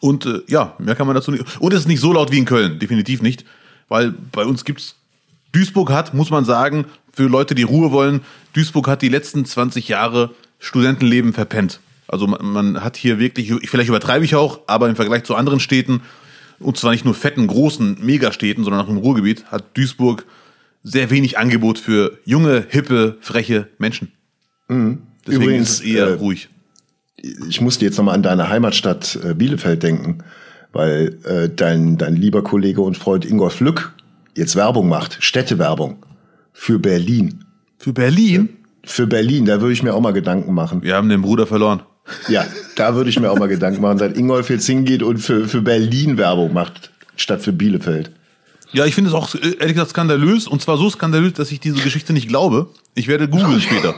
Und 0.00 0.26
äh, 0.26 0.40
ja, 0.48 0.74
mehr 0.78 0.96
kann 0.96 1.06
man 1.06 1.14
dazu 1.14 1.30
nicht. 1.30 1.44
Und 1.60 1.72
es 1.72 1.80
ist 1.80 1.88
nicht 1.88 2.00
so 2.00 2.12
laut 2.12 2.32
wie 2.32 2.38
in 2.38 2.44
Köln, 2.44 2.80
definitiv 2.80 3.22
nicht. 3.22 3.44
Weil 3.88 4.12
bei 4.32 4.44
uns 4.44 4.64
gibt's. 4.64 4.96
Duisburg 5.52 5.90
hat, 5.90 6.14
muss 6.14 6.30
man 6.30 6.46
sagen, 6.46 6.86
für 7.12 7.24
Leute, 7.24 7.54
die 7.54 7.62
Ruhe 7.62 7.92
wollen, 7.92 8.22
Duisburg 8.54 8.88
hat 8.88 9.02
die 9.02 9.10
letzten 9.10 9.44
20 9.44 9.86
Jahre 9.86 10.30
Studentenleben 10.58 11.34
verpennt. 11.34 11.78
Also 12.08 12.26
man, 12.26 12.44
man 12.44 12.84
hat 12.84 12.96
hier 12.96 13.18
wirklich, 13.18 13.52
vielleicht 13.64 13.88
übertreibe 13.88 14.24
ich 14.24 14.34
auch, 14.34 14.60
aber 14.66 14.88
im 14.88 14.96
Vergleich 14.96 15.24
zu 15.24 15.34
anderen 15.34 15.60
Städten, 15.60 16.02
und 16.58 16.76
zwar 16.76 16.92
nicht 16.92 17.04
nur 17.04 17.14
fetten, 17.14 17.46
großen 17.46 17.98
Megastädten, 18.00 18.64
sondern 18.64 18.84
auch 18.84 18.88
im 18.88 18.98
Ruhrgebiet, 18.98 19.46
hat 19.46 19.76
Duisburg 19.76 20.24
sehr 20.82 21.10
wenig 21.10 21.38
Angebot 21.38 21.78
für 21.78 22.18
junge, 22.24 22.66
hippe, 22.68 23.16
freche 23.20 23.68
Menschen. 23.78 24.12
Mhm. 24.68 25.02
Deswegen 25.26 25.42
Übrigens, 25.42 25.70
ist 25.70 25.80
es 25.80 25.86
eher 25.86 26.06
äh, 26.08 26.12
ruhig. 26.14 26.48
Ich 27.48 27.60
musste 27.60 27.84
jetzt 27.84 27.96
nochmal 27.98 28.16
an 28.16 28.22
deine 28.22 28.48
Heimatstadt 28.48 29.18
äh, 29.24 29.34
Bielefeld 29.34 29.82
denken, 29.82 30.18
weil 30.72 31.18
äh, 31.24 31.48
dein, 31.48 31.98
dein 31.98 32.16
lieber 32.16 32.42
Kollege 32.42 32.80
und 32.80 32.96
Freund 32.96 33.24
Ingolf 33.24 33.60
Lück 33.60 33.94
jetzt 34.36 34.56
Werbung 34.56 34.88
macht, 34.88 35.18
Städtewerbung 35.20 36.04
für 36.52 36.78
Berlin. 36.78 37.44
Für 37.78 37.92
Berlin? 37.92 38.48
Für 38.84 39.06
Berlin, 39.06 39.44
da 39.44 39.60
würde 39.60 39.72
ich 39.72 39.82
mir 39.82 39.94
auch 39.94 40.00
mal 40.00 40.12
Gedanken 40.12 40.52
machen. 40.54 40.82
Wir 40.82 40.96
haben 40.96 41.08
den 41.08 41.22
Bruder 41.22 41.46
verloren. 41.46 41.82
Ja, 42.28 42.46
da 42.76 42.94
würde 42.94 43.10
ich 43.10 43.18
mir 43.18 43.30
auch 43.30 43.38
mal 43.38 43.48
Gedanken 43.48 43.80
machen, 43.80 43.98
dass 43.98 44.16
Ingolf 44.16 44.50
jetzt 44.50 44.66
hingeht 44.66 45.02
und 45.02 45.18
für, 45.18 45.48
für 45.48 45.62
Berlin 45.62 46.18
Werbung 46.18 46.52
macht, 46.52 46.90
statt 47.16 47.42
für 47.42 47.52
Bielefeld. 47.52 48.10
Ja, 48.72 48.86
ich 48.86 48.94
finde 48.94 49.10
es 49.10 49.14
auch 49.14 49.34
ehrlich 49.34 49.74
gesagt 49.74 49.90
skandalös 49.90 50.48
und 50.48 50.62
zwar 50.62 50.78
so 50.78 50.88
skandalös, 50.88 51.34
dass 51.34 51.52
ich 51.52 51.60
diese 51.60 51.80
Geschichte 51.80 52.12
nicht 52.12 52.28
glaube. 52.28 52.68
Ich 52.94 53.06
werde 53.06 53.28
googeln 53.28 53.60
später. 53.60 53.94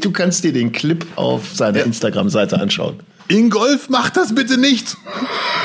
Du 0.00 0.10
kannst 0.10 0.42
dir 0.42 0.52
den 0.52 0.72
Clip 0.72 1.06
auf 1.14 1.54
seiner 1.54 1.78
ja. 1.78 1.84
Instagram-Seite 1.84 2.58
anschauen. 2.58 2.96
Ingolf, 3.28 3.88
mach 3.88 4.10
das 4.10 4.34
bitte 4.34 4.58
nicht! 4.58 4.96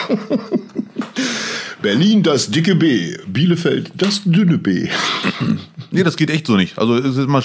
Berlin 1.82 2.22
das 2.22 2.52
dicke 2.52 2.76
B, 2.76 3.18
Bielefeld 3.28 3.92
das 3.96 4.22
dünne 4.24 4.60
B. 4.60 4.88
nee, 5.92 6.04
das 6.04 6.16
geht 6.16 6.30
echt 6.30 6.46
so 6.46 6.56
nicht. 6.56 6.78
Also 6.78 6.96
es 6.96 7.18
ist 7.18 7.28
mal 7.28 7.42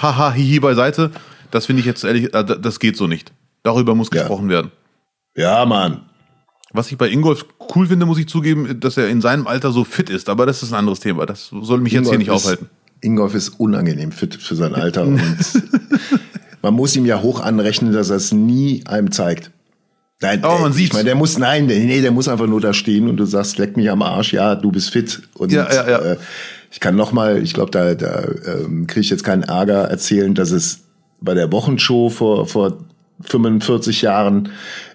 haha 0.00 0.32
hihi 0.32 0.60
beiseite. 0.60 1.10
Das 1.50 1.66
finde 1.66 1.80
ich 1.80 1.86
jetzt 1.86 2.02
ehrlich, 2.04 2.32
äh, 2.34 2.44
das 2.44 2.80
geht 2.80 2.96
so 2.96 3.06
nicht. 3.06 3.32
Darüber 3.64 3.94
muss 3.96 4.10
gesprochen 4.10 4.44
ja. 4.44 4.56
werden. 4.56 4.70
Ja, 5.34 5.64
Mann. 5.64 6.02
Was 6.72 6.92
ich 6.92 6.98
bei 6.98 7.08
Ingolf 7.08 7.46
cool 7.74 7.88
finde, 7.88 8.06
muss 8.06 8.18
ich 8.18 8.28
zugeben, 8.28 8.78
dass 8.78 8.96
er 8.96 9.08
in 9.08 9.20
seinem 9.20 9.46
Alter 9.46 9.72
so 9.72 9.84
fit 9.84 10.10
ist. 10.10 10.28
Aber 10.28 10.46
das 10.46 10.62
ist 10.62 10.72
ein 10.72 10.78
anderes 10.78 11.00
Thema. 11.00 11.26
Das 11.26 11.48
soll 11.48 11.80
mich 11.80 11.94
Ingolf 11.94 12.04
jetzt 12.04 12.10
hier 12.10 12.18
nicht 12.18 12.28
ist, 12.28 12.34
aufhalten. 12.34 12.68
Ingolf 13.00 13.34
ist 13.34 13.48
unangenehm 13.60 14.12
fit 14.12 14.34
für 14.34 14.54
sein 14.54 14.74
Alter. 14.74 15.04
und 15.06 15.22
man 16.62 16.74
muss 16.74 16.94
ihm 16.94 17.06
ja 17.06 17.22
hoch 17.22 17.40
anrechnen, 17.40 17.92
dass 17.92 18.10
er 18.10 18.16
es 18.16 18.32
nie 18.32 18.84
einem 18.86 19.10
zeigt. 19.10 19.50
Nein, 20.20 20.42
oh, 20.44 20.58
man 20.60 20.72
sieht. 20.72 20.88
Ich 20.88 20.92
meine, 20.92 21.04
der 21.04 21.14
muss, 21.14 21.38
nein, 21.38 21.66
nee, 21.66 22.00
der 22.00 22.10
muss 22.10 22.28
einfach 22.28 22.46
nur 22.46 22.60
da 22.60 22.72
stehen 22.72 23.08
und 23.08 23.16
du 23.16 23.24
sagst, 23.24 23.58
leck 23.58 23.76
mich 23.76 23.90
am 23.90 24.02
Arsch, 24.02 24.32
ja, 24.32 24.54
du 24.54 24.70
bist 24.70 24.90
fit. 24.90 25.22
Und 25.34 25.52
ja, 25.52 25.72
ja, 25.72 25.88
ja. 25.88 25.98
Äh, 25.98 26.16
ich 26.70 26.80
kann 26.80 26.96
noch 26.96 27.12
mal, 27.12 27.42
ich 27.42 27.54
glaube, 27.54 27.70
da, 27.70 27.94
da 27.94 28.24
ähm, 28.46 28.86
kriege 28.86 29.00
ich 29.00 29.10
jetzt 29.10 29.24
keinen 29.24 29.42
Ärger 29.42 29.84
erzählen, 29.84 30.34
dass 30.34 30.50
es 30.50 30.80
bei 31.20 31.34
der 31.34 31.52
Wochenshow 31.52 32.10
vor, 32.10 32.46
vor 32.46 32.78
45 33.20 34.02
Jahren 34.02 34.50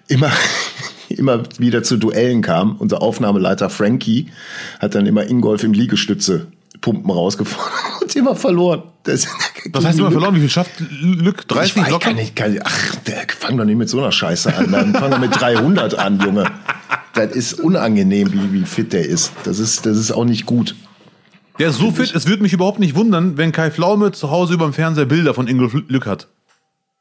immer, 0.08 0.30
immer 1.08 1.42
wieder 1.58 1.82
zu 1.82 1.96
Duellen 1.96 2.42
kam. 2.42 2.76
Unser 2.76 3.02
Aufnahmeleiter 3.02 3.70
Frankie 3.70 4.30
hat 4.78 4.94
dann 4.94 5.06
immer 5.06 5.28
Ingolf 5.28 5.64
im 5.64 5.72
Liegestütze 5.72 6.48
Pumpen 6.80 7.10
rausgefahren 7.10 7.72
und 8.02 8.16
immer 8.16 8.34
verloren. 8.34 8.82
Das, 9.02 9.26
Was 9.72 9.84
heißt 9.84 9.98
immer 9.98 10.10
verloren? 10.10 10.34
Wie 10.34 10.40
viel 10.40 10.50
schafft 10.50 10.72
Lück? 11.00 11.46
30 11.48 11.76
ich 11.76 11.88
locker? 11.88 12.08
Kann 12.10 12.18
ich, 12.18 12.34
kann 12.34 12.54
ich, 12.54 12.64
ach, 12.64 12.94
der 13.06 13.26
fang 13.28 13.56
doch 13.56 13.64
nicht 13.64 13.76
mit 13.76 13.88
so 13.88 13.98
einer 13.98 14.12
Scheiße 14.12 14.54
an. 14.54 14.70
Dann 14.72 14.94
fang 14.94 15.10
doch 15.10 15.18
mit 15.18 15.38
300 15.38 15.98
an, 15.98 16.20
Junge. 16.20 16.44
Das 17.14 17.32
ist 17.32 17.54
unangenehm, 17.54 18.32
wie, 18.32 18.52
wie 18.52 18.64
fit 18.64 18.92
der 18.92 19.06
ist. 19.06 19.32
Das 19.44 19.58
ist, 19.58 19.86
das 19.86 19.96
ist 19.96 20.12
auch 20.12 20.24
nicht 20.24 20.46
gut. 20.46 20.74
Der 21.58 21.68
ist 21.68 21.78
so 21.78 21.90
fit, 21.90 22.14
es 22.14 22.26
würde 22.26 22.42
mich 22.42 22.52
überhaupt 22.52 22.78
nicht 22.78 22.94
wundern, 22.94 23.36
wenn 23.36 23.52
Kai 23.52 23.70
Flaume 23.70 24.12
zu 24.12 24.30
Hause 24.30 24.54
über 24.54 24.64
dem 24.64 24.72
Fernseher 24.72 25.04
Bilder 25.04 25.34
von 25.34 25.46
Ingolf 25.46 25.74
Lück 25.88 26.06
hat. 26.06 26.28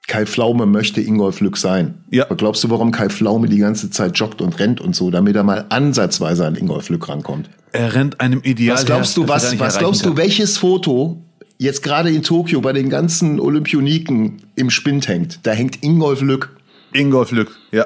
Kai 0.09 0.25
Pflaume 0.25 0.65
möchte 0.65 1.01
Ingolf 1.01 1.39
Lück 1.39 1.55
sein. 1.55 2.03
Ja. 2.09 2.25
Aber 2.25 2.35
glaubst 2.35 2.63
du, 2.63 2.69
warum 2.71 2.91
Kai 2.91 3.09
Pflaume 3.09 3.47
die 3.47 3.59
ganze 3.59 3.91
Zeit 3.91 4.17
joggt 4.17 4.41
und 4.41 4.57
rennt 4.59 4.81
und 4.81 4.95
so, 4.95 5.11
damit 5.11 5.35
er 5.35 5.43
mal 5.43 5.67
ansatzweise 5.69 6.47
an 6.47 6.55
Ingolf 6.55 6.89
Lück 6.89 7.07
rankommt? 7.07 7.47
Er 7.73 7.93
rennt 7.93 8.19
einem 8.19 8.41
Ideal. 8.41 8.75
Was 8.75 8.85
glaubst 8.85 9.15
du, 9.17 9.27
was, 9.27 9.59
was 9.59 9.77
glaubst 9.77 10.03
du, 10.03 10.17
welches 10.17 10.57
Foto 10.57 11.21
jetzt 11.59 11.83
gerade 11.83 12.09
in 12.09 12.23
Tokio 12.23 12.59
bei 12.59 12.73
den 12.73 12.89
ganzen 12.89 13.39
Olympioniken 13.39 14.41
im 14.55 14.71
Spind 14.71 15.07
hängt? 15.07 15.39
Da 15.43 15.51
hängt 15.51 15.83
Ingolf 15.83 16.21
Lück. 16.21 16.57
Ingolf 16.91 17.29
Lück, 17.29 17.55
ja. 17.71 17.85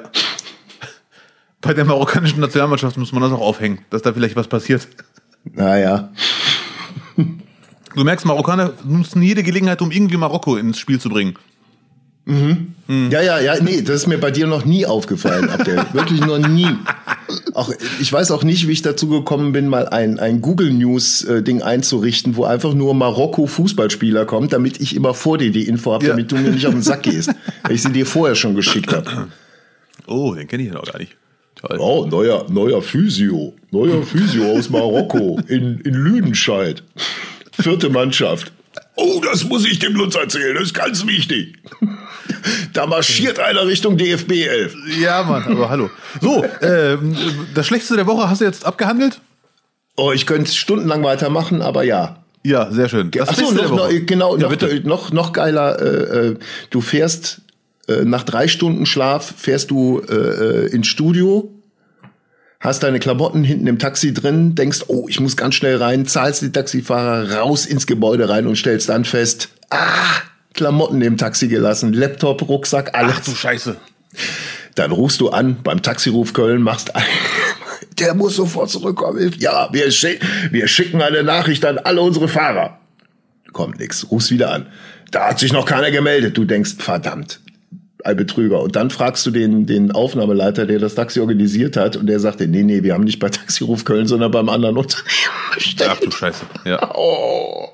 bei 1.60 1.74
der 1.74 1.84
marokkanischen 1.84 2.40
Nationalmannschaft 2.40 2.98
muss 2.98 3.12
man 3.12 3.22
das 3.22 3.34
auch 3.34 3.42
aufhängen, 3.42 3.80
dass 3.90 4.02
da 4.02 4.14
vielleicht 4.14 4.38
was 4.38 4.48
passiert. 4.48 4.88
Naja. 5.44 6.14
Du 7.18 8.04
merkst, 8.06 8.26
Marokkaner 8.26 8.72
nutzen 8.86 9.22
jede 9.22 9.44
Gelegenheit, 9.44 9.82
um 9.82 9.92
irgendwie 9.92 10.16
Marokko 10.16 10.56
ins 10.56 10.80
Spiel 10.80 11.02
zu 11.02 11.10
bringen. 11.10 11.36
Mhm. 12.26 12.74
Mhm. 12.88 13.12
Ja, 13.12 13.22
ja, 13.22 13.40
ja, 13.40 13.56
nee, 13.62 13.82
das 13.82 13.98
ist 13.98 14.08
mir 14.08 14.18
bei 14.18 14.32
dir 14.32 14.48
noch 14.48 14.66
nie 14.66 14.86
aufgefallen, 14.86 15.50
Abdel. 15.50 15.78
Wirklich 15.94 16.22
noch 16.22 16.40
nie. 16.40 16.68
Auch, 17.54 17.72
ich 18.00 18.12
weiß 18.12 18.32
auch 18.32 18.44
nicht, 18.44 18.68
wie 18.68 18.72
ich 18.72 18.82
dazu 18.82 19.08
gekommen 19.08 19.52
bin, 19.52 19.68
mal 19.68 19.88
ein, 19.88 20.20
ein 20.20 20.41
Google 20.41 20.72
News-Ding 20.74 21.60
äh, 21.60 21.64
einzurichten, 21.64 22.36
wo 22.36 22.45
einfach 22.45 22.74
nur 22.74 22.93
Marokko-Fußballspieler 22.93 24.26
kommt, 24.26 24.54
damit 24.54 24.80
ich 24.82 24.95
immer 24.95 25.14
vor 25.14 25.38
dir 25.38 25.52
die 25.52 25.68
Info 25.68 25.93
habe, 25.93 26.06
ja. 26.06 26.12
damit 26.12 26.32
du 26.32 26.38
mir 26.38 26.52
nicht 26.52 26.66
auf 26.66 26.74
den 26.74 26.82
Sack 26.82 27.04
gehst. 27.04 27.30
weil 27.64 27.74
ich 27.74 27.82
sie 27.82 27.91
dir 27.91 28.06
vorher 28.06 28.36
schon 28.36 28.56
geschickt 28.56 28.93
habe. 28.93 29.28
Oh, 30.08 30.34
den 30.34 30.47
kenne 30.47 30.64
ich 30.64 30.70
ja 30.70 30.76
noch 30.76 30.86
gar 30.86 31.00
nicht. 31.00 31.16
Toll. 31.56 31.78
Oh, 31.80 32.06
neuer, 32.06 32.45
neuer 32.50 32.82
Physio. 32.82 33.54
Neuer 33.72 34.04
Physio 34.04 34.52
aus 34.52 34.70
Marokko 34.70 35.39
in, 35.47 35.80
in 35.80 35.93
Lüdenscheid. 35.93 36.84
Vierte 37.52 37.89
Mannschaft. 37.89 38.52
Oh, 38.96 39.22
das 39.24 39.44
muss 39.44 39.66
ich 39.66 39.80
dem 39.80 39.94
Lutz 39.96 40.16
erzählen, 40.16 40.54
das 40.54 40.66
ist 40.66 40.74
ganz 40.74 41.08
wichtig. 41.08 41.58
Da 42.74 42.86
marschiert 42.86 43.39
einer 43.39 43.66
Richtung 43.66 43.98
DFB 43.98 44.32
11. 44.32 44.76
Ja, 45.00 45.24
Mann, 45.24 45.44
aber 45.44 45.70
hallo. 45.70 45.89
So, 46.22 46.44
äh, 46.44 46.98
das 47.54 47.66
Schlechteste 47.66 47.96
der 47.96 48.08
Woche 48.08 48.30
hast 48.30 48.41
du 48.41 48.46
jetzt 48.46 48.66
abgehandelt? 48.66 49.20
Oh, 49.96 50.12
ich 50.12 50.26
könnte 50.26 50.52
stundenlang 50.52 51.04
weitermachen, 51.04 51.62
aber 51.62 51.84
ja. 51.84 52.24
Ja, 52.44 52.72
sehr 52.72 52.89
schön. 52.89 53.12
Das 53.12 53.30
Achso, 53.30 53.52
noch, 53.52 53.70
noch, 53.70 53.89
genau, 54.06 54.38
ja, 54.38 54.50
noch, 54.50 54.84
noch, 54.84 55.12
noch 55.12 55.34
geiler, 55.34 55.80
äh, 55.80 56.28
äh, 56.28 56.38
du 56.72 56.82
fährst 56.82 57.41
äh, 57.88 58.04
nach 58.04 58.24
drei 58.24 58.48
Stunden 58.48 58.86
Schlaf, 58.86 59.34
fährst 59.38 59.72
du 59.72 60.02
äh, 60.02 60.14
äh, 60.14 60.68
ins 60.68 60.88
Studio, 60.88 61.53
hast 62.64 62.82
deine 62.82 62.99
Klamotten 62.99 63.43
hinten 63.43 63.68
im 63.68 63.78
Taxi 63.78 64.14
drin, 64.14 64.55
denkst, 64.55 64.86
oh, 64.88 65.05
ich 65.09 65.20
muss 65.20 65.36
ganz 65.38 65.55
schnell 65.55 65.76
rein, 65.78 66.05
zahlst 66.05 66.41
die 66.41 66.51
Taxifahrer 66.51 67.32
raus 67.34 67.66
ins 67.66 67.86
Gebäude 67.86 68.30
rein 68.30 68.47
und 68.47 68.55
stellst 68.55 68.89
dann 68.89 69.03
fest, 69.05 69.49
ah, 69.70 70.22
Klamotten 70.53 71.01
im 71.01 71.18
Taxi 71.18 71.49
gelassen, 71.49 71.91
Laptop, 71.93 72.47
Rucksack, 72.47 72.97
alles. 72.97 73.16
Ach 73.20 73.26
du 73.26 73.36
Scheiße. 73.36 73.76
Dann 74.76 74.91
rufst 74.91 75.20
du 75.20 75.30
an 75.30 75.57
beim 75.61 75.82
Taxiruf 75.82 76.34
Köln, 76.34 76.61
machst 76.61 76.95
ein, 76.95 77.03
der 77.99 78.16
muss 78.16 78.38
sofort 78.38 78.70
zurückkommen. 78.70 79.36
Ja, 79.39 79.70
wir, 79.74 79.91
schick, 79.91 80.22
wir 80.51 80.68
schicken 80.68 81.01
eine 81.01 81.22
Nachricht 81.22 81.66
an 81.66 81.78
alle 81.78 82.01
unsere 82.01 82.30
Fahrer. 82.30 82.80
Kommt 83.51 83.80
nix, 83.80 84.09
rufst 84.09 84.32
wieder 84.32 84.51
an. 84.51 84.68
Da 85.11 85.30
hat 85.30 85.39
sich 85.39 85.51
noch 85.51 85.66
keiner 85.66 85.91
gemeldet. 85.91 86.38
Du 86.38 86.45
denkst, 86.45 86.76
verdammt, 86.80 87.39
ein 88.04 88.18
Betrüger. 88.18 88.62
Und 88.62 88.76
dann 88.76 88.89
fragst 88.89 89.26
du 89.26 89.32
den, 89.32 89.66
den 89.66 89.91
Aufnahmeleiter, 89.91 90.66
der 90.66 90.80
das 90.80 90.95
Taxi 90.95 91.20
organisiert 91.20 91.78
hat, 91.78 91.95
und 91.95 92.08
der 92.08 92.20
sagte, 92.20 92.47
nee, 92.47 92.64
nee, 92.64 92.84
wir 92.84 92.93
haben 92.93 93.04
nicht 93.04 93.20
bei 93.20 93.30
Taxiruf 93.30 93.86
Köln, 93.86 94.08
sondern 94.08 94.32
beim 94.32 94.49
anderen 94.49 94.78
Unternehmen 94.78 95.08
bestellt. 95.54 95.91
Ach 95.93 95.99
du 95.99 96.12
Scheiße, 96.12 96.45
ja. 96.66 96.95
Oh. 96.95 97.70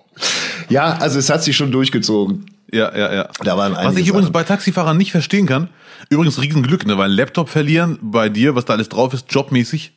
Ja, 0.69 0.97
also 0.99 1.19
es 1.19 1.29
hat 1.29 1.43
sich 1.43 1.55
schon 1.55 1.71
durchgezogen. 1.71 2.45
Ja, 2.71 2.95
ja, 2.95 3.13
ja. 3.13 3.29
Da 3.43 3.57
waren 3.57 3.73
was 3.73 3.95
ich 3.95 4.07
übrigens 4.07 4.31
bei 4.31 4.43
Taxifahrern 4.43 4.97
nicht 4.97 5.11
verstehen 5.11 5.47
kann, 5.47 5.69
übrigens 6.09 6.39
Riesenglück, 6.39 6.85
ne, 6.85 6.97
weil 6.97 7.11
Laptop 7.11 7.49
verlieren 7.49 7.97
bei 8.01 8.29
dir, 8.29 8.55
was 8.55 8.65
da 8.65 8.73
alles 8.73 8.89
drauf 8.89 9.13
ist, 9.13 9.25
jobmäßig. 9.33 9.93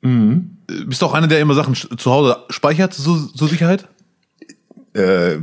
Mhm. 0.00 0.58
Bist 0.86 1.02
du 1.02 1.06
auch 1.06 1.14
einer, 1.14 1.28
der 1.28 1.40
immer 1.40 1.54
Sachen 1.54 1.74
zu 1.74 2.10
Hause 2.10 2.38
speichert 2.50 2.94
zur, 2.94 3.32
zur 3.32 3.48
Sicherheit? 3.48 3.88
Äh, 4.98 5.38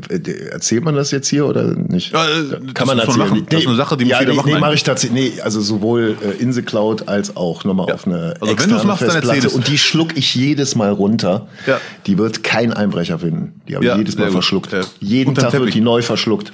erzählt 0.51 0.83
man 0.83 0.95
das 0.95 1.11
jetzt 1.11 1.29
hier 1.29 1.45
oder 1.45 1.75
nicht? 1.75 2.11
Ja, 2.11 2.25
äh, 2.25 2.73
Kann 2.73 2.87
man 2.87 2.99
erzählen. 2.99 3.19
Machen. 3.19 3.47
Das 3.49 3.61
ist 3.61 3.67
eine 3.67 3.75
Sache, 3.77 3.95
die 3.95 4.05
ja, 4.05 4.17
muss 4.17 4.19
jeder 4.19 4.31
nee, 4.31 4.37
machen. 4.37 4.51
Nee, 4.53 4.59
mache 4.59 4.73
ich 4.73 4.83
tatsächlich. 4.83 5.35
Nee, 5.35 5.41
also 5.41 5.61
sowohl 5.61 6.17
äh, 6.21 6.41
in 6.41 6.51
the 6.51 6.61
Cloud 6.61 7.07
als 7.07 7.37
auch 7.37 7.63
nochmal 7.63 7.87
ja. 7.87 7.93
auf 7.93 8.05
eine 8.05 8.33
also 8.41 8.51
externe 8.51 8.81
wenn 8.81 8.87
machst, 8.87 9.03
Festplatte. 9.03 9.49
Und 9.51 9.69
die 9.69 9.77
schluck 9.77 10.17
ich 10.17 10.35
jedes 10.35 10.75
Mal 10.75 10.91
runter. 10.91 11.47
Ja. 11.67 11.79
Die 12.05 12.17
wird 12.17 12.43
kein 12.43 12.73
Einbrecher 12.73 13.19
finden. 13.19 13.61
Die 13.69 13.75
habe 13.75 13.85
ich 13.85 13.95
jedes 13.95 14.17
Mal 14.17 14.29
verschluckt. 14.29 14.71
Gut. 14.71 14.89
Jeden 14.99 15.35
Tag 15.35 15.53
wird 15.53 15.73
die 15.73 15.81
neu 15.81 16.01
verschluckt. 16.01 16.51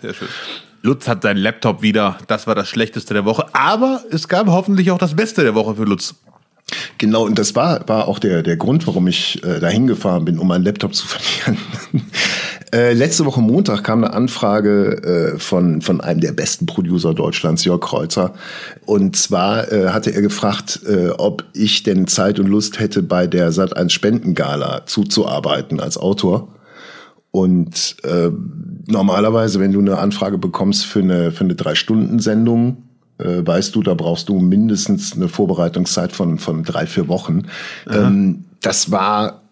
Sehr 0.00 0.14
schön. 0.14 0.28
Lutz 0.80 1.06
hat 1.06 1.22
seinen 1.22 1.36
Laptop 1.36 1.82
wieder. 1.82 2.18
Das 2.26 2.46
war 2.46 2.54
das 2.54 2.68
Schlechteste 2.68 3.14
der 3.14 3.24
Woche. 3.24 3.46
Aber 3.52 4.02
es 4.10 4.28
gab 4.28 4.48
hoffentlich 4.48 4.90
auch 4.90 4.98
das 4.98 5.14
Beste 5.14 5.42
der 5.42 5.54
Woche 5.54 5.76
für 5.76 5.84
Lutz. 5.84 6.14
Genau, 6.98 7.24
und 7.24 7.38
das 7.38 7.54
war, 7.54 7.86
war 7.88 8.08
auch 8.08 8.18
der, 8.18 8.42
der 8.42 8.56
Grund, 8.56 8.86
warum 8.86 9.06
ich 9.08 9.42
äh, 9.44 9.60
dahin 9.60 9.86
gefahren 9.86 10.24
bin, 10.24 10.38
um 10.38 10.48
meinen 10.48 10.64
Laptop 10.64 10.94
zu 10.94 11.06
verlieren. 11.08 11.60
äh, 12.72 12.92
letzte 12.92 13.24
Woche 13.24 13.40
Montag 13.40 13.84
kam 13.84 14.04
eine 14.04 14.12
Anfrage 14.12 15.34
äh, 15.34 15.38
von, 15.38 15.82
von 15.82 16.00
einem 16.00 16.20
der 16.20 16.32
besten 16.32 16.66
Producer 16.66 17.14
Deutschlands, 17.14 17.64
Jörg 17.64 17.80
Kreuzer. 17.80 18.34
Und 18.86 19.16
zwar 19.16 19.70
äh, 19.72 19.88
hatte 19.88 20.10
er 20.10 20.22
gefragt, 20.22 20.80
äh, 20.88 21.10
ob 21.10 21.44
ich 21.54 21.82
denn 21.82 22.06
Zeit 22.06 22.38
und 22.38 22.46
Lust 22.46 22.78
hätte, 22.78 23.02
bei 23.02 23.26
der 23.26 23.52
Sat1 23.52 23.90
Spendengala 23.90 24.86
zuzuarbeiten 24.86 25.80
als 25.80 25.98
Autor. 25.98 26.48
Und 27.30 27.96
äh, 28.04 28.30
normalerweise, 28.86 29.58
wenn 29.58 29.72
du 29.72 29.80
eine 29.80 29.98
Anfrage 29.98 30.38
bekommst 30.38 30.84
für 30.84 31.00
eine, 31.00 31.32
für 31.32 31.44
eine 31.44 31.54
Drei-Stunden-Sendung, 31.54 32.84
äh, 33.22 33.46
weißt 33.46 33.74
du, 33.74 33.82
da 33.82 33.94
brauchst 33.94 34.28
du 34.28 34.38
mindestens 34.38 35.14
eine 35.14 35.28
Vorbereitungszeit 35.28 36.12
von, 36.12 36.38
von 36.38 36.64
drei, 36.64 36.86
vier 36.86 37.08
Wochen. 37.08 37.42
Ähm, 37.88 38.44
das 38.60 38.90
war 38.90 39.42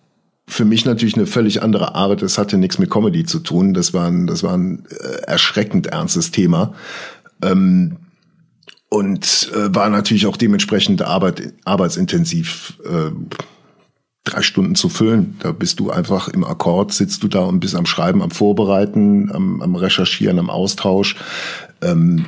für 0.47 0.65
mich 0.65 0.85
natürlich 0.85 1.15
eine 1.17 1.27
völlig 1.27 1.63
andere 1.63 1.95
Arbeit. 1.95 2.23
Das 2.23 2.39
hatte 2.39 2.59
nichts 2.59 2.79
mit 2.79 2.91
Comedy 2.91 3.25
zu 3.25 3.39
tun. 3.39 3.73
Das 3.75 3.95
war 3.95 4.09
ein, 4.09 4.27
das 4.27 4.43
war 4.43 4.57
ein 4.57 4.85
äh, 4.91 5.23
erschreckend 5.27 5.87
ernstes 5.87 6.31
Thema. 6.31 6.75
Ähm, 7.43 7.97
und 8.89 9.51
äh, 9.55 9.75
war 9.75 9.89
natürlich 9.89 10.27
auch 10.27 10.37
dementsprechend 10.37 11.03
Arbeit, 11.03 11.55
arbeitsintensiv. 11.65 12.79
Äh, 12.85 13.13
drei 14.25 14.43
Stunden 14.43 14.75
zu 14.75 14.89
füllen. 14.89 15.37
Da 15.41 15.53
bist 15.53 15.81
du 15.81 15.91
einfach 15.91 16.29
im 16.29 16.45
Akkord, 16.45 16.93
sitzt 16.93 17.23
du 17.23 17.29
da 17.29 17.41
und 17.41 17.61
bist 17.61 17.75
am 17.75 17.87
Schreiben, 17.87 18.23
am 18.23 18.31
Vorbereiten, 18.31 19.31
am, 19.33 19.63
am 19.63 19.75
Recherchieren, 19.77 20.39
am 20.39 20.51
Austausch. 20.51 21.17
Ähm, 21.81 22.27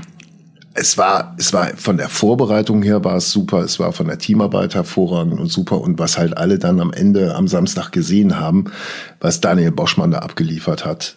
es 0.74 0.96
war, 0.96 1.34
es 1.38 1.52
war 1.52 1.68
von 1.76 1.96
der 1.96 2.08
Vorbereitung 2.08 2.82
her 2.82 3.04
war 3.04 3.16
es 3.16 3.30
super, 3.30 3.60
es 3.60 3.78
war 3.78 3.92
von 3.92 4.06
der 4.06 4.18
Teamarbeit 4.18 4.74
hervorragend 4.74 5.38
und 5.38 5.48
super 5.48 5.80
und 5.80 5.98
was 5.98 6.18
halt 6.18 6.36
alle 6.36 6.58
dann 6.58 6.80
am 6.80 6.92
Ende 6.92 7.34
am 7.34 7.48
Samstag 7.48 7.90
gesehen 7.92 8.38
haben, 8.38 8.72
was 9.20 9.40
Daniel 9.40 9.72
Boschmann 9.72 10.10
da 10.10 10.20
abgeliefert 10.20 10.84
hat, 10.84 11.16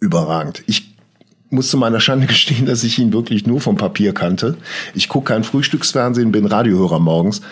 überragend. 0.00 0.62
Ich 0.66 0.94
muss 1.50 1.70
zu 1.70 1.76
meiner 1.76 2.00
Schande 2.00 2.26
gestehen, 2.28 2.66
dass 2.66 2.82
ich 2.82 2.98
ihn 2.98 3.12
wirklich 3.12 3.46
nur 3.46 3.60
vom 3.60 3.76
Papier 3.76 4.12
kannte. 4.12 4.56
Ich 4.94 5.08
gucke 5.08 5.32
kein 5.32 5.44
Frühstücksfernsehen, 5.44 6.32
bin 6.32 6.46
Radiohörer 6.46 6.98
morgens, 6.98 7.42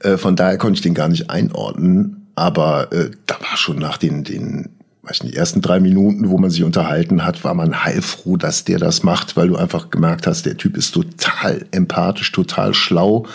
äh, 0.00 0.16
von 0.16 0.36
daher 0.36 0.58
konnte 0.58 0.78
ich 0.78 0.82
den 0.82 0.94
gar 0.94 1.08
nicht 1.08 1.30
einordnen, 1.30 2.30
aber 2.34 2.92
äh, 2.92 3.10
da 3.26 3.36
war 3.40 3.56
schon 3.56 3.78
nach 3.78 3.96
den, 3.96 4.24
den 4.24 4.77
weiß 5.08 5.22
nicht, 5.22 5.36
ersten 5.36 5.60
drei 5.60 5.80
Minuten, 5.80 6.28
wo 6.28 6.38
man 6.38 6.50
sich 6.50 6.64
unterhalten 6.64 7.24
hat, 7.24 7.44
war 7.44 7.54
man 7.54 7.84
heilfroh, 7.84 8.36
dass 8.36 8.64
der 8.64 8.78
das 8.78 9.02
macht, 9.02 9.36
weil 9.36 9.48
du 9.48 9.56
einfach 9.56 9.90
gemerkt 9.90 10.26
hast, 10.26 10.46
der 10.46 10.56
Typ 10.56 10.76
ist 10.76 10.92
total 10.92 11.64
empathisch, 11.70 12.30
total 12.32 12.74
schlau 12.74 13.26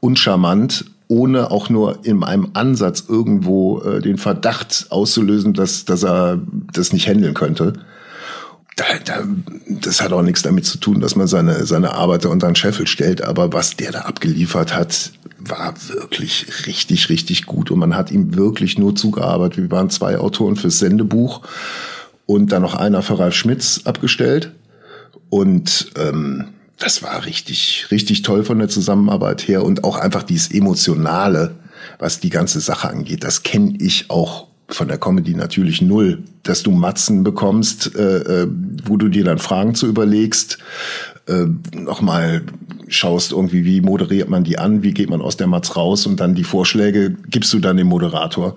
und 0.00 0.18
charmant, 0.18 0.84
ohne 1.08 1.50
auch 1.50 1.68
nur 1.68 2.04
in 2.04 2.22
einem 2.24 2.50
Ansatz 2.54 3.04
irgendwo 3.08 3.80
äh, 3.82 4.00
den 4.00 4.16
Verdacht 4.16 4.86
auszulösen, 4.90 5.52
dass, 5.52 5.84
dass 5.84 6.02
er 6.02 6.40
das 6.72 6.92
nicht 6.92 7.06
handeln 7.06 7.34
könnte. 7.34 7.74
Da, 8.76 8.84
da, 9.04 9.24
das 9.68 10.00
hat 10.00 10.12
auch 10.12 10.22
nichts 10.22 10.42
damit 10.42 10.64
zu 10.64 10.78
tun, 10.78 11.00
dass 11.00 11.14
man 11.14 11.26
seine, 11.26 11.66
seine 11.66 11.92
Arbeiter 11.92 12.30
unter 12.30 12.46
den 12.46 12.56
Scheffel 12.56 12.86
stellt, 12.86 13.22
aber 13.22 13.52
was 13.52 13.76
der 13.76 13.92
da 13.92 14.00
abgeliefert 14.02 14.74
hat, 14.74 15.12
war 15.38 15.74
wirklich 15.88 16.66
richtig, 16.66 17.08
richtig 17.08 17.46
gut. 17.46 17.70
Und 17.70 17.78
man 17.80 17.96
hat 17.96 18.10
ihm 18.10 18.36
wirklich 18.36 18.78
nur 18.78 18.94
zugearbeitet. 18.94 19.58
Wir 19.58 19.70
waren 19.70 19.90
zwei 19.90 20.16
Autoren 20.18 20.56
fürs 20.56 20.78
Sendebuch 20.78 21.42
und 22.26 22.52
dann 22.52 22.62
noch 22.62 22.74
einer 22.74 23.02
für 23.02 23.18
Ralf 23.18 23.34
Schmitz 23.34 23.82
abgestellt. 23.84 24.52
Und 25.28 25.90
ähm, 25.98 26.48
das 26.78 27.02
war 27.02 27.24
richtig, 27.26 27.86
richtig 27.90 28.22
toll 28.22 28.44
von 28.44 28.58
der 28.58 28.68
Zusammenarbeit 28.68 29.46
her 29.46 29.64
und 29.64 29.84
auch 29.84 29.96
einfach 29.96 30.22
dieses 30.22 30.50
Emotionale, 30.50 31.54
was 31.98 32.20
die 32.20 32.30
ganze 32.30 32.60
Sache 32.60 32.88
angeht. 32.88 33.24
Das 33.24 33.42
kenne 33.42 33.76
ich 33.78 34.10
auch 34.10 34.48
von 34.68 34.88
der 34.88 34.98
Comedy 34.98 35.34
natürlich 35.34 35.82
null, 35.82 36.22
dass 36.42 36.62
du 36.62 36.70
Matzen 36.70 37.24
bekommst, 37.24 37.94
äh, 37.94 38.42
äh 38.42 38.48
wo 38.84 38.96
du 38.96 39.08
dir 39.08 39.24
dann 39.24 39.38
Fragen 39.38 39.74
zu 39.74 39.86
überlegst, 39.86 40.58
äh, 41.26 41.46
nochmal 41.74 42.42
schaust 42.88 43.32
irgendwie, 43.32 43.64
wie 43.64 43.80
moderiert 43.80 44.28
man 44.28 44.44
die 44.44 44.58
an, 44.58 44.82
wie 44.82 44.92
geht 44.92 45.10
man 45.10 45.22
aus 45.22 45.36
der 45.36 45.46
Matz 45.46 45.76
raus 45.76 46.06
und 46.06 46.20
dann 46.20 46.34
die 46.34 46.44
Vorschläge 46.44 47.16
gibst 47.28 47.52
du 47.52 47.58
dann 47.58 47.76
dem 47.76 47.86
Moderator. 47.86 48.56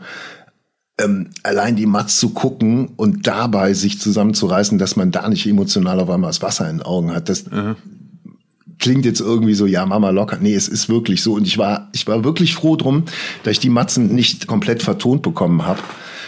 Ähm, 0.97 1.30
allein 1.43 1.76
die 1.76 1.86
Matz 1.86 2.20
zu 2.20 2.30
gucken 2.30 2.89
und 2.95 3.28
dabei 3.28 3.74
sich 3.74 3.99
zusammenzureißen, 3.99 4.78
dass 4.78 4.95
man 4.95 5.12
da 5.12 5.28
nicht 5.28 5.45
emotional 5.45 5.99
auf 5.99 6.10
einmal 6.10 6.30
das 6.30 6.41
Wasser 6.41 6.70
in 6.70 6.78
den 6.78 6.86
Augen 6.86 7.14
hat, 7.14 7.28
das 7.30 7.45
mhm. 7.51 7.76
Klingt 8.86 9.04
jetzt 9.04 9.20
irgendwie 9.20 9.56
so, 9.56 9.66
ja, 9.66 9.84
Mama 9.84 10.12
locker. 10.12 10.38
Nee, 10.40 10.54
es 10.54 10.68
ist 10.68 10.90
wirklich 10.90 11.24
so. 11.24 11.34
Und 11.34 11.48
ich 11.48 11.58
war, 11.58 11.90
ich 11.92 12.06
war 12.06 12.24
wirklich 12.24 12.54
froh 12.54 12.76
drum, 12.76 13.06
dass 13.42 13.54
ich 13.54 13.60
die 13.60 13.72
Matzen 13.72 14.14
nicht 14.14 14.46
komplett 14.46 14.84
vertont 14.84 15.24
bekommen 15.24 15.66
habe, 15.66 15.80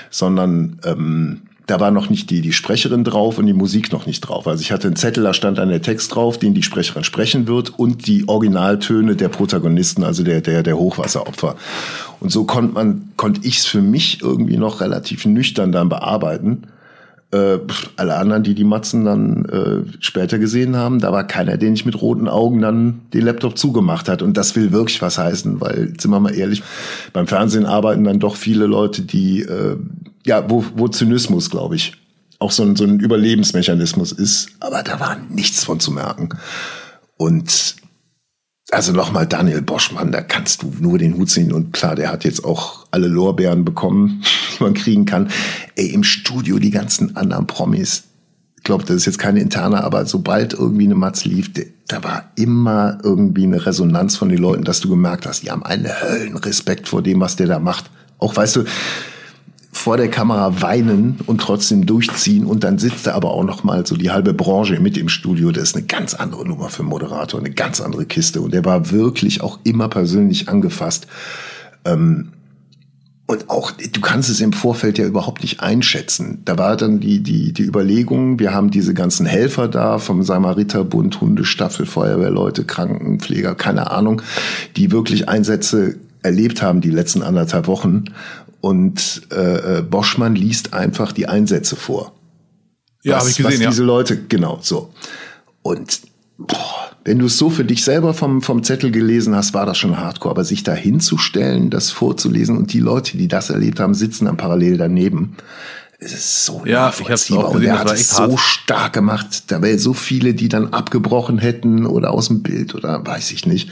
sondern 0.10 0.80
ähm, 0.84 1.42
da 1.68 1.80
war 1.80 1.92
noch 1.92 2.10
nicht 2.10 2.32
die, 2.32 2.42
die 2.42 2.54
Sprecherin 2.54 3.04
drauf 3.04 3.38
und 3.38 3.46
die 3.46 3.54
Musik 3.54 3.92
noch 3.92 4.08
nicht 4.08 4.22
drauf. 4.22 4.48
Also 4.48 4.62
ich 4.62 4.72
hatte 4.72 4.88
einen 4.88 4.96
Zettel, 4.96 5.24
da 5.24 5.36
stand 5.36 5.60
dann 5.60 5.70
der 5.70 5.84
Text 5.84 6.16
drauf, 6.16 6.40
den 6.40 6.56
die 6.56 6.64
Sprecherin 6.64 7.04
sprechen 7.04 7.46
wird 7.46 7.78
und 7.78 8.08
die 8.08 8.28
Originaltöne 8.28 9.16
der 9.16 9.30
Protagonisten, 9.30 10.04
also 10.04 10.24
der, 10.24 10.42
der, 10.42 10.64
der 10.64 10.80
Hochwasseropfer. 10.80 11.58
Und 12.20 12.32
so 12.32 12.46
konnte 12.46 12.74
man, 12.74 13.12
konnte 13.18 13.42
ich 13.44 13.60
es 13.60 13.66
für 13.68 13.84
mich 13.84 14.24
irgendwie 14.24 14.58
noch 14.58 14.82
relativ 14.82 15.28
nüchtern 15.28 15.72
dann 15.72 15.90
bearbeiten. 15.90 16.64
Äh, 17.30 17.60
alle 17.98 18.16
anderen, 18.16 18.44
die 18.44 18.56
die 18.56 18.64
Matzen 18.64 19.04
dann 19.04 19.44
äh, 19.46 19.98
später 20.00 20.40
gesehen 20.40 20.78
haben, 20.78 21.00
da 21.00 21.12
war 21.12 21.26
keiner, 21.26 21.58
den 21.58 21.74
ich 21.74 21.86
mit 21.86 22.02
roten 22.02 22.30
Augen 22.30 22.62
dann 22.62 23.02
den 23.14 23.26
Laptop 23.26 23.58
zugemacht 23.58 24.08
hat. 24.08 24.22
Und 24.22 24.38
das 24.38 24.56
will 24.56 24.72
wirklich 24.72 25.02
was 25.02 25.18
heißen, 25.18 25.60
weil, 25.60 25.94
sind 26.00 26.10
wir 26.10 26.22
mal 26.22 26.34
ehrlich, 26.34 26.64
beim 27.12 27.28
Fernsehen 27.28 27.66
arbeiten 27.66 28.06
dann 28.06 28.20
doch 28.20 28.38
viele 28.38 28.66
Leute, 28.66 29.02
die, 29.02 29.42
äh, 29.42 29.76
ja, 30.26 30.50
wo, 30.50 30.64
wo 30.76 30.88
Zynismus, 30.88 31.50
glaube 31.50 31.76
ich, 31.76 31.98
auch 32.40 32.52
so 32.52 32.64
ein, 32.64 32.78
so 32.78 32.86
ein 32.86 33.00
Überlebensmechanismus 33.00 34.14
ist. 34.14 34.50
Aber 34.62 34.82
da 34.84 35.00
war 35.02 35.18
nichts 35.30 35.66
von 35.66 35.82
zu 35.82 35.92
merken. 35.92 36.30
Und 37.18 37.76
also 38.72 38.92
nochmal 38.92 39.26
Daniel 39.26 39.62
Boschmann, 39.62 40.12
da 40.12 40.22
kannst 40.22 40.62
du 40.62 40.74
nur 40.80 40.98
den 40.98 41.16
Hut 41.16 41.30
ziehen. 41.30 41.54
Und 41.54 41.74
klar, 41.74 41.96
der 41.96 42.12
hat 42.12 42.24
jetzt 42.26 42.44
auch 42.44 42.86
alle 42.92 43.08
Lorbeeren 43.08 43.64
bekommen, 43.64 44.24
die 44.58 44.64
man 44.64 44.74
kriegen 44.74 45.06
kann. 45.06 45.30
Ey, 45.76 45.88
im 45.88 46.04
Studio 46.04 46.60
die 46.60 46.72
ganzen 46.72 47.16
anderen 47.16 47.48
Promis. 47.48 48.04
Ich 48.58 48.64
glaube, 48.64 48.84
das 48.84 48.98
ist 48.98 49.06
jetzt 49.06 49.20
keine 49.20 49.40
interne, 49.40 49.84
aber 49.84 50.06
sobald 50.06 50.54
irgendwie 50.54 50.86
eine 50.86 50.96
Matz 50.96 51.24
lief, 51.24 51.52
da 51.88 52.04
war 52.04 52.32
immer 52.36 52.98
irgendwie 53.02 53.44
eine 53.44 53.66
Resonanz 53.66 54.18
von 54.18 54.28
den 54.28 54.40
Leuten, 54.40 54.66
dass 54.66 54.82
du 54.82 54.90
gemerkt 54.90 55.26
hast, 55.26 55.44
die 55.44 55.52
haben 55.52 55.64
einen 55.64 55.88
Höllenrespekt 55.88 56.90
vor 56.90 57.02
dem, 57.02 57.22
was 57.22 57.38
der 57.38 57.48
da 57.48 57.60
macht. 57.60 57.90
Auch 58.18 58.36
weißt 58.36 58.58
du, 58.58 58.66
vor 59.88 59.96
der 59.96 60.10
Kamera 60.10 60.62
weinen 60.62 61.18
und 61.28 61.40
trotzdem 61.40 61.86
durchziehen 61.86 62.44
und 62.44 62.66
dann 62.66 62.78
sitzt 62.78 63.08
da 63.08 63.14
aber 63.14 63.32
auch 63.32 63.46
noch 63.46 63.64
mal 63.64 63.88
so 63.88 63.96
die 63.96 64.12
halbe 64.12 64.34
Branche 64.34 64.82
mit 64.82 64.98
im 64.98 65.08
Studio. 65.08 65.54
Das 65.54 65.64
ist 65.64 65.78
eine 65.78 65.86
ganz 65.86 66.14
andere 66.14 66.46
Nummer 66.46 66.68
für 66.68 66.82
einen 66.82 66.90
Moderator, 66.90 67.40
eine 67.40 67.52
ganz 67.52 67.80
andere 67.80 68.06
Kiste 68.06 68.42
und 68.42 68.54
der 68.54 68.66
war 68.66 68.92
wirklich 68.92 69.40
auch 69.40 69.60
immer 69.64 69.88
persönlich 69.88 70.50
angefasst. 70.50 71.08
Ähm, 71.86 72.34
und 73.28 73.50
auch, 73.50 73.72
du 73.72 74.02
kannst 74.02 74.30
es 74.30 74.42
im 74.42 74.52
Vorfeld 74.52 74.98
ja 74.98 75.06
überhaupt 75.06 75.42
nicht 75.42 75.62
einschätzen. 75.62 76.42
Da 76.44 76.58
war 76.58 76.76
dann 76.76 77.00
die, 77.00 77.24
die, 77.24 77.54
die 77.54 77.64
Überlegung, 77.64 78.40
wir 78.40 78.54
haben 78.54 78.72
diese 78.72 78.94
ganzen 78.94 79.26
Helfer 79.26 79.70
da 79.70 80.00
vom 80.00 80.22
Samariterbund, 80.22 81.22
Hundestaffel, 81.22 81.86
Feuerwehrleute, 81.86 82.66
Krankenpfleger, 82.66 83.56
keine 83.56 83.90
Ahnung, 83.90 84.22
die 84.76 84.92
wirklich 84.92 85.30
Einsätze 85.30 85.96
erlebt 86.24 86.62
haben 86.62 86.82
die 86.82 86.92
letzten 86.92 87.22
anderthalb 87.22 87.68
Wochen. 87.68 88.04
Und 88.62 89.24
äh, 89.32 89.80
äh 89.80 89.82
Boschmann 89.82 90.36
liest 90.36 90.74
einfach 90.74 91.12
die 91.12 91.28
Einsätze 91.28 91.76
vor. 91.76 92.14
Ja, 93.04 93.20
habe 93.20 93.30
ich 93.30 93.38
gesehen, 93.38 93.54
was 93.54 93.60
ja. 93.60 93.70
diese 93.70 93.84
Leute, 93.84 94.18
genau, 94.18 94.60
so. 94.62 94.94
Und 95.62 96.02
boah, 96.38 96.92
wenn 97.06 97.20
du 97.20 97.28
es 97.28 97.38
so 97.38 97.50
für 97.50 97.64
dich 97.64 97.84
selber 97.84 98.14
vom, 98.14 98.42
vom 98.42 98.64
Zettel 98.64 98.92
gelesen 98.92 99.34
hast, 99.36 99.54
war 99.54 99.66
das 99.66 99.78
schon 99.78 99.98
hardcore. 99.98 100.32
Aber 100.32 100.44
sich 100.44 100.64
da 100.64 100.74
hinzustellen, 100.74 101.70
das 101.70 101.90
vorzulesen 101.90 102.58
und 102.58 102.74
die 102.74 102.82
Leute, 102.82 103.18
die 103.18 103.30
das 103.30 103.50
erlebt 103.50 103.80
haben, 103.80 103.94
sitzen 103.94 104.26
dann 104.26 104.36
parallel 104.36 104.78
daneben. 104.78 105.38
Es 106.00 106.14
ist 106.14 106.46
so 106.46 106.64
ja, 106.66 106.90
ich 106.90 107.10
hab's 107.10 107.32
auch 107.32 107.52
gesehen, 107.52 107.56
und 107.56 107.64
er 107.64 107.80
hat 107.80 107.92
es 107.92 108.10
so 108.10 108.24
hart. 108.24 108.40
stark 108.40 108.94
gemacht. 108.94 109.46
Da 109.48 109.62
wäre 109.62 109.80
so 109.80 109.94
viele, 109.94 110.34
die 110.34 110.50
dann 110.50 110.74
abgebrochen 110.74 111.40
hätten 111.40 111.86
oder 111.86 112.12
aus 112.12 112.28
dem 112.28 112.44
Bild 112.44 112.76
oder 112.76 113.06
weiß 113.06 113.32
ich 113.32 113.46
nicht. 113.46 113.72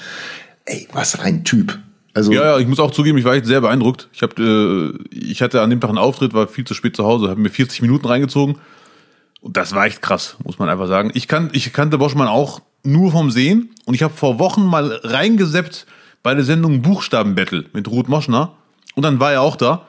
Ey, 0.64 0.88
was 0.94 1.20
ein 1.20 1.44
Typ. 1.44 1.78
Also 2.16 2.32
ja, 2.32 2.44
ja, 2.46 2.60
ich 2.60 2.68
muss 2.68 2.80
auch 2.80 2.92
zugeben, 2.92 3.18
ich 3.18 3.26
war 3.26 3.36
echt 3.36 3.46
sehr 3.46 3.62
beeindruckt. 3.62 4.08
Ich, 4.14 4.24
hab, 4.24 4.40
äh, 4.40 4.92
ich 5.12 5.42
hatte 5.42 5.62
an 5.62 5.70
dem 5.70 5.82
Tag 5.82 5.90
einen 5.90 5.98
Auftritt, 5.98 6.34
war 6.34 6.48
viel 6.48 6.66
zu 6.66 6.74
spät 6.74 6.96
zu 6.96 7.06
Hause, 7.06 7.30
habe 7.30 7.42
mir 7.42 7.50
40 7.50 7.82
Minuten 7.82 8.08
reingezogen. 8.08 8.58
Und 9.42 9.58
das 9.58 9.76
war 9.76 9.86
echt 9.86 10.02
krass, 10.02 10.38
muss 10.44 10.58
man 10.58 10.70
einfach 10.70 10.88
sagen. 10.88 11.12
Ich, 11.14 11.28
kan 11.28 11.50
ich 11.52 11.72
kannte 11.74 11.98
Boschmann 11.98 12.30
auch 12.30 12.62
nur 12.84 13.12
vom 13.12 13.32
Sehen. 13.32 13.70
Und 13.86 13.94
ich 13.94 14.02
habe 14.02 14.14
vor 14.14 14.40
Wochen 14.40 14.66
mal 14.66 15.00
reingeseppt 15.04 15.86
bei 16.24 16.34
der 16.34 16.46
Sendung 16.46 16.82
Buchstabenbattle 16.82 17.66
mit 17.74 17.88
Ruth 17.90 18.08
Moschner. 18.08 18.54
Und 18.96 19.04
dann 19.04 19.20
war 19.20 19.34
er 19.34 19.42
auch 19.42 19.58
da. 19.58 19.86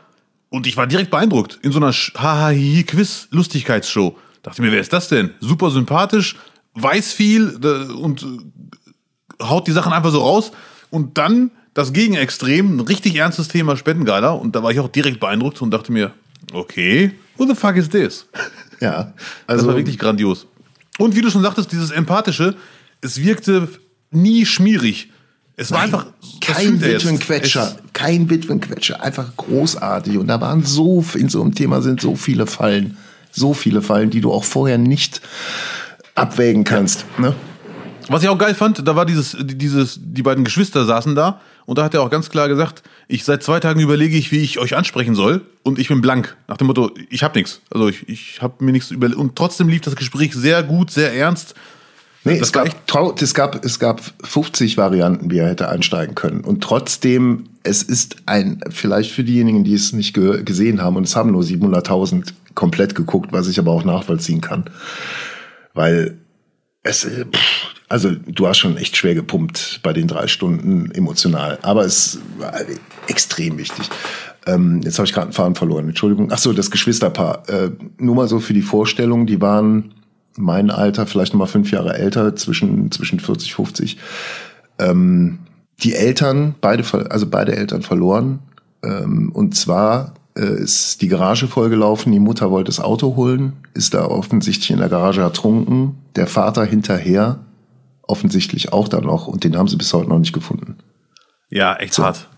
Und 0.50 0.66
ich 0.66 0.76
war 0.76 0.86
direkt 0.86 1.10
beeindruckt. 1.10 1.60
In 1.62 1.70
so 1.72 1.78
einer 1.78 1.92
haha 1.92 2.52
quiz 2.52 3.28
lustigkeitsshow 3.30 4.16
dachte 4.46 4.62
mir 4.62 4.70
wer 4.70 4.80
ist 4.80 4.92
das 4.92 5.08
denn? 5.08 5.30
Super 5.40 5.70
sympathisch 5.70 6.36
weiß 6.74 7.12
viel 7.12 7.48
und 7.96 8.22
äh, 8.22 9.44
haut 9.44 9.66
die 9.66 9.72
Sachen 9.72 9.92
einfach 9.92 10.10
so 10.10 10.20
raus. 10.20 10.52
Und 10.90 11.18
dann 11.18 11.50
das 11.76 11.92
Gegenextrem 11.92 12.76
ein 12.76 12.80
richtig 12.80 13.14
ernstes 13.14 13.46
Thema 13.48 13.76
Spendengala 13.76 14.30
und 14.30 14.56
da 14.56 14.62
war 14.62 14.72
ich 14.72 14.80
auch 14.80 14.88
direkt 14.88 15.20
beeindruckt 15.20 15.62
und 15.62 15.70
dachte 15.70 15.92
mir 15.92 16.12
okay 16.52 17.12
who 17.36 17.46
the 17.46 17.54
fuck 17.54 17.76
is 17.76 17.88
this 17.88 18.26
ja 18.80 19.12
also 19.46 19.62
das 19.62 19.66
war 19.66 19.76
wirklich 19.76 19.98
grandios 19.98 20.46
und 20.98 21.14
wie 21.14 21.20
du 21.20 21.30
schon 21.30 21.42
sagtest 21.42 21.70
dieses 21.70 21.92
empathische 21.92 22.56
es 23.02 23.22
wirkte 23.22 23.68
nie 24.10 24.46
schmierig. 24.46 25.12
Es 25.56 25.70
war 25.70 25.78
Nein, 25.78 25.94
einfach 25.94 26.06
kein 26.40 26.82
Witwenquetscher, 26.82 27.76
kein 27.92 28.28
Witwenquetscher, 28.28 29.02
einfach 29.02 29.36
großartig. 29.36 30.18
Und 30.18 30.26
da 30.26 30.40
waren 30.40 30.64
so 30.64 31.04
in 31.14 31.28
so 31.28 31.40
einem 31.40 31.54
Thema 31.54 31.80
sind 31.80 32.00
so 32.00 32.14
viele 32.14 32.46
Fallen, 32.46 32.98
so 33.30 33.54
viele 33.54 33.80
Fallen, 33.80 34.10
die 34.10 34.20
du 34.20 34.32
auch 34.32 34.44
vorher 34.44 34.76
nicht 34.76 35.22
abwägen 36.14 36.64
kannst. 36.64 37.06
Ne? 37.18 37.34
Was 38.08 38.22
ich 38.22 38.28
auch 38.28 38.38
geil 38.38 38.54
fand, 38.54 38.86
da 38.86 38.96
war 38.96 39.06
dieses, 39.06 39.36
dieses, 39.40 39.98
die 40.02 40.22
beiden 40.22 40.44
Geschwister 40.44 40.84
saßen 40.84 41.14
da 41.14 41.40
und 41.66 41.78
da 41.78 41.84
hat 41.84 41.94
er 41.94 42.02
auch 42.02 42.10
ganz 42.10 42.30
klar 42.30 42.48
gesagt, 42.48 42.82
ich 43.08 43.24
seit 43.24 43.42
zwei 43.42 43.60
Tagen 43.60 43.80
überlege 43.80 44.16
ich, 44.16 44.32
wie 44.32 44.38
ich 44.38 44.58
euch 44.58 44.76
ansprechen 44.76 45.14
soll 45.14 45.42
und 45.62 45.78
ich 45.78 45.88
bin 45.88 46.00
blank. 46.00 46.36
Nach 46.48 46.56
dem 46.56 46.68
Motto, 46.68 46.90
ich 47.10 47.22
habe 47.22 47.38
nichts. 47.38 47.60
Also 47.70 47.88
ich, 47.88 48.08
ich 48.08 48.40
habe 48.40 48.64
mir 48.64 48.72
nichts 48.72 48.90
überlegt. 48.90 49.18
Und 49.18 49.36
trotzdem 49.36 49.68
lief 49.68 49.82
das 49.82 49.96
Gespräch 49.96 50.34
sehr 50.34 50.62
gut, 50.62 50.90
sehr 50.90 51.12
ernst 51.12 51.54
Nee, 52.26 52.40
es 52.40 52.52
gab, 52.52 52.66
es, 53.22 53.34
gab, 53.34 53.64
es 53.64 53.78
gab 53.78 54.00
50 54.24 54.76
Varianten, 54.76 55.30
wie 55.30 55.38
er 55.38 55.48
hätte 55.48 55.68
einsteigen 55.68 56.16
können. 56.16 56.40
Und 56.40 56.60
trotzdem, 56.60 57.44
es 57.62 57.84
ist 57.84 58.16
ein, 58.26 58.58
vielleicht 58.68 59.12
für 59.12 59.22
diejenigen, 59.22 59.62
die 59.62 59.74
es 59.74 59.92
nicht 59.92 60.12
ge 60.12 60.42
gesehen 60.42 60.82
haben, 60.82 60.96
und 60.96 61.04
es 61.04 61.14
haben 61.14 61.30
nur 61.30 61.42
700.000 61.42 62.32
komplett 62.56 62.96
geguckt, 62.96 63.32
was 63.32 63.46
ich 63.46 63.60
aber 63.60 63.70
auch 63.70 63.84
nachvollziehen 63.84 64.40
kann. 64.40 64.64
Weil 65.72 66.18
es, 66.86 67.06
also 67.88 68.10
du 68.12 68.46
hast 68.46 68.58
schon 68.58 68.76
echt 68.76 68.96
schwer 68.96 69.14
gepumpt 69.14 69.80
bei 69.82 69.92
den 69.92 70.08
drei 70.08 70.26
Stunden 70.26 70.90
emotional. 70.92 71.58
Aber 71.62 71.84
es 71.84 72.18
war 72.38 72.54
extrem 73.08 73.58
wichtig. 73.58 73.88
Ähm, 74.46 74.80
jetzt 74.82 74.98
habe 74.98 75.06
ich 75.06 75.12
gerade 75.12 75.26
einen 75.26 75.32
Faden 75.32 75.54
verloren, 75.54 75.88
Entschuldigung. 75.88 76.28
Ach 76.32 76.38
so, 76.38 76.52
das 76.52 76.70
Geschwisterpaar. 76.70 77.48
Äh, 77.48 77.70
nur 77.98 78.14
mal 78.14 78.28
so 78.28 78.38
für 78.38 78.54
die 78.54 78.62
Vorstellung, 78.62 79.26
die 79.26 79.40
waren 79.40 79.94
mein 80.36 80.70
Alter, 80.70 81.06
vielleicht 81.06 81.32
noch 81.32 81.40
mal 81.40 81.46
fünf 81.46 81.70
Jahre 81.70 81.94
älter, 81.94 82.36
zwischen, 82.36 82.90
zwischen 82.92 83.20
40, 83.20 83.54
50. 83.54 83.98
Ähm, 84.78 85.38
die 85.82 85.94
Eltern, 85.94 86.54
beide, 86.60 86.84
also 87.10 87.26
beide 87.26 87.56
Eltern 87.56 87.82
verloren. 87.82 88.40
Ähm, 88.82 89.30
und 89.32 89.56
zwar 89.56 90.08
äh, 90.08 90.25
ist 90.42 91.02
die 91.02 91.08
Garage 91.08 91.48
vollgelaufen, 91.48 92.12
die 92.12 92.20
Mutter 92.20 92.50
wollte 92.50 92.68
das 92.68 92.80
Auto 92.80 93.16
holen, 93.16 93.54
ist 93.74 93.94
da 93.94 94.06
offensichtlich 94.06 94.70
in 94.70 94.78
der 94.78 94.88
Garage 94.88 95.20
ertrunken. 95.20 95.96
Der 96.14 96.26
Vater 96.26 96.64
hinterher, 96.64 97.40
offensichtlich 98.02 98.72
auch 98.72 98.88
da 98.88 99.00
noch, 99.00 99.26
und 99.26 99.44
den 99.44 99.56
haben 99.56 99.68
sie 99.68 99.76
bis 99.76 99.92
heute 99.92 100.08
noch 100.08 100.18
nicht 100.18 100.32
gefunden. 100.32 100.76
Ja, 101.50 101.76
echt 101.76 101.94
so. 101.94 102.04
hart. 102.04 102.28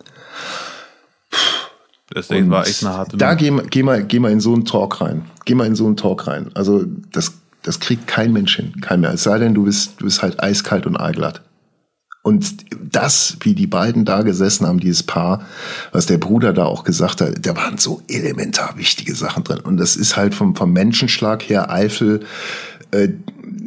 Deswegen 2.14 2.50
war 2.50 2.66
echt 2.66 2.84
eine 2.84 2.94
harte 2.94 3.16
Da 3.18 3.34
geh, 3.34 3.52
geh, 3.68 3.82
mal, 3.82 4.02
geh 4.02 4.18
mal 4.18 4.32
in 4.32 4.40
so 4.40 4.54
einen 4.54 4.64
Talk 4.64 5.00
rein. 5.00 5.26
Geh 5.44 5.54
mal 5.54 5.66
in 5.66 5.74
so 5.74 5.86
einen 5.86 5.96
Talk 5.96 6.26
rein. 6.26 6.50
Also 6.54 6.84
das 7.12 7.34
das 7.62 7.80
kriegt 7.80 8.06
kein 8.06 8.32
Mensch 8.32 8.56
hin, 8.56 8.80
kein 8.80 9.00
mehr. 9.00 9.12
Es 9.12 9.24
sei 9.24 9.38
denn, 9.38 9.54
du 9.54 9.64
bist, 9.64 10.00
du 10.00 10.04
bist 10.04 10.22
halt 10.22 10.42
eiskalt 10.42 10.86
und 10.86 10.96
aalglatt. 10.96 11.42
Und 12.22 12.66
das, 12.82 13.36
wie 13.40 13.54
die 13.54 13.66
beiden 13.66 14.04
da 14.04 14.22
gesessen 14.22 14.66
haben, 14.66 14.80
dieses 14.80 15.02
Paar, 15.02 15.46
was 15.92 16.06
der 16.06 16.18
Bruder 16.18 16.52
da 16.52 16.64
auch 16.64 16.84
gesagt 16.84 17.20
hat, 17.20 17.46
da 17.46 17.56
waren 17.56 17.78
so 17.78 18.02
elementar 18.08 18.76
wichtige 18.76 19.14
Sachen 19.14 19.44
drin. 19.44 19.60
Und 19.60 19.78
das 19.78 19.96
ist 19.96 20.16
halt 20.16 20.34
vom, 20.34 20.54
vom 20.54 20.72
Menschenschlag 20.72 21.48
her, 21.48 21.70
Eifel, 21.70 22.20
äh, 22.90 23.08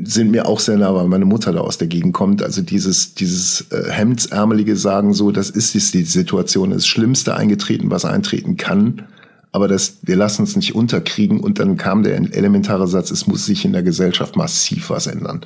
sind 0.04 0.32
mir 0.32 0.48
auch 0.48 0.60
sehr 0.60 0.78
nah, 0.78 0.94
weil 0.94 1.08
meine 1.08 1.26
Mutter 1.26 1.54
da 1.54 1.62
aus 1.62 1.78
der 1.78 1.88
Gegend 1.88 2.14
kommt. 2.14 2.44
Also 2.44 2.62
dieses, 2.62 3.16
dieses 3.16 3.72
äh, 3.72 3.90
hemdsärmelige 3.92 4.76
Sagen 4.76 5.14
so, 5.14 5.32
das 5.32 5.50
ist 5.50 5.74
die 5.74 6.04
Situation, 6.04 6.72
das 6.72 6.86
Schlimmste 6.88 7.36
eingetreten, 7.36 7.90
was 7.90 8.06
eintreten 8.06 8.58
kann 8.58 9.08
aber 9.52 9.68
das, 9.68 9.98
wir 10.04 10.16
lassen 10.16 10.44
uns 10.44 10.56
nicht 10.56 10.76
unterkriegen 10.76 11.40
und 11.40 11.60
dann 11.60 11.76
kam 11.76 12.04
der 12.04 12.16
elementare 12.16 12.88
Satz, 12.88 13.12
es 13.12 13.28
muss 13.28 13.46
sich 13.46 13.66
in 13.66 13.74
der 13.74 13.84
Gesellschaft 13.84 14.36
massiv 14.36 14.90
was 14.90 15.08
ändern. 15.08 15.42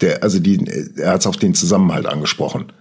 Der, 0.00 0.22
also 0.22 0.38
die, 0.38 0.64
er 0.96 1.12
hat 1.12 1.20
es 1.20 1.26
auf 1.26 1.36
den 1.36 1.54
Zusammenhalt 1.54 2.06
angesprochen 2.06 2.72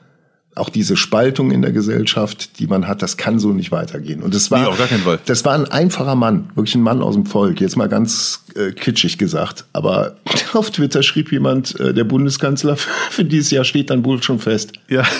auch 0.58 0.70
diese 0.70 0.97
Spaltung 0.97 1.51
in 1.51 1.62
der 1.62 1.72
Gesellschaft, 1.72 2.60
die 2.60 2.68
man 2.68 2.88
hat, 2.88 3.01
das 3.01 3.18
kann 3.18 3.39
so 3.39 3.53
nicht 3.53 3.72
weitergehen. 3.72 4.22
Und 4.22 4.34
das 4.34 4.51
war, 4.51 4.72
nee, 4.72 5.18
das 5.26 5.45
war 5.45 5.53
ein 5.53 5.66
einfacher 5.66 6.16
Mann, 6.16 6.49
wirklich 6.55 6.76
ein 6.76 6.82
Mann 6.82 7.01
aus 7.01 7.16
dem 7.16 7.26
Volk. 7.26 7.62
Jetzt 7.62 7.78
mal 7.78 7.88
ganz 7.88 8.43
äh, 8.55 8.72
kitschig 8.72 9.18
gesagt. 9.18 9.66
Aber 9.74 10.18
auf 10.53 10.72
Twitter 10.72 11.03
schrieb 11.03 11.32
jemand, 11.32 11.80
äh, 11.80 11.93
der 11.93 12.03
Bundeskanzler 12.03 12.78
für 13.10 13.24
dieses 13.24 13.51
Jahr 13.51 13.64
steht 13.64 13.89
dann 13.89 14.03
wohl 14.03 14.22
schon 14.22 14.39
fest. 14.39 14.74
Ja. 14.89 15.03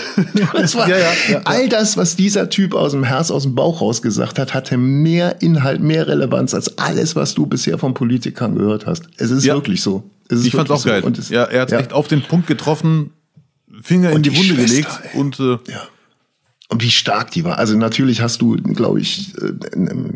Das 0.54 0.76
war, 0.76 0.90
ja, 0.90 0.98
ja, 0.98 1.12
ja, 1.30 1.42
all 1.46 1.70
das, 1.70 1.98
was 1.98 2.16
dieser 2.16 2.50
Typ 2.50 2.74
aus 2.74 2.92
dem 2.92 3.04
Herz, 3.04 3.32
aus 3.32 3.44
dem 3.44 3.54
Bauch 3.56 3.82
raus 3.82 4.02
gesagt 4.02 4.40
hat, 4.40 4.54
hatte 4.54 4.78
mehr 4.78 5.42
Inhalt, 5.42 5.82
mehr 5.82 6.08
Relevanz 6.08 6.54
als 6.54 6.78
alles, 6.78 7.16
was 7.16 7.36
du 7.36 7.46
bisher 7.46 7.78
von 7.78 7.94
Politikern 7.94 8.56
gehört 8.56 8.86
hast. 8.86 9.04
Es 9.18 9.30
ist 9.30 9.46
wirklich 9.46 9.82
so. 9.82 10.10
ich 10.30 10.52
fand's 10.52 10.72
auch 10.72 10.80
so. 10.80 10.90
geil. 10.90 11.04
Es, 11.18 11.30
ja, 11.30 11.44
er 11.44 11.62
hat 11.62 11.72
echt 11.72 11.94
auf 11.94 12.08
den 12.08 12.22
Punkt 12.24 12.48
getroffen, 12.48 13.12
Finger 13.82 14.12
und 14.12 14.18
in 14.18 14.24
die, 14.24 14.30
die 14.30 14.38
Wunde 14.38 14.56
gelegt 14.66 14.90
ey. 15.14 15.20
und 15.20 15.40
äh, 15.40 15.58
ja. 15.72 15.88
Und 16.70 16.84
wie 16.84 16.92
stark 16.92 17.32
die 17.32 17.46
war. 17.46 17.60
Also 17.60 17.78
natürlich 17.78 18.20
hast 18.20 18.42
du, 18.42 18.58
glaube 18.58 19.00
ich, 19.00 19.34
äh, 19.42 19.54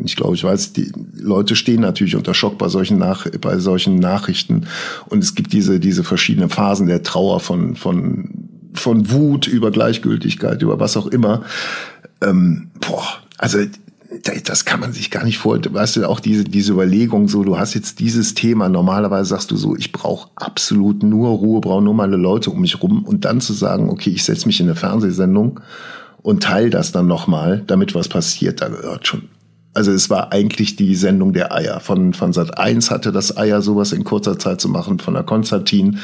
ich 0.04 0.16
glaube, 0.16 0.34
ich 0.34 0.44
weiß, 0.44 0.74
die 0.74 0.92
Leute 1.14 1.56
stehen 1.56 1.80
natürlich 1.80 2.14
unter 2.14 2.34
Schock 2.34 2.58
bei 2.58 2.68
solchen 2.68 2.98
Nach 2.98 3.26
bei 3.40 3.58
solchen 3.58 3.96
Nachrichten. 3.96 4.66
Und 5.06 5.24
es 5.24 5.34
gibt 5.34 5.52
diese 5.54 5.80
diese 5.80 6.04
verschiedenen 6.04 6.50
Phasen 6.50 6.86
der 6.86 7.02
Trauer 7.02 7.40
von 7.40 7.74
von 7.74 8.28
von 8.74 9.10
Wut 9.10 9.46
über 9.46 9.70
Gleichgültigkeit 9.70 10.60
über 10.60 10.78
was 10.78 10.96
auch 10.96 11.06
immer. 11.06 11.42
Ähm, 12.20 12.70
boah, 12.80 13.06
also 13.38 13.58
das 14.44 14.64
kann 14.64 14.80
man 14.80 14.92
sich 14.92 15.10
gar 15.10 15.24
nicht 15.24 15.38
vor. 15.38 15.58
Weißt 15.62 15.96
du, 15.96 16.08
auch 16.08 16.20
diese, 16.20 16.44
diese 16.44 16.72
Überlegung, 16.72 17.28
so, 17.28 17.44
du 17.44 17.58
hast 17.58 17.74
jetzt 17.74 18.00
dieses 18.00 18.34
Thema, 18.34 18.68
normalerweise 18.68 19.30
sagst 19.30 19.50
du 19.50 19.56
so, 19.56 19.76
ich 19.76 19.92
brauche 19.92 20.30
absolut 20.34 21.02
nur 21.02 21.30
Ruhe, 21.30 21.60
brauche 21.60 21.82
nur 21.82 21.94
meine 21.94 22.16
Leute 22.16 22.50
um 22.50 22.60
mich 22.60 22.82
rum 22.82 23.04
und 23.04 23.24
dann 23.24 23.40
zu 23.40 23.52
sagen, 23.52 23.88
okay, 23.88 24.10
ich 24.10 24.24
setze 24.24 24.46
mich 24.46 24.60
in 24.60 24.66
eine 24.66 24.74
Fernsehsendung 24.74 25.60
und 26.22 26.42
teile 26.42 26.70
das 26.70 26.92
dann 26.92 27.06
nochmal, 27.06 27.62
damit 27.66 27.94
was 27.94 28.08
passiert, 28.08 28.60
da 28.60 28.68
gehört 28.68 29.06
schon. 29.06 29.28
Also 29.74 29.90
es 29.90 30.10
war 30.10 30.32
eigentlich 30.32 30.76
die 30.76 30.94
Sendung 30.94 31.32
der 31.32 31.52
Eier. 31.52 31.80
Von, 31.80 32.12
von 32.12 32.34
Sat 32.34 32.58
1 32.58 32.90
hatte 32.90 33.10
das 33.10 33.36
Eier, 33.36 33.62
sowas 33.62 33.92
in 33.92 34.04
kurzer 34.04 34.38
Zeit 34.38 34.60
zu 34.60 34.68
machen, 34.68 34.98
von 34.98 35.14
der 35.14 35.22
Konstantin. 35.22 35.98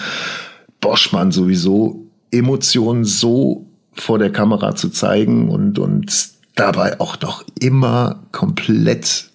Boschmann 0.80 1.32
sowieso, 1.32 2.06
Emotionen 2.30 3.04
so 3.04 3.66
vor 3.92 4.18
der 4.18 4.32
Kamera 4.32 4.74
zu 4.74 4.88
zeigen 4.88 5.50
und, 5.50 5.78
und 5.78 6.37
dabei 6.58 6.98
auch 7.00 7.16
doch 7.16 7.44
immer 7.60 8.22
komplett 8.32 9.30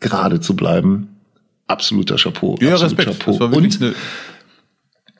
gerade 0.00 0.40
zu 0.40 0.54
bleiben. 0.56 1.08
Absoluter 1.66 2.16
Chapeau. 2.16 2.56
Ja, 2.60 2.72
absolut 2.74 2.98
Respekt. 2.98 3.18
Chapeau. 3.18 3.30
Das 3.32 3.40
war 3.40 3.52
wirklich 3.52 3.80
Und 3.80 3.94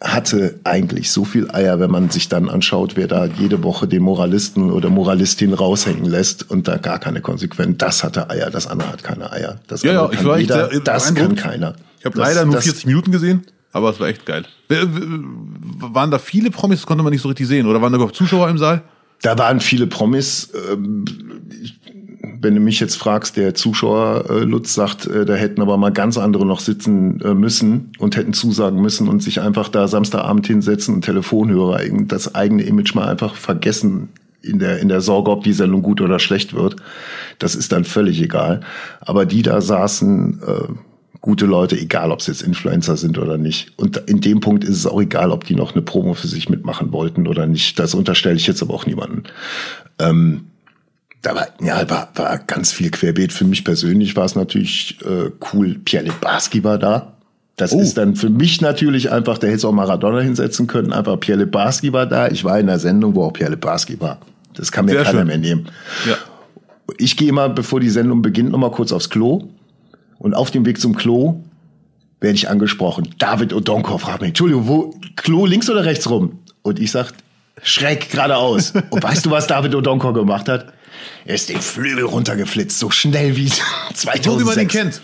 hatte 0.00 0.60
eigentlich 0.64 1.10
so 1.10 1.24
viel 1.24 1.50
Eier, 1.50 1.80
wenn 1.80 1.90
man 1.90 2.10
sich 2.10 2.28
dann 2.28 2.50
anschaut, 2.50 2.94
wer 2.96 3.06
da 3.06 3.24
jede 3.24 3.62
Woche 3.62 3.88
den 3.88 4.02
Moralisten 4.02 4.70
oder 4.70 4.90
Moralistin 4.90 5.54
raushängen 5.54 6.04
lässt 6.04 6.50
und 6.50 6.68
da 6.68 6.76
gar 6.76 6.98
keine 6.98 7.22
Konsequenz. 7.22 7.78
Das 7.78 8.04
hatte 8.04 8.28
Eier, 8.28 8.50
das 8.50 8.66
andere 8.66 8.90
hat 8.92 9.02
keine 9.02 9.32
Eier. 9.32 9.60
Das 9.66 9.82
Ja, 9.82 9.92
ja, 9.92 10.08
ich 10.10 10.18
kann 10.18 10.26
war 10.26 10.36
echt 10.36 10.50
jeder, 10.50 10.68
sehr 10.70 10.80
das 10.80 11.14
kann 11.14 11.34
keiner. 11.36 11.74
ich 12.00 12.04
habe 12.04 12.18
leider 12.18 12.44
nur 12.44 12.56
das- 12.56 12.64
40 12.64 12.84
Minuten 12.86 13.12
gesehen, 13.12 13.46
aber 13.72 13.88
es 13.90 14.00
war 14.00 14.08
echt 14.08 14.26
geil. 14.26 14.44
Waren 14.68 16.10
da 16.10 16.18
viele 16.18 16.50
Promis, 16.50 16.80
das 16.80 16.86
konnte 16.86 17.02
man 17.02 17.12
nicht 17.12 17.22
so 17.22 17.28
richtig 17.28 17.46
sehen? 17.46 17.66
Oder 17.66 17.80
waren 17.80 17.92
da 17.92 17.96
überhaupt 17.96 18.16
Zuschauer 18.16 18.50
im 18.50 18.58
Saal? 18.58 18.82
Da 19.22 19.38
waren 19.38 19.60
viele 19.60 19.86
Promis. 19.86 20.50
ähm, 20.70 21.04
Wenn 22.40 22.54
du 22.54 22.60
mich 22.60 22.80
jetzt 22.80 22.96
fragst, 22.96 23.36
der 23.36 23.54
Zuschauer 23.54 24.24
äh, 24.28 24.40
Lutz 24.40 24.74
sagt, 24.74 25.06
äh, 25.06 25.24
da 25.24 25.34
hätten 25.34 25.62
aber 25.62 25.76
mal 25.76 25.92
ganz 25.92 26.18
andere 26.18 26.44
noch 26.44 26.60
sitzen 26.60 27.20
äh, 27.22 27.34
müssen 27.34 27.92
und 27.98 28.16
hätten 28.16 28.34
zusagen 28.34 28.80
müssen 28.82 29.08
und 29.08 29.22
sich 29.22 29.40
einfach 29.40 29.68
da 29.68 29.88
Samstagabend 29.88 30.46
hinsetzen 30.46 30.94
und 30.94 31.04
Telefonhörer, 31.04 31.80
das 32.06 32.34
eigene 32.34 32.64
Image 32.64 32.94
mal 32.94 33.08
einfach 33.08 33.34
vergessen 33.34 34.10
in 34.42 34.58
der, 34.58 34.78
in 34.80 34.88
der 34.88 35.00
Sorge, 35.00 35.30
ob 35.30 35.42
die 35.44 35.54
Sendung 35.54 35.82
gut 35.82 36.00
oder 36.00 36.18
schlecht 36.18 36.54
wird. 36.54 36.76
Das 37.38 37.54
ist 37.54 37.72
dann 37.72 37.84
völlig 37.84 38.20
egal. 38.20 38.60
Aber 39.00 39.24
die 39.24 39.42
da 39.42 39.60
saßen, 39.60 40.40
äh, 40.46 40.68
gute 41.24 41.46
Leute, 41.46 41.74
egal 41.80 42.12
ob 42.12 42.20
es 42.20 42.26
jetzt 42.26 42.42
Influencer 42.42 42.98
sind 42.98 43.16
oder 43.16 43.38
nicht. 43.38 43.72
Und 43.78 43.96
in 43.96 44.20
dem 44.20 44.40
Punkt 44.40 44.62
ist 44.62 44.76
es 44.76 44.86
auch 44.86 45.00
egal, 45.00 45.30
ob 45.30 45.44
die 45.44 45.54
noch 45.54 45.72
eine 45.72 45.80
Promo 45.80 46.12
für 46.12 46.28
sich 46.28 46.50
mitmachen 46.50 46.92
wollten 46.92 47.26
oder 47.26 47.46
nicht. 47.46 47.78
Das 47.78 47.94
unterstelle 47.94 48.36
ich 48.36 48.46
jetzt 48.46 48.60
aber 48.60 48.74
auch 48.74 48.84
niemanden. 48.84 49.22
Ähm, 49.98 50.44
da 51.22 51.34
war, 51.34 51.46
ja, 51.62 51.88
war, 51.88 52.10
war 52.14 52.38
ganz 52.40 52.72
viel 52.72 52.90
querbeet. 52.90 53.32
Für 53.32 53.46
mich 53.46 53.64
persönlich 53.64 54.14
war 54.16 54.26
es 54.26 54.34
natürlich 54.34 54.98
äh, 55.02 55.30
cool. 55.54 55.80
Pierre 55.82 56.04
Lebarski 56.04 56.62
war 56.62 56.76
da. 56.76 57.14
Das 57.56 57.72
Oh. 57.72 57.80
ist 57.80 57.96
dann 57.96 58.16
für 58.16 58.28
mich 58.28 58.60
natürlich 58.60 59.10
einfach, 59.10 59.38
der 59.38 59.48
hätte 59.48 59.56
es 59.60 59.64
auch 59.64 59.72
Maradona 59.72 60.20
hinsetzen 60.20 60.66
können. 60.66 60.92
Einfach 60.92 61.18
Pierre 61.20 61.38
Lebarski 61.38 61.94
war 61.94 62.04
da. 62.04 62.28
Ich 62.28 62.44
war 62.44 62.60
in 62.60 62.66
der 62.66 62.78
Sendung, 62.78 63.14
wo 63.14 63.24
auch 63.24 63.32
Pierre 63.32 63.52
Lebarski 63.52 63.98
war. 63.98 64.18
Das 64.52 64.70
kann 64.70 64.84
mir 64.84 64.90
Sehr 64.92 65.04
keiner 65.04 65.20
schön. 65.20 65.26
mehr 65.28 65.38
nehmen. 65.38 65.68
Ja. 66.06 66.16
Ich 66.98 67.16
gehe 67.16 67.32
mal, 67.32 67.48
bevor 67.48 67.80
die 67.80 67.88
Sendung 67.88 68.20
beginnt, 68.20 68.50
noch 68.50 68.58
mal 68.58 68.70
kurz 68.70 68.92
aufs 68.92 69.08
Klo. 69.08 69.48
Und 70.24 70.32
auf 70.32 70.50
dem 70.50 70.64
Weg 70.64 70.80
zum 70.80 70.96
Klo 70.96 71.44
werde 72.20 72.34
ich 72.34 72.48
angesprochen. 72.48 73.14
David 73.18 73.52
Odonkor 73.52 73.98
fragt 73.98 74.22
mich, 74.22 74.28
Entschuldigung, 74.28 74.66
wo, 74.66 74.98
Klo 75.16 75.44
links 75.44 75.68
oder 75.68 75.84
rechts 75.84 76.08
rum? 76.08 76.38
Und 76.62 76.78
ich 76.78 76.92
sag, 76.92 77.12
schräg 77.62 78.08
geradeaus. 78.08 78.72
Und 78.90 79.02
weißt 79.02 79.26
du, 79.26 79.30
was 79.30 79.46
David 79.46 79.74
Odonkor 79.74 80.14
gemacht 80.14 80.48
hat? 80.48 80.72
Er 81.26 81.34
ist 81.34 81.50
den 81.50 81.60
Flügel 81.60 82.06
runtergeflitzt, 82.06 82.78
so 82.78 82.88
schnell 82.88 83.36
wie 83.36 83.52
2006. 83.92 84.24
So 84.24 84.40
wie 84.40 84.44
man 84.44 84.58
ihn 84.58 84.68
kennt. 84.68 85.02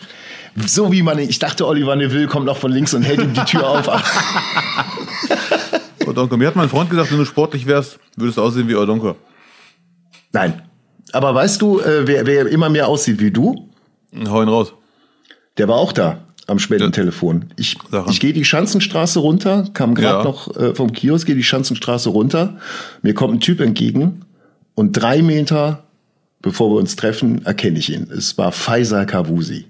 So 0.66 0.90
wie 0.90 1.02
man 1.02 1.18
ihn, 1.18 1.28
ich 1.28 1.38
dachte, 1.38 1.66
Oliver 1.66 1.96
Neville 1.96 2.26
kommt 2.26 2.46
noch 2.46 2.56
von 2.56 2.72
links 2.72 2.94
und 2.94 3.02
hält 3.02 3.20
ihm 3.20 3.34
die 3.34 3.44
Tür 3.44 3.68
auf. 3.68 3.90
Odonko. 6.06 6.38
Mir 6.38 6.46
hat 6.46 6.56
mein 6.56 6.70
Freund 6.70 6.88
gesagt, 6.88 7.10
wenn 7.10 7.18
du 7.18 7.26
sportlich 7.26 7.66
wärst, 7.66 7.98
würdest 8.16 8.38
du 8.38 8.42
aussehen 8.42 8.68
wie 8.68 8.74
Odonko. 8.74 9.16
Nein. 10.32 10.62
Aber 11.12 11.34
weißt 11.34 11.60
du, 11.60 11.78
äh, 11.80 12.06
wer, 12.06 12.26
wer 12.26 12.46
immer 12.46 12.70
mehr 12.70 12.88
aussieht 12.88 13.20
wie 13.20 13.30
du? 13.30 13.68
Hau 14.26 14.40
ihn 14.40 14.48
raus. 14.48 14.72
Der 15.60 15.68
war 15.68 15.76
auch 15.76 15.92
da 15.92 16.18
am 16.46 16.58
Spendentelefon. 16.58 17.44
Ich, 17.56 17.76
Sag 17.90 18.06
an. 18.06 18.10
ich 18.10 18.18
gehe 18.18 18.32
die 18.32 18.44
Schanzenstraße 18.46 19.18
runter, 19.20 19.68
kam 19.74 19.94
gerade 19.94 20.18
Ja. 20.18 20.24
noch 20.24 20.56
äh, 20.56 20.74
vom 20.74 20.90
Kiosk, 20.92 21.26
gehe 21.26 21.36
die 21.36 21.44
Schanzenstraße 21.44 22.08
runter. 22.08 22.56
Mir 23.02 23.12
kommt 23.14 23.34
ein 23.34 23.40
Typ 23.40 23.60
entgegen 23.60 24.22
und 24.74 24.92
drei 24.92 25.20
Meter 25.22 25.84
bevor 26.42 26.70
wir 26.70 26.78
uns 26.78 26.96
treffen, 26.96 27.44
erkenne 27.44 27.78
ich 27.78 27.92
ihn. 27.92 28.08
Es 28.10 28.38
war 28.38 28.50
Faisal 28.52 29.04
Kavusi. 29.04 29.66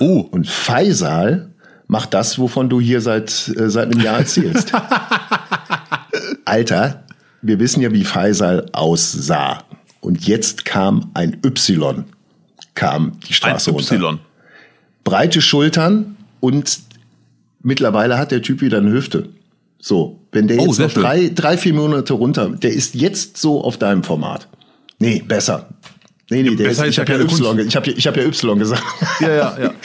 Oh, 0.00 0.20
Und 0.30 0.48
Faisal 0.48 1.50
macht 1.86 2.14
das, 2.14 2.38
wovon 2.38 2.70
du 2.70 2.80
hier 2.80 3.02
seit, 3.02 3.52
äh, 3.58 3.68
seit 3.68 3.92
einem 3.92 4.00
Jahr 4.00 4.18
erzählst. 4.20 4.72
Alter, 6.44 7.04
wir 7.42 7.58
wissen 7.58 7.82
ja, 7.82 7.92
wie 7.92 8.04
Faisal 8.04 8.66
aussah. 8.72 9.58
Und 10.00 10.26
jetzt 10.26 10.64
kam 10.64 11.10
ein 11.14 11.38
Y, 11.44 12.04
kam 12.74 13.12
die 13.24 13.28
ein 13.28 13.34
Straße 13.34 13.70
runter 13.70 13.94
Y. 13.96 14.18
breite 15.04 15.40
Schultern 15.40 16.16
und 16.40 16.80
mittlerweile 17.62 18.18
hat 18.18 18.30
der 18.30 18.42
Typ 18.42 18.60
wieder 18.60 18.78
eine 18.78 18.90
Hüfte. 18.92 19.28
So, 19.80 20.18
wenn 20.32 20.48
der 20.48 20.58
Oh, 20.60 20.66
jetzt 20.66 20.78
noch 20.78 20.90
schön. 20.90 21.02
drei, 21.02 21.30
drei, 21.34 21.56
vier 21.58 21.74
Monate 21.74 22.14
runter, 22.14 22.48
der 22.50 22.72
ist 22.72 22.94
jetzt 22.94 23.36
so 23.36 23.62
auf 23.62 23.76
deinem 23.76 24.02
Format. 24.02 24.48
Nee, 24.98 25.22
besser. 25.26 25.68
Nee, 26.30 26.42
nee, 26.42 26.56
der 26.56 26.64
besser 26.68 26.86
ist, 26.86 26.92
ich 26.92 26.96
ja 26.96 27.02
habe 27.02 27.12
ja, 27.12 27.18
Y, 27.20 27.28
Kunst. 27.28 27.56
ge- 27.56 27.66
ich 27.66 27.76
hab, 27.76 27.86
ja- 27.86 27.92
ich 27.94 28.06
hab 28.06 28.16
ja 28.16 28.22
Y 28.24 28.58
gesagt. 28.58 28.82
Ja, 29.20 29.28
ja, 29.28 29.58
ja. 29.62 29.70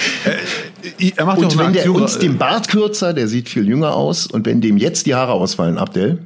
Äh, 0.97 1.11
er 1.17 1.25
macht 1.25 1.39
ja 1.39 1.45
Und 1.47 1.57
wenn 1.57 1.73
der 1.73 1.81
Aktion. 1.81 2.01
uns 2.01 2.15
äh, 2.15 2.19
den 2.19 2.37
Bart 2.37 2.69
kürzer, 2.69 3.13
der 3.13 3.27
sieht 3.27 3.49
viel 3.49 3.67
jünger 3.67 3.93
aus, 3.95 4.27
und 4.27 4.45
wenn 4.45 4.61
dem 4.61 4.77
jetzt 4.77 5.05
die 5.05 5.13
Haare 5.15 5.33
ausfallen, 5.33 5.77
Abdel, 5.77 6.19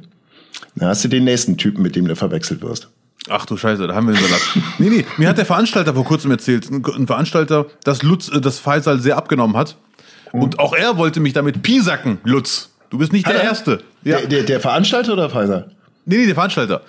dann 0.76 0.88
hast 0.88 1.02
du 1.04 1.08
den 1.08 1.24
nächsten 1.24 1.56
Typen, 1.56 1.82
mit 1.82 1.96
dem 1.96 2.06
du 2.06 2.14
verwechselt 2.14 2.62
wirst. 2.62 2.88
Ach 3.30 3.46
du 3.46 3.56
Scheiße, 3.56 3.86
da 3.86 3.94
haben 3.94 4.06
wir 4.08 4.14
den 4.14 4.22
Salat. 4.22 4.40
nee, 4.78 4.90
nee, 4.90 5.06
mir 5.16 5.28
hat 5.28 5.38
der 5.38 5.46
Veranstalter 5.46 5.94
vor 5.94 6.04
kurzem 6.04 6.30
erzählt, 6.30 6.70
ein 6.70 6.84
ein 6.84 7.06
Veranstalter, 7.06 7.66
dass 7.84 8.02
Lutz 8.02 8.28
äh, 8.28 8.40
das 8.40 8.58
Faisal 8.58 9.00
sehr 9.00 9.16
abgenommen 9.16 9.56
hat. 9.56 9.76
Und 10.32 10.58
auch 10.58 10.74
er 10.74 10.96
wollte 10.98 11.20
mich 11.20 11.32
damit 11.32 11.62
piesacken, 11.62 12.18
Lutz. 12.24 12.70
Du 12.90 12.98
bist 12.98 13.12
nicht 13.12 13.26
der 13.26 13.34
Hat 13.34 13.42
er? 13.42 13.48
Erste. 13.48 13.82
Ja. 14.02 14.18
Der, 14.18 14.26
der, 14.26 14.42
der 14.42 14.60
Veranstalter 14.60 15.12
oder 15.12 15.30
Faisal? 15.30 15.70
Nee, 16.04 16.16
nee, 16.18 16.26
der 16.26 16.34
Veranstalter. 16.34 16.82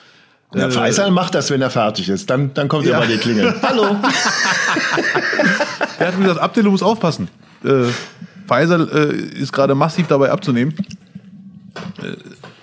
Ja, 0.54 0.70
Faisal 0.70 1.12
macht 1.12 1.36
das, 1.36 1.50
wenn 1.52 1.62
er 1.62 1.70
fertig 1.70 2.10
ist. 2.10 2.30
Dann, 2.30 2.54
dann 2.54 2.68
kommt 2.68 2.86
Äh. 2.86 2.90
Ja. 2.90 2.96
er 2.96 3.02
bei 3.02 3.08
dir 3.08 3.18
klingeln. 3.18 3.54
Hallo. 3.62 3.96
Der 6.00 6.08
hat 6.08 6.18
mir 6.18 6.24
gesagt, 6.26 6.40
Abdel, 6.42 6.64
du 6.64 6.72
musst 6.72 6.84
aufpassen. 6.84 7.28
Äh, 7.64 7.86
Faisal 8.48 8.88
äh, 8.90 9.16
ist 9.40 9.52
gerade 9.54 9.76
massiv 9.76 10.08
dabei 10.08 10.32
abzunehmen. 10.32 10.74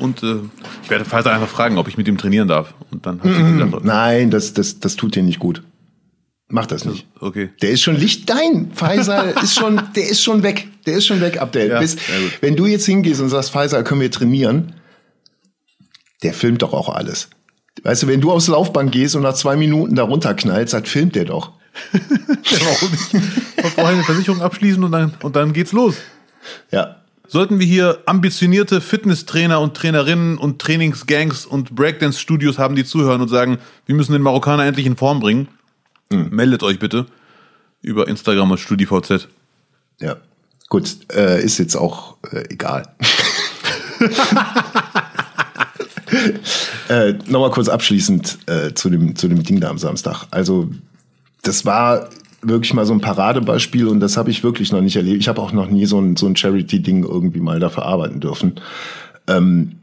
Und 0.03 0.23
äh, 0.23 0.37
ich 0.83 0.91
werde 0.91 1.05
Faisal 1.05 1.35
einfach 1.35 1.49
fragen, 1.49 1.79
ob 1.79 1.87
ich 1.87 1.97
mit 1.97 2.09
ihm 2.09 2.19
trainieren 2.19 2.49
darf. 2.49 2.75
Und 2.91 3.07
dann 3.07 3.23
hat 3.23 3.29
sich 3.29 3.37
die 3.37 3.59
Sache. 3.59 3.81
Nein, 3.85 4.31
das, 4.31 4.53
das, 4.53 4.81
das 4.81 4.97
tut 4.97 5.15
dir 5.15 5.23
nicht 5.23 5.39
gut. 5.39 5.63
Mach 6.49 6.67
das 6.67 6.85
nicht. 6.85 7.07
Okay. 7.21 7.51
Der 7.63 7.71
ist 7.71 7.83
schon 7.83 7.97
Licht 7.97 8.29
dein. 8.29 8.73
Faisal 8.75 9.35
ist 9.43 9.55
schon, 9.55 9.81
der 9.95 10.09
ist 10.09 10.23
schon 10.23 10.43
weg. 10.43 10.69
Der 10.87 10.95
ist 10.95 11.07
schon 11.07 11.21
weg, 11.21 11.41
Abdel. 11.41 11.71
Ja, 11.71 11.79
Bis, 11.79 11.97
wenn 12.41 12.57
du 12.57 12.67
jetzt 12.67 12.85
hingehst 12.85 13.21
und 13.21 13.29
sagst, 13.29 13.53
Faisal, 13.53 13.85
können 13.85 14.01
wir 14.01 14.11
trainieren? 14.11 14.75
Der 16.23 16.35
filmt 16.35 16.63
doch 16.63 16.73
auch 16.73 16.89
alles. 16.89 17.31
Weißt 17.85 18.03
du, 18.03 18.09
wenn 18.09 18.21
du 18.21 18.33
aufs 18.33 18.49
Laufband 18.49 18.93
gehst 18.93 19.17
und 19.17 19.23
nach 19.23 19.35
zwei 19.35 19.57
Minuten 19.57 19.95
da 19.95 20.03
runterknallst, 20.03 20.75
dann 20.75 20.85
filmt 20.85 21.15
der 21.15 21.25
doch. 21.25 21.53
Warum 21.93 22.91
nicht? 22.91 23.75
Vorher 23.75 23.95
eine 23.95 24.05
Versicherung 24.05 24.43
abschließen 24.43 24.83
und 24.83 24.93
dann, 24.93 25.15
und 25.23 25.37
dann 25.37 25.53
geht's 25.53 25.73
los. 25.73 25.97
Ja. 26.71 27.02
Sollten 27.33 27.59
wir 27.59 27.67
hier 27.67 28.03
ambitionierte 28.05 28.83
Fitnesstrainer 28.83 29.59
und 29.59 29.75
Trainerinnen 29.75 30.37
und 30.37 30.59
Trainingsgangs 30.59 31.47
und 31.47 31.75
Breakdance-Studios 31.75 32.59
haben, 32.59 32.77
die 32.77 32.85
zuhören 32.85 33.23
und 33.23 33.29
sagen, 33.29 33.57
wir 33.87 33.95
müssen 33.95 34.13
den 34.13 34.21
Marokkaner 34.21 34.67
endlich 34.67 34.85
in 34.85 34.99
Form 34.99 35.21
bringen, 35.21 35.49
meldet 36.11 36.63
euch 36.63 36.79
bitte 36.79 37.07
über 37.81 38.07
Instagram 38.07 38.51
und 38.51 38.59
StudiVZ. 38.59 39.29
Ja. 39.99 40.17
Gut, 40.69 41.11
äh, 41.11 41.43
ist 41.43 41.57
jetzt 41.57 41.75
auch 41.75 42.19
äh, 42.31 42.45
egal. 42.51 42.87
äh, 46.91 47.15
Nochmal 47.29 47.51
kurz 47.51 47.71
abschließend 47.71 48.41
äh, 48.47 48.75
zu, 48.75 48.91
dem, 48.91 49.17
zu 49.17 49.29
dem 49.29 49.43
Ding 49.43 49.59
da 49.59 49.71
am 49.71 49.79
Samstag. 49.79 50.27
Also, 50.31 50.71
das 51.41 51.65
war 51.65 52.11
wirklich 52.43 52.75
mal 52.75 52.85
so 52.85 52.93
ein 52.93 53.01
Paradebeispiel 53.01 53.87
und 53.87 54.01
das 54.01 54.17
habe 54.17 54.31
ich 54.31 54.43
wirklich 54.43 54.73
noch 54.73 54.81
nicht 54.81 54.97
erlebt. 54.97 55.21
Ich 55.21 55.29
habe 55.29 55.41
auch 55.41 55.53
noch 55.53 55.69
nie 55.69 55.87
so 55.87 56.01
ein, 56.01 56.17
so 56.17 56.27
ein 56.27 56.37
Charity-Ding 56.37 57.05
irgendwie 57.05 57.41
mal 57.41 57.61
dafür 57.61 57.85
arbeiten 57.85 58.21
dürfen. 58.21 58.61
Ähm, 59.29 59.77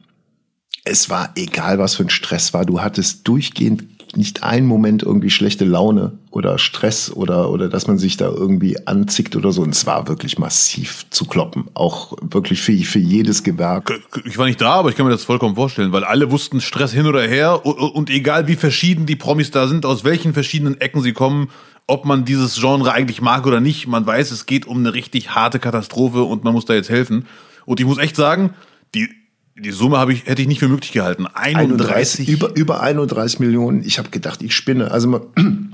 es 0.84 1.10
war 1.10 1.32
egal, 1.36 1.80
was 1.80 1.96
für 1.96 2.04
ein 2.04 2.10
Stress 2.10 2.54
war. 2.54 2.66
Du 2.66 2.82
hattest 2.82 3.28
durchgehend 3.28 3.84
nicht 4.16 4.44
einen 4.44 4.66
Moment 4.66 5.04
irgendwie 5.04 5.30
schlechte 5.30 5.66
Laune 5.66 6.14
oder 6.32 6.58
Stress 6.58 7.12
oder, 7.12 7.52
oder 7.52 7.70
dass 7.70 7.88
man 7.88 7.98
sich 7.98 8.18
da 8.18 8.26
irgendwie 8.26 8.88
anzickt 8.88 9.36
oder 9.36 9.52
so. 9.52 9.62
Und 9.62 9.76
es 9.76 9.86
war 9.86 10.08
wirklich 10.08 10.40
massiv 10.40 11.06
zu 11.10 11.26
kloppen. 11.26 11.66
Auch 11.76 12.18
wirklich 12.22 12.62
für, 12.62 12.76
für 12.78 13.00
jedes 13.00 13.44
Gewerk. 13.44 14.00
Ich 14.26 14.38
war 14.38 14.48
nicht 14.48 14.62
da, 14.62 14.74
aber 14.74 14.90
ich 14.90 14.96
kann 14.96 15.06
mir 15.06 15.12
das 15.12 15.24
vollkommen 15.24 15.56
vorstellen, 15.56 15.92
weil 15.92 16.04
alle 16.04 16.32
wussten 16.32 16.60
Stress 16.60 16.92
hin 16.92 17.06
oder 17.06 17.22
her 17.22 17.66
und, 17.66 17.78
und 17.78 18.10
egal 18.10 18.48
wie 18.48 18.56
verschieden 18.56 19.06
die 19.06 19.16
Promis 19.16 19.52
da 19.52 19.68
sind, 19.68 19.86
aus 19.86 20.04
welchen 20.04 20.34
verschiedenen 20.34 20.82
Ecken 20.82 21.02
sie 21.02 21.14
kommen, 21.14 21.50
ob 21.90 22.06
man 22.06 22.24
dieses 22.24 22.56
Genre 22.56 22.94
eigentlich 22.94 23.22
mag 23.22 23.48
oder 23.48 23.60
nicht, 23.60 23.88
man 23.88 24.06
weiß, 24.06 24.32
es 24.32 24.46
geht 24.46 24.68
um 24.68 24.78
eine 24.78 24.94
richtig 24.94 25.32
harte 25.32 25.60
Katastrophe 25.60 26.24
und 26.24 26.44
man 26.44 26.54
muss 26.54 26.66
da 26.66 26.76
jetzt 26.76 26.90
helfen. 26.90 27.26
Und 27.66 27.80
ich 27.80 27.86
muss 27.86 27.98
echt 27.98 28.16
sagen, 28.16 28.54
die, 28.94 29.10
die 29.58 29.72
Summe 29.72 29.98
habe 29.98 30.14
ich, 30.14 30.28
hätte 30.28 30.42
ich 30.42 30.48
nicht 30.48 30.60
für 30.60 30.68
möglich 30.68 30.92
gehalten. 30.92 31.26
31. 31.26 32.30
über, 32.30 32.56
über 32.56 32.82
31 32.82 33.40
Millionen. 33.40 33.84
Ich 33.84 33.98
habe 33.98 34.10
gedacht, 34.10 34.44
ich 34.44 34.56
spinne. 34.56 34.92
Also 34.92 35.08
man, 35.08 35.22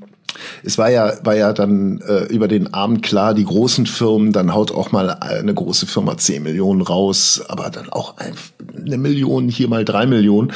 es 0.63 0.77
war 0.77 0.89
ja, 0.89 1.13
war 1.25 1.35
ja 1.35 1.51
dann 1.51 1.99
äh, 1.99 2.23
über 2.25 2.47
den 2.47 2.73
Abend 2.73 3.03
klar, 3.03 3.33
die 3.33 3.45
großen 3.45 3.85
Firmen, 3.85 4.31
dann 4.31 4.53
haut 4.53 4.71
auch 4.71 4.93
mal 4.93 5.09
eine 5.09 5.53
große 5.53 5.85
Firma 5.85 6.17
10 6.17 6.43
Millionen 6.43 6.81
raus, 6.81 7.43
aber 7.49 7.69
dann 7.69 7.89
auch 7.89 8.17
ein, 8.17 8.35
eine 8.85 8.97
Million, 8.97 9.49
hier 9.49 9.67
mal 9.67 9.83
drei 9.83 10.05
Millionen. 10.05 10.53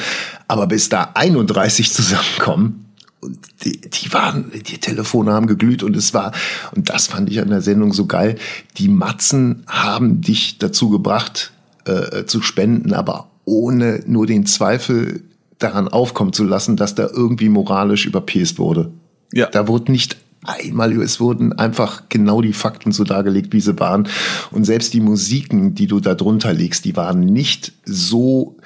Aber 0.48 0.66
bis 0.66 0.88
da 0.88 1.10
31 1.14 1.92
zusammenkommen 1.92 2.89
und 3.20 3.38
die, 3.64 3.80
die 3.80 4.12
waren, 4.12 4.50
die 4.52 4.78
Telefone 4.78 5.32
haben 5.32 5.46
geglüht 5.46 5.82
und 5.82 5.96
es 5.96 6.14
war, 6.14 6.32
und 6.74 6.88
das 6.88 7.06
fand 7.06 7.30
ich 7.30 7.40
an 7.40 7.50
der 7.50 7.60
Sendung 7.60 7.92
so 7.92 8.06
geil, 8.06 8.36
die 8.78 8.88
Matzen 8.88 9.64
haben 9.66 10.20
dich 10.20 10.58
dazu 10.58 10.88
gebracht, 10.90 11.52
äh, 11.84 12.24
zu 12.24 12.42
spenden, 12.42 12.94
aber 12.94 13.28
ohne 13.44 14.02
nur 14.06 14.26
den 14.26 14.46
Zweifel 14.46 15.22
daran 15.58 15.88
aufkommen 15.88 16.32
zu 16.32 16.44
lassen, 16.44 16.76
dass 16.76 16.94
da 16.94 17.08
irgendwie 17.12 17.48
moralisch 17.48 18.06
überpäst 18.06 18.58
wurde. 18.58 18.90
Ja. 19.32 19.46
Da 19.46 19.68
wurde 19.68 19.92
nicht 19.92 20.16
einmal, 20.42 20.92
es 21.02 21.20
wurden 21.20 21.52
einfach 21.52 22.04
genau 22.08 22.40
die 22.40 22.52
Fakten 22.52 22.92
so 22.92 23.04
dargelegt, 23.04 23.52
wie 23.52 23.60
sie 23.60 23.78
waren. 23.78 24.08
Und 24.50 24.64
selbst 24.64 24.94
die 24.94 25.00
Musiken, 25.00 25.74
die 25.74 25.86
du 25.86 26.00
da 26.00 26.14
drunter 26.14 26.52
legst, 26.52 26.84
die 26.84 26.96
waren 26.96 27.20
nicht 27.20 27.72
so 27.84 28.56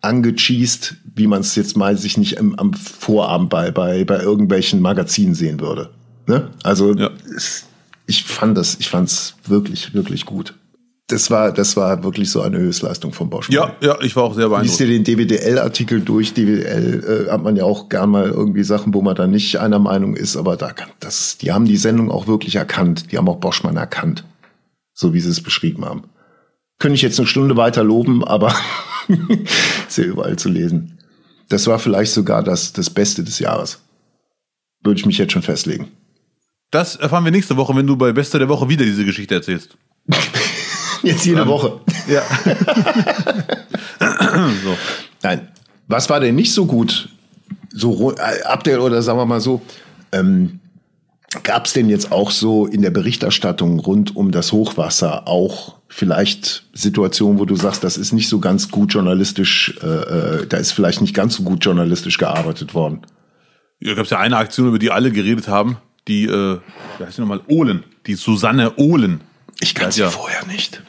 angecheased, 0.00 0.96
wie 1.14 1.26
man 1.26 1.40
es 1.40 1.54
jetzt 1.54 1.76
mal 1.76 1.96
sich 1.96 2.16
nicht 2.16 2.34
im, 2.34 2.58
am 2.58 2.74
Vorabend 2.74 3.50
bei, 3.50 3.70
bei, 3.70 4.04
bei 4.04 4.20
irgendwelchen 4.20 4.80
Magazinen 4.80 5.34
sehen 5.34 5.60
würde. 5.60 5.90
Ne? 6.26 6.50
Also 6.62 6.94
ja. 6.94 7.10
ich 8.06 8.24
fand 8.24 8.56
das, 8.56 8.76
ich 8.78 8.88
fand 8.88 9.08
es 9.08 9.34
wirklich, 9.46 9.94
wirklich 9.94 10.26
gut. 10.26 10.54
Das 11.08 11.30
war, 11.30 11.52
das 11.52 11.74
war 11.74 12.04
wirklich 12.04 12.30
so 12.30 12.42
eine 12.42 12.58
Höchstleistung 12.58 13.14
von 13.14 13.30
Bosch. 13.30 13.48
Ja, 13.48 13.74
ja, 13.80 13.98
ich 14.02 14.14
war 14.14 14.24
auch 14.24 14.34
sehr 14.34 14.50
beeindruckt. 14.50 14.78
Lies 14.78 14.88
dir 14.88 15.02
den 15.02 15.04
DWDL-Artikel 15.04 16.02
durch. 16.02 16.34
DWDL 16.34 17.26
äh, 17.28 17.30
hat 17.30 17.42
man 17.42 17.56
ja 17.56 17.64
auch 17.64 17.88
gern 17.88 18.10
mal 18.10 18.28
irgendwie 18.28 18.62
Sachen, 18.62 18.92
wo 18.92 19.00
man 19.00 19.16
da 19.16 19.26
nicht 19.26 19.58
einer 19.58 19.78
Meinung 19.78 20.16
ist, 20.16 20.36
aber 20.36 20.56
da 20.56 20.70
kann 20.70 20.90
das, 21.00 21.38
die 21.38 21.50
haben 21.50 21.64
die 21.64 21.78
Sendung 21.78 22.10
auch 22.10 22.26
wirklich 22.26 22.56
erkannt. 22.56 23.10
Die 23.10 23.16
haben 23.16 23.26
auch 23.26 23.38
Boschmann 23.38 23.78
erkannt. 23.78 24.24
So 24.92 25.14
wie 25.14 25.20
sie 25.20 25.30
es 25.30 25.42
beschrieben 25.42 25.86
haben. 25.86 26.02
Könnte 26.78 26.94
ich 26.94 27.02
jetzt 27.02 27.18
eine 27.18 27.26
Stunde 27.26 27.56
weiter 27.56 27.82
loben, 27.82 28.24
aber 28.24 28.54
ist 29.88 29.98
ja 29.98 30.04
überall 30.04 30.36
zu 30.36 30.48
lesen. 30.48 30.98
Das 31.48 31.66
war 31.66 31.78
vielleicht 31.78 32.12
sogar 32.12 32.42
das, 32.42 32.72
das 32.72 32.90
Beste 32.90 33.24
des 33.24 33.38
Jahres. 33.38 33.80
Würde 34.82 35.00
ich 35.00 35.06
mich 35.06 35.18
jetzt 35.18 35.32
schon 35.32 35.42
festlegen. 35.42 35.88
Das 36.70 36.96
erfahren 36.96 37.24
wir 37.24 37.32
nächste 37.32 37.56
Woche, 37.56 37.74
wenn 37.74 37.86
du 37.86 37.96
bei 37.96 38.12
Beste 38.12 38.38
der 38.38 38.48
Woche 38.48 38.68
wieder 38.68 38.84
diese 38.84 39.04
Geschichte 39.04 39.34
erzählst. 39.34 39.76
Jetzt 41.02 41.24
jede 41.24 41.42
um, 41.42 41.48
Woche. 41.48 41.80
Ja. 42.08 42.22
so. 44.64 44.76
Nein. 45.22 45.48
Was 45.86 46.08
war 46.08 46.20
denn 46.20 46.34
nicht 46.34 46.52
so 46.52 46.66
gut? 46.66 47.10
So 47.70 48.14
äh, 48.16 48.42
Update 48.44 48.78
oder 48.78 49.02
sagen 49.02 49.18
wir 49.18 49.26
mal 49.26 49.40
so, 49.40 49.60
ähm, 50.12 50.60
gab 51.42 51.66
es 51.66 51.72
denn 51.74 51.88
jetzt 51.88 52.10
auch 52.10 52.30
so 52.30 52.66
in 52.66 52.82
der 52.82 52.90
Berichterstattung 52.90 53.80
rund 53.80 54.16
um 54.16 54.30
das 54.30 54.52
Hochwasser 54.52 55.28
auch 55.28 55.76
vielleicht 55.88 56.64
Situationen, 56.72 57.38
wo 57.38 57.44
du 57.44 57.56
sagst, 57.56 57.84
das 57.84 57.96
ist 57.96 58.12
nicht 58.12 58.28
so 58.28 58.40
ganz 58.40 58.70
gut 58.70 58.94
journalistisch, 58.94 59.74
äh, 59.82 59.86
äh 59.86 60.46
da 60.46 60.56
ist 60.56 60.72
vielleicht 60.72 61.00
nicht 61.00 61.14
ganz 61.14 61.36
so 61.36 61.42
gut 61.42 61.64
journalistisch 61.64 62.18
gearbeitet 62.18 62.74
worden? 62.74 63.02
Ja, 63.80 63.94
gab 63.94 64.04
es 64.04 64.10
ja 64.10 64.18
eine 64.18 64.36
Aktion, 64.36 64.68
über 64.68 64.78
die 64.78 64.90
alle 64.90 65.12
geredet 65.12 65.48
haben, 65.48 65.76
die, 66.08 66.24
äh, 66.24 66.58
wie 66.98 67.04
heißt 67.04 67.18
die 67.18 67.20
nochmal, 67.20 67.40
Ohlen, 67.46 67.84
die 68.06 68.14
Susanne 68.14 68.76
Ohlen. 68.76 69.20
Ich 69.60 69.74
kannte 69.74 69.94
sie 69.94 70.00
ja. 70.00 70.10
vorher 70.10 70.46
nicht. 70.46 70.82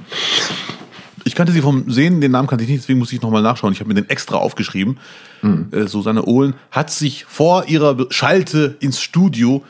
Ich 1.26 1.36
kannte 1.36 1.52
sie 1.52 1.62
vom 1.62 1.92
Sehen, 1.92 2.22
den 2.22 2.32
Namen 2.32 2.48
kannte 2.48 2.64
ich 2.64 2.70
nicht, 2.70 2.84
deswegen 2.84 3.00
muss 3.00 3.12
ich 3.12 3.22
nochmal 3.22 3.42
nachschauen. 3.42 3.74
Ich 3.74 3.80
habe 3.82 3.90
mir 3.90 3.96
den 3.96 4.10
extra 4.10 4.38
aufgeschrieben. 4.38 5.00
Mhm. 5.42 5.68
Äh, 5.72 5.88
Susanne 5.88 6.24
Ohlen 6.26 6.56
hat 6.72 6.92
sich 6.92 7.26
vor 7.26 7.68
ihrer 7.68 8.08
Schalte 8.10 8.78
ins 8.80 9.02
Studio 9.02 9.64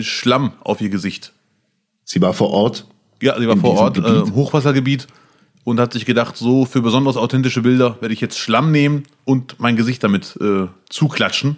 Schlamm 0.00 0.52
auf 0.62 0.80
ihr 0.80 0.88
Gesicht. 0.88 1.32
Sie 2.04 2.20
war 2.20 2.32
vor 2.32 2.50
Ort? 2.50 2.86
Ja, 3.20 3.38
sie 3.38 3.48
war 3.48 3.56
vor 3.56 3.74
Ort 3.78 3.98
äh, 3.98 4.20
im 4.20 4.34
Hochwassergebiet 4.34 5.06
und 5.64 5.80
hat 5.80 5.92
sich 5.92 6.06
gedacht, 6.06 6.36
so 6.36 6.64
für 6.64 6.80
besonders 6.80 7.16
authentische 7.16 7.62
Bilder 7.62 7.98
werde 8.00 8.14
ich 8.14 8.20
jetzt 8.20 8.38
Schlamm 8.38 8.72
nehmen 8.72 9.02
und 9.24 9.60
mein 9.60 9.76
Gesicht 9.76 10.02
damit 10.02 10.38
äh, 10.40 10.66
zuklatschen. 10.88 11.56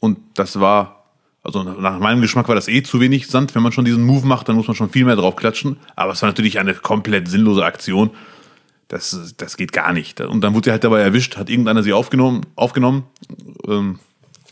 Und 0.00 0.18
das 0.34 0.58
war, 0.60 1.04
also 1.42 1.62
nach 1.62 1.98
meinem 1.98 2.22
Geschmack 2.22 2.48
war 2.48 2.54
das 2.54 2.68
eh 2.68 2.82
zu 2.82 3.00
wenig 3.00 3.26
Sand. 3.26 3.54
Wenn 3.54 3.62
man 3.62 3.72
schon 3.72 3.84
diesen 3.84 4.04
Move 4.04 4.26
macht, 4.26 4.48
dann 4.48 4.56
muss 4.56 4.66
man 4.66 4.76
schon 4.76 4.90
viel 4.90 5.04
mehr 5.04 5.16
drauf 5.16 5.36
klatschen. 5.36 5.76
Aber 5.94 6.12
es 6.12 6.22
war 6.22 6.28
natürlich 6.28 6.58
eine 6.58 6.74
komplett 6.74 7.28
sinnlose 7.28 7.64
Aktion. 7.64 8.10
Das, 8.88 9.34
das 9.36 9.56
geht 9.56 9.72
gar 9.72 9.92
nicht. 9.92 10.20
Und 10.20 10.42
dann 10.42 10.54
wurde 10.54 10.66
sie 10.66 10.70
halt 10.70 10.84
dabei 10.84 11.00
erwischt, 11.00 11.36
hat 11.36 11.50
irgendeiner 11.50 11.82
sie 11.82 11.92
aufgenommen, 11.92 12.42
aufgenommen 12.56 13.04
ähm, 13.66 13.98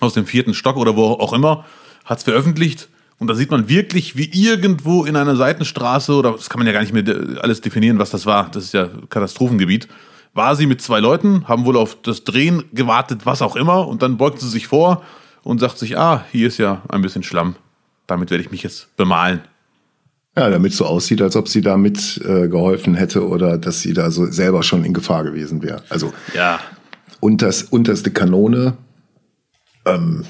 aus 0.00 0.14
dem 0.14 0.26
vierten 0.26 0.54
Stock 0.54 0.76
oder 0.76 0.96
wo 0.96 1.04
auch 1.04 1.32
immer, 1.32 1.64
hat 2.04 2.18
es 2.18 2.24
veröffentlicht 2.24 2.88
und 3.18 3.28
da 3.28 3.34
sieht 3.34 3.50
man 3.50 3.68
wirklich, 3.68 4.16
wie 4.16 4.30
irgendwo 4.32 5.04
in 5.04 5.14
einer 5.14 5.36
Seitenstraße, 5.36 6.14
oder 6.14 6.32
das 6.32 6.48
kann 6.48 6.58
man 6.58 6.66
ja 6.66 6.72
gar 6.72 6.80
nicht 6.80 6.92
mehr 6.92 7.04
alles 7.42 7.60
definieren, 7.60 7.98
was 7.98 8.10
das 8.10 8.26
war, 8.26 8.50
das 8.50 8.64
ist 8.64 8.74
ja 8.74 8.88
Katastrophengebiet, 9.08 9.88
war 10.32 10.56
sie 10.56 10.66
mit 10.66 10.80
zwei 10.80 11.00
Leuten, 11.00 11.46
haben 11.46 11.64
wohl 11.66 11.76
auf 11.76 11.98
das 12.02 12.24
Drehen 12.24 12.64
gewartet, 12.72 13.26
was 13.26 13.42
auch 13.42 13.56
immer, 13.56 13.86
und 13.86 14.02
dann 14.02 14.16
beugt 14.16 14.40
sie 14.40 14.48
sich 14.48 14.66
vor 14.66 15.02
und 15.42 15.60
sagt 15.60 15.78
sich, 15.78 15.98
ah, 15.98 16.24
hier 16.32 16.48
ist 16.48 16.58
ja 16.58 16.82
ein 16.88 17.02
bisschen 17.02 17.22
Schlamm, 17.22 17.56
damit 18.06 18.30
werde 18.30 18.42
ich 18.42 18.50
mich 18.50 18.62
jetzt 18.62 18.96
bemalen. 18.96 19.42
Ja, 20.36 20.48
damit 20.48 20.72
so 20.72 20.86
aussieht, 20.86 21.20
als 21.20 21.34
ob 21.34 21.48
sie 21.48 21.60
damit 21.60 22.18
äh, 22.24 22.48
geholfen 22.48 22.94
hätte 22.94 23.26
oder 23.26 23.58
dass 23.58 23.80
sie 23.80 23.92
da 23.92 24.10
so 24.12 24.26
selber 24.26 24.62
schon 24.62 24.84
in 24.84 24.94
Gefahr 24.94 25.24
gewesen 25.24 25.60
wäre. 25.62 25.82
Also 25.88 26.12
ja. 26.34 26.60
unters, 27.18 27.64
unterste 27.64 28.12
Kanone. 28.12 28.74
Ähm, 29.84 30.24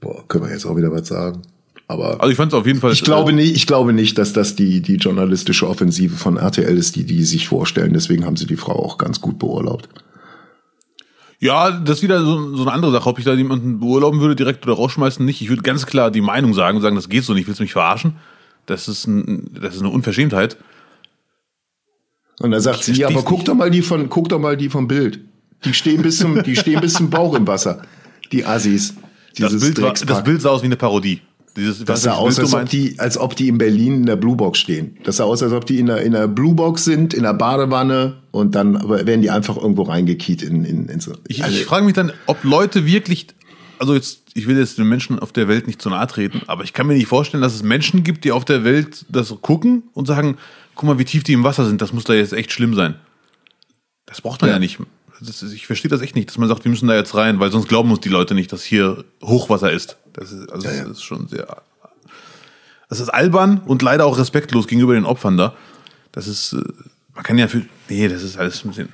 boah, 0.00 0.26
können 0.28 0.44
wir 0.44 0.52
jetzt 0.52 0.66
auch 0.66 0.76
wieder 0.76 0.92
was 0.92 1.08
sagen? 1.08 1.42
Aber 1.86 2.20
also 2.20 2.30
ich 2.30 2.36
fand 2.36 2.52
es 2.52 2.58
auf 2.58 2.66
jeden 2.66 2.80
Fall. 2.80 2.92
Ich 2.92 3.02
glaube 3.02 3.32
nicht, 3.32 3.56
ich 3.56 3.66
glaube 3.66 3.92
nicht, 3.92 4.16
dass 4.16 4.32
das 4.32 4.54
die, 4.54 4.80
die 4.80 4.96
journalistische 4.96 5.68
Offensive 5.68 6.16
von 6.16 6.36
RTL 6.36 6.76
ist, 6.78 6.94
die 6.94 7.04
die 7.04 7.24
sich 7.24 7.48
vorstellen. 7.48 7.92
Deswegen 7.92 8.24
haben 8.24 8.36
sie 8.36 8.46
die 8.46 8.56
Frau 8.56 8.74
auch 8.74 8.96
ganz 8.96 9.20
gut 9.20 9.40
beurlaubt. 9.40 9.88
Ja, 11.40 11.70
das 11.70 11.98
ist 11.98 12.02
wieder 12.02 12.22
so, 12.22 12.54
so 12.54 12.62
eine 12.62 12.72
andere 12.72 12.92
Sache. 12.92 13.08
Ob 13.08 13.18
ich 13.18 13.24
da 13.24 13.34
jemanden 13.34 13.80
beurlauben 13.80 14.20
würde, 14.20 14.36
direkt 14.36 14.64
oder 14.66 14.76
rausschmeißen, 14.76 15.24
nicht. 15.24 15.40
Ich 15.40 15.48
würde 15.48 15.62
ganz 15.62 15.86
klar 15.86 16.10
die 16.10 16.20
Meinung 16.20 16.54
sagen 16.54 16.76
und 16.76 16.82
sagen, 16.82 16.96
das 16.96 17.08
geht 17.08 17.24
so 17.24 17.34
nicht, 17.34 17.48
willst 17.48 17.60
du 17.60 17.64
mich 17.64 17.72
verarschen? 17.72 18.16
Das 18.66 18.86
ist, 18.86 19.06
ein, 19.06 19.50
das 19.60 19.74
ist 19.74 19.80
eine 19.80 19.90
Unverschämtheit. 19.90 20.58
Und 22.40 22.52
da 22.52 22.60
sagt 22.60 22.80
ich 22.80 22.84
sie, 22.84 22.92
ja, 23.00 23.08
aber 23.08 23.22
guck 23.22 23.44
doch 23.46 23.54
mal 23.54 23.70
die 23.70 23.82
von, 23.82 24.08
guck 24.08 24.28
doch 24.28 24.38
mal 24.38 24.56
die 24.56 24.68
vom 24.68 24.86
Bild. 24.86 25.20
Die 25.64 25.74
stehen 25.74 26.02
bis 26.02 26.18
zum, 26.18 26.42
die 26.42 26.56
stehen 26.56 26.80
bis 26.80 26.94
zum 26.94 27.10
Bauch 27.10 27.34
im 27.34 27.46
Wasser. 27.46 27.82
Die 28.32 28.44
Assis. 28.44 28.94
Das 29.38 29.58
Bild, 29.58 29.80
war, 29.80 29.92
das 29.92 30.24
Bild 30.24 30.42
sah 30.42 30.50
aus 30.50 30.62
wie 30.62 30.66
eine 30.66 30.76
Parodie. 30.76 31.20
Dieses, 31.56 31.84
das 31.84 32.02
sah 32.02 32.14
aus, 32.14 32.38
als 32.38 32.54
ob, 32.54 32.68
die, 32.68 32.98
als 32.98 33.18
ob 33.18 33.34
die 33.34 33.48
in 33.48 33.58
Berlin 33.58 33.94
in 33.94 34.06
der 34.06 34.16
Bluebox 34.16 34.58
stehen. 34.58 34.96
Das 35.02 35.16
sah 35.16 35.24
aus, 35.24 35.42
als 35.42 35.52
ob 35.52 35.66
die 35.66 35.78
in 35.78 35.86
der, 35.86 36.02
in 36.02 36.12
der 36.12 36.28
Bluebox 36.28 36.84
sind, 36.84 37.12
in 37.12 37.24
der 37.24 37.34
Badewanne 37.34 38.18
und 38.30 38.54
dann 38.54 38.88
werden 38.88 39.22
die 39.22 39.30
einfach 39.30 39.56
irgendwo 39.56 39.82
reingekiet 39.82 40.42
in, 40.42 40.64
in, 40.64 40.86
in 40.88 41.00
so. 41.00 41.12
Ich, 41.26 41.42
also, 41.42 41.56
ich 41.56 41.64
frage 41.64 41.84
mich 41.84 41.94
dann, 41.94 42.12
ob 42.26 42.44
Leute 42.44 42.86
wirklich, 42.86 43.26
also 43.78 43.94
jetzt, 43.94 44.22
ich 44.34 44.46
will 44.46 44.56
jetzt 44.58 44.78
den 44.78 44.88
Menschen 44.88 45.18
auf 45.18 45.32
der 45.32 45.48
Welt 45.48 45.66
nicht 45.66 45.82
zu 45.82 45.90
nahe 45.90 46.06
treten, 46.06 46.42
aber 46.46 46.62
ich 46.62 46.72
kann 46.72 46.86
mir 46.86 46.94
nicht 46.94 47.08
vorstellen, 47.08 47.42
dass 47.42 47.54
es 47.54 47.62
Menschen 47.62 48.04
gibt, 48.04 48.24
die 48.24 48.30
auf 48.30 48.44
der 48.44 48.62
Welt 48.62 49.04
das 49.08 49.34
gucken 49.40 49.82
und 49.92 50.06
sagen, 50.06 50.36
guck 50.76 50.88
mal, 50.88 50.98
wie 50.98 51.04
tief 51.04 51.24
die 51.24 51.32
im 51.32 51.42
Wasser 51.42 51.66
sind, 51.66 51.82
das 51.82 51.92
muss 51.92 52.04
da 52.04 52.14
jetzt 52.14 52.32
echt 52.32 52.52
schlimm 52.52 52.74
sein. 52.74 52.94
Das 54.06 54.20
braucht 54.20 54.40
man 54.40 54.50
ja, 54.50 54.56
ja 54.56 54.60
nicht. 54.60 54.78
Ist, 55.20 55.42
ich 55.42 55.66
verstehe 55.66 55.90
das 55.90 56.00
echt 56.00 56.16
nicht, 56.16 56.28
dass 56.28 56.38
man 56.38 56.48
sagt, 56.48 56.64
wir 56.64 56.70
müssen 56.70 56.88
da 56.88 56.94
jetzt 56.94 57.14
rein, 57.14 57.40
weil 57.40 57.50
sonst 57.50 57.68
glauben 57.68 57.90
uns 57.90 58.00
die 58.00 58.08
Leute 58.08 58.34
nicht, 58.34 58.52
dass 58.52 58.62
hier 58.62 59.04
Hochwasser 59.22 59.70
ist. 59.70 59.96
Das 60.12 60.32
ist, 60.32 60.50
also 60.50 60.68
ja, 60.68 60.74
ja. 60.74 60.82
das 60.84 60.92
ist 60.92 61.02
schon 61.02 61.28
sehr. 61.28 61.62
Das 62.88 63.00
ist 63.00 63.08
albern 63.08 63.60
und 63.66 63.82
leider 63.82 64.06
auch 64.06 64.18
respektlos 64.18 64.66
gegenüber 64.66 64.94
den 64.94 65.04
Opfern 65.04 65.36
da. 65.36 65.54
Das 66.12 66.26
ist, 66.26 66.54
äh, 66.54 66.62
man 67.14 67.22
kann 67.22 67.38
ja 67.38 67.48
für, 67.48 67.62
nee, 67.88 68.08
das 68.08 68.22
ist 68.22 68.38
alles 68.38 68.64
ein 68.64 68.68
bisschen 68.68 68.88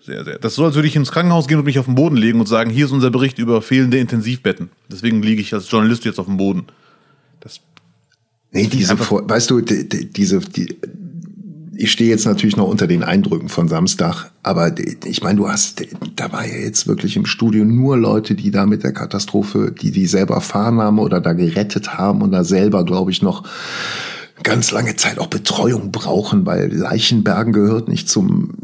sehr, 0.00 0.24
sehr. 0.24 0.38
Das 0.38 0.52
ist 0.52 0.56
so, 0.56 0.64
als 0.64 0.74
würde 0.74 0.88
ich 0.88 0.96
ins 0.96 1.12
Krankenhaus 1.12 1.46
gehen 1.46 1.58
und 1.58 1.64
mich 1.64 1.78
auf 1.78 1.86
den 1.86 1.94
Boden 1.94 2.16
legen 2.16 2.40
und 2.40 2.46
sagen, 2.46 2.70
hier 2.70 2.86
ist 2.86 2.92
unser 2.92 3.10
Bericht 3.10 3.38
über 3.38 3.62
fehlende 3.62 3.98
Intensivbetten. 3.98 4.70
Deswegen 4.90 5.22
liege 5.22 5.40
ich 5.40 5.54
als 5.54 5.70
Journalist 5.70 6.04
jetzt 6.04 6.18
auf 6.18 6.26
dem 6.26 6.36
Boden. 6.36 6.66
Das 7.40 7.60
Nee, 8.50 8.66
diese, 8.66 8.98
weißt 8.98 9.50
du, 9.50 9.60
die, 9.60 9.88
die, 9.88 10.10
diese, 10.10 10.38
die, 10.40 10.78
ich 11.80 11.92
stehe 11.92 12.10
jetzt 12.10 12.26
natürlich 12.26 12.56
noch 12.56 12.66
unter 12.66 12.88
den 12.88 13.04
Eindrücken 13.04 13.48
von 13.48 13.68
Samstag, 13.68 14.32
aber 14.42 14.74
ich 15.04 15.22
meine, 15.22 15.36
du 15.36 15.48
hast, 15.48 15.86
da 16.16 16.32
war 16.32 16.44
ja 16.44 16.56
jetzt 16.56 16.88
wirklich 16.88 17.16
im 17.16 17.24
Studio 17.24 17.64
nur 17.64 17.96
Leute, 17.96 18.34
die 18.34 18.50
da 18.50 18.66
mit 18.66 18.82
der 18.82 18.92
Katastrophe, 18.92 19.70
die 19.70 19.92
die 19.92 20.06
selber 20.06 20.34
erfahren 20.34 20.80
haben 20.80 20.98
oder 20.98 21.20
da 21.20 21.34
gerettet 21.34 21.94
haben 21.94 22.22
und 22.22 22.32
da 22.32 22.42
selber, 22.42 22.84
glaube 22.84 23.12
ich, 23.12 23.22
noch 23.22 23.44
ganz 24.42 24.72
lange 24.72 24.96
Zeit 24.96 25.20
auch 25.20 25.28
Betreuung 25.28 25.92
brauchen, 25.92 26.46
weil 26.46 26.74
Leichenbergen 26.74 27.52
gehört 27.52 27.86
nicht 27.86 28.08
zum, 28.08 28.54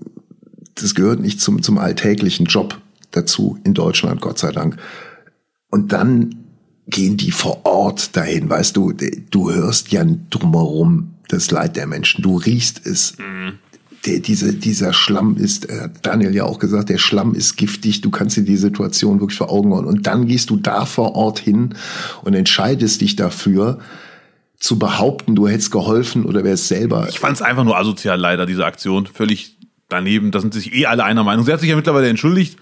das 0.74 0.96
gehört 0.96 1.20
nicht 1.20 1.40
zum, 1.40 1.62
zum 1.62 1.78
alltäglichen 1.78 2.46
Job 2.46 2.80
dazu 3.12 3.58
in 3.62 3.74
Deutschland, 3.74 4.20
Gott 4.20 4.40
sei 4.40 4.50
Dank. 4.50 4.76
Und 5.70 5.92
dann 5.92 6.34
gehen 6.88 7.16
die 7.16 7.30
vor 7.30 7.64
Ort 7.64 8.16
dahin, 8.16 8.50
weißt 8.50 8.76
du, 8.76 8.92
du 9.30 9.52
hörst 9.52 9.92
ja 9.92 10.04
drumherum 10.30 11.13
das 11.28 11.50
Leid 11.50 11.76
der 11.76 11.86
Menschen. 11.86 12.22
Du 12.22 12.36
riechst 12.36 12.86
es. 12.86 13.16
Mhm. 13.18 13.58
Der, 14.06 14.18
diese, 14.20 14.52
dieser 14.52 14.92
Schlamm 14.92 15.36
ist, 15.38 15.70
äh, 15.70 15.88
Daniel 16.02 16.34
ja 16.34 16.44
auch 16.44 16.58
gesagt, 16.58 16.90
der 16.90 16.98
Schlamm 16.98 17.34
ist 17.34 17.56
giftig, 17.56 18.02
du 18.02 18.10
kannst 18.10 18.36
dir 18.36 18.42
die 18.42 18.58
Situation 18.58 19.20
wirklich 19.20 19.38
vor 19.38 19.50
Augen 19.50 19.72
hauen. 19.72 19.86
Und 19.86 20.06
dann 20.06 20.26
gehst 20.26 20.50
du 20.50 20.56
da 20.56 20.84
vor 20.84 21.14
Ort 21.14 21.38
hin 21.38 21.74
und 22.22 22.34
entscheidest 22.34 23.00
dich 23.00 23.16
dafür, 23.16 23.78
zu 24.58 24.78
behaupten, 24.78 25.34
du 25.34 25.46
hättest 25.46 25.70
geholfen 25.70 26.24
oder 26.24 26.42
wärst 26.42 26.68
selber. 26.68 27.06
Ich 27.08 27.18
fand 27.18 27.36
es 27.36 27.42
einfach 27.42 27.64
nur 27.64 27.76
asozial, 27.76 28.18
leider, 28.18 28.46
diese 28.46 28.64
Aktion. 28.64 29.06
Völlig 29.06 29.58
daneben. 29.88 30.30
Da 30.30 30.40
sind 30.40 30.54
sich 30.54 30.74
eh 30.74 30.86
alle 30.86 31.04
einer 31.04 31.24
Meinung. 31.24 31.44
Sie 31.44 31.52
hat 31.52 31.60
sich 31.60 31.68
ja 31.68 31.76
mittlerweile 31.76 32.08
entschuldigt. 32.08 32.58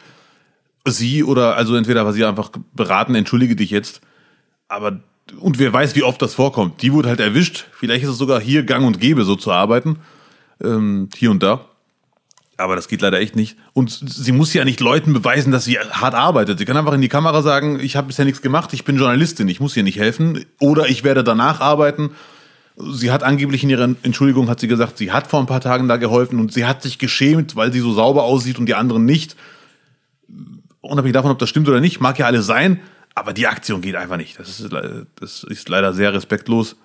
sie 0.84 1.22
oder 1.22 1.56
also 1.56 1.76
entweder 1.76 2.04
war 2.04 2.12
sie 2.12 2.24
einfach 2.24 2.50
beraten, 2.72 3.14
entschuldige 3.14 3.54
dich 3.54 3.70
jetzt. 3.70 4.00
Aber 4.68 5.00
und 5.40 5.58
wer 5.58 5.72
weiß, 5.72 5.94
wie 5.96 6.02
oft 6.02 6.20
das 6.22 6.34
vorkommt. 6.34 6.82
Die 6.82 6.92
wurde 6.92 7.08
halt 7.08 7.20
erwischt. 7.20 7.66
Vielleicht 7.72 8.04
ist 8.04 8.10
es 8.10 8.18
sogar 8.18 8.40
hier 8.40 8.64
gang 8.64 8.86
und 8.86 9.00
gäbe, 9.00 9.24
so 9.24 9.36
zu 9.36 9.52
arbeiten. 9.52 9.98
Ähm, 10.62 11.08
hier 11.16 11.30
und 11.30 11.42
da. 11.42 11.66
Aber 12.56 12.76
das 12.76 12.86
geht 12.86 13.00
leider 13.00 13.18
echt 13.18 13.34
nicht. 13.34 13.56
Und 13.72 13.90
sie 13.90 14.32
muss 14.32 14.52
ja 14.54 14.64
nicht 14.64 14.80
Leuten 14.80 15.12
beweisen, 15.12 15.50
dass 15.50 15.64
sie 15.64 15.78
hart 15.78 16.14
arbeitet. 16.14 16.58
Sie 16.58 16.64
kann 16.64 16.76
einfach 16.76 16.92
in 16.92 17.00
die 17.00 17.08
Kamera 17.08 17.42
sagen, 17.42 17.80
ich 17.80 17.96
habe 17.96 18.08
bisher 18.08 18.24
nichts 18.24 18.42
gemacht, 18.42 18.72
ich 18.72 18.84
bin 18.84 18.98
Journalistin, 18.98 19.48
ich 19.48 19.58
muss 19.58 19.74
hier 19.74 19.82
nicht 19.82 19.98
helfen. 19.98 20.44
Oder 20.60 20.88
ich 20.88 21.02
werde 21.02 21.24
danach 21.24 21.60
arbeiten. 21.60 22.10
Sie 22.76 23.10
hat 23.10 23.22
angeblich 23.22 23.64
in 23.64 23.70
ihrer 23.70 23.94
Entschuldigung, 24.02 24.48
hat 24.48 24.60
sie 24.60 24.68
gesagt, 24.68 24.98
sie 24.98 25.12
hat 25.12 25.26
vor 25.26 25.40
ein 25.40 25.46
paar 25.46 25.60
Tagen 25.60 25.88
da 25.88 25.96
geholfen 25.96 26.38
und 26.38 26.52
sie 26.52 26.64
hat 26.64 26.82
sich 26.82 26.98
geschämt, 26.98 27.56
weil 27.56 27.72
sie 27.72 27.80
so 27.80 27.92
sauber 27.92 28.22
aussieht 28.22 28.58
und 28.58 28.66
die 28.66 28.74
anderen 28.74 29.04
nicht. 29.04 29.36
Unabhängig 30.80 31.14
davon, 31.14 31.30
ob 31.30 31.38
das 31.38 31.48
stimmt 31.48 31.68
oder 31.68 31.80
nicht, 31.80 32.00
mag 32.00 32.18
ja 32.18 32.26
alles 32.26 32.46
sein, 32.46 32.80
aber 33.14 33.32
die 33.32 33.46
Aktion 33.46 33.80
geht 33.80 33.96
einfach 33.96 34.16
nicht. 34.16 34.38
Das 34.38 34.60
ist, 34.60 34.72
das 35.20 35.44
ist 35.44 35.68
leider 35.68 35.92
sehr 35.92 36.12
respektlos. 36.12 36.76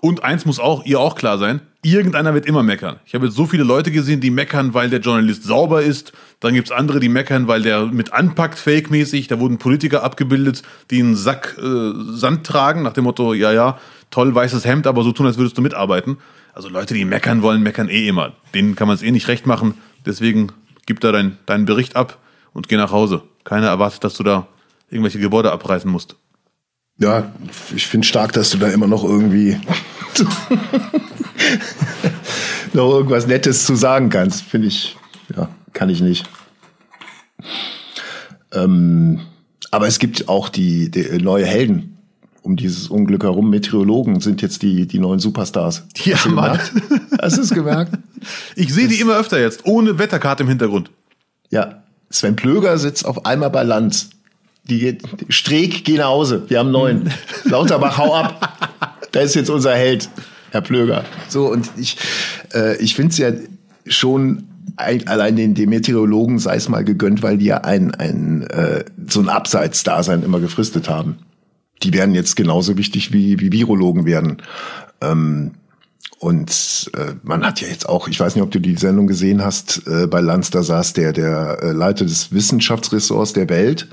Und 0.00 0.22
eins 0.22 0.46
muss 0.46 0.60
auch, 0.60 0.84
ihr 0.84 1.00
auch 1.00 1.16
klar 1.16 1.38
sein, 1.38 1.60
irgendeiner 1.82 2.32
wird 2.32 2.46
immer 2.46 2.62
meckern. 2.62 3.00
Ich 3.04 3.14
habe 3.14 3.26
jetzt 3.26 3.34
so 3.34 3.46
viele 3.46 3.64
Leute 3.64 3.90
gesehen, 3.90 4.20
die 4.20 4.30
meckern, 4.30 4.72
weil 4.72 4.90
der 4.90 5.00
Journalist 5.00 5.42
sauber 5.42 5.82
ist. 5.82 6.12
Dann 6.38 6.54
gibt's 6.54 6.70
andere, 6.70 7.00
die 7.00 7.08
meckern, 7.08 7.48
weil 7.48 7.62
der 7.62 7.86
mit 7.86 8.12
anpackt, 8.12 8.58
fake-mäßig. 8.58 9.26
Da 9.26 9.40
wurden 9.40 9.58
Politiker 9.58 10.04
abgebildet, 10.04 10.62
die 10.92 11.00
einen 11.00 11.16
Sack 11.16 11.56
äh, 11.58 11.92
Sand 12.12 12.46
tragen, 12.46 12.82
nach 12.82 12.92
dem 12.92 13.04
Motto, 13.04 13.34
ja, 13.34 13.52
ja, 13.52 13.78
toll 14.10 14.32
weißes 14.32 14.64
Hemd, 14.64 14.86
aber 14.86 15.02
so 15.02 15.10
tun, 15.10 15.26
als 15.26 15.36
würdest 15.36 15.58
du 15.58 15.62
mitarbeiten. 15.62 16.18
Also 16.52 16.68
Leute, 16.68 16.94
die 16.94 17.04
meckern 17.04 17.42
wollen, 17.42 17.62
meckern 17.62 17.88
eh 17.88 18.06
immer. 18.06 18.34
Denen 18.54 18.76
kann 18.76 18.86
man 18.86 18.96
es 18.96 19.02
eh 19.02 19.10
nicht 19.10 19.26
recht 19.26 19.46
machen. 19.46 19.74
Deswegen 20.06 20.52
gib 20.86 21.00
da 21.00 21.10
dein, 21.10 21.38
deinen 21.46 21.64
Bericht 21.64 21.96
ab 21.96 22.18
und 22.52 22.68
geh 22.68 22.76
nach 22.76 22.92
Hause. 22.92 23.22
Keiner 23.42 23.66
erwartet, 23.66 24.04
dass 24.04 24.14
du 24.14 24.22
da 24.22 24.46
irgendwelche 24.90 25.18
Gebäude 25.18 25.52
abreißen 25.52 25.90
musst. 25.90 26.16
Ja, 26.98 27.32
ich 27.74 27.86
finde 27.86 28.06
stark, 28.06 28.32
dass 28.32 28.50
du 28.50 28.58
da 28.58 28.68
immer 28.68 28.88
noch 28.88 29.04
irgendwie 29.04 29.58
noch 32.72 32.90
irgendwas 32.90 33.26
Nettes 33.26 33.64
zu 33.64 33.76
sagen 33.76 34.10
kannst. 34.10 34.42
Finde 34.42 34.66
ich, 34.66 34.96
ja, 35.36 35.48
kann 35.72 35.90
ich 35.90 36.00
nicht. 36.00 36.28
Ähm, 38.52 39.20
aber 39.70 39.86
es 39.86 39.98
gibt 39.98 40.28
auch 40.28 40.48
die, 40.48 40.90
die 40.90 41.22
neue 41.22 41.46
Helden 41.46 41.94
um 42.42 42.56
dieses 42.56 42.88
Unglück 42.88 43.24
herum. 43.24 43.50
Meteorologen 43.50 44.20
sind 44.20 44.42
jetzt 44.42 44.62
die, 44.62 44.86
die 44.86 44.98
neuen 44.98 45.20
Superstars. 45.20 45.84
Ja, 45.98 46.16
Hast 46.16 46.30
Mann. 46.30 46.58
Hast 47.20 47.36
du 47.36 47.42
es 47.42 47.50
gemerkt? 47.50 47.92
Ich 48.56 48.74
sehe 48.74 48.88
die 48.88 48.98
immer 48.98 49.16
öfter 49.16 49.40
jetzt, 49.40 49.64
ohne 49.64 50.00
Wetterkarte 50.00 50.42
im 50.42 50.48
Hintergrund. 50.48 50.90
Ja. 51.50 51.84
Sven 52.10 52.34
Plöger 52.34 52.76
sitzt 52.76 53.06
auf 53.06 53.26
einmal 53.26 53.50
bei 53.50 53.62
Lanz. 53.62 54.10
Die 54.68 54.78
geht, 54.78 55.02
Streeck, 55.28 55.84
geh 55.84 55.96
nach 55.96 56.08
Hause. 56.08 56.44
Wir 56.48 56.58
haben 56.58 56.70
neun. 56.70 57.10
Lauterbach, 57.44 57.96
hau 57.98 58.14
ab. 58.14 58.98
Da 59.12 59.20
ist 59.20 59.34
jetzt 59.34 59.48
unser 59.48 59.74
Held, 59.74 60.10
Herr 60.50 60.60
Plöger. 60.60 61.04
So, 61.28 61.50
und 61.50 61.70
ich, 61.76 61.96
äh, 62.52 62.76
ich 62.76 62.94
finde 62.94 63.12
es 63.12 63.18
ja 63.18 63.32
schon 63.86 64.44
ein, 64.76 65.08
allein 65.08 65.36
den, 65.36 65.54
den 65.54 65.70
Meteorologen 65.70 66.38
sei 66.38 66.56
es 66.56 66.68
mal 66.68 66.84
gegönnt, 66.84 67.22
weil 67.22 67.38
die 67.38 67.46
ja 67.46 67.58
ein, 67.58 67.94
ein, 67.94 68.42
äh, 68.42 68.84
so 69.08 69.20
ein 69.20 69.28
Abseitsdasein 69.28 70.22
immer 70.22 70.40
gefristet 70.40 70.88
haben. 70.88 71.18
Die 71.82 71.92
werden 71.92 72.14
jetzt 72.14 72.36
genauso 72.36 72.76
wichtig 72.76 73.12
wie, 73.12 73.40
wie 73.40 73.52
Virologen 73.52 74.04
werden. 74.04 74.42
Ähm, 75.00 75.52
und 76.18 76.90
äh, 76.96 77.14
man 77.22 77.46
hat 77.46 77.60
ja 77.60 77.68
jetzt 77.68 77.88
auch, 77.88 78.08
ich 78.08 78.18
weiß 78.18 78.34
nicht, 78.34 78.42
ob 78.42 78.50
du 78.50 78.60
die 78.60 78.76
Sendung 78.76 79.06
gesehen 79.06 79.44
hast, 79.44 79.86
äh, 79.86 80.08
bei 80.08 80.20
Lanz, 80.20 80.50
da 80.50 80.62
saß 80.62 80.92
der, 80.94 81.12
der 81.12 81.58
äh, 81.62 81.72
Leiter 81.72 82.04
des 82.04 82.32
Wissenschaftsressorts 82.32 83.34
der 83.34 83.48
Welt, 83.48 83.88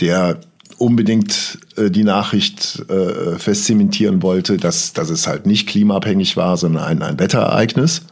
der 0.00 0.40
unbedingt 0.78 1.58
äh, 1.76 1.90
die 1.90 2.04
Nachricht 2.04 2.82
äh, 2.88 3.38
festzementieren 3.38 4.22
wollte, 4.22 4.56
dass, 4.56 4.92
dass 4.92 5.10
es 5.10 5.26
halt 5.26 5.46
nicht 5.46 5.68
klimaabhängig 5.68 6.36
war, 6.36 6.56
sondern 6.56 6.84
ein, 6.84 7.02
ein 7.02 7.18
Wetterereignis. 7.18 8.02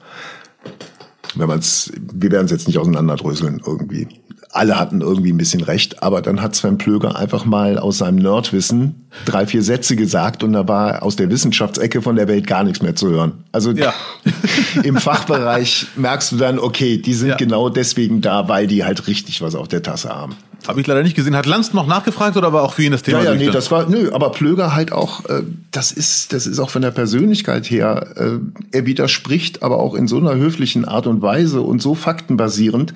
Wenn 1.35 1.49
man 1.49 1.61
es, 1.61 1.93
wir 2.13 2.31
werden 2.31 2.47
es 2.47 2.51
jetzt 2.51 2.67
nicht 2.67 2.79
auseinanderdröseln 2.79 3.63
irgendwie. 3.65 4.09
Alle 4.51 4.79
hatten 4.81 5.03
irgendwie 5.03 5.31
ein 5.33 5.37
bisschen 5.37 5.63
recht, 5.63 6.03
aber 6.03 6.23
dann 6.23 6.41
hat 6.41 6.57
Sven 6.57 6.79
Plöger 6.79 7.17
einfach 7.17 7.45
mal 7.45 7.79
aus 7.79 7.99
seinem 7.99 8.17
Nerdwissen 8.17 9.07
drei, 9.27 9.47
vier 9.47 9.63
Sätze 9.63 9.95
gesagt 9.95 10.43
und 10.43 10.55
da 10.55 10.67
war 10.67 11.03
aus 11.03 11.17
der 11.17 11.31
Wissenschaftsecke 11.31 12.01
von 12.01 12.17
der 12.17 12.29
Welt 12.29 12.47
gar 12.47 12.65
nichts 12.65 12.81
mehr 12.83 12.97
zu 12.97 13.11
hören. 13.11 13.45
Also 13.53 13.73
Ja. 13.73 13.93
im 14.85 14.97
Fachbereich 14.97 15.87
merkst 15.97 16.33
du 16.33 16.37
dann, 16.37 16.59
okay, 16.59 16.97
die 16.99 17.15
sind 17.15 17.29
Ja. 17.29 17.37
genau 17.37 17.69
deswegen 17.69 18.21
da, 18.23 18.49
weil 18.49 18.67
die 18.67 18.85
halt 18.85 19.07
richtig 19.07 19.43
was 19.43 19.55
auf 19.55 19.69
der 19.69 19.83
Tasse 19.83 20.09
haben. 20.09 20.35
Habe 20.67 20.81
ich 20.81 20.87
leider 20.87 21.03
nicht 21.03 21.15
gesehen. 21.15 21.37
Hat 21.37 21.47
Lanz 21.47 21.73
noch 21.73 21.87
nachgefragt 21.87 22.37
oder 22.37 22.53
war 22.53 22.63
auch 22.63 22.73
für 22.73 22.83
ihn 22.83 22.93
das 22.93 23.03
Thema 23.03 23.23
Ja, 23.23 23.33
ja, 23.33 23.39
nee, 23.39 23.49
das 23.51 23.71
war, 23.71 23.89
nö, 23.89 24.11
aber 24.13 24.33
Plöger 24.33 24.75
halt 24.75 24.93
auch, 24.93 25.25
äh, 25.27 25.43
das 25.71 25.93
ist, 25.93 26.33
das 26.33 26.47
ist 26.47 26.59
auch 26.59 26.71
von 26.71 26.83
der 26.83 26.91
Persönlichkeit 26.91 27.71
her, 27.71 28.09
äh, 28.17 28.39
er 28.77 28.85
widerspricht, 28.87 29.63
aber 29.63 29.79
auch 29.79 29.95
in 29.95 30.09
so 30.09 30.17
einer 30.19 30.35
höflichen 30.35 30.85
Art 30.85 31.07
und 31.07 31.23
Weise 31.23 31.61
und 31.61 31.81
so 31.81 31.95
faktenbasierend, 31.95 32.93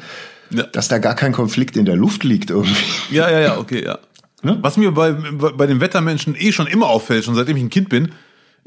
Ja. 0.52 0.64
dass 0.64 0.88
da 0.88 0.98
gar 0.98 1.14
kein 1.14 1.32
Konflikt 1.32 1.76
in 1.76 1.84
der 1.84 1.96
Luft 1.96 2.24
liegt 2.24 2.50
irgendwie. 2.50 2.74
Ja, 3.10 3.30
ja, 3.30 3.40
ja, 3.40 3.58
okay, 3.58 3.84
ja. 3.84 3.98
Ne? 4.42 4.58
Was 4.60 4.76
mir 4.76 4.92
bei, 4.92 5.12
bei 5.12 5.66
den 5.66 5.80
Wettermenschen 5.80 6.34
eh 6.36 6.52
schon 6.52 6.66
immer 6.66 6.88
auffällt, 6.88 7.24
schon 7.24 7.34
seitdem 7.34 7.56
ich 7.56 7.62
ein 7.62 7.70
Kind 7.70 7.88
bin, 7.88 8.12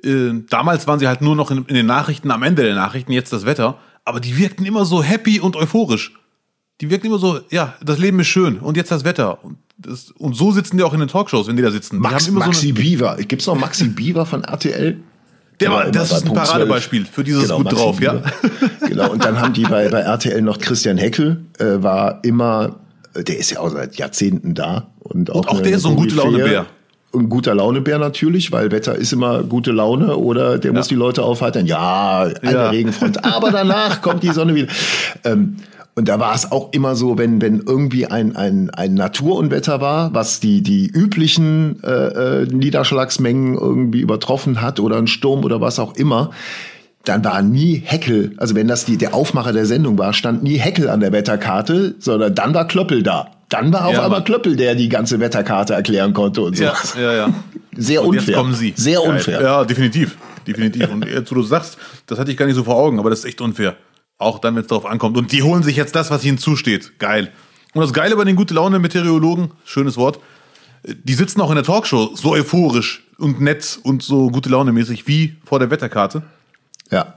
äh, 0.03 0.31
damals 0.49 0.87
waren 0.87 0.99
sie 0.99 1.07
halt 1.07 1.21
nur 1.21 1.35
noch 1.35 1.51
in, 1.51 1.65
in 1.65 1.75
den 1.75 1.85
Nachrichten, 1.85 2.31
am 2.31 2.43
Ende 2.43 2.63
der 2.63 2.75
Nachrichten, 2.75 3.11
jetzt 3.11 3.33
das 3.33 3.45
Wetter, 3.45 3.77
aber 4.03 4.19
die 4.19 4.37
wirkten 4.37 4.65
immer 4.65 4.85
so 4.85 5.03
happy 5.03 5.39
und 5.39 5.55
euphorisch. 5.55 6.13
Die 6.81 6.89
wirkten 6.89 7.07
immer 7.07 7.19
so, 7.19 7.39
ja, 7.51 7.75
das 7.81 7.99
Leben 7.99 8.19
ist 8.19 8.27
schön 8.27 8.59
und 8.59 8.77
jetzt 8.77 8.91
das 8.91 9.03
Wetter. 9.05 9.43
Und, 9.43 9.57
das, 9.77 10.11
und 10.11 10.35
so 10.35 10.51
sitzen 10.51 10.77
die 10.77 10.83
auch 10.83 10.93
in 10.93 10.99
den 10.99 11.09
Talkshows, 11.09 11.47
wenn 11.47 11.55
die 11.55 11.63
da 11.63 11.71
sitzen. 11.71 11.97
Die 11.97 12.01
Max, 12.01 12.27
immer 12.27 12.39
Maxi 12.45 12.69
so 12.69 12.73
Beaver. 12.75 13.17
Gibt's 13.17 13.47
noch 13.47 13.57
Maxi 13.57 13.87
Beaver 13.87 14.25
von 14.25 14.43
RTL? 14.43 14.99
Der 15.59 15.71
war- 15.71 15.83
immer 15.83 15.91
das 15.91 16.11
ist 16.11 16.25
ein 16.27 16.33
Paradebeispiel 16.33 17.05
für 17.05 17.23
dieses 17.23 17.49
gut 17.49 17.63
Maxi 17.65 17.75
drauf, 17.77 18.01
ja. 18.01 18.21
Genau, 18.87 19.11
und 19.11 19.23
dann 19.23 19.39
haben 19.39 19.53
die 19.53 19.63
bei, 19.63 19.87
bei 19.89 19.99
RTL 20.01 20.41
noch 20.41 20.59
Christian 20.59 20.97
Heckel, 20.97 21.45
äh, 21.59 21.81
war 21.81 22.19
immer, 22.23 22.75
äh, 23.13 23.23
der 23.23 23.37
ist 23.37 23.51
ja 23.51 23.59
auch 23.59 23.69
seit 23.69 23.95
Jahrzehnten 23.95 24.53
da. 24.53 24.87
Und 24.99 25.31
auch, 25.31 25.47
auch 25.47 25.61
der 25.61 25.73
ist 25.77 25.83
so 25.83 25.89
ein 25.89 25.95
gute. 25.95 26.15
Laune-Bär. 26.15 26.65
Ein 27.13 27.29
guter 27.29 27.55
Launebär 27.55 27.97
natürlich, 27.97 28.51
weil 28.51 28.71
Wetter 28.71 28.93
ist 28.95 29.13
immer 29.13 29.41
gute 29.43 29.71
Laune 29.71 30.17
oder 30.17 30.57
der 30.57 30.73
muss 30.73 30.89
die 30.89 30.95
Leute 30.95 31.23
aufheitern. 31.23 31.65
Ja, 31.65 32.27
eine 32.41 32.51
Ja. 32.51 32.69
Regenfront, 32.71 33.23
aber 33.23 33.51
danach 33.51 34.01
kommt 34.01 34.21
die 34.23 34.31
Sonne 34.31 34.53
wieder. 34.53 34.67
Ähm, 35.23 35.55
und 35.95 36.07
da 36.09 36.19
war 36.19 36.35
es 36.35 36.51
auch 36.51 36.73
immer 36.73 36.95
so, 36.95 37.17
wenn, 37.17 37.41
wenn 37.41 37.61
irgendwie 37.65 38.05
ein, 38.07 38.35
ein, 38.35 38.69
ein 38.69 38.93
Naturunwetter 38.95 39.79
war, 39.79 40.13
was 40.13 40.39
die, 40.41 40.61
die 40.61 40.87
üblichen 40.87 41.81
äh, 41.83 42.41
äh, 42.41 42.45
Niederschlagsmengen 42.47 43.57
irgendwie 43.57 44.01
übertroffen 44.01 44.61
hat 44.61 44.79
oder 44.79 44.97
ein 44.97 45.07
Sturm 45.07 45.43
oder 45.45 45.61
was 45.61 45.79
auch 45.79 45.95
immer, 45.95 46.31
dann 47.05 47.23
war 47.23 47.41
nie 47.41 47.81
Heckel, 47.85 48.33
also 48.37 48.55
wenn 48.55 48.67
das 48.67 48.83
die, 48.85 48.97
der 48.97 49.13
Aufmacher 49.13 49.53
der 49.53 49.65
Sendung 49.65 49.97
war, 49.97 50.11
stand 50.13 50.43
nie 50.43 50.57
Heckel 50.57 50.89
an 50.89 50.99
der 50.99 51.11
Wetterkarte, 51.11 51.95
sondern 51.99 52.33
dann 52.35 52.53
war 52.53 52.67
Klöppel 52.67 53.03
da. 53.03 53.27
Dann 53.49 53.71
war 53.71 53.85
auf 53.85 53.93
Ja, 53.93 54.03
einmal. 54.05 54.23
Klöppel, 54.23 54.55
der 54.55 54.73
die 54.75 54.89
ganze 54.89 55.19
Wetterkarte 55.19 55.75
erklären 55.75 56.13
konnte 56.13 56.41
und 56.41 56.57
so. 56.57 56.63
Ja, 56.63 56.73
ja, 56.99 57.13
ja. 57.13 57.29
Sehr 57.77 58.01
Und 58.01 58.09
unfair. 58.09 58.25
jetzt 58.25 58.35
kommen 58.35 58.55
sie. 58.55 58.73
Sehr 58.75 59.03
unfair. 59.03 59.39
Ja, 59.41 59.63
definitiv. 59.63 60.17
Definitiv. 60.47 60.91
Und 60.91 61.05
jetzt, 61.05 61.31
wo 61.31 61.35
du 61.35 61.43
sagst, 61.43 61.77
das 62.07 62.17
hatte 62.17 62.31
ich 62.31 62.37
gar 62.37 62.47
nicht 62.47 62.55
so 62.55 62.63
vor 62.63 62.75
Augen, 62.75 62.97
aber 62.99 63.11
das 63.11 63.19
ist 63.19 63.25
echt 63.25 63.41
unfair. 63.41 63.75
Auch 64.17 64.39
dann, 64.39 64.55
wenn 64.55 64.61
es 64.61 64.67
darauf 64.67 64.85
ankommt. 64.85 65.17
Und 65.17 65.31
die 65.31 65.43
holen 65.43 65.63
sich 65.63 65.75
jetzt 65.75 65.95
das, 65.95 66.11
was 66.11 66.23
ihnen 66.23 66.37
zusteht. 66.37 66.99
Geil. 66.99 67.31
Und 67.73 67.81
das 67.81 67.93
Geile 67.93 68.15
bei 68.15 68.23
den 68.23 68.35
gute 68.35 68.53
Laune 68.53 68.79
Meteorologen, 68.79 69.51
schönes 69.65 69.97
Wort, 69.97 70.19
die 70.83 71.13
sitzen 71.13 71.41
auch 71.41 71.49
in 71.49 71.55
der 71.55 71.65
Talkshow 71.65 72.11
so 72.15 72.31
euphorisch 72.31 73.03
und 73.17 73.41
nett 73.41 73.79
und 73.83 74.03
so 74.03 74.29
gute 74.29 74.49
Laune 74.49 74.71
mäßig 74.71 75.07
wie 75.07 75.35
vor 75.43 75.59
der 75.59 75.69
Wetterkarte. 75.71 76.23
Ja. 76.91 77.15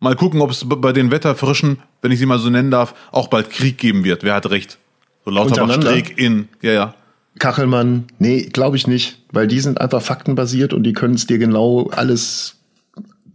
Mal 0.00 0.16
gucken, 0.16 0.40
ob 0.40 0.50
es 0.50 0.66
bei 0.66 0.92
den 0.92 1.10
Wetterfrischen, 1.10 1.78
wenn 2.02 2.10
ich 2.10 2.18
sie 2.18 2.26
mal 2.26 2.38
so 2.38 2.50
nennen 2.50 2.70
darf, 2.70 2.94
auch 3.12 3.28
bald 3.28 3.50
Krieg 3.50 3.78
geben 3.78 4.04
wird. 4.04 4.22
Wer 4.22 4.34
hat 4.34 4.50
recht? 4.50 4.78
So 5.24 5.30
Untereinander? 5.30 5.90
Streeck 5.90 6.18
in, 6.18 6.48
ja, 6.62 6.72
ja. 6.72 6.94
Kachelmann, 7.38 8.06
nee, 8.18 8.42
glaube 8.42 8.76
ich 8.76 8.86
nicht, 8.86 9.22
weil 9.30 9.46
die 9.46 9.60
sind 9.60 9.80
einfach 9.80 10.02
faktenbasiert 10.02 10.74
und 10.74 10.82
die 10.82 10.92
können 10.92 11.14
es 11.14 11.26
dir 11.26 11.38
genau 11.38 11.88
alles 11.90 12.56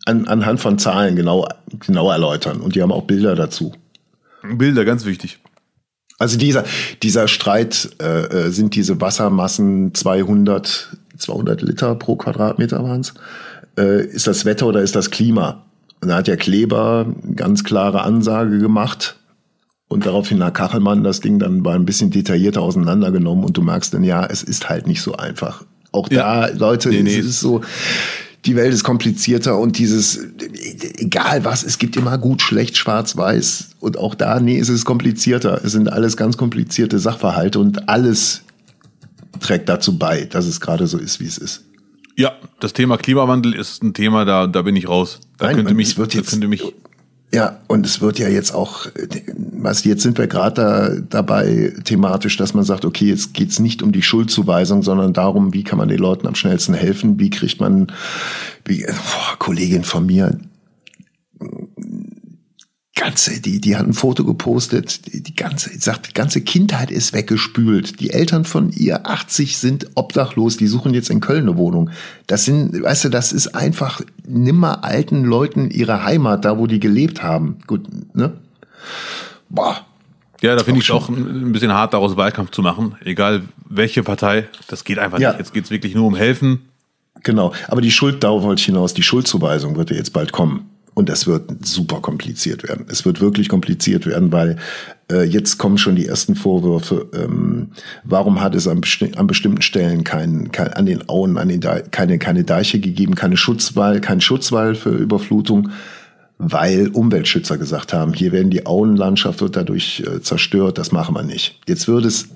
an, 0.05 0.27
anhand 0.27 0.59
von 0.59 0.77
Zahlen 0.77 1.15
genau, 1.15 1.47
genau 1.85 2.11
erläutern 2.11 2.61
und 2.61 2.75
die 2.75 2.81
haben 2.81 2.91
auch 2.91 3.03
Bilder 3.03 3.35
dazu. 3.35 3.73
Bilder, 4.43 4.85
ganz 4.85 5.05
wichtig. 5.05 5.39
Also 6.17 6.37
dieser, 6.37 6.63
dieser 7.03 7.27
Streit, 7.27 7.89
äh, 8.01 8.45
äh, 8.45 8.49
sind 8.49 8.75
diese 8.75 9.01
Wassermassen 9.01 9.93
200, 9.93 10.95
200 11.17 11.61
Liter 11.61 11.95
pro 11.95 12.15
Quadratmeter 12.15 12.81
waren's? 12.83 13.13
Äh, 13.77 14.05
ist 14.05 14.27
das 14.27 14.45
Wetter 14.45 14.67
oder 14.67 14.81
ist 14.81 14.95
das 14.95 15.11
Klima? 15.11 15.65
Und 16.01 16.09
da 16.09 16.17
hat 16.17 16.27
ja 16.27 16.35
Kleber 16.37 17.07
ganz 17.35 17.63
klare 17.63 18.03
Ansage 18.03 18.59
gemacht 18.59 19.17
und 19.87 20.05
daraufhin 20.05 20.43
hat 20.43 20.53
Kachelmann 20.53 21.03
das 21.03 21.19
Ding 21.19 21.39
dann 21.39 21.61
mal 21.61 21.75
ein 21.75 21.85
bisschen 21.85 22.11
detaillierter 22.11 22.61
auseinandergenommen 22.61 23.43
und 23.43 23.57
du 23.57 23.61
merkst 23.61 23.93
dann, 23.93 24.03
ja, 24.03 24.25
es 24.25 24.43
ist 24.43 24.69
halt 24.69 24.87
nicht 24.87 25.01
so 25.01 25.17
einfach. 25.17 25.63
Auch 25.91 26.09
Ja. 26.11 26.47
da, 26.47 26.53
Leute, 26.55 26.89
Nee, 26.89 27.01
nee. 27.03 27.17
es 27.17 27.25
ist 27.25 27.39
so, 27.39 27.61
die 28.45 28.55
Welt 28.55 28.73
ist 28.73 28.83
komplizierter 28.83 29.57
und 29.57 29.77
dieses, 29.77 30.19
egal 30.97 31.43
was, 31.45 31.63
es 31.63 31.77
gibt 31.79 31.95
immer 31.95 32.17
gut, 32.17 32.41
schlecht, 32.41 32.77
schwarz, 32.77 33.17
weiß 33.17 33.69
und 33.79 33.97
auch 33.97 34.15
da, 34.15 34.39
nee, 34.39 34.59
es 34.59 34.69
ist 34.69 34.85
komplizierter. 34.85 35.61
Es 35.63 35.71
sind 35.71 35.91
alles 35.91 36.15
ganz 36.17 36.37
komplizierte 36.37 36.99
Sachverhalte 36.99 37.59
und 37.59 37.89
alles 37.89 38.41
trägt 39.39 39.67
dazu 39.69 39.97
bei, 39.97 40.25
dass 40.25 40.45
es 40.45 40.61
gerade 40.61 40.87
so 40.87 40.97
ist, 40.97 41.19
wie 41.19 41.25
es 41.25 41.37
ist. 41.37 41.63
Ja, 42.17 42.31
das 42.59 42.71
Thema 42.73 42.97
Klimawandel 42.97 43.53
ist 43.53 43.83
ein 43.83 43.93
Thema, 43.93 44.23
da, 44.25 44.47
da 44.47 44.61
bin 44.61 44.75
ich 44.75 44.87
raus. 44.87 45.19
Da 45.37 45.47
Nein, 45.47 45.57
könnte 45.57 45.73
mich, 45.73 45.89
es 45.89 45.97
wird 45.97 46.13
jetzt- 46.13 46.29
könnte 46.29 46.47
mich 46.47 46.63
Ja, 47.35 47.57
und 47.67 47.85
es 47.85 47.99
wird 47.99 48.17
ja 48.17 48.29
jetzt 48.29 48.55
auch, 48.55 48.87
was 49.35 49.83
jetzt 49.83 50.03
sind 50.03 50.17
wir 50.17 50.27
gerade 50.27 50.55
da, 50.55 50.89
dabei 51.09 51.73
thematisch, 51.83 52.37
dass 52.37 52.53
man 52.53 52.63
sagt, 52.63 52.85
okay, 52.85 53.07
jetzt 53.07 53.33
geht's 53.33 53.59
nicht 53.59 53.83
um 53.83 53.91
die 53.91 54.03
Schuldzuweisung, 54.03 54.83
sondern 54.83 55.11
darum, 55.11 55.53
wie 55.53 55.65
kann 55.65 55.77
man 55.77 55.89
den 55.89 55.97
Leuten 55.99 56.27
am 56.27 56.35
schnellsten 56.35 56.73
helfen, 56.73 57.19
wie 57.19 57.29
kriegt 57.29 57.59
man, 57.59 57.87
wie, 58.63 58.85
boah, 58.85 59.37
Kollegin 59.37 59.83
von 59.83 60.05
mir, 60.05 60.39
ganze, 62.95 63.41
die, 63.41 63.59
die 63.61 63.75
hat 63.75 63.85
ein 63.85 63.93
Foto 63.93 64.23
gepostet, 64.23 65.05
die, 65.13 65.21
die 65.21 65.35
ganze, 65.35 65.69
sagt, 65.79 66.07
die 66.09 66.13
ganze 66.13 66.41
Kindheit 66.41 66.91
ist 66.91 67.13
weggespült. 67.13 67.99
Die 67.99 68.11
Eltern 68.11 68.45
von 68.45 68.71
ihr, 68.71 69.05
80, 69.07 69.57
sind 69.57 69.87
obdachlos, 69.95 70.57
die 70.57 70.67
suchen 70.67 70.93
jetzt 70.93 71.09
in 71.09 71.19
Köln 71.19 71.43
eine 71.43 71.57
Wohnung. 71.57 71.89
Das 72.27 72.45
sind, 72.45 72.81
weißt 72.81 73.05
du, 73.05 73.09
das 73.09 73.31
ist 73.33 73.53
einfach 73.55 74.01
nimmer 74.27 74.83
alten 74.83 75.23
Leuten 75.23 75.69
ihre 75.69 76.03
Heimat, 76.03 76.45
da 76.45 76.57
wo 76.57 76.67
die 76.67 76.79
gelebt 76.79 77.21
haben. 77.21 77.57
Gut, 77.67 77.85
ne? 78.15 78.33
Boah. 79.49 79.85
Ja, 80.41 80.55
da 80.55 80.63
finde 80.63 80.79
ich 80.81 80.85
es 80.85 80.91
auch 80.91 81.09
ein 81.09 81.51
bisschen 81.51 81.73
hart, 81.73 81.93
daraus 81.93 82.17
Wahlkampf 82.17 82.51
zu 82.51 82.61
machen. 82.61 82.95
Egal 83.03 83.43
welche 83.67 84.03
Partei, 84.03 84.47
das 84.67 84.83
geht 84.83 84.99
einfach 84.99 85.19
Ja. 85.19 85.29
nicht. 85.31 85.39
Jetzt 85.39 85.53
geht 85.53 85.65
es 85.65 85.71
wirklich 85.71 85.95
nur 85.95 86.05
um 86.05 86.15
Helfen. 86.15 86.59
Genau, 87.23 87.53
aber 87.67 87.81
die 87.81 87.91
Schuld, 87.91 88.23
darauf 88.23 88.43
wollte 88.43 88.59
ich 88.59 88.65
hinaus, 88.65 88.93
die 88.93 89.01
Schuldzuweisung 89.01 89.75
wird 89.77 89.89
ja 89.89 89.95
jetzt 89.95 90.13
bald 90.13 90.31
kommen. 90.31 90.69
Und 90.95 91.09
das 91.09 91.27
wird 91.27 91.65
super 91.65 91.99
kompliziert 91.99 92.63
werden. 92.63 92.85
Es 92.89 93.05
wird 93.05 93.19
wirklich 93.19 93.49
kompliziert 93.49 94.05
werden, 94.07 94.31
weil 94.31 94.55
äh, 95.11 95.23
jetzt 95.23 95.57
kommen 95.57 95.77
schon 95.77 95.97
die 95.97 96.07
ersten 96.07 96.35
Vorwürfe. 96.35 97.09
Ähm, 97.13 97.71
warum 98.05 98.39
hat 98.41 98.55
es 98.55 98.65
an, 98.65 98.79
besti 98.79 99.11
an 99.17 99.27
bestimmten 99.27 99.61
Stellen 99.61 100.05
kein, 100.05 100.53
kein, 100.53 100.71
an 100.73 100.85
den 100.85 101.07
Auen, 101.09 101.37
an 101.37 101.49
den 101.49 101.59
Dei- 101.59 101.83
keine, 101.91 102.17
keine 102.17 102.45
Deiche 102.45 102.79
gegeben, 102.79 103.13
keine 103.13 103.35
Schutzwall, 103.35 103.99
kein 103.99 104.21
Schutzwall 104.21 104.73
für 104.73 104.91
Überflutung? 104.91 105.69
Weil 106.37 106.87
Umweltschützer 106.89 107.57
gesagt 107.57 107.93
haben, 107.93 108.13
hier 108.13 108.31
werden 108.31 108.49
die 108.49 108.65
Auenlandschaft 108.65 109.41
wird 109.41 109.57
dadurch 109.57 110.01
äh, 110.05 110.21
zerstört, 110.21 110.77
das 110.77 110.91
machen 110.93 111.13
wir 111.13 111.23
nicht. 111.23 111.59
Jetzt 111.67 111.87
wird 111.89 112.05
es 112.05 112.29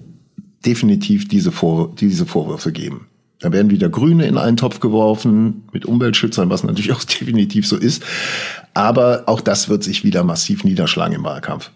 definitiv 0.65 1.27
diese, 1.29 1.51
Vor 1.53 1.95
diese 1.97 2.25
Vorwürfe 2.25 2.73
geben. 2.73 3.07
Da 3.39 3.53
werden 3.53 3.71
wieder 3.71 3.89
Grüne 3.89 4.25
in 4.25 4.37
einen 4.37 4.57
Topf 4.57 4.81
geworfen 4.81 5.63
mit 5.71 5.85
Umweltschützern, 5.85 6.49
was 6.49 6.63
natürlich 6.63 6.91
auch 6.93 7.03
definitiv 7.03 7.67
so 7.67 7.77
ist. 7.77 8.03
Aber 8.73 9.23
auch 9.27 9.41
das 9.41 9.69
wird 9.69 9.83
sich 9.83 10.03
wieder 10.03 10.23
massiv 10.23 10.63
niederschlagen 10.63 11.15
im 11.15 11.23
Wahlkampf. 11.23 11.71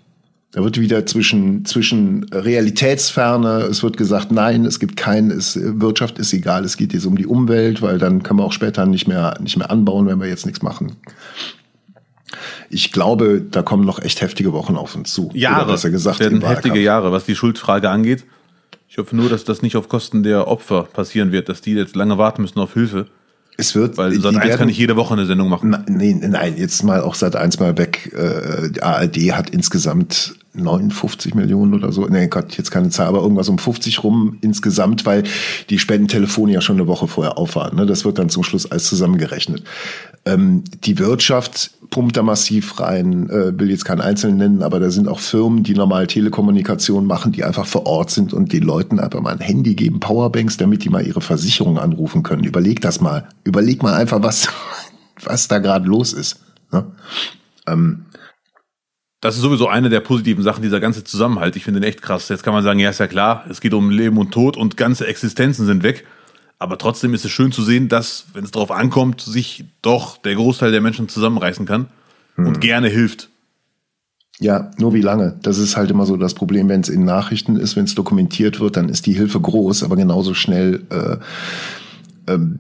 Da 0.52 0.64
wird 0.64 0.80
wieder 0.80 1.04
zwischen, 1.08 1.66
zwischen 1.66 2.26
Realitätsferne, 2.32 3.62
es 3.64 3.82
wird 3.82 3.98
gesagt, 3.98 4.32
nein, 4.32 4.66
es 4.66 4.80
gibt 4.80 4.96
kein, 4.96 5.32
es, 5.32 5.58
Wirtschaft 5.60 6.20
ist 6.20 6.32
egal, 6.32 6.64
es 6.64 6.78
geht 6.78 6.94
jetzt 6.94 7.08
um 7.08 7.18
die 7.18 7.26
Umwelt, 7.26 7.82
weil 7.82 7.98
dann 7.98 8.22
können 8.22 8.40
wir 8.40 8.44
auch 8.44 8.52
später 8.52 8.86
nicht 8.86 9.08
mehr, 9.08 9.34
nicht 9.42 9.58
mehr 9.58 9.72
anbauen, 9.72 10.06
wenn 10.06 10.22
wir 10.22 10.28
jetzt 10.28 10.46
nichts 10.46 10.62
machen. 10.62 10.98
Ich 12.70 12.92
glaube, 12.92 13.42
da 13.42 13.64
kommen 13.64 13.84
noch 13.84 14.00
echt 14.00 14.22
heftige 14.22 14.54
Wochen 14.54 14.76
auf 14.76 14.96
uns 14.96 15.12
zu. 15.12 15.32
Jahre. 15.34 15.64
Oder 15.64 15.74
besser 15.74 15.90
gesagt, 15.90 16.20
werden 16.20 16.46
heftige 16.46 16.80
Jahre, 16.80 17.12
was 17.12 17.26
die 17.26 17.36
Schuldfrage 17.36 17.90
angeht. 17.90 18.24
Ich 18.94 19.00
hoffe 19.00 19.16
nur, 19.16 19.28
dass 19.28 19.44
das 19.44 19.64
nicht 19.64 19.76
auf 19.76 19.90
Kosten 19.90 20.22
der 20.22 20.48
Opfer 20.48 20.84
passieren 20.84 21.32
wird, 21.32 21.50
dass 21.50 21.62
die 21.62 21.72
jetzt 21.72 21.96
lange 21.96 22.20
warten 22.20 22.44
müssen 22.44 22.60
auf 22.60 22.76
Hilfe. 22.76 23.08
Es 23.58 23.74
wird, 23.74 23.98
Weil 23.98 24.14
eins 24.14 24.24
werden- 24.24 24.56
kann 24.56 24.70
ich 24.70 24.78
jede 24.78 24.96
Woche 24.96 25.16
eine 25.16 25.26
Sendung 25.26 25.50
machen. 25.50 25.72
Na, 25.72 25.84
nee, 25.88 26.14
nein, 26.14 26.58
jetzt 26.58 26.84
mal 26.84 27.02
auch 27.02 27.16
seit 27.16 27.36
eins 27.36 27.60
mal 27.60 27.76
weg. 27.76 28.14
Äh, 28.16 28.70
die 28.70 28.84
ARD 28.84 29.32
hat 29.34 29.50
insgesamt 29.50 30.36
59 30.54 31.34
Millionen 31.34 31.74
oder 31.74 31.92
so. 31.92 32.06
Nee, 32.06 32.28
Gott, 32.28 32.56
jetzt 32.56 32.70
keine 32.70 32.90
Zahl, 32.90 33.08
aber 33.08 33.22
irgendwas 33.24 33.50
um 33.50 33.58
50 33.58 34.04
rum 34.04 34.38
insgesamt, 34.42 35.08
weil 35.08 35.24
die 35.72 35.80
Spendentelefone 35.80 36.52
ja 36.54 36.62
schon 36.62 36.76
eine 36.76 36.86
Woche 36.86 37.08
vorher 37.08 37.40
auf 37.40 37.56
waren. 37.56 37.76
Ne? 37.76 37.88
Das 37.88 38.06
wird 38.06 38.20
dann 38.20 38.30
zum 38.30 38.44
Schluss 38.44 38.70
alles 38.70 38.86
zusammengerechnet. 38.86 39.64
Ähm, 40.26 40.64
die 40.86 41.00
Wirtschaft 41.00 41.72
pumpt 41.90 42.16
da 42.16 42.24
massiv 42.24 42.80
rein, 42.80 43.30
äh, 43.30 43.58
will 43.60 43.70
jetzt 43.70 43.84
keinen 43.84 44.00
Einzelnen 44.00 44.38
nennen, 44.38 44.64
aber 44.64 44.80
da 44.80 44.90
sind 44.90 45.08
auch 45.10 45.20
Firmen, 45.20 45.64
die 45.64 45.74
normal 45.74 46.08
Telekommunikation 46.08 47.06
machen, 47.06 47.34
die 47.34 47.44
einfach 47.44 47.66
vor 47.66 47.86
Ort 47.86 48.10
sind 48.10 48.34
und 48.34 48.54
den 48.54 48.64
Leuten 48.64 49.00
einfach 49.00 49.20
mal 49.20 49.34
ein 49.34 49.42
Handy 49.42 49.76
geben, 49.76 50.00
Powerbanks, 50.00 50.56
damit 50.58 50.86
die 50.86 50.90
mal 50.90 51.06
ihre 51.06 51.22
Versicherung 51.22 51.78
anrufen 51.78 52.24
können. 52.24 52.46
Überleg 52.46 52.80
das 52.82 53.02
mal. 53.02 53.28
Überleg 53.44 53.84
mal 53.84 53.94
einfach, 53.94 54.24
was, 54.24 54.48
was 55.24 55.50
da 55.50 55.60
gerade 55.60 55.88
los 55.88 56.14
ist. 56.14 56.40
Ne? 56.72 56.86
Ähm, 57.68 58.06
Das 59.22 59.36
ist 59.36 59.42
sowieso 59.42 59.68
eine 59.68 59.90
der 59.90 60.00
positiven 60.00 60.44
Sachen, 60.44 60.64
dieser 60.64 60.80
ganze 60.80 61.04
Zusammenhalt. 61.04 61.56
Ich 61.58 61.66
finde 61.66 61.82
den 61.82 61.88
echt 61.88 62.02
krass. 62.02 62.30
Jetzt 62.30 62.44
kann 62.44 62.54
man 62.54 62.64
sagen, 62.64 62.80
ja, 62.80 62.90
ist 62.90 63.00
ja 63.00 63.08
klar, 63.08 63.46
es 63.50 63.62
geht 63.62 63.74
um 63.74 63.90
Leben 63.90 64.18
und 64.18 64.32
Tod 64.32 64.58
und 64.58 64.78
ganze 64.78 65.06
Existenzen 65.06 65.66
sind 65.66 65.84
weg. 65.84 66.06
Aber 66.64 66.78
trotzdem 66.78 67.14
ist 67.14 67.26
es 67.26 67.32
schön 67.32 67.52
zu 67.52 67.62
sehen, 67.62 67.90
dass, 67.90 68.28
wenn 68.34 68.46
es 68.46 68.52
darauf 68.52 68.72
ankommt, 68.72 69.20
sich 69.20 69.66
doch 69.82 70.16
der 70.16 70.36
Großteil 70.36 70.72
der 70.72 70.80
Menschen 70.80 71.10
zusammenreißen 71.10 71.66
kann 71.66 71.88
und 72.38 72.62
gerne 72.62 72.88
hilft. 72.88 73.28
Ja, 74.40 74.72
nur 74.78 74.94
wie 74.94 75.02
lange? 75.02 75.38
Das 75.42 75.58
ist 75.58 75.76
halt 75.76 75.92
immer 75.92 76.06
so 76.06 76.16
das 76.16 76.36
Problem, 76.36 76.70
wenn 76.70 76.80
es 76.80 76.88
in 76.88 77.04
Nachrichten 77.04 77.58
ist, 77.58 77.76
wenn 77.76 77.84
es 77.84 77.96
dokumentiert 77.96 78.62
wird, 78.62 78.78
dann 78.78 78.88
ist 78.88 79.06
die 79.08 79.12
Hilfe 79.12 79.42
groß, 79.42 79.84
aber 79.84 79.98
genauso 79.98 80.34
schnell. 80.34 80.86
Äh, 80.90 81.18
ähm, 82.32 82.60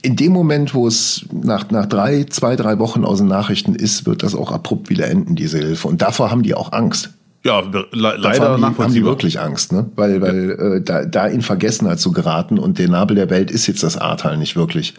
in 0.00 0.16
dem 0.16 0.32
Moment, 0.32 0.72
wo 0.72 0.86
es 0.86 1.26
nach, 1.30 1.70
nach 1.70 1.84
drei, 1.84 2.24
zwei, 2.24 2.56
drei 2.56 2.78
Wochen 2.78 3.04
aus 3.04 3.18
den 3.18 3.28
Nachrichten 3.28 3.74
ist, 3.74 4.06
wird 4.06 4.22
das 4.22 4.34
auch 4.34 4.52
abrupt 4.52 4.88
wieder 4.88 5.06
enden, 5.06 5.34
diese 5.34 5.58
Hilfe. 5.58 5.86
Und 5.86 6.00
davor 6.00 6.30
haben 6.30 6.42
die 6.42 6.54
auch 6.54 6.72
Angst. 6.72 7.10
Ja, 7.44 7.60
le 7.60 7.86
leider 7.92 8.52
haben 8.52 8.74
die, 8.74 8.82
haben 8.82 8.94
die 8.94 9.04
wirklich 9.04 9.38
Angst, 9.38 9.72
ne? 9.72 9.90
Weil, 9.96 10.20
weil 10.22 10.50
äh, 10.50 10.82
da, 10.82 11.04
da 11.04 11.26
in 11.26 11.42
Vergessenheit 11.42 12.00
zu 12.00 12.10
geraten 12.10 12.58
und 12.58 12.78
der 12.78 12.88
Nabel 12.88 13.16
der 13.16 13.28
Welt 13.28 13.50
ist 13.50 13.66
jetzt 13.66 13.82
das 13.82 13.98
Ahrtal 13.98 14.38
nicht 14.38 14.56
wirklich. 14.56 14.94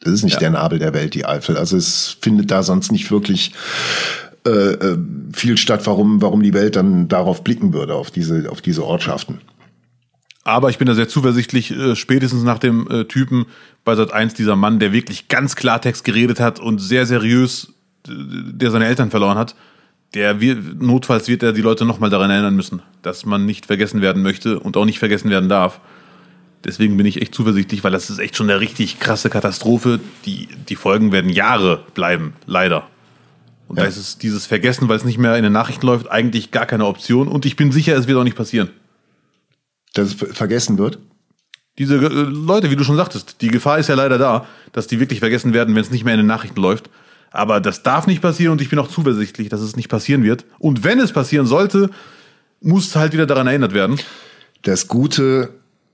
Das 0.00 0.12
ist 0.12 0.22
nicht 0.22 0.34
Ja. 0.34 0.40
der 0.40 0.50
Nabel 0.50 0.78
der 0.78 0.94
Welt, 0.94 1.14
die 1.14 1.26
Eifel. 1.26 1.56
Also 1.56 1.76
es 1.76 2.16
findet 2.20 2.50
da 2.52 2.62
sonst 2.62 2.92
nicht 2.92 3.10
wirklich 3.10 3.52
äh, 4.46 4.50
äh, 4.50 4.98
viel 5.32 5.56
statt, 5.56 5.80
warum, 5.86 6.22
warum 6.22 6.42
die 6.42 6.54
Welt 6.54 6.76
dann 6.76 7.08
darauf 7.08 7.42
blicken 7.42 7.72
würde, 7.72 7.94
auf 7.94 8.10
diese, 8.10 8.50
auf 8.50 8.60
diese 8.60 8.84
Ortschaften. 8.84 9.40
Aber 10.44 10.68
ich 10.68 10.76
bin 10.78 10.86
da 10.86 10.94
sehr 10.94 11.08
zuversichtlich, 11.08 11.70
äh, 11.70 11.96
spätestens 11.96 12.44
nach 12.44 12.58
dem 12.58 12.86
äh, 12.90 13.04
Typen 13.06 13.46
bei 13.84 13.96
Sat 13.96 14.12
1, 14.12 14.34
dieser 14.34 14.54
Mann, 14.56 14.78
der 14.78 14.92
wirklich 14.92 15.28
ganz 15.28 15.56
Klartext 15.56 16.04
geredet 16.04 16.38
hat 16.38 16.60
und 16.60 16.78
sehr 16.78 17.06
seriös, 17.06 17.72
äh, 18.06 18.12
der 18.12 18.70
seine 18.70 18.86
Eltern 18.86 19.10
verloren 19.10 19.38
hat, 19.38 19.56
der 20.14 20.40
wird, 20.40 20.80
notfalls 20.80 21.28
wird 21.28 21.42
er 21.42 21.52
die 21.52 21.60
Leute 21.62 21.84
nochmal 21.84 22.10
daran 22.10 22.30
erinnern 22.30 22.54
müssen, 22.56 22.82
dass 23.02 23.26
man 23.26 23.44
nicht 23.46 23.66
vergessen 23.66 24.00
werden 24.00 24.22
möchte 24.22 24.58
und 24.60 24.76
auch 24.76 24.84
nicht 24.84 24.98
vergessen 24.98 25.30
werden 25.30 25.48
darf. 25.48 25.80
Deswegen 26.64 26.96
bin 26.96 27.04
ich 27.04 27.20
echt 27.20 27.34
zuversichtlich, 27.34 27.84
weil 27.84 27.92
das 27.92 28.08
ist 28.08 28.18
echt 28.18 28.36
schon 28.36 28.48
eine 28.48 28.58
richtig 28.60 28.98
krasse 29.00 29.28
Katastrophe. 29.28 30.00
Die, 30.24 30.48
die 30.68 30.76
Folgen 30.76 31.12
werden 31.12 31.30
Jahre 31.30 31.84
bleiben, 31.94 32.32
leider. 32.46 32.86
Und 33.68 33.78
da 33.78 33.82
Ja. 33.82 33.88
ist 33.88 33.96
es 33.98 34.18
dieses 34.18 34.46
Vergessen, 34.46 34.88
weil 34.88 34.96
es 34.96 35.04
nicht 35.04 35.18
mehr 35.18 35.36
in 35.36 35.42
den 35.42 35.52
Nachrichten 35.52 35.86
läuft, 35.86 36.10
eigentlich 36.10 36.50
gar 36.52 36.64
keine 36.66 36.86
Option. 36.86 37.28
Und 37.28 37.44
ich 37.44 37.56
bin 37.56 37.70
sicher, 37.72 37.96
es 37.96 38.06
wird 38.06 38.16
auch 38.18 38.24
nicht 38.24 38.36
passieren. 38.36 38.70
Dass 39.94 40.08
es 40.08 40.14
ver- 40.14 40.26
vergessen 40.28 40.78
wird. 40.78 40.98
diese 41.78 41.96
äh, 41.96 42.08
Leute, 42.08 42.70
wie 42.70 42.76
du 42.76 42.84
schon 42.84 42.96
sagtest, 42.96 43.40
die 43.42 43.48
Gefahr 43.48 43.78
ist 43.78 43.88
ja 43.88 43.94
leider 43.96 44.16
da, 44.16 44.46
dass 44.72 44.86
die 44.86 45.00
wirklich 45.00 45.18
vergessen 45.18 45.52
werden, 45.54 45.74
wenn 45.74 45.82
es 45.82 45.90
nicht 45.90 46.04
mehr 46.04 46.14
in 46.14 46.20
den 46.20 46.26
Nachrichten 46.26 46.60
läuft. 46.60 46.88
Aber 47.34 47.60
das 47.60 47.82
darf 47.82 48.06
nicht 48.06 48.22
passieren 48.22 48.52
und 48.52 48.60
ich 48.60 48.70
bin 48.70 48.78
auch 48.78 48.86
zuversichtlich, 48.88 49.48
dass 49.48 49.60
es 49.60 49.74
nicht 49.74 49.88
passieren 49.88 50.22
wird. 50.22 50.44
Und 50.60 50.84
wenn 50.84 51.00
es 51.00 51.10
passieren 51.12 51.46
sollte, 51.46 51.90
muss 52.60 52.94
halt 52.94 53.12
wieder 53.12 53.26
daran 53.26 53.48
erinnert 53.48 53.74
werden. 53.74 53.98
Das 54.62 54.86
Gute, 54.86 55.50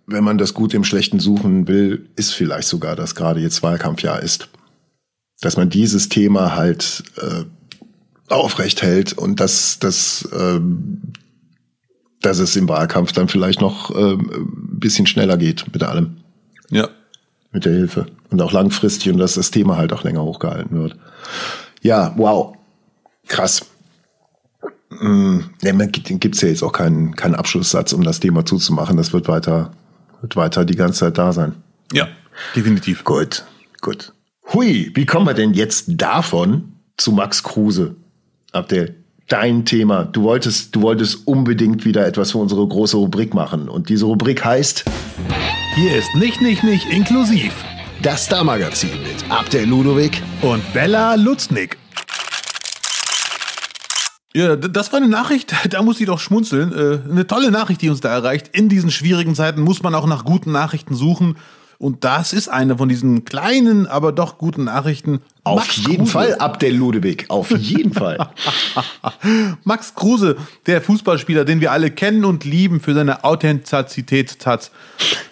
wenn 0.06 0.22
man 0.22 0.36
das 0.36 0.52
Gute 0.52 0.76
im 0.76 0.84
Schlechten 0.84 1.18
suchen 1.18 1.66
will, 1.66 2.10
ist 2.14 2.34
vielleicht 2.34 2.68
sogar, 2.68 2.94
dass 2.94 3.14
gerade 3.14 3.40
jetzt 3.40 3.62
Wahlkampfjahr 3.62 4.20
ist. 4.22 4.50
Dass 5.40 5.56
man 5.56 5.70
dieses 5.70 6.10
Thema 6.10 6.54
halt 6.54 7.04
äh, 7.16 7.44
aufrecht 8.28 8.82
hält 8.82 9.14
und 9.14 9.40
dass, 9.40 9.78
dass, 9.78 10.28
ähm, 10.38 11.00
dass 12.20 12.38
es 12.38 12.54
im 12.54 12.68
Wahlkampf 12.68 13.12
dann 13.12 13.28
vielleicht 13.28 13.62
noch 13.62 13.90
ähm, 13.96 14.30
ein 14.74 14.78
bisschen 14.78 15.06
schneller 15.06 15.38
geht 15.38 15.64
mit 15.72 15.82
allem, 15.84 16.18
Ja. 16.68 16.90
mit 17.50 17.64
der 17.64 17.72
Hilfe. 17.72 18.04
Und 18.30 18.40
auch 18.40 18.52
langfristig 18.52 19.12
und 19.12 19.18
dass 19.18 19.34
das 19.34 19.50
Thema 19.50 19.76
halt 19.76 19.92
auch 19.92 20.04
länger 20.04 20.22
hochgehalten 20.22 20.80
wird. 20.80 20.96
Ja, 21.82 22.12
wow. 22.16 22.56
Krass. 23.26 23.66
Mm, 24.90 25.40
Ja, 25.62 25.72
man 25.72 25.90
gibt 25.90 26.08
gibt's 26.20 26.40
ja 26.40 26.48
jetzt 26.48 26.62
auch 26.62 26.72
keinen, 26.72 27.14
keinen 27.16 27.34
Abschlusssatz, 27.34 27.92
um 27.92 28.02
das 28.02 28.20
Thema 28.20 28.44
zuzumachen. 28.44 28.96
Das 28.96 29.12
wird 29.12 29.28
weiter, 29.28 29.72
wird 30.20 30.36
weiter 30.36 30.64
die 30.64 30.76
ganze 30.76 31.00
Zeit 31.00 31.18
da 31.18 31.32
sein. 31.32 31.54
Ja, 31.92 32.08
definitiv. 32.54 33.04
Gut, 33.04 33.44
gut. 33.80 34.12
Hui, 34.52 34.90
wie 34.94 35.06
kommen 35.06 35.26
wir 35.26 35.34
denn 35.34 35.54
jetzt 35.54 35.84
davon 35.88 36.72
zu 36.96 37.12
Max 37.12 37.42
Kruse? 37.42 37.94
Abdel, 38.52 38.96
dein 39.28 39.64
Thema. 39.64 40.04
Du 40.04 40.22
wolltest, 40.22 40.74
du 40.74 40.82
wolltest 40.82 41.26
unbedingt 41.26 41.84
wieder 41.84 42.06
etwas 42.06 42.32
für 42.32 42.38
unsere 42.38 42.66
große 42.66 42.96
Rubrik 42.96 43.32
machen. 43.32 43.68
Und 43.68 43.88
diese 43.88 44.06
Rubrik 44.06 44.44
heißt 44.44 44.84
Hier 45.76 45.96
ist 45.96 46.14
nicht, 46.16 46.40
nicht, 46.42 46.64
nicht 46.64 46.86
inklusiv. 46.90 47.52
Das 48.02 48.24
Star-Magazin 48.24 48.88
mit 49.02 49.30
Abdel 49.30 49.68
Ludowig 49.68 50.22
und 50.40 50.62
Bella 50.72 51.16
Lutznik. 51.16 51.76
Ja, 54.32 54.56
das 54.56 54.90
war 54.90 55.00
eine 55.00 55.08
Nachricht, 55.08 55.52
da 55.70 55.82
muss 55.82 56.00
ich 56.00 56.06
doch 56.06 56.18
schmunzeln. 56.18 56.72
Äh, 56.72 57.10
eine 57.10 57.26
tolle 57.26 57.50
Nachricht, 57.50 57.82
die 57.82 57.90
uns 57.90 58.00
da 58.00 58.08
erreicht. 58.08 58.48
In 58.52 58.70
diesen 58.70 58.90
schwierigen 58.90 59.34
Zeiten 59.34 59.60
muss 59.60 59.82
man 59.82 59.94
auch 59.94 60.06
nach 60.06 60.24
guten 60.24 60.50
Nachrichten 60.50 60.94
suchen. 60.94 61.36
Und 61.80 62.04
das 62.04 62.34
ist 62.34 62.48
eine 62.48 62.76
von 62.76 62.90
diesen 62.90 63.24
kleinen, 63.24 63.86
aber 63.86 64.12
doch 64.12 64.36
guten 64.36 64.64
Nachrichten. 64.64 65.20
Auf 65.44 65.60
Max 65.60 65.76
jeden 65.76 65.96
Kruse. 65.96 66.12
Fall, 66.12 66.34
Abdel 66.36 66.76
Ludewig. 66.76 67.24
Auf 67.28 67.50
jeden 67.50 67.94
Fall. 67.94 68.18
Max 69.64 69.94
Kruse, 69.94 70.36
der 70.66 70.82
Fußballspieler, 70.82 71.46
den 71.46 71.62
wir 71.62 71.72
alle 71.72 71.90
kennen 71.90 72.26
und 72.26 72.44
lieben 72.44 72.80
für 72.80 72.92
seine 72.92 73.24
Authentizität, 73.24 74.36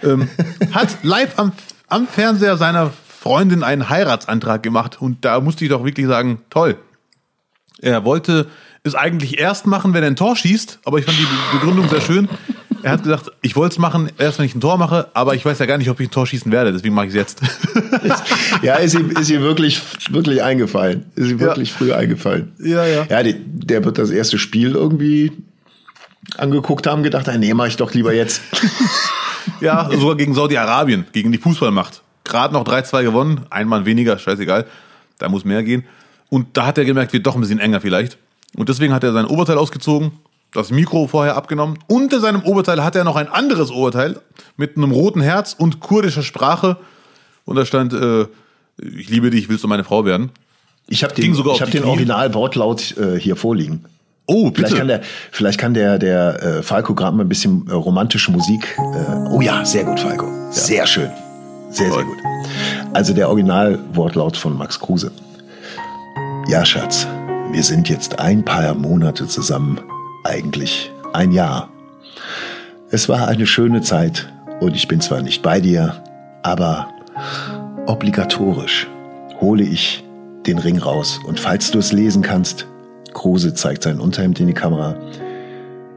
ähm, 0.02 0.30
hat 0.72 0.96
live 1.02 1.38
am, 1.38 1.52
am 1.88 2.06
Fernseher 2.06 2.56
seiner 2.56 2.92
Freundin 3.18 3.62
einen 3.62 3.88
Heiratsantrag 3.88 4.62
gemacht. 4.62 5.00
Und 5.00 5.24
da 5.24 5.40
musste 5.40 5.64
ich 5.64 5.70
doch 5.70 5.84
wirklich 5.84 6.06
sagen, 6.06 6.42
toll. 6.50 6.76
Er 7.80 8.04
wollte 8.04 8.46
es 8.82 8.94
eigentlich 8.94 9.38
erst 9.38 9.66
machen, 9.66 9.94
wenn 9.94 10.02
er 10.02 10.08
ein 10.08 10.16
Tor 10.16 10.36
schießt, 10.36 10.80
aber 10.84 10.98
ich 10.98 11.04
fand 11.04 11.18
die 11.18 11.56
Begründung 11.56 11.88
sehr 11.88 12.00
schön. 12.00 12.28
Er 12.82 12.92
hat 12.92 13.02
gesagt, 13.02 13.32
ich 13.42 13.56
wollte 13.56 13.72
es 13.74 13.78
machen, 13.78 14.10
erst 14.18 14.38
wenn 14.38 14.46
ich 14.46 14.54
ein 14.54 14.60
Tor 14.60 14.78
mache, 14.78 15.08
aber 15.12 15.34
ich 15.34 15.44
weiß 15.44 15.58
ja 15.58 15.66
gar 15.66 15.78
nicht, 15.78 15.90
ob 15.90 15.98
ich 16.00 16.08
ein 16.08 16.10
Tor 16.12 16.26
schießen 16.26 16.50
werde, 16.52 16.72
deswegen 16.72 16.94
mache 16.94 17.06
ich 17.06 17.10
es 17.10 17.16
jetzt. 17.16 17.40
ja, 18.62 18.76
ist 18.76 18.94
ihm, 18.94 19.10
ist 19.10 19.30
ihm 19.30 19.42
wirklich, 19.42 19.80
wirklich 20.10 20.42
eingefallen. 20.42 21.06
Ist 21.16 21.30
ihm 21.30 21.40
wirklich 21.40 21.70
ja. 21.70 21.76
früh 21.76 21.92
eingefallen. 21.92 22.52
Ja, 22.60 22.86
ja. 22.86 23.04
Ja, 23.10 23.22
die, 23.22 23.34
der 23.34 23.84
wird 23.84 23.98
das 23.98 24.10
erste 24.10 24.38
Spiel 24.38 24.72
irgendwie 24.72 25.32
angeguckt 26.38 26.86
haben, 26.86 27.02
gedacht, 27.02 27.28
nee, 27.38 27.54
mache 27.54 27.68
ich 27.68 27.76
doch 27.76 27.92
lieber 27.92 28.12
jetzt. 28.12 28.42
ja, 29.60 29.88
sogar 29.90 30.16
gegen 30.16 30.34
Saudi-Arabien, 30.34 31.06
gegen 31.12 31.32
die 31.32 31.38
Fußballmacht. 31.38 32.02
Gerade 32.24 32.54
noch 32.54 32.64
3-2 32.64 33.02
gewonnen, 33.02 33.46
ein 33.50 33.68
Mann 33.68 33.84
weniger, 33.84 34.18
scheißegal. 34.18 34.66
Da 35.18 35.28
muss 35.28 35.44
mehr 35.44 35.62
gehen. 35.62 35.84
Und 36.28 36.56
da 36.56 36.66
hat 36.66 36.78
er 36.78 36.84
gemerkt, 36.84 37.12
wird 37.12 37.26
doch 37.26 37.34
ein 37.34 37.40
bisschen 37.40 37.58
enger 37.58 37.80
vielleicht. 37.80 38.18
Und 38.56 38.68
deswegen 38.68 38.92
hat 38.92 39.04
er 39.04 39.12
sein 39.12 39.26
Oberteil 39.26 39.58
ausgezogen, 39.58 40.12
das 40.52 40.70
Mikro 40.70 41.06
vorher 41.06 41.36
abgenommen. 41.36 41.78
Unter 41.86 42.20
seinem 42.20 42.42
Oberteil 42.42 42.82
hat 42.82 42.96
er 42.96 43.04
noch 43.04 43.16
ein 43.16 43.28
anderes 43.28 43.70
Oberteil 43.70 44.20
mit 44.56 44.76
einem 44.76 44.90
roten 44.90 45.20
Herz 45.20 45.54
und 45.56 45.80
kurdischer 45.80 46.22
Sprache. 46.22 46.76
Und 47.44 47.56
da 47.56 47.64
stand, 47.64 47.92
äh, 47.92 48.26
ich 48.78 49.08
liebe 49.08 49.30
dich, 49.30 49.48
willst 49.48 49.64
du 49.64 49.68
meine 49.68 49.84
Frau 49.84 50.04
werden? 50.04 50.30
Ich 50.86 51.04
habe 51.04 51.14
den, 51.14 51.34
ich 51.34 51.60
hab 51.60 51.70
den 51.70 51.84
Original-Wortlaut 51.84 52.96
äh, 52.96 53.20
hier 53.20 53.36
vorliegen. 53.36 53.84
Oh, 54.30 54.50
bitte. 54.50 54.56
Vielleicht 54.56 54.76
kann 54.76 54.88
der, 54.88 55.00
vielleicht 55.32 55.58
kann 55.58 55.74
der, 55.74 55.98
der 55.98 56.42
äh, 56.42 56.62
Falco 56.62 56.94
gerade 56.94 57.16
mal 57.16 57.24
ein 57.24 57.30
bisschen 57.30 57.66
äh, 57.66 57.72
romantische 57.72 58.30
Musik. 58.30 58.76
Äh, 58.76 59.30
oh 59.30 59.40
ja, 59.40 59.64
sehr 59.64 59.84
gut, 59.84 59.98
Falco. 59.98 60.26
Ja. 60.26 60.52
Sehr 60.52 60.86
schön. 60.86 61.10
Sehr, 61.70 61.90
sehr 61.90 62.04
gut. 62.04 62.16
Also 62.92 63.14
der 63.14 63.30
Original-Wortlaut 63.30 64.36
von 64.36 64.56
Max 64.56 64.78
Kruse. 64.78 65.12
Ja, 66.46 66.64
Schatz, 66.66 67.06
wir 67.52 67.62
sind 67.62 67.88
jetzt 67.88 68.18
ein 68.18 68.44
paar 68.44 68.74
Monate 68.74 69.26
zusammen, 69.26 69.80
eigentlich 70.24 70.90
ein 71.14 71.32
Jahr. 71.32 71.70
Es 72.90 73.08
war 73.08 73.28
eine 73.28 73.46
schöne 73.46 73.80
Zeit 73.80 74.30
und 74.60 74.76
ich 74.76 74.88
bin 74.88 75.00
zwar 75.00 75.22
nicht 75.22 75.42
bei 75.42 75.60
dir, 75.60 76.02
aber 76.42 76.88
obligatorisch 77.86 78.86
hole 79.40 79.62
ich 79.62 80.04
den 80.46 80.58
Ring 80.58 80.78
raus 80.78 81.18
und 81.26 81.40
falls 81.40 81.70
du 81.70 81.78
es 81.78 81.92
lesen 81.92 82.22
kannst, 82.22 82.66
Kruse 83.14 83.54
zeigt 83.54 83.82
sein 83.82 84.00
Unterhemd 84.00 84.40
in 84.40 84.46
die 84.46 84.54
Kamera. 84.54 84.96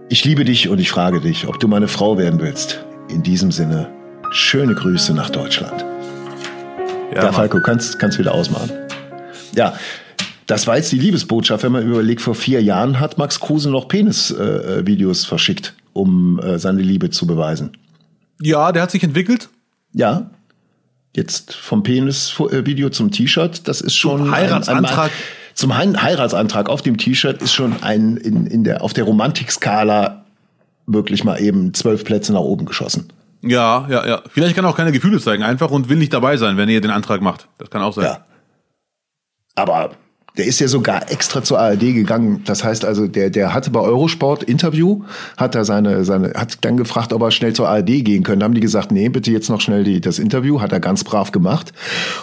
Ich 0.10 0.26
liebe 0.26 0.44
dich 0.44 0.68
und 0.68 0.80
ich 0.80 0.92
frage 0.92 1.22
dich, 1.22 1.48
ob 1.48 1.60
du 1.60 1.68
meine 1.68 1.88
Frau 1.88 2.18
werden 2.18 2.42
willst. 2.42 2.84
In 3.10 3.24
diesem 3.24 3.52
Sinne, 3.52 3.90
schöne 4.32 4.76
Grüße 4.76 5.14
nach 5.14 5.30
Deutschland. 5.30 5.86
Ja, 7.16 7.24
ja 7.24 7.32
Falco, 7.32 7.62
kannst, 7.62 8.00
kannst 8.00 8.20
wieder 8.20 8.34
ausmachen. 8.34 8.70
Ja, 9.56 9.74
das 10.48 10.68
war 10.68 10.76
jetzt 10.76 10.92
die 10.92 11.00
Liebesbotschaft, 11.00 11.64
wenn 11.64 11.72
man 11.72 11.88
überlegt, 11.88 12.22
vor 12.22 12.36
vier 12.36 12.62
Jahren 12.62 13.00
hat 13.00 13.18
Max 13.18 13.40
Kruse 13.40 13.70
noch 13.70 13.88
Penis-Videos 13.88 15.24
äh, 15.24 15.28
verschickt, 15.28 15.74
um 15.94 16.40
äh, 16.40 16.60
seine 16.60 16.82
Liebe 16.82 17.10
zu 17.10 17.26
beweisen. 17.26 17.72
Ja, 18.42 18.72
der 18.72 18.82
hat 18.82 18.92
sich 18.92 19.04
entwickelt. 19.04 19.50
Ja. 19.94 20.30
Jetzt 21.16 21.54
vom 21.54 21.84
Penis-Video 21.84 22.90
zum 22.90 23.12
T-Shirt, 23.12 23.68
das 23.68 23.82
ist 23.82 23.96
schon 23.96 24.32
Heiratsantrag. 24.32 25.12
Ein, 25.12 25.18
ein, 25.18 25.41
zum 25.54 25.78
Heiratsantrag 25.78 26.70
auf 26.70 26.82
dem 26.82 26.98
T-Shirt 26.98 27.42
ist 27.42 27.54
schon 27.54 27.82
ein 27.84 28.18
in, 28.18 28.46
in 28.48 28.64
der 28.64 28.84
auf 28.84 28.94
der 28.94 29.04
Romantikskala 29.04 30.26
wirklich 30.88 31.24
mal 31.24 31.40
eben 31.42 31.74
zwölf 31.74 32.04
Plätze 32.04 32.34
nach 32.34 32.42
oben 32.42 32.66
geschossen. 32.66 33.12
Ja, 33.42 33.88
ja, 33.90 34.06
ja. 34.06 34.22
Vielleicht 34.30 34.56
kann 34.56 34.66
er 34.66 34.70
auch 34.70 34.78
keine 34.78 34.92
Gefühle 34.92 35.20
zeigen, 35.20 35.44
einfach 35.44 35.72
und 35.72 35.90
will 35.90 35.98
nicht 35.98 36.14
dabei 36.14 36.38
sein, 36.38 36.58
wenn 36.58 36.70
ihr 36.70 36.82
den 36.82 36.92
Antrag 36.92 37.22
macht. 37.22 37.48
Das 37.58 37.70
kann 37.70 37.82
auch 37.82 37.94
sein. 37.94 38.06
Ja. 38.06 38.26
Aber 39.56 39.92
der 40.38 40.46
ist 40.46 40.60
ja 40.60 40.68
sogar 40.68 41.12
extra 41.12 41.44
zur 41.44 41.60
ARD 41.60 41.82
gegangen. 41.82 42.42
Das 42.46 42.64
heißt 42.64 42.86
also, 42.86 43.08
der, 43.08 43.30
der 43.30 43.54
hatte 43.54 43.70
bei 43.70 43.82
Eurosport 43.82 44.44
Interview, 44.44 45.04
hat 45.38 45.56
er 45.56 45.66
seine, 45.66 46.06
seine, 46.06 46.34
hat 46.36 46.64
dann 46.64 46.78
gefragt, 46.78 47.12
ob 47.12 47.22
er 47.22 47.32
schnell 47.32 47.54
zur 47.54 47.68
ARD 47.68 48.04
gehen 48.04 48.24
könnte. 48.24 48.46
Haben 48.46 48.54
die 48.54 48.62
gesagt, 48.62 48.92
nee, 48.92 49.10
bitte 49.10 49.32
jetzt 49.32 49.50
noch 49.50 49.60
schnell 49.60 49.84
die, 49.84 50.00
das 50.00 50.20
Interview. 50.20 50.62
Hat 50.62 50.72
er 50.72 50.80
ganz 50.80 51.04
brav 51.04 51.32
gemacht 51.32 51.74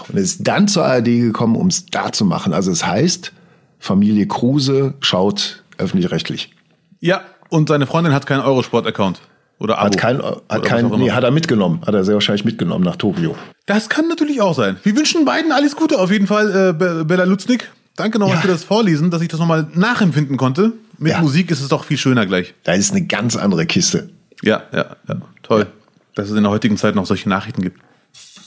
und 0.09 0.19
ist 0.19 0.47
dann 0.47 0.69
zur 0.69 0.85
ARD 0.85 1.05
gekommen, 1.05 1.57
um 1.57 1.67
es 1.67 1.87
da 1.87 2.11
zu 2.11 2.25
machen. 2.25 2.53
Also 2.55 2.71
es 2.71 2.87
heißt, 2.87 3.33
Familie 3.79 4.27
Kruse 4.27 4.95
schaut 5.01 5.63
öffentlich-rechtlich. 5.77 6.55
Ja, 7.01 7.21
und 7.51 7.69
seine 7.69 7.87
Freundin 7.87 8.13
hat 8.15 8.27
keinen 8.27 8.41
Eurosport-Account. 8.41 9.21
Oder 9.61 9.79
Abo. 9.79 9.87
Hat 9.87 9.97
kein, 9.97 10.23
hat 10.23 10.63
kein, 10.65 10.89
nee, 10.89 11.11
hat 11.11 11.25
er 11.25 11.31
mitgenommen. 11.31 11.81
Hat 11.85 11.95
er 11.95 12.05
sehr 12.05 12.15
wahrscheinlich 12.15 12.45
mitgenommen 12.45 12.85
nach 12.85 12.97
Tokio. 12.97 13.35
Das 13.67 13.89
kann 13.89 14.07
natürlich 14.09 14.41
auch 14.41 14.55
sein. 14.55 14.77
Wir 14.85 14.97
wünschen 14.97 15.25
beiden 15.25 15.53
alles 15.53 15.75
Gute 15.75 15.99
auf 15.99 16.11
jeden 16.11 16.27
Fall, 16.27 16.71
äh, 16.81 17.05
Bella 17.05 17.25
Lutznik. 17.25 17.71
Danke 17.99 18.21
nochmal 18.21 18.37
ja. 18.37 18.43
für 18.43 18.49
das 18.49 18.63
Vorlesen, 18.63 19.11
dass 19.11 19.23
ich 19.23 19.29
das 19.29 19.41
nochmal 19.41 19.67
nachempfinden 19.75 20.37
konnte. 20.37 20.73
Mit 20.99 21.13
ja. 21.13 21.21
Musik 21.21 21.51
ist 21.51 21.61
es 21.61 21.67
doch 21.67 21.83
viel 21.83 21.99
schöner 21.99 22.27
gleich. 22.27 22.55
Da 22.63 22.73
ist 22.73 22.93
eine 22.93 23.05
ganz 23.05 23.35
andere 23.35 23.67
Kiste. 23.67 24.11
Ja, 24.41 24.63
ja, 24.73 24.97
ja. 25.09 25.17
Toll. 25.43 25.63
Ja. 25.63 25.67
Dass 26.15 26.31
es 26.31 26.37
in 26.37 26.45
der 26.45 26.53
heutigen 26.53 26.77
Zeit 26.77 26.95
noch 26.95 27.07
solche 27.07 27.29
Nachrichten 27.29 27.61
gibt. 27.61 27.81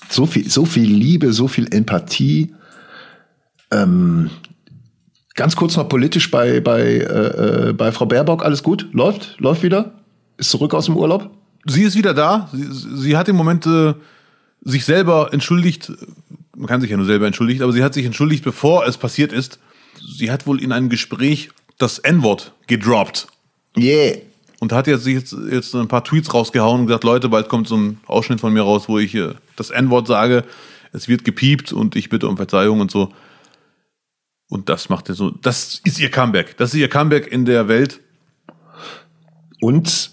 So 0.10 0.26
viel, 0.26 0.50
so 0.50 0.64
viel 0.64 0.90
Liebe, 0.90 1.34
so 1.34 1.50
viel 1.50 1.68
Empathie. 1.74 2.56
Ähm, 3.72 4.30
ganz 5.36 5.58
kurz 5.58 5.76
noch 5.76 5.90
politisch 5.90 6.32
bei, 6.32 6.62
bei, 6.62 6.82
äh, 6.82 7.70
äh 7.70 7.74
bei 7.74 7.92
Frau 7.92 8.06
Baerbock. 8.06 8.46
Alles 8.46 8.64
gut? 8.64 8.88
Läuft? 8.94 9.36
Läuft 9.40 9.64
wieder? 9.64 9.96
Ist 10.38 10.50
zurück 10.50 10.74
aus 10.74 10.86
dem 10.86 10.96
Urlaub? 10.96 11.30
Sie 11.66 11.84
ist 11.84 11.98
wieder 11.98 12.14
da. 12.14 12.48
Sie, 12.54 12.68
sie 12.72 13.18
hat 13.18 13.28
im 13.28 13.36
Moment 13.36 13.66
äh, 13.66 13.96
sich 14.62 14.86
selber 14.86 15.34
entschuldigt 15.34 15.92
man 16.56 16.68
kann 16.68 16.82
sich 16.82 16.90
ja 16.90 16.98
nur 16.98 17.06
selber 17.06 17.28
entschuldigt, 17.28 17.62
aber 17.62 17.72
sie 17.72 17.84
hat 17.84 17.94
sich 17.94 18.06
entschuldigt, 18.06 18.44
bevor 18.44 18.86
es 18.86 18.98
passiert 18.98 19.32
ist. 19.32 19.60
Sie 20.18 20.32
hat 20.32 20.48
wohl 20.48 20.62
in 20.62 20.72
einem 20.72 20.90
Gespräch 20.90 21.50
das 21.78 22.00
N-Wort 22.00 22.54
gedroppt. 22.68 23.28
Yeah. 23.78 24.18
Und 24.60 24.74
hat 24.74 24.88
jetzt, 24.88 25.08
jetzt, 25.08 25.36
jetzt 25.50 25.74
ein 25.74 25.88
paar 25.88 26.04
Tweets 26.04 26.34
rausgehauen 26.34 26.82
und 26.82 26.88
gesagt, 26.88 27.04
Leute, 27.04 27.30
bald 27.30 27.50
kommt 27.50 27.68
so 27.68 27.76
ein 27.78 28.00
Ausschnitt 28.06 28.40
von 28.40 28.54
mir 28.54 28.62
raus, 28.62 28.88
wo 28.88 29.00
ich 29.00 29.16
äh, 29.16 29.34
das 29.56 29.72
N-Wort 29.72 30.08
sage, 30.08 30.44
es 30.94 31.08
wird 31.08 31.24
gepiept 31.24 31.74
und 31.74 31.96
ich 31.96 32.10
bitte 32.10 32.28
um 32.28 32.38
Verzeihung 32.38 32.80
und 32.80 32.92
so. 32.92 33.12
Und 34.50 34.68
das 34.70 34.90
macht 34.90 35.08
er 35.10 35.16
so, 35.16 35.32
das 35.32 35.82
ist 35.86 36.00
ihr 36.00 36.12
Comeback. 36.12 36.58
Das 36.58 36.74
ist 36.74 36.80
ihr 36.80 36.90
Comeback 36.90 37.28
in 37.28 37.46
der 37.46 37.68
Welt. 37.70 38.02
Und 39.62 40.12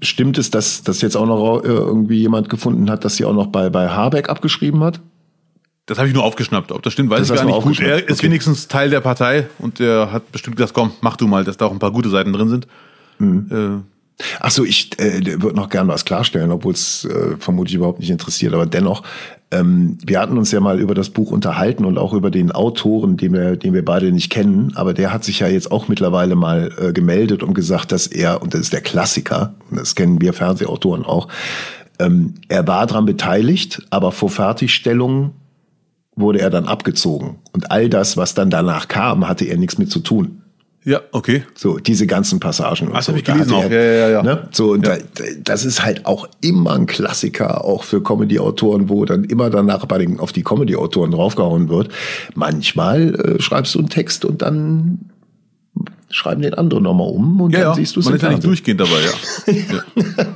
stimmt 0.00 0.38
es, 0.38 0.50
dass, 0.50 0.82
dass 0.82 1.02
jetzt 1.02 1.16
auch 1.16 1.26
noch 1.26 1.62
äh, 1.62 1.68
irgendwie 1.68 2.18
jemand 2.18 2.48
gefunden 2.48 2.90
hat, 2.90 3.04
dass 3.04 3.16
sie 3.16 3.24
auch 3.24 3.34
noch 3.34 3.48
bei, 3.48 3.68
bei 3.68 3.90
Habeck 3.90 4.28
abgeschrieben 4.28 4.82
hat? 4.82 5.00
Das 5.86 5.98
habe 5.98 6.08
ich 6.08 6.14
nur 6.14 6.24
aufgeschnappt. 6.24 6.72
Ob 6.72 6.82
das 6.82 6.92
stimmt, 6.92 7.10
weiß 7.10 7.20
das 7.20 7.30
ich 7.30 7.36
gar 7.36 7.44
nicht. 7.44 7.62
Gut, 7.62 7.80
er 7.80 7.98
ist 7.98 8.18
okay. 8.18 8.26
wenigstens 8.26 8.68
Teil 8.68 8.90
der 8.90 9.00
Partei 9.00 9.48
und 9.58 9.78
der 9.78 10.12
hat 10.12 10.32
bestimmt 10.32 10.56
gesagt, 10.56 10.72
komm, 10.72 10.92
mach 11.00 11.16
du 11.16 11.26
mal, 11.26 11.44
dass 11.44 11.56
da 11.56 11.66
auch 11.66 11.72
ein 11.72 11.78
paar 11.78 11.92
gute 11.92 12.08
Seiten 12.08 12.32
drin 12.32 12.48
sind. 12.48 12.66
Mhm. 13.18 13.46
Äh, 13.50 13.94
Ach 14.38 14.50
so, 14.50 14.64
ich 14.64 14.96
äh, 15.00 15.42
würde 15.42 15.56
noch 15.56 15.68
gern 15.68 15.88
was 15.88 16.04
klarstellen, 16.04 16.52
obwohl 16.52 16.72
es 16.72 17.04
äh, 17.04 17.36
vermutlich 17.38 17.74
überhaupt 17.74 17.98
nicht 17.98 18.10
interessiert. 18.10 18.54
Aber 18.54 18.64
dennoch, 18.64 19.02
ähm, 19.50 19.98
wir 20.06 20.20
hatten 20.20 20.38
uns 20.38 20.52
ja 20.52 20.60
mal 20.60 20.78
über 20.78 20.94
das 20.94 21.10
Buch 21.10 21.32
unterhalten 21.32 21.84
und 21.84 21.98
auch 21.98 22.12
über 22.12 22.30
den 22.30 22.52
Autoren, 22.52 23.16
den 23.16 23.32
wir, 23.32 23.56
den 23.56 23.74
wir 23.74 23.84
beide 23.84 24.12
nicht 24.12 24.30
kennen. 24.30 24.72
Aber 24.76 24.94
der 24.94 25.12
hat 25.12 25.24
sich 25.24 25.40
ja 25.40 25.48
jetzt 25.48 25.72
auch 25.72 25.88
mittlerweile 25.88 26.36
mal 26.36 26.70
äh, 26.78 26.92
gemeldet 26.92 27.42
und 27.42 27.54
gesagt, 27.54 27.90
dass 27.90 28.06
er, 28.06 28.40
und 28.40 28.54
das 28.54 28.60
ist 28.60 28.72
der 28.72 28.82
Klassiker, 28.82 29.54
und 29.70 29.80
das 29.80 29.96
kennen 29.96 30.20
wir 30.20 30.32
Fernsehautoren 30.32 31.04
auch, 31.04 31.26
ähm, 31.98 32.34
er 32.48 32.66
war 32.66 32.86
daran 32.86 33.06
beteiligt, 33.06 33.82
aber 33.90 34.12
vor 34.12 34.30
Fertigstellung 34.30 35.32
wurde 36.16 36.40
er 36.40 36.50
dann 36.50 36.66
abgezogen. 36.66 37.36
Und 37.52 37.70
all 37.70 37.88
das, 37.88 38.16
was 38.16 38.34
dann 38.34 38.50
danach 38.50 38.88
kam, 38.88 39.28
hatte 39.28 39.44
er 39.44 39.56
nichts 39.56 39.78
mit 39.78 39.90
zu 39.90 40.00
tun. 40.00 40.42
Ja, 40.86 41.00
okay. 41.12 41.44
So, 41.54 41.78
diese 41.78 42.06
ganzen 42.06 42.40
Passagen. 42.40 42.88
Und 42.88 43.02
so. 43.02 43.08
habe 43.08 43.18
ich 43.18 43.24
gelesen 43.24 43.54
auch. 43.54 43.62
Er, 43.62 43.70
ja, 43.70 43.92
ja, 43.92 44.08
ja. 44.10 44.22
Ne? 44.22 44.48
So, 44.52 44.72
und 44.72 44.86
ja. 44.86 44.96
Da, 44.96 45.24
das 45.42 45.64
ist 45.64 45.82
halt 45.82 46.04
auch 46.04 46.28
immer 46.42 46.74
ein 46.74 46.86
Klassiker, 46.86 47.64
auch 47.64 47.84
für 47.84 48.02
Comedy-Autoren, 48.02 48.90
wo 48.90 49.06
dann 49.06 49.24
immer 49.24 49.48
danach 49.48 49.86
bei 49.86 49.96
den, 49.96 50.20
auf 50.20 50.32
die 50.32 50.42
Comedy-Autoren 50.42 51.10
draufgehauen 51.10 51.70
wird. 51.70 51.88
Manchmal 52.34 53.14
äh, 53.14 53.40
schreibst 53.40 53.74
du 53.74 53.78
einen 53.78 53.88
Text 53.88 54.26
und 54.26 54.42
dann 54.42 55.10
schreiben 56.10 56.42
den 56.42 56.54
anderen 56.54 56.84
nochmal 56.84 57.08
um 57.08 57.40
und 57.40 57.52
ja, 57.52 57.60
dann 57.60 57.68
ja. 57.70 57.74
siehst 57.74 57.96
du 57.96 58.00
es 58.00 58.06
Man 58.06 58.16
ist 58.16 58.22
ja 58.22 58.28
nicht 58.28 58.44
durchgehend 58.44 58.80
dabei, 58.80 59.00
ja. 59.46 59.52
ja. 59.72 60.26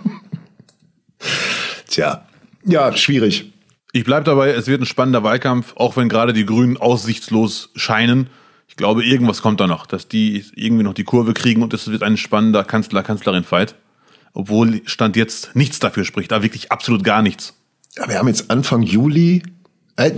Tja, 1.87 2.23
ja, 2.65 2.97
schwierig. 2.97 3.53
Ich 3.93 4.05
bleibe 4.05 4.25
dabei, 4.25 4.51
es 4.51 4.67
wird 4.67 4.83
ein 4.83 4.87
spannender 4.87 5.23
Wahlkampf, 5.23 5.73
auch 5.77 5.97
wenn 5.97 6.09
gerade 6.09 6.33
die 6.33 6.45
Grünen 6.45 6.77
aussichtslos 6.77 7.71
scheinen. 7.75 8.29
Ich 8.69 8.77
glaube, 8.77 9.05
irgendwas 9.05 9.41
kommt 9.41 9.61
da 9.61 9.67
noch, 9.67 9.87
dass 9.87 10.09
die 10.09 10.45
irgendwie 10.55 10.85
noch 10.85 10.93
die 10.93 11.05
Kurve 11.05 11.33
kriegen 11.33 11.63
und 11.63 11.73
es 11.73 11.91
wird 11.91 12.03
ein 12.03 12.19
spannender 12.19 12.65
Kanzler-Kanzlerin-Fight. 12.65 13.75
Obwohl 14.35 14.83
Stand 14.85 15.17
jetzt 15.17 15.57
nichts 15.57 15.79
dafür 15.79 16.05
spricht, 16.05 16.31
da 16.31 16.43
wirklich 16.43 16.71
absolut 16.71 17.03
gar 17.03 17.23
nichts. 17.23 17.55
Ja, 17.97 18.09
wir 18.09 18.19
haben 18.19 18.29
jetzt 18.29 18.51
Anfang 18.51 18.83
Juli. 18.83 19.43
Äh, 19.97 20.13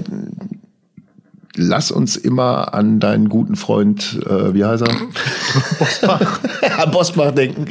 lass 1.55 1.93
uns 1.93 2.17
immer 2.17 2.75
an 2.75 2.99
deinen 2.99 3.29
guten 3.29 3.55
Freund, 3.55 4.19
äh, 4.27 4.53
wie 4.53 4.65
heißt 4.65 4.83
er? 4.83 4.95
Bosbach. 5.79 6.41
Bosbach 6.91 7.31
denken. 7.31 7.67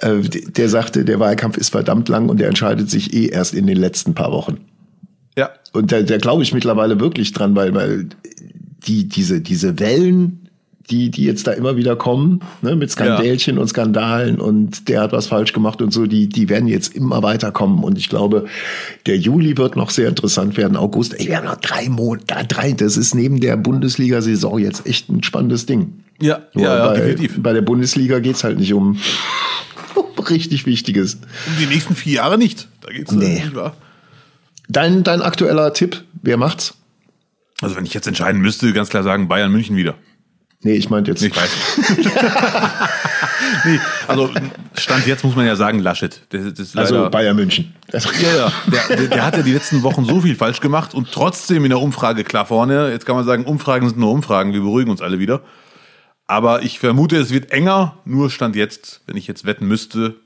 Äh, 0.00 0.20
der 0.20 0.68
sagte, 0.68 1.04
der 1.04 1.18
Wahlkampf 1.18 1.56
ist 1.56 1.70
verdammt 1.70 2.08
lang 2.08 2.28
und 2.28 2.38
der 2.38 2.48
entscheidet 2.48 2.88
sich 2.88 3.12
eh 3.12 3.26
erst 3.26 3.52
in 3.52 3.66
den 3.66 3.76
letzten 3.76 4.14
paar 4.14 4.30
Wochen. 4.30 4.58
Ja. 5.36 5.50
Und 5.72 5.92
da, 5.92 6.02
da 6.02 6.16
glaube 6.18 6.42
ich 6.42 6.54
mittlerweile 6.54 6.98
wirklich 7.00 7.32
dran, 7.32 7.54
weil, 7.54 7.74
weil 7.74 8.08
die, 8.86 9.08
diese, 9.08 9.40
diese 9.40 9.78
Wellen, 9.78 10.48
die, 10.90 11.10
die 11.10 11.24
jetzt 11.24 11.46
da 11.46 11.52
immer 11.52 11.76
wieder 11.76 11.96
kommen, 11.96 12.40
ne, 12.62 12.76
mit 12.76 12.90
Skandälchen 12.90 13.56
ja. 13.56 13.62
und 13.62 13.68
Skandalen 13.68 14.40
und 14.40 14.88
der 14.88 15.02
hat 15.02 15.12
was 15.12 15.26
falsch 15.26 15.52
gemacht 15.52 15.82
und 15.82 15.92
so, 15.92 16.06
die, 16.06 16.28
die 16.28 16.48
werden 16.48 16.68
jetzt 16.68 16.94
immer 16.94 17.22
weiter 17.22 17.50
kommen. 17.50 17.82
Und 17.82 17.98
ich 17.98 18.08
glaube, 18.08 18.46
der 19.06 19.18
Juli 19.18 19.56
wird 19.56 19.76
noch 19.76 19.90
sehr 19.90 20.08
interessant 20.08 20.56
werden. 20.56 20.76
August, 20.76 21.18
ey, 21.18 21.26
wir 21.26 21.38
haben 21.38 21.46
noch 21.46 21.56
drei 21.56 21.88
Monate, 21.88 22.46
drei, 22.46 22.72
das 22.72 22.96
ist 22.96 23.14
neben 23.14 23.40
der 23.40 23.56
Bundesliga-Saison 23.56 24.58
jetzt 24.58 24.86
echt 24.86 25.08
ein 25.08 25.22
spannendes 25.22 25.66
Ding. 25.66 26.04
Ja, 26.20 26.42
Nur 26.54 26.64
ja, 26.64 26.76
ja 26.76 26.86
bei, 26.86 27.00
definitiv. 27.00 27.42
Bei 27.42 27.52
der 27.52 27.62
Bundesliga 27.62 28.20
geht's 28.20 28.44
halt 28.44 28.58
nicht 28.58 28.72
um 28.72 28.96
richtig 30.30 30.66
Wichtiges. 30.66 31.14
Um 31.14 31.52
die 31.60 31.66
nächsten 31.66 31.94
vier 31.94 32.14
Jahre 32.14 32.38
nicht. 32.38 32.68
Da 32.80 32.92
geht's 32.92 33.12
äh, 33.12 33.16
Nee. 33.16 33.34
nicht 33.34 33.54
wahr? 33.54 33.76
Dein, 34.68 35.04
dein 35.04 35.22
aktueller 35.22 35.72
Tipp, 35.72 36.04
wer 36.22 36.36
macht's? 36.36 36.74
Also 37.60 37.76
wenn 37.76 37.86
ich 37.86 37.94
jetzt 37.94 38.06
entscheiden 38.06 38.40
müsste, 38.40 38.72
ganz 38.72 38.88
klar 38.88 39.02
sagen, 39.02 39.28
Bayern 39.28 39.50
München 39.50 39.76
wieder. 39.76 39.94
Nee, 40.62 40.74
ich 40.74 40.90
meinte 40.90 41.10
jetzt. 41.10 41.22
Ich 41.22 41.34
weiß. 41.34 41.50
nee, 43.64 43.78
also 44.08 44.30
Stand 44.74 45.06
jetzt 45.06 45.22
muss 45.22 45.36
man 45.36 45.46
ja 45.46 45.54
sagen, 45.54 45.78
Laschet. 45.78 46.22
Das, 46.30 46.54
das 46.54 46.76
also 46.76 47.08
Bayern 47.10 47.36
München. 47.36 47.74
Ja, 47.92 48.00
ja. 48.00 48.52
Der, 48.66 48.96
der, 48.96 49.06
der 49.08 49.24
hat 49.24 49.36
ja 49.36 49.42
die 49.42 49.52
letzten 49.52 49.82
Wochen 49.82 50.04
so 50.04 50.22
viel 50.22 50.34
falsch 50.34 50.60
gemacht 50.60 50.94
und 50.94 51.12
trotzdem 51.12 51.64
in 51.64 51.70
der 51.70 51.80
Umfrage 51.80 52.24
klar 52.24 52.46
vorne. 52.46 52.90
Jetzt 52.90 53.06
kann 53.06 53.16
man 53.16 53.24
sagen, 53.24 53.44
Umfragen 53.44 53.88
sind 53.88 53.98
nur 53.98 54.10
Umfragen, 54.10 54.52
wir 54.52 54.60
beruhigen 54.60 54.90
uns 54.90 55.02
alle 55.02 55.18
wieder. 55.18 55.42
Aber 56.26 56.62
ich 56.62 56.78
vermute, 56.80 57.16
es 57.16 57.30
wird 57.30 57.52
enger, 57.52 57.98
nur 58.04 58.30
Stand 58.30 58.56
jetzt, 58.56 59.02
wenn 59.06 59.16
ich 59.16 59.26
jetzt 59.26 59.46
wetten 59.46 59.68
müsste. 59.68 60.16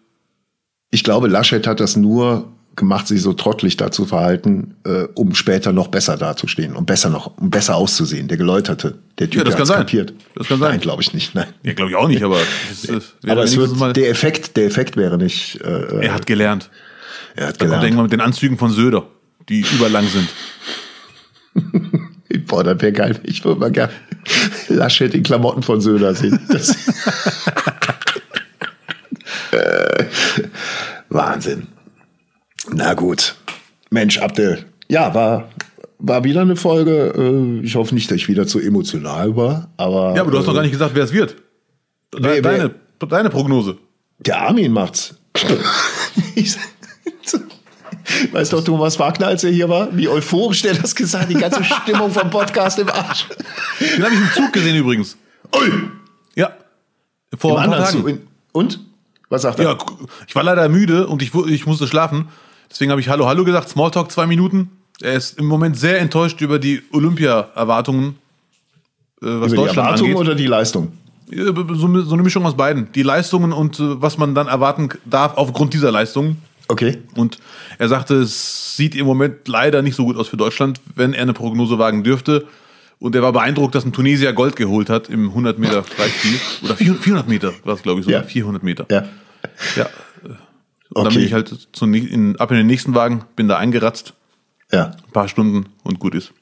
Ich 0.90 1.04
glaube, 1.04 1.28
Laschet 1.28 1.66
hat 1.66 1.80
das 1.80 1.96
nur 1.96 2.50
gemacht, 2.80 3.06
sich 3.06 3.22
so 3.22 3.32
trottelig 3.32 3.76
dazu 3.76 4.04
verhalten, 4.04 4.74
äh, 4.84 5.04
um 5.14 5.34
später 5.36 5.72
noch 5.72 5.86
besser 5.88 6.16
dazustehen, 6.16 6.74
um 6.74 6.84
besser 6.84 7.08
noch, 7.10 7.36
um 7.38 7.48
besser 7.50 7.76
auszusehen. 7.76 8.26
Der 8.26 8.36
Geläuterte, 8.36 8.98
der 9.20 9.30
Typ, 9.30 9.38
Ja, 9.38 9.44
das 9.44 9.52
der 9.52 9.58
kann 9.58 9.66
sein. 9.66 9.78
kapiert. 9.78 10.12
Das 10.34 10.48
kann 10.48 10.58
sein. 10.58 10.70
Nein, 10.72 10.80
glaube 10.80 11.02
ich 11.02 11.14
nicht. 11.14 11.34
Nein. 11.36 11.46
Ja, 11.62 11.72
glaube 11.74 11.90
ich 11.92 11.96
auch 11.96 12.08
nicht, 12.08 12.22
aber, 12.24 12.38
es, 12.72 12.88
es 12.88 13.14
Aber 13.28 13.44
es 13.44 13.56
wird, 13.56 13.96
der 13.96 14.10
Effekt, 14.10 14.56
der 14.56 14.66
Effekt 14.66 14.96
wäre 14.96 15.16
nicht. 15.16 15.60
Äh, 15.62 16.04
er 16.06 16.14
hat 16.14 16.26
gelernt. 16.26 16.68
er 17.36 17.46
hat 17.48 17.54
Da 17.54 17.58
kommt 17.58 17.60
er 17.60 17.66
gelernt. 17.66 17.84
irgendwann 17.84 18.04
mit 18.04 18.12
den 18.12 18.20
Anzügen 18.20 18.58
von 18.58 18.70
Söder, 18.72 19.06
die 19.48 19.64
überlang 19.76 20.06
sind. 20.08 20.28
Boah, 22.46 22.64
das 22.64 22.80
wäre 22.82 22.92
geil. 22.92 23.20
Ich 23.24 23.44
würde 23.44 23.60
mal 23.60 23.70
gerne 23.70 23.92
Laschet 24.68 25.14
in 25.14 25.22
Klamotten 25.22 25.62
von 25.62 25.80
Söder 25.80 26.14
sehen. 26.14 26.38
Das 26.48 26.76
äh, 29.52 30.04
Wahnsinn. 31.08 31.66
Na 32.68 32.94
gut. 32.94 33.34
Mensch, 33.90 34.18
Abdel. 34.18 34.66
Ja, 34.88 35.14
war, 35.14 35.48
war 35.98 36.24
wieder 36.24 36.42
eine 36.42 36.56
Folge. 36.56 37.12
Äh, 37.16 37.64
Ich 37.64 37.74
hoffe 37.76 37.94
nicht, 37.94 38.10
dass 38.10 38.16
ich 38.16 38.28
wieder 38.28 38.46
zu 38.46 38.60
emotional 38.60 39.36
war. 39.36 39.70
Aber, 39.76 40.14
Ja, 40.14 40.22
aber 40.22 40.30
du 40.30 40.38
hast 40.38 40.44
äh, 40.44 40.46
doch 40.48 40.54
gar 40.54 40.62
nicht 40.62 40.72
gesagt, 40.72 40.94
wer 40.94 41.04
es 41.04 41.12
wird. 41.12 41.36
Wer- 42.16 42.42
Deine, 42.42 42.74
deine 43.08 43.30
Prognose. 43.30 43.78
Der 44.18 44.40
Armin 44.40 44.72
macht's. 44.72 45.14
Ich- 46.34 46.56
Weißt 48.32 48.52
doch, 48.52 48.62
Thomas 48.64 48.98
Wagner, 48.98 49.28
als 49.28 49.44
er 49.44 49.50
hier 49.52 49.68
war, 49.68 49.96
wie 49.96 50.08
euphorisch 50.08 50.62
der 50.62 50.74
das 50.74 50.94
gesagt 50.94 51.24
hat, 51.24 51.30
die 51.30 51.34
ganze 51.34 51.62
Stimmung 51.64 52.10
vom 52.10 52.28
Podcast 52.28 52.78
im 52.80 52.88
Arsch. 52.90 53.26
Den 53.80 54.02
habe 54.04 54.12
ich 54.12 54.20
im 54.20 54.28
Zug 54.34 54.52
gesehen 54.52 54.76
übrigens. 54.76 55.16
Ui, 55.56 55.70
Ja. 56.34 56.50
Vor 57.38 57.52
Im 57.52 57.58
ein 57.58 57.70
paar 57.70 57.84
Tagen. 57.84 58.02
Zug. 58.04 58.18
Und? 58.52 58.80
Was 59.28 59.42
sagt 59.42 59.60
er? 59.60 59.64
Ja, 59.66 59.78
ich 60.26 60.34
war 60.34 60.42
leider 60.42 60.68
müde 60.68 61.06
und 61.06 61.22
ich, 61.22 61.32
ich 61.34 61.66
musste 61.66 61.86
schlafen. 61.86 62.28
Deswegen 62.70 62.90
habe 62.90 63.00
ich 63.00 63.08
Hallo, 63.08 63.26
Hallo 63.26 63.44
gesagt, 63.44 63.68
Smalltalk 63.68 64.10
zwei 64.10 64.26
Minuten. 64.26 64.70
Er 65.02 65.14
ist 65.14 65.38
im 65.38 65.46
Moment 65.46 65.78
sehr 65.78 65.98
enttäuscht 65.98 66.40
über 66.40 66.58
die 66.58 66.82
Olympia-Erwartungen, 66.92 68.16
äh, 69.22 69.26
was 69.26 69.28
Über 69.30 69.46
die 69.48 69.54
Deutschland 69.56 69.76
Erwartung 69.78 70.06
angeht. 70.08 70.20
oder 70.20 70.34
die 70.34 70.46
Leistung? 70.46 70.92
Ja, 71.30 71.44
So, 71.46 72.00
so 72.02 72.14
eine 72.14 72.22
Mischung 72.22 72.44
aus 72.44 72.56
beiden. 72.56 72.92
Die 72.92 73.02
Leistungen 73.02 73.52
und 73.52 73.78
äh, 73.80 74.00
was 74.02 74.18
man 74.18 74.34
dann 74.34 74.46
erwarten 74.46 74.88
darf 75.04 75.36
aufgrund 75.36 75.74
dieser 75.74 75.90
Leistungen. 75.90 76.42
Okay. 76.68 76.98
Und 77.16 77.38
er 77.78 77.88
sagte, 77.88 78.16
es 78.16 78.76
sieht 78.76 78.94
im 78.94 79.06
Moment 79.06 79.48
leider 79.48 79.82
nicht 79.82 79.96
so 79.96 80.04
gut 80.04 80.16
aus 80.16 80.28
für 80.28 80.36
Deutschland, 80.36 80.80
wenn 80.94 81.14
er 81.14 81.22
eine 81.22 81.32
Prognose 81.32 81.78
wagen 81.78 82.04
dürfte. 82.04 82.46
Und 83.00 83.14
er 83.16 83.22
war 83.22 83.32
beeindruckt, 83.32 83.74
dass 83.74 83.84
ein 83.86 83.92
Tunesier 83.92 84.32
Gold 84.34 84.56
geholt 84.56 84.90
hat 84.90 85.08
im 85.08 85.28
100 85.30 85.58
Meter 85.58 85.82
Freistil. 85.82 86.38
Oder 86.62 86.76
400 86.76 87.02
400 87.02 87.28
Meter 87.28 87.52
war 87.64 87.74
es, 87.74 87.82
glaube 87.82 88.00
ich, 88.00 88.06
so. 88.06 88.12
Ja. 88.12 88.22
400 88.22 88.62
Meter. 88.62 88.86
Ja. 88.90 89.04
Ja. 89.74 89.88
Und 90.92 91.04
dann 91.04 91.06
Okay. 91.08 91.18
bin 91.18 91.26
ich 91.26 91.32
halt 91.32 91.68
zu, 91.72 91.84
in, 91.86 92.36
ab 92.38 92.50
in 92.50 92.56
den 92.58 92.66
nächsten 92.66 92.94
Wagen, 92.94 93.24
bin 93.36 93.48
da 93.48 93.56
eingeratzt, 93.58 94.14
Ja. 94.72 94.86
ein 95.06 95.12
paar 95.12 95.28
Stunden 95.28 95.66
und 95.84 95.98
gut 96.00 96.14
ist. 96.14 96.32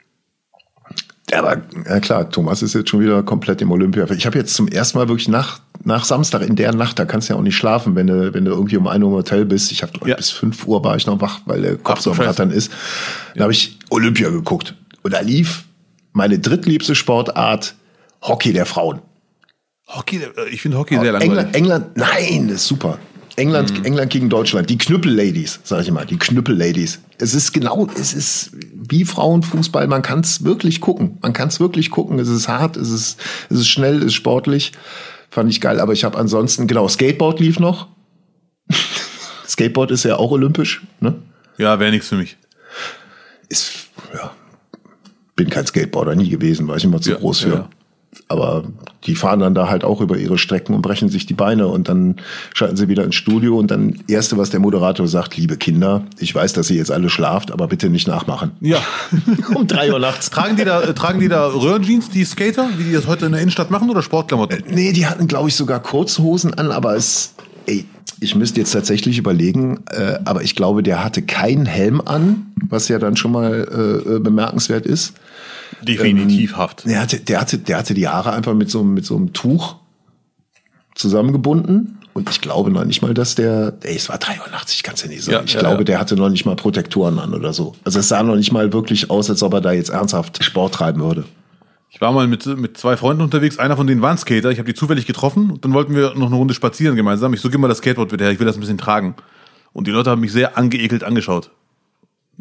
Ja, 1.30 1.40
aber 1.40 1.60
ja 1.86 2.00
klar, 2.00 2.30
Thomas 2.30 2.62
ist 2.62 2.74
jetzt 2.74 2.88
schon 2.88 3.00
wieder 3.00 3.22
komplett 3.22 3.60
im 3.60 3.70
Olympia. 3.70 4.10
Ich 4.12 4.24
habe 4.24 4.38
jetzt 4.38 4.54
zum 4.54 4.66
ersten 4.66 4.96
Mal 4.96 5.08
wirklich 5.08 5.28
nach, 5.28 5.60
nach 5.84 6.04
Samstag 6.06 6.40
in 6.40 6.56
der 6.56 6.74
Nacht, 6.74 6.98
da 6.98 7.04
kannst 7.04 7.28
du 7.28 7.34
ja 7.34 7.38
auch 7.38 7.42
nicht 7.42 7.56
schlafen, 7.56 7.94
wenn 7.96 8.06
du, 8.06 8.32
wenn 8.32 8.46
du 8.46 8.50
irgendwie 8.52 8.78
um 8.78 8.86
1 8.86 9.02
Uhr 9.04 9.10
im 9.10 9.16
Hotel 9.16 9.44
bist. 9.44 9.70
Ich 9.70 9.82
habe 9.82 9.92
Ja. 10.08 10.16
bis 10.16 10.30
5 10.30 10.66
Uhr 10.66 10.82
war 10.82 10.96
ich 10.96 11.06
noch 11.06 11.20
wach, 11.20 11.40
weil 11.44 11.60
der 11.60 11.76
Kopf 11.76 11.98
Ach 11.98 12.02
so 12.02 12.12
am. 12.12 12.20
Rattern 12.20 12.50
ist. 12.50 12.72
Dann 13.34 13.42
habe 13.42 13.52
ich 13.52 13.78
Olympia 13.90 14.30
geguckt. 14.30 14.74
Und 15.02 15.12
da 15.12 15.20
lief 15.20 15.64
meine 16.14 16.38
drittliebste 16.38 16.94
Sportart 16.94 17.74
Hockey 18.22 18.54
der 18.54 18.64
Frauen. 18.64 19.00
Hockey, 19.86 20.16
äh, 20.22 20.48
ich 20.50 20.62
finde 20.62 20.78
Hockey 20.78 20.94
sehr 20.98 21.12
langweilig. 21.12 21.54
England, 21.54 21.56
England, 21.56 21.96
nein, 21.96 22.48
das 22.48 22.56
ist 22.62 22.68
super. 22.68 22.98
England, 23.38 23.86
England 23.86 24.10
gegen 24.10 24.28
Deutschland. 24.28 24.68
Die 24.68 24.76
Knüppel-Ladies, 24.78 25.60
sag 25.64 25.82
ich 25.82 25.90
mal, 25.90 26.04
die 26.04 26.18
Knüppel-Ladies. 26.18 27.00
Es 27.18 27.34
ist 27.34 27.52
genau, 27.52 27.86
es 27.98 28.12
ist 28.12 28.50
wie 28.74 29.04
Frauenfußball. 29.04 29.86
Man 29.86 30.02
kann 30.02 30.20
es 30.20 30.44
wirklich 30.44 30.80
gucken. 30.80 31.18
Man 31.22 31.32
kann 31.32 31.48
es 31.48 31.60
wirklich 31.60 31.90
gucken. 31.90 32.18
Es 32.18 32.28
ist 32.28 32.48
hart, 32.48 32.76
es 32.76 32.90
ist, 32.90 33.20
es 33.48 33.60
ist 33.60 33.68
schnell, 33.68 33.98
es 33.98 34.06
ist 34.06 34.14
sportlich. 34.14 34.72
Fand 35.30 35.50
ich 35.50 35.60
geil. 35.60 35.80
Aber 35.80 35.92
ich 35.92 36.04
habe 36.04 36.18
ansonsten, 36.18 36.66
genau, 36.66 36.88
Skateboard 36.88 37.40
lief 37.40 37.58
noch. 37.58 37.88
Skateboard 39.48 39.90
ist 39.92 40.04
ja 40.04 40.16
auch 40.16 40.30
olympisch, 40.30 40.82
ne? 41.00 41.14
Ja, 41.56 41.80
wäre 41.80 41.90
nichts 41.90 42.08
für 42.08 42.16
mich. 42.16 42.36
Ist, 43.48 43.88
ja, 44.14 44.30
bin 45.36 45.48
kein 45.48 45.66
Skateboarder 45.66 46.14
nie 46.14 46.28
gewesen, 46.28 46.68
war 46.68 46.76
ich 46.76 46.84
immer 46.84 47.00
zu 47.00 47.10
Ja, 47.10 47.16
groß 47.16 47.40
für. 47.40 47.48
ja. 47.48 47.70
Aber 48.28 48.64
die 49.06 49.14
fahren 49.14 49.40
dann 49.40 49.54
da 49.54 49.68
halt 49.68 49.84
auch 49.84 50.00
über 50.02 50.18
ihre 50.18 50.36
Strecken 50.36 50.74
und 50.74 50.82
brechen 50.82 51.08
sich 51.08 51.24
die 51.24 51.34
Beine 51.34 51.66
und 51.66 51.88
dann 51.88 52.16
schalten 52.52 52.76
sie 52.76 52.88
wieder 52.88 53.04
ins 53.04 53.14
Studio 53.14 53.58
und 53.58 53.70
dann 53.70 53.98
erste, 54.06 54.36
was 54.36 54.50
der 54.50 54.60
Moderator 54.60 55.08
sagt, 55.08 55.36
liebe 55.36 55.56
Kinder, 55.56 56.04
ich 56.18 56.34
weiß, 56.34 56.52
dass 56.52 56.68
ihr 56.68 56.76
jetzt 56.76 56.90
alle 56.90 57.08
schlaft, 57.08 57.50
aber 57.50 57.68
bitte 57.68 57.88
nicht 57.88 58.06
nachmachen. 58.06 58.52
Ja. 58.60 58.78
um 59.54 59.66
drei 59.66 59.92
Uhr 59.92 59.98
nachts. 59.98 60.30
tragen 60.30 60.56
die 60.56 60.64
da, 60.64 60.82
äh, 60.82 60.94
tragen 60.94 61.20
die 61.20 61.28
da 61.28 61.46
Röhrenjeans, 61.46 62.10
die 62.10 62.24
Skater, 62.24 62.68
wie 62.76 62.84
die 62.84 62.92
das 62.92 63.06
heute 63.06 63.26
in 63.26 63.32
der 63.32 63.40
Innenstadt 63.40 63.70
machen, 63.70 63.88
oder 63.88 64.02
Sportklamotten? 64.02 64.64
Nee, 64.70 64.92
die 64.92 65.06
hatten, 65.06 65.26
glaube 65.26 65.48
ich, 65.48 65.54
sogar 65.54 65.80
Kurzhosen 65.80 66.52
an, 66.54 66.70
aber 66.70 66.96
es, 66.96 67.34
ey, 67.66 67.86
ich 68.20 68.34
müsste 68.34 68.60
jetzt 68.60 68.72
tatsächlich 68.72 69.18
überlegen, 69.18 69.80
äh, 69.90 70.18
aber 70.24 70.42
ich 70.42 70.54
glaube, 70.54 70.82
der 70.82 71.04
hatte 71.04 71.22
keinen 71.22 71.66
Helm 71.66 72.02
an, 72.04 72.46
was 72.68 72.88
ja 72.88 72.98
dann 72.98 73.16
schon 73.16 73.32
mal 73.32 74.04
äh, 74.06 74.16
äh, 74.16 74.18
bemerkenswert 74.18 74.86
ist. 74.86 75.14
Definitiv 75.82 76.56
haft. 76.56 76.86
Der 76.86 77.00
hatte, 77.00 77.20
der 77.20 77.40
hatte, 77.40 77.58
der 77.58 77.78
hatte 77.78 77.94
die 77.94 78.08
Haare 78.08 78.32
einfach 78.32 78.54
mit 78.54 78.70
so, 78.70 78.80
einem- 78.80 78.94
mit 78.94 79.04
so 79.04 79.16
einem 79.16 79.32
Tuch 79.32 79.76
zusammengebunden. 80.94 81.98
Und 82.14 82.28
ich 82.30 82.40
glaube 82.40 82.70
noch 82.70 82.84
nicht 82.84 83.00
mal, 83.02 83.14
dass 83.14 83.36
der, 83.36 83.74
ey, 83.82 83.94
es 83.94 84.08
war 84.08 84.18
3 84.18 84.40
Uhr 84.40 84.50
nachts, 84.50 84.74
ich 84.74 84.82
kann 84.82 84.94
es 84.94 85.02
ja 85.02 85.08
nicht 85.08 85.22
sagen. 85.22 85.36
Ja, 85.36 85.42
ich 85.44 85.52
ja, 85.52 85.60
glaube, 85.60 85.78
ja. 85.78 85.84
der 85.84 86.00
hatte 86.00 86.16
noch 86.16 86.30
nicht 86.30 86.44
mal 86.44 86.56
Protektoren 86.56 87.18
an 87.20 87.32
oder 87.32 87.52
so. 87.52 87.76
Also 87.84 88.00
es 88.00 88.08
sah 88.08 88.22
noch 88.24 88.34
nicht 88.34 88.50
mal 88.50 88.72
wirklich 88.72 89.08
aus, 89.08 89.30
als 89.30 89.42
ob 89.44 89.54
er 89.54 89.60
da 89.60 89.70
jetzt 89.70 89.90
ernsthaft 89.90 90.42
Sport 90.42 90.74
treiben 90.74 91.00
würde. 91.00 91.24
Ich 91.90 92.00
war 92.00 92.12
mal 92.12 92.26
mit, 92.26 92.44
mit 92.46 92.76
zwei 92.76 92.96
Freunden 92.96 93.22
unterwegs, 93.22 93.58
einer 93.58 93.76
von 93.76 93.86
denen 93.86 94.02
war 94.02 94.10
ein 94.10 94.18
Skater, 94.18 94.50
ich 94.50 94.58
habe 94.58 94.66
die 94.70 94.74
zufällig 94.74 95.06
getroffen 95.06 95.50
und 95.52 95.64
dann 95.64 95.72
wollten 95.72 95.94
wir 95.94 96.14
noch 96.16 96.26
eine 96.26 96.36
Runde 96.36 96.54
spazieren 96.54 96.96
gemeinsam. 96.96 97.32
Ich 97.34 97.40
so, 97.40 97.50
gib 97.50 97.60
mal 97.60 97.68
das 97.68 97.78
Skateboard 97.78 98.08
bitte 98.10 98.24
her, 98.24 98.32
ich 98.32 98.40
will 98.40 98.46
das 98.46 98.56
ein 98.56 98.60
bisschen 98.60 98.78
tragen. 98.78 99.14
Und 99.72 99.86
die 99.86 99.90
Leute 99.92 100.10
haben 100.10 100.20
mich 100.20 100.32
sehr 100.32 100.58
angeekelt 100.58 101.04
angeschaut. 101.04 101.50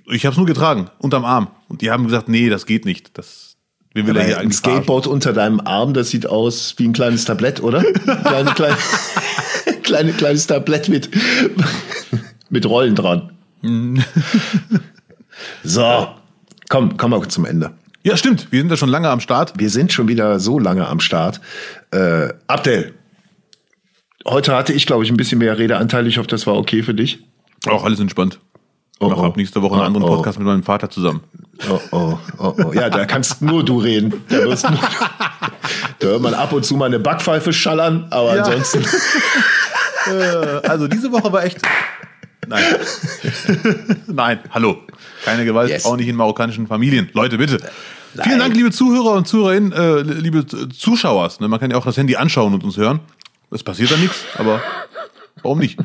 Ich 0.05 0.25
habe 0.25 0.33
es 0.33 0.37
nur 0.37 0.45
getragen, 0.45 0.89
unterm 0.99 1.25
Arm. 1.25 1.47
Und 1.67 1.81
die 1.81 1.91
haben 1.91 2.05
gesagt, 2.05 2.29
nee, 2.29 2.49
das 2.49 2.65
geht 2.65 2.85
nicht. 2.85 3.17
Das, 3.17 3.57
wen 3.93 4.07
will 4.07 4.15
er 4.15 4.23
hier 4.23 4.37
ein 4.37 4.43
eigentlich 4.43 4.59
verarschen? 4.59 4.83
Skateboard 4.83 5.07
unter 5.07 5.33
deinem 5.33 5.59
Arm, 5.61 5.93
das 5.93 6.09
sieht 6.09 6.27
aus 6.27 6.75
wie 6.77 6.85
ein 6.87 6.93
kleines 6.93 7.25
Tablett, 7.25 7.61
oder? 7.61 7.83
kleine, 8.23 8.51
kleine, 8.53 8.77
kleine, 9.83 10.13
kleines 10.13 10.47
Tablett 10.47 10.89
mit, 10.89 11.09
mit 12.49 12.65
Rollen 12.65 12.95
dran. 12.95 13.31
So, 15.63 16.07
komm, 16.69 16.97
komm 16.97 17.11
mal 17.11 17.27
zum 17.27 17.45
Ende. 17.45 17.71
Ja, 18.03 18.15
stimmt. 18.15 18.51
Wir 18.51 18.61
sind 18.61 18.69
ja 18.69 18.77
schon 18.77 18.89
lange 18.89 19.09
am 19.09 19.19
Start. 19.19 19.53
Wir 19.57 19.69
sind 19.69 19.91
schon 19.91 20.07
wieder 20.07 20.39
so 20.39 20.59
lange 20.59 20.87
am 20.87 21.01
Start. 21.01 21.41
Äh, 21.91 22.29
Abdel, 22.47 22.93
heute 24.25 24.55
hatte 24.55 24.71
ich, 24.71 24.85
glaube 24.85 25.03
ich, 25.03 25.09
ein 25.09 25.17
bisschen 25.17 25.39
mehr 25.39 25.57
Redeanteil. 25.57 26.07
Ich 26.07 26.17
hoffe, 26.17 26.29
das 26.29 26.47
war 26.47 26.55
okay 26.55 26.83
für 26.83 26.93
dich. 26.93 27.19
Auch 27.65 27.83
alles 27.83 27.99
entspannt. 27.99 28.39
Ich 28.99 29.05
Oh, 29.05 29.09
mache 29.09 29.21
oh. 29.21 29.25
ab 29.25 29.37
nächste 29.37 29.61
Woche 29.61 29.73
einen 29.75 29.83
Oh, 29.83 29.85
anderen 29.85 30.03
oh. 30.07 30.15
Podcast 30.15 30.39
mit 30.39 30.47
meinem 30.47 30.63
Vater 30.63 30.89
zusammen. 30.89 31.21
Oh, 31.69 31.79
oh, 31.91 32.17
oh, 32.39 32.53
oh. 32.65 32.73
Ja, 32.73 32.89
da 32.89 33.05
kannst 33.05 33.43
nur 33.43 33.63
du 33.63 33.77
reden. 33.79 34.23
Da, 34.27 34.37
wirst 34.45 34.67
nur, 34.67 34.79
da 35.99 36.07
hört 36.07 36.21
man 36.21 36.33
ab 36.33 36.51
und 36.51 36.65
zu 36.65 36.75
mal 36.75 36.85
eine 36.85 36.99
Backpfeife 36.99 37.53
schallern, 37.53 38.07
aber 38.09 38.35
Ja. 38.35 38.43
ansonsten. 38.43 38.83
Äh, 40.07 40.65
also 40.65 40.87
diese 40.87 41.11
Woche 41.11 41.33
war 41.33 41.43
echt. 41.43 41.57
Nein. 42.47 42.63
Nein, 44.07 44.39
hallo. 44.51 44.77
Keine 45.25 45.43
Gewalt, 45.43 45.69
Yes. 45.69 45.83
auch 45.83 45.97
nicht 45.97 46.07
in 46.07 46.15
marokkanischen 46.15 46.65
Familien. 46.65 47.09
Leute, 47.11 47.37
bitte. 47.37 47.57
Vielen 48.23 48.39
Dank, 48.39 48.55
liebe 48.55 48.71
Zuhörer 48.71 49.15
und 49.17 49.27
Zuhörerinnen, 49.27 49.73
äh, 49.73 50.01
liebe 50.03 50.45
Zuschauer. 50.45 51.29
Ne? 51.41 51.49
Man 51.49 51.59
kann 51.59 51.71
ja 51.71 51.77
auch 51.77 51.83
das 51.83 51.97
Handy 51.97 52.15
anschauen 52.15 52.53
und 52.53 52.63
uns 52.63 52.77
hören. 52.77 53.01
Es 53.51 53.63
passiert 53.63 53.91
da 53.91 53.97
nichts, 53.97 54.23
aber 54.37 54.61
warum 55.43 55.59
nicht? 55.59 55.77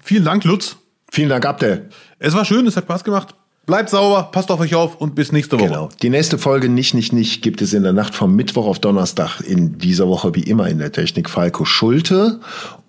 Vielen 0.00 0.24
Dank, 0.24 0.42
Lutz. 0.42 0.76
Vielen 1.10 1.28
Dank, 1.28 1.46
Abdel. 1.46 1.88
Es 2.18 2.34
war 2.34 2.44
schön, 2.44 2.66
es 2.66 2.76
hat 2.76 2.84
Spaß 2.84 3.04
gemacht. 3.04 3.34
Bleibt 3.68 3.90
sauber, 3.90 4.30
passt 4.32 4.50
auf 4.50 4.60
euch 4.60 4.74
auf 4.74 4.96
und 4.96 5.14
bis 5.14 5.30
nächste 5.30 5.58
Woche. 5.58 5.68
Genau. 5.68 5.88
Die 6.00 6.08
nächste 6.08 6.38
Folge 6.38 6.70
nicht, 6.70 6.94
nicht, 6.94 7.12
nicht 7.12 7.42
gibt 7.42 7.60
es 7.60 7.74
in 7.74 7.82
der 7.82 7.92
Nacht 7.92 8.14
vom 8.14 8.34
Mittwoch 8.34 8.66
auf 8.66 8.78
Donnerstag 8.78 9.40
in 9.42 9.76
dieser 9.76 10.08
Woche 10.08 10.34
wie 10.34 10.42
immer 10.42 10.68
in 10.68 10.78
der 10.78 10.90
Technik 10.90 11.28
Falco 11.28 11.66
Schulte. 11.66 12.40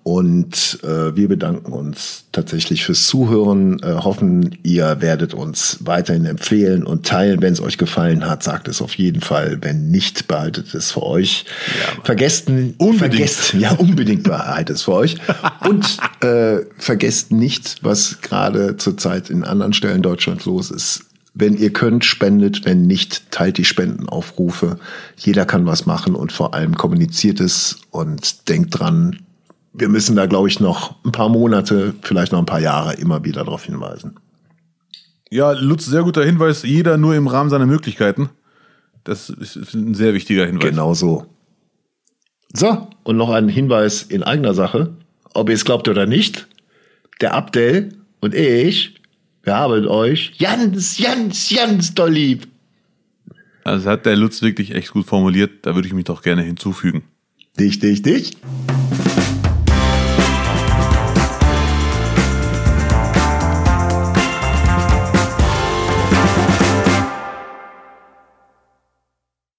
Und 0.10 0.80
äh, 0.82 1.16
wir 1.16 1.28
bedanken 1.28 1.72
uns 1.72 2.24
tatsächlich 2.32 2.84
fürs 2.84 3.06
Zuhören, 3.06 3.78
äh, 3.84 3.94
hoffen, 3.94 4.58
ihr 4.64 5.02
werdet 5.02 5.36
uns 5.36 5.78
weiterhin 5.82 6.26
empfehlen 6.26 6.84
und 6.84 7.06
teilen. 7.06 7.44
Wenn 7.44 7.54
es 7.54 7.62
euch 7.62 7.78
gefallen 7.78 8.26
hat, 8.26 8.42
sagt 8.42 8.68
es 8.68 8.82
auf 8.82 8.96
jeden 8.96 9.22
Fall. 9.22 9.60
Wenn 9.62 9.92
nicht, 9.92 10.28
behaltet 10.28 10.74
es 10.74 10.94
für 10.94 11.04
euch. 11.04 11.46
vergesst, 12.04 12.50
n- 12.50 12.74
Unbedingt. 12.80 12.98
vergesst, 12.98 13.54
ja, 13.60 13.74
unbedingt 13.74 14.24
behaltet 14.24 14.78
es 14.78 14.82
für 14.82 14.94
euch. 14.94 15.16
Und 15.68 16.00
äh, 16.24 16.62
vergesst 16.80 17.32
nicht, 17.32 17.78
was 17.84 18.20
gerade 18.22 18.78
zurzeit 18.78 19.30
in 19.30 19.44
anderen 19.44 19.74
Stellen 19.74 20.02
Deutschlands 20.02 20.46
los 20.46 20.72
ist. 20.72 21.02
Wenn 21.36 21.56
ihr 21.56 21.72
könnt, 21.72 22.04
spendet. 22.04 22.66
Wenn 22.66 22.88
nicht, 22.88 23.30
teilt 23.30 23.60
die 23.60 23.64
Spendenaufrufe. 23.66 24.80
Jeder 25.18 25.46
kann 25.46 25.68
was 25.68 25.86
machen 25.86 26.16
und 26.16 26.32
vor 26.32 26.56
allem 26.56 26.74
kommuniziert 26.76 27.40
es 27.40 27.78
und 27.92 28.50
denkt 28.50 28.80
dran, 28.80 29.20
wir 29.74 29.90
müssen 29.90 30.16
da, 30.16 30.26
glaube 30.26 30.48
ich, 30.48 30.60
noch 30.60 31.04
ein 31.04 31.12
paar 31.12 31.30
Monate, 31.30 31.94
vielleicht 32.02 32.32
noch 32.32 32.40
ein 32.40 32.46
paar 32.46 32.60
Jahre 32.60 32.96
immer 32.96 33.24
wieder 33.24 33.44
darauf 33.44 33.64
hinweisen. 33.64 34.16
Ja, 35.30 35.52
Lutz, 35.52 35.86
sehr 35.86 36.04
guter 36.04 36.26
Hinweis. 36.26 36.64
Jeder 36.64 36.98
nur 36.98 37.16
im 37.16 37.28
Rahmen 37.28 37.50
seiner 37.50 37.68
Möglichkeiten. 37.68 38.30
Das 39.04 39.30
ist 39.30 39.74
ein 39.74 39.94
sehr 39.94 40.14
wichtiger 40.14 40.46
Hinweis. 40.46 40.70
Genau 40.70 40.94
so. 40.94 41.26
So, 42.54 42.88
und 43.04 43.18
noch 43.18 43.30
ein 43.30 43.48
Hinweis 43.48 44.04
in 44.04 44.24
eigener 44.24 44.54
Sache. 44.54 44.96
Ob 45.34 45.50
ihr 45.50 45.56
es 45.56 45.66
glaubt 45.66 45.88
oder 45.88 46.08
nicht, 46.08 46.48
der 47.22 47.36
Abdel 47.36 47.90
und 48.22 48.34
ich, 48.34 48.96
wir 49.44 49.56
haben 49.56 49.88
euch 49.88 50.38
ganz, 50.40 50.98
ganz, 51.02 51.54
ganz 51.54 51.94
doll 51.94 52.12
lieb. 52.12 52.48
Also 53.64 53.90
hat 53.90 54.08
der 54.08 54.16
Lutz 54.16 54.42
wirklich 54.42 54.74
echt 54.74 54.92
gut 54.92 55.06
formuliert. 55.06 55.66
Da 55.66 55.76
würde 55.76 55.88
ich 55.88 55.94
mich 55.94 56.06
doch 56.06 56.24
gerne 56.24 56.42
hinzufügen. 56.42 57.04
Dich, 57.60 57.78
dich, 57.80 58.02
dich. 58.02 58.38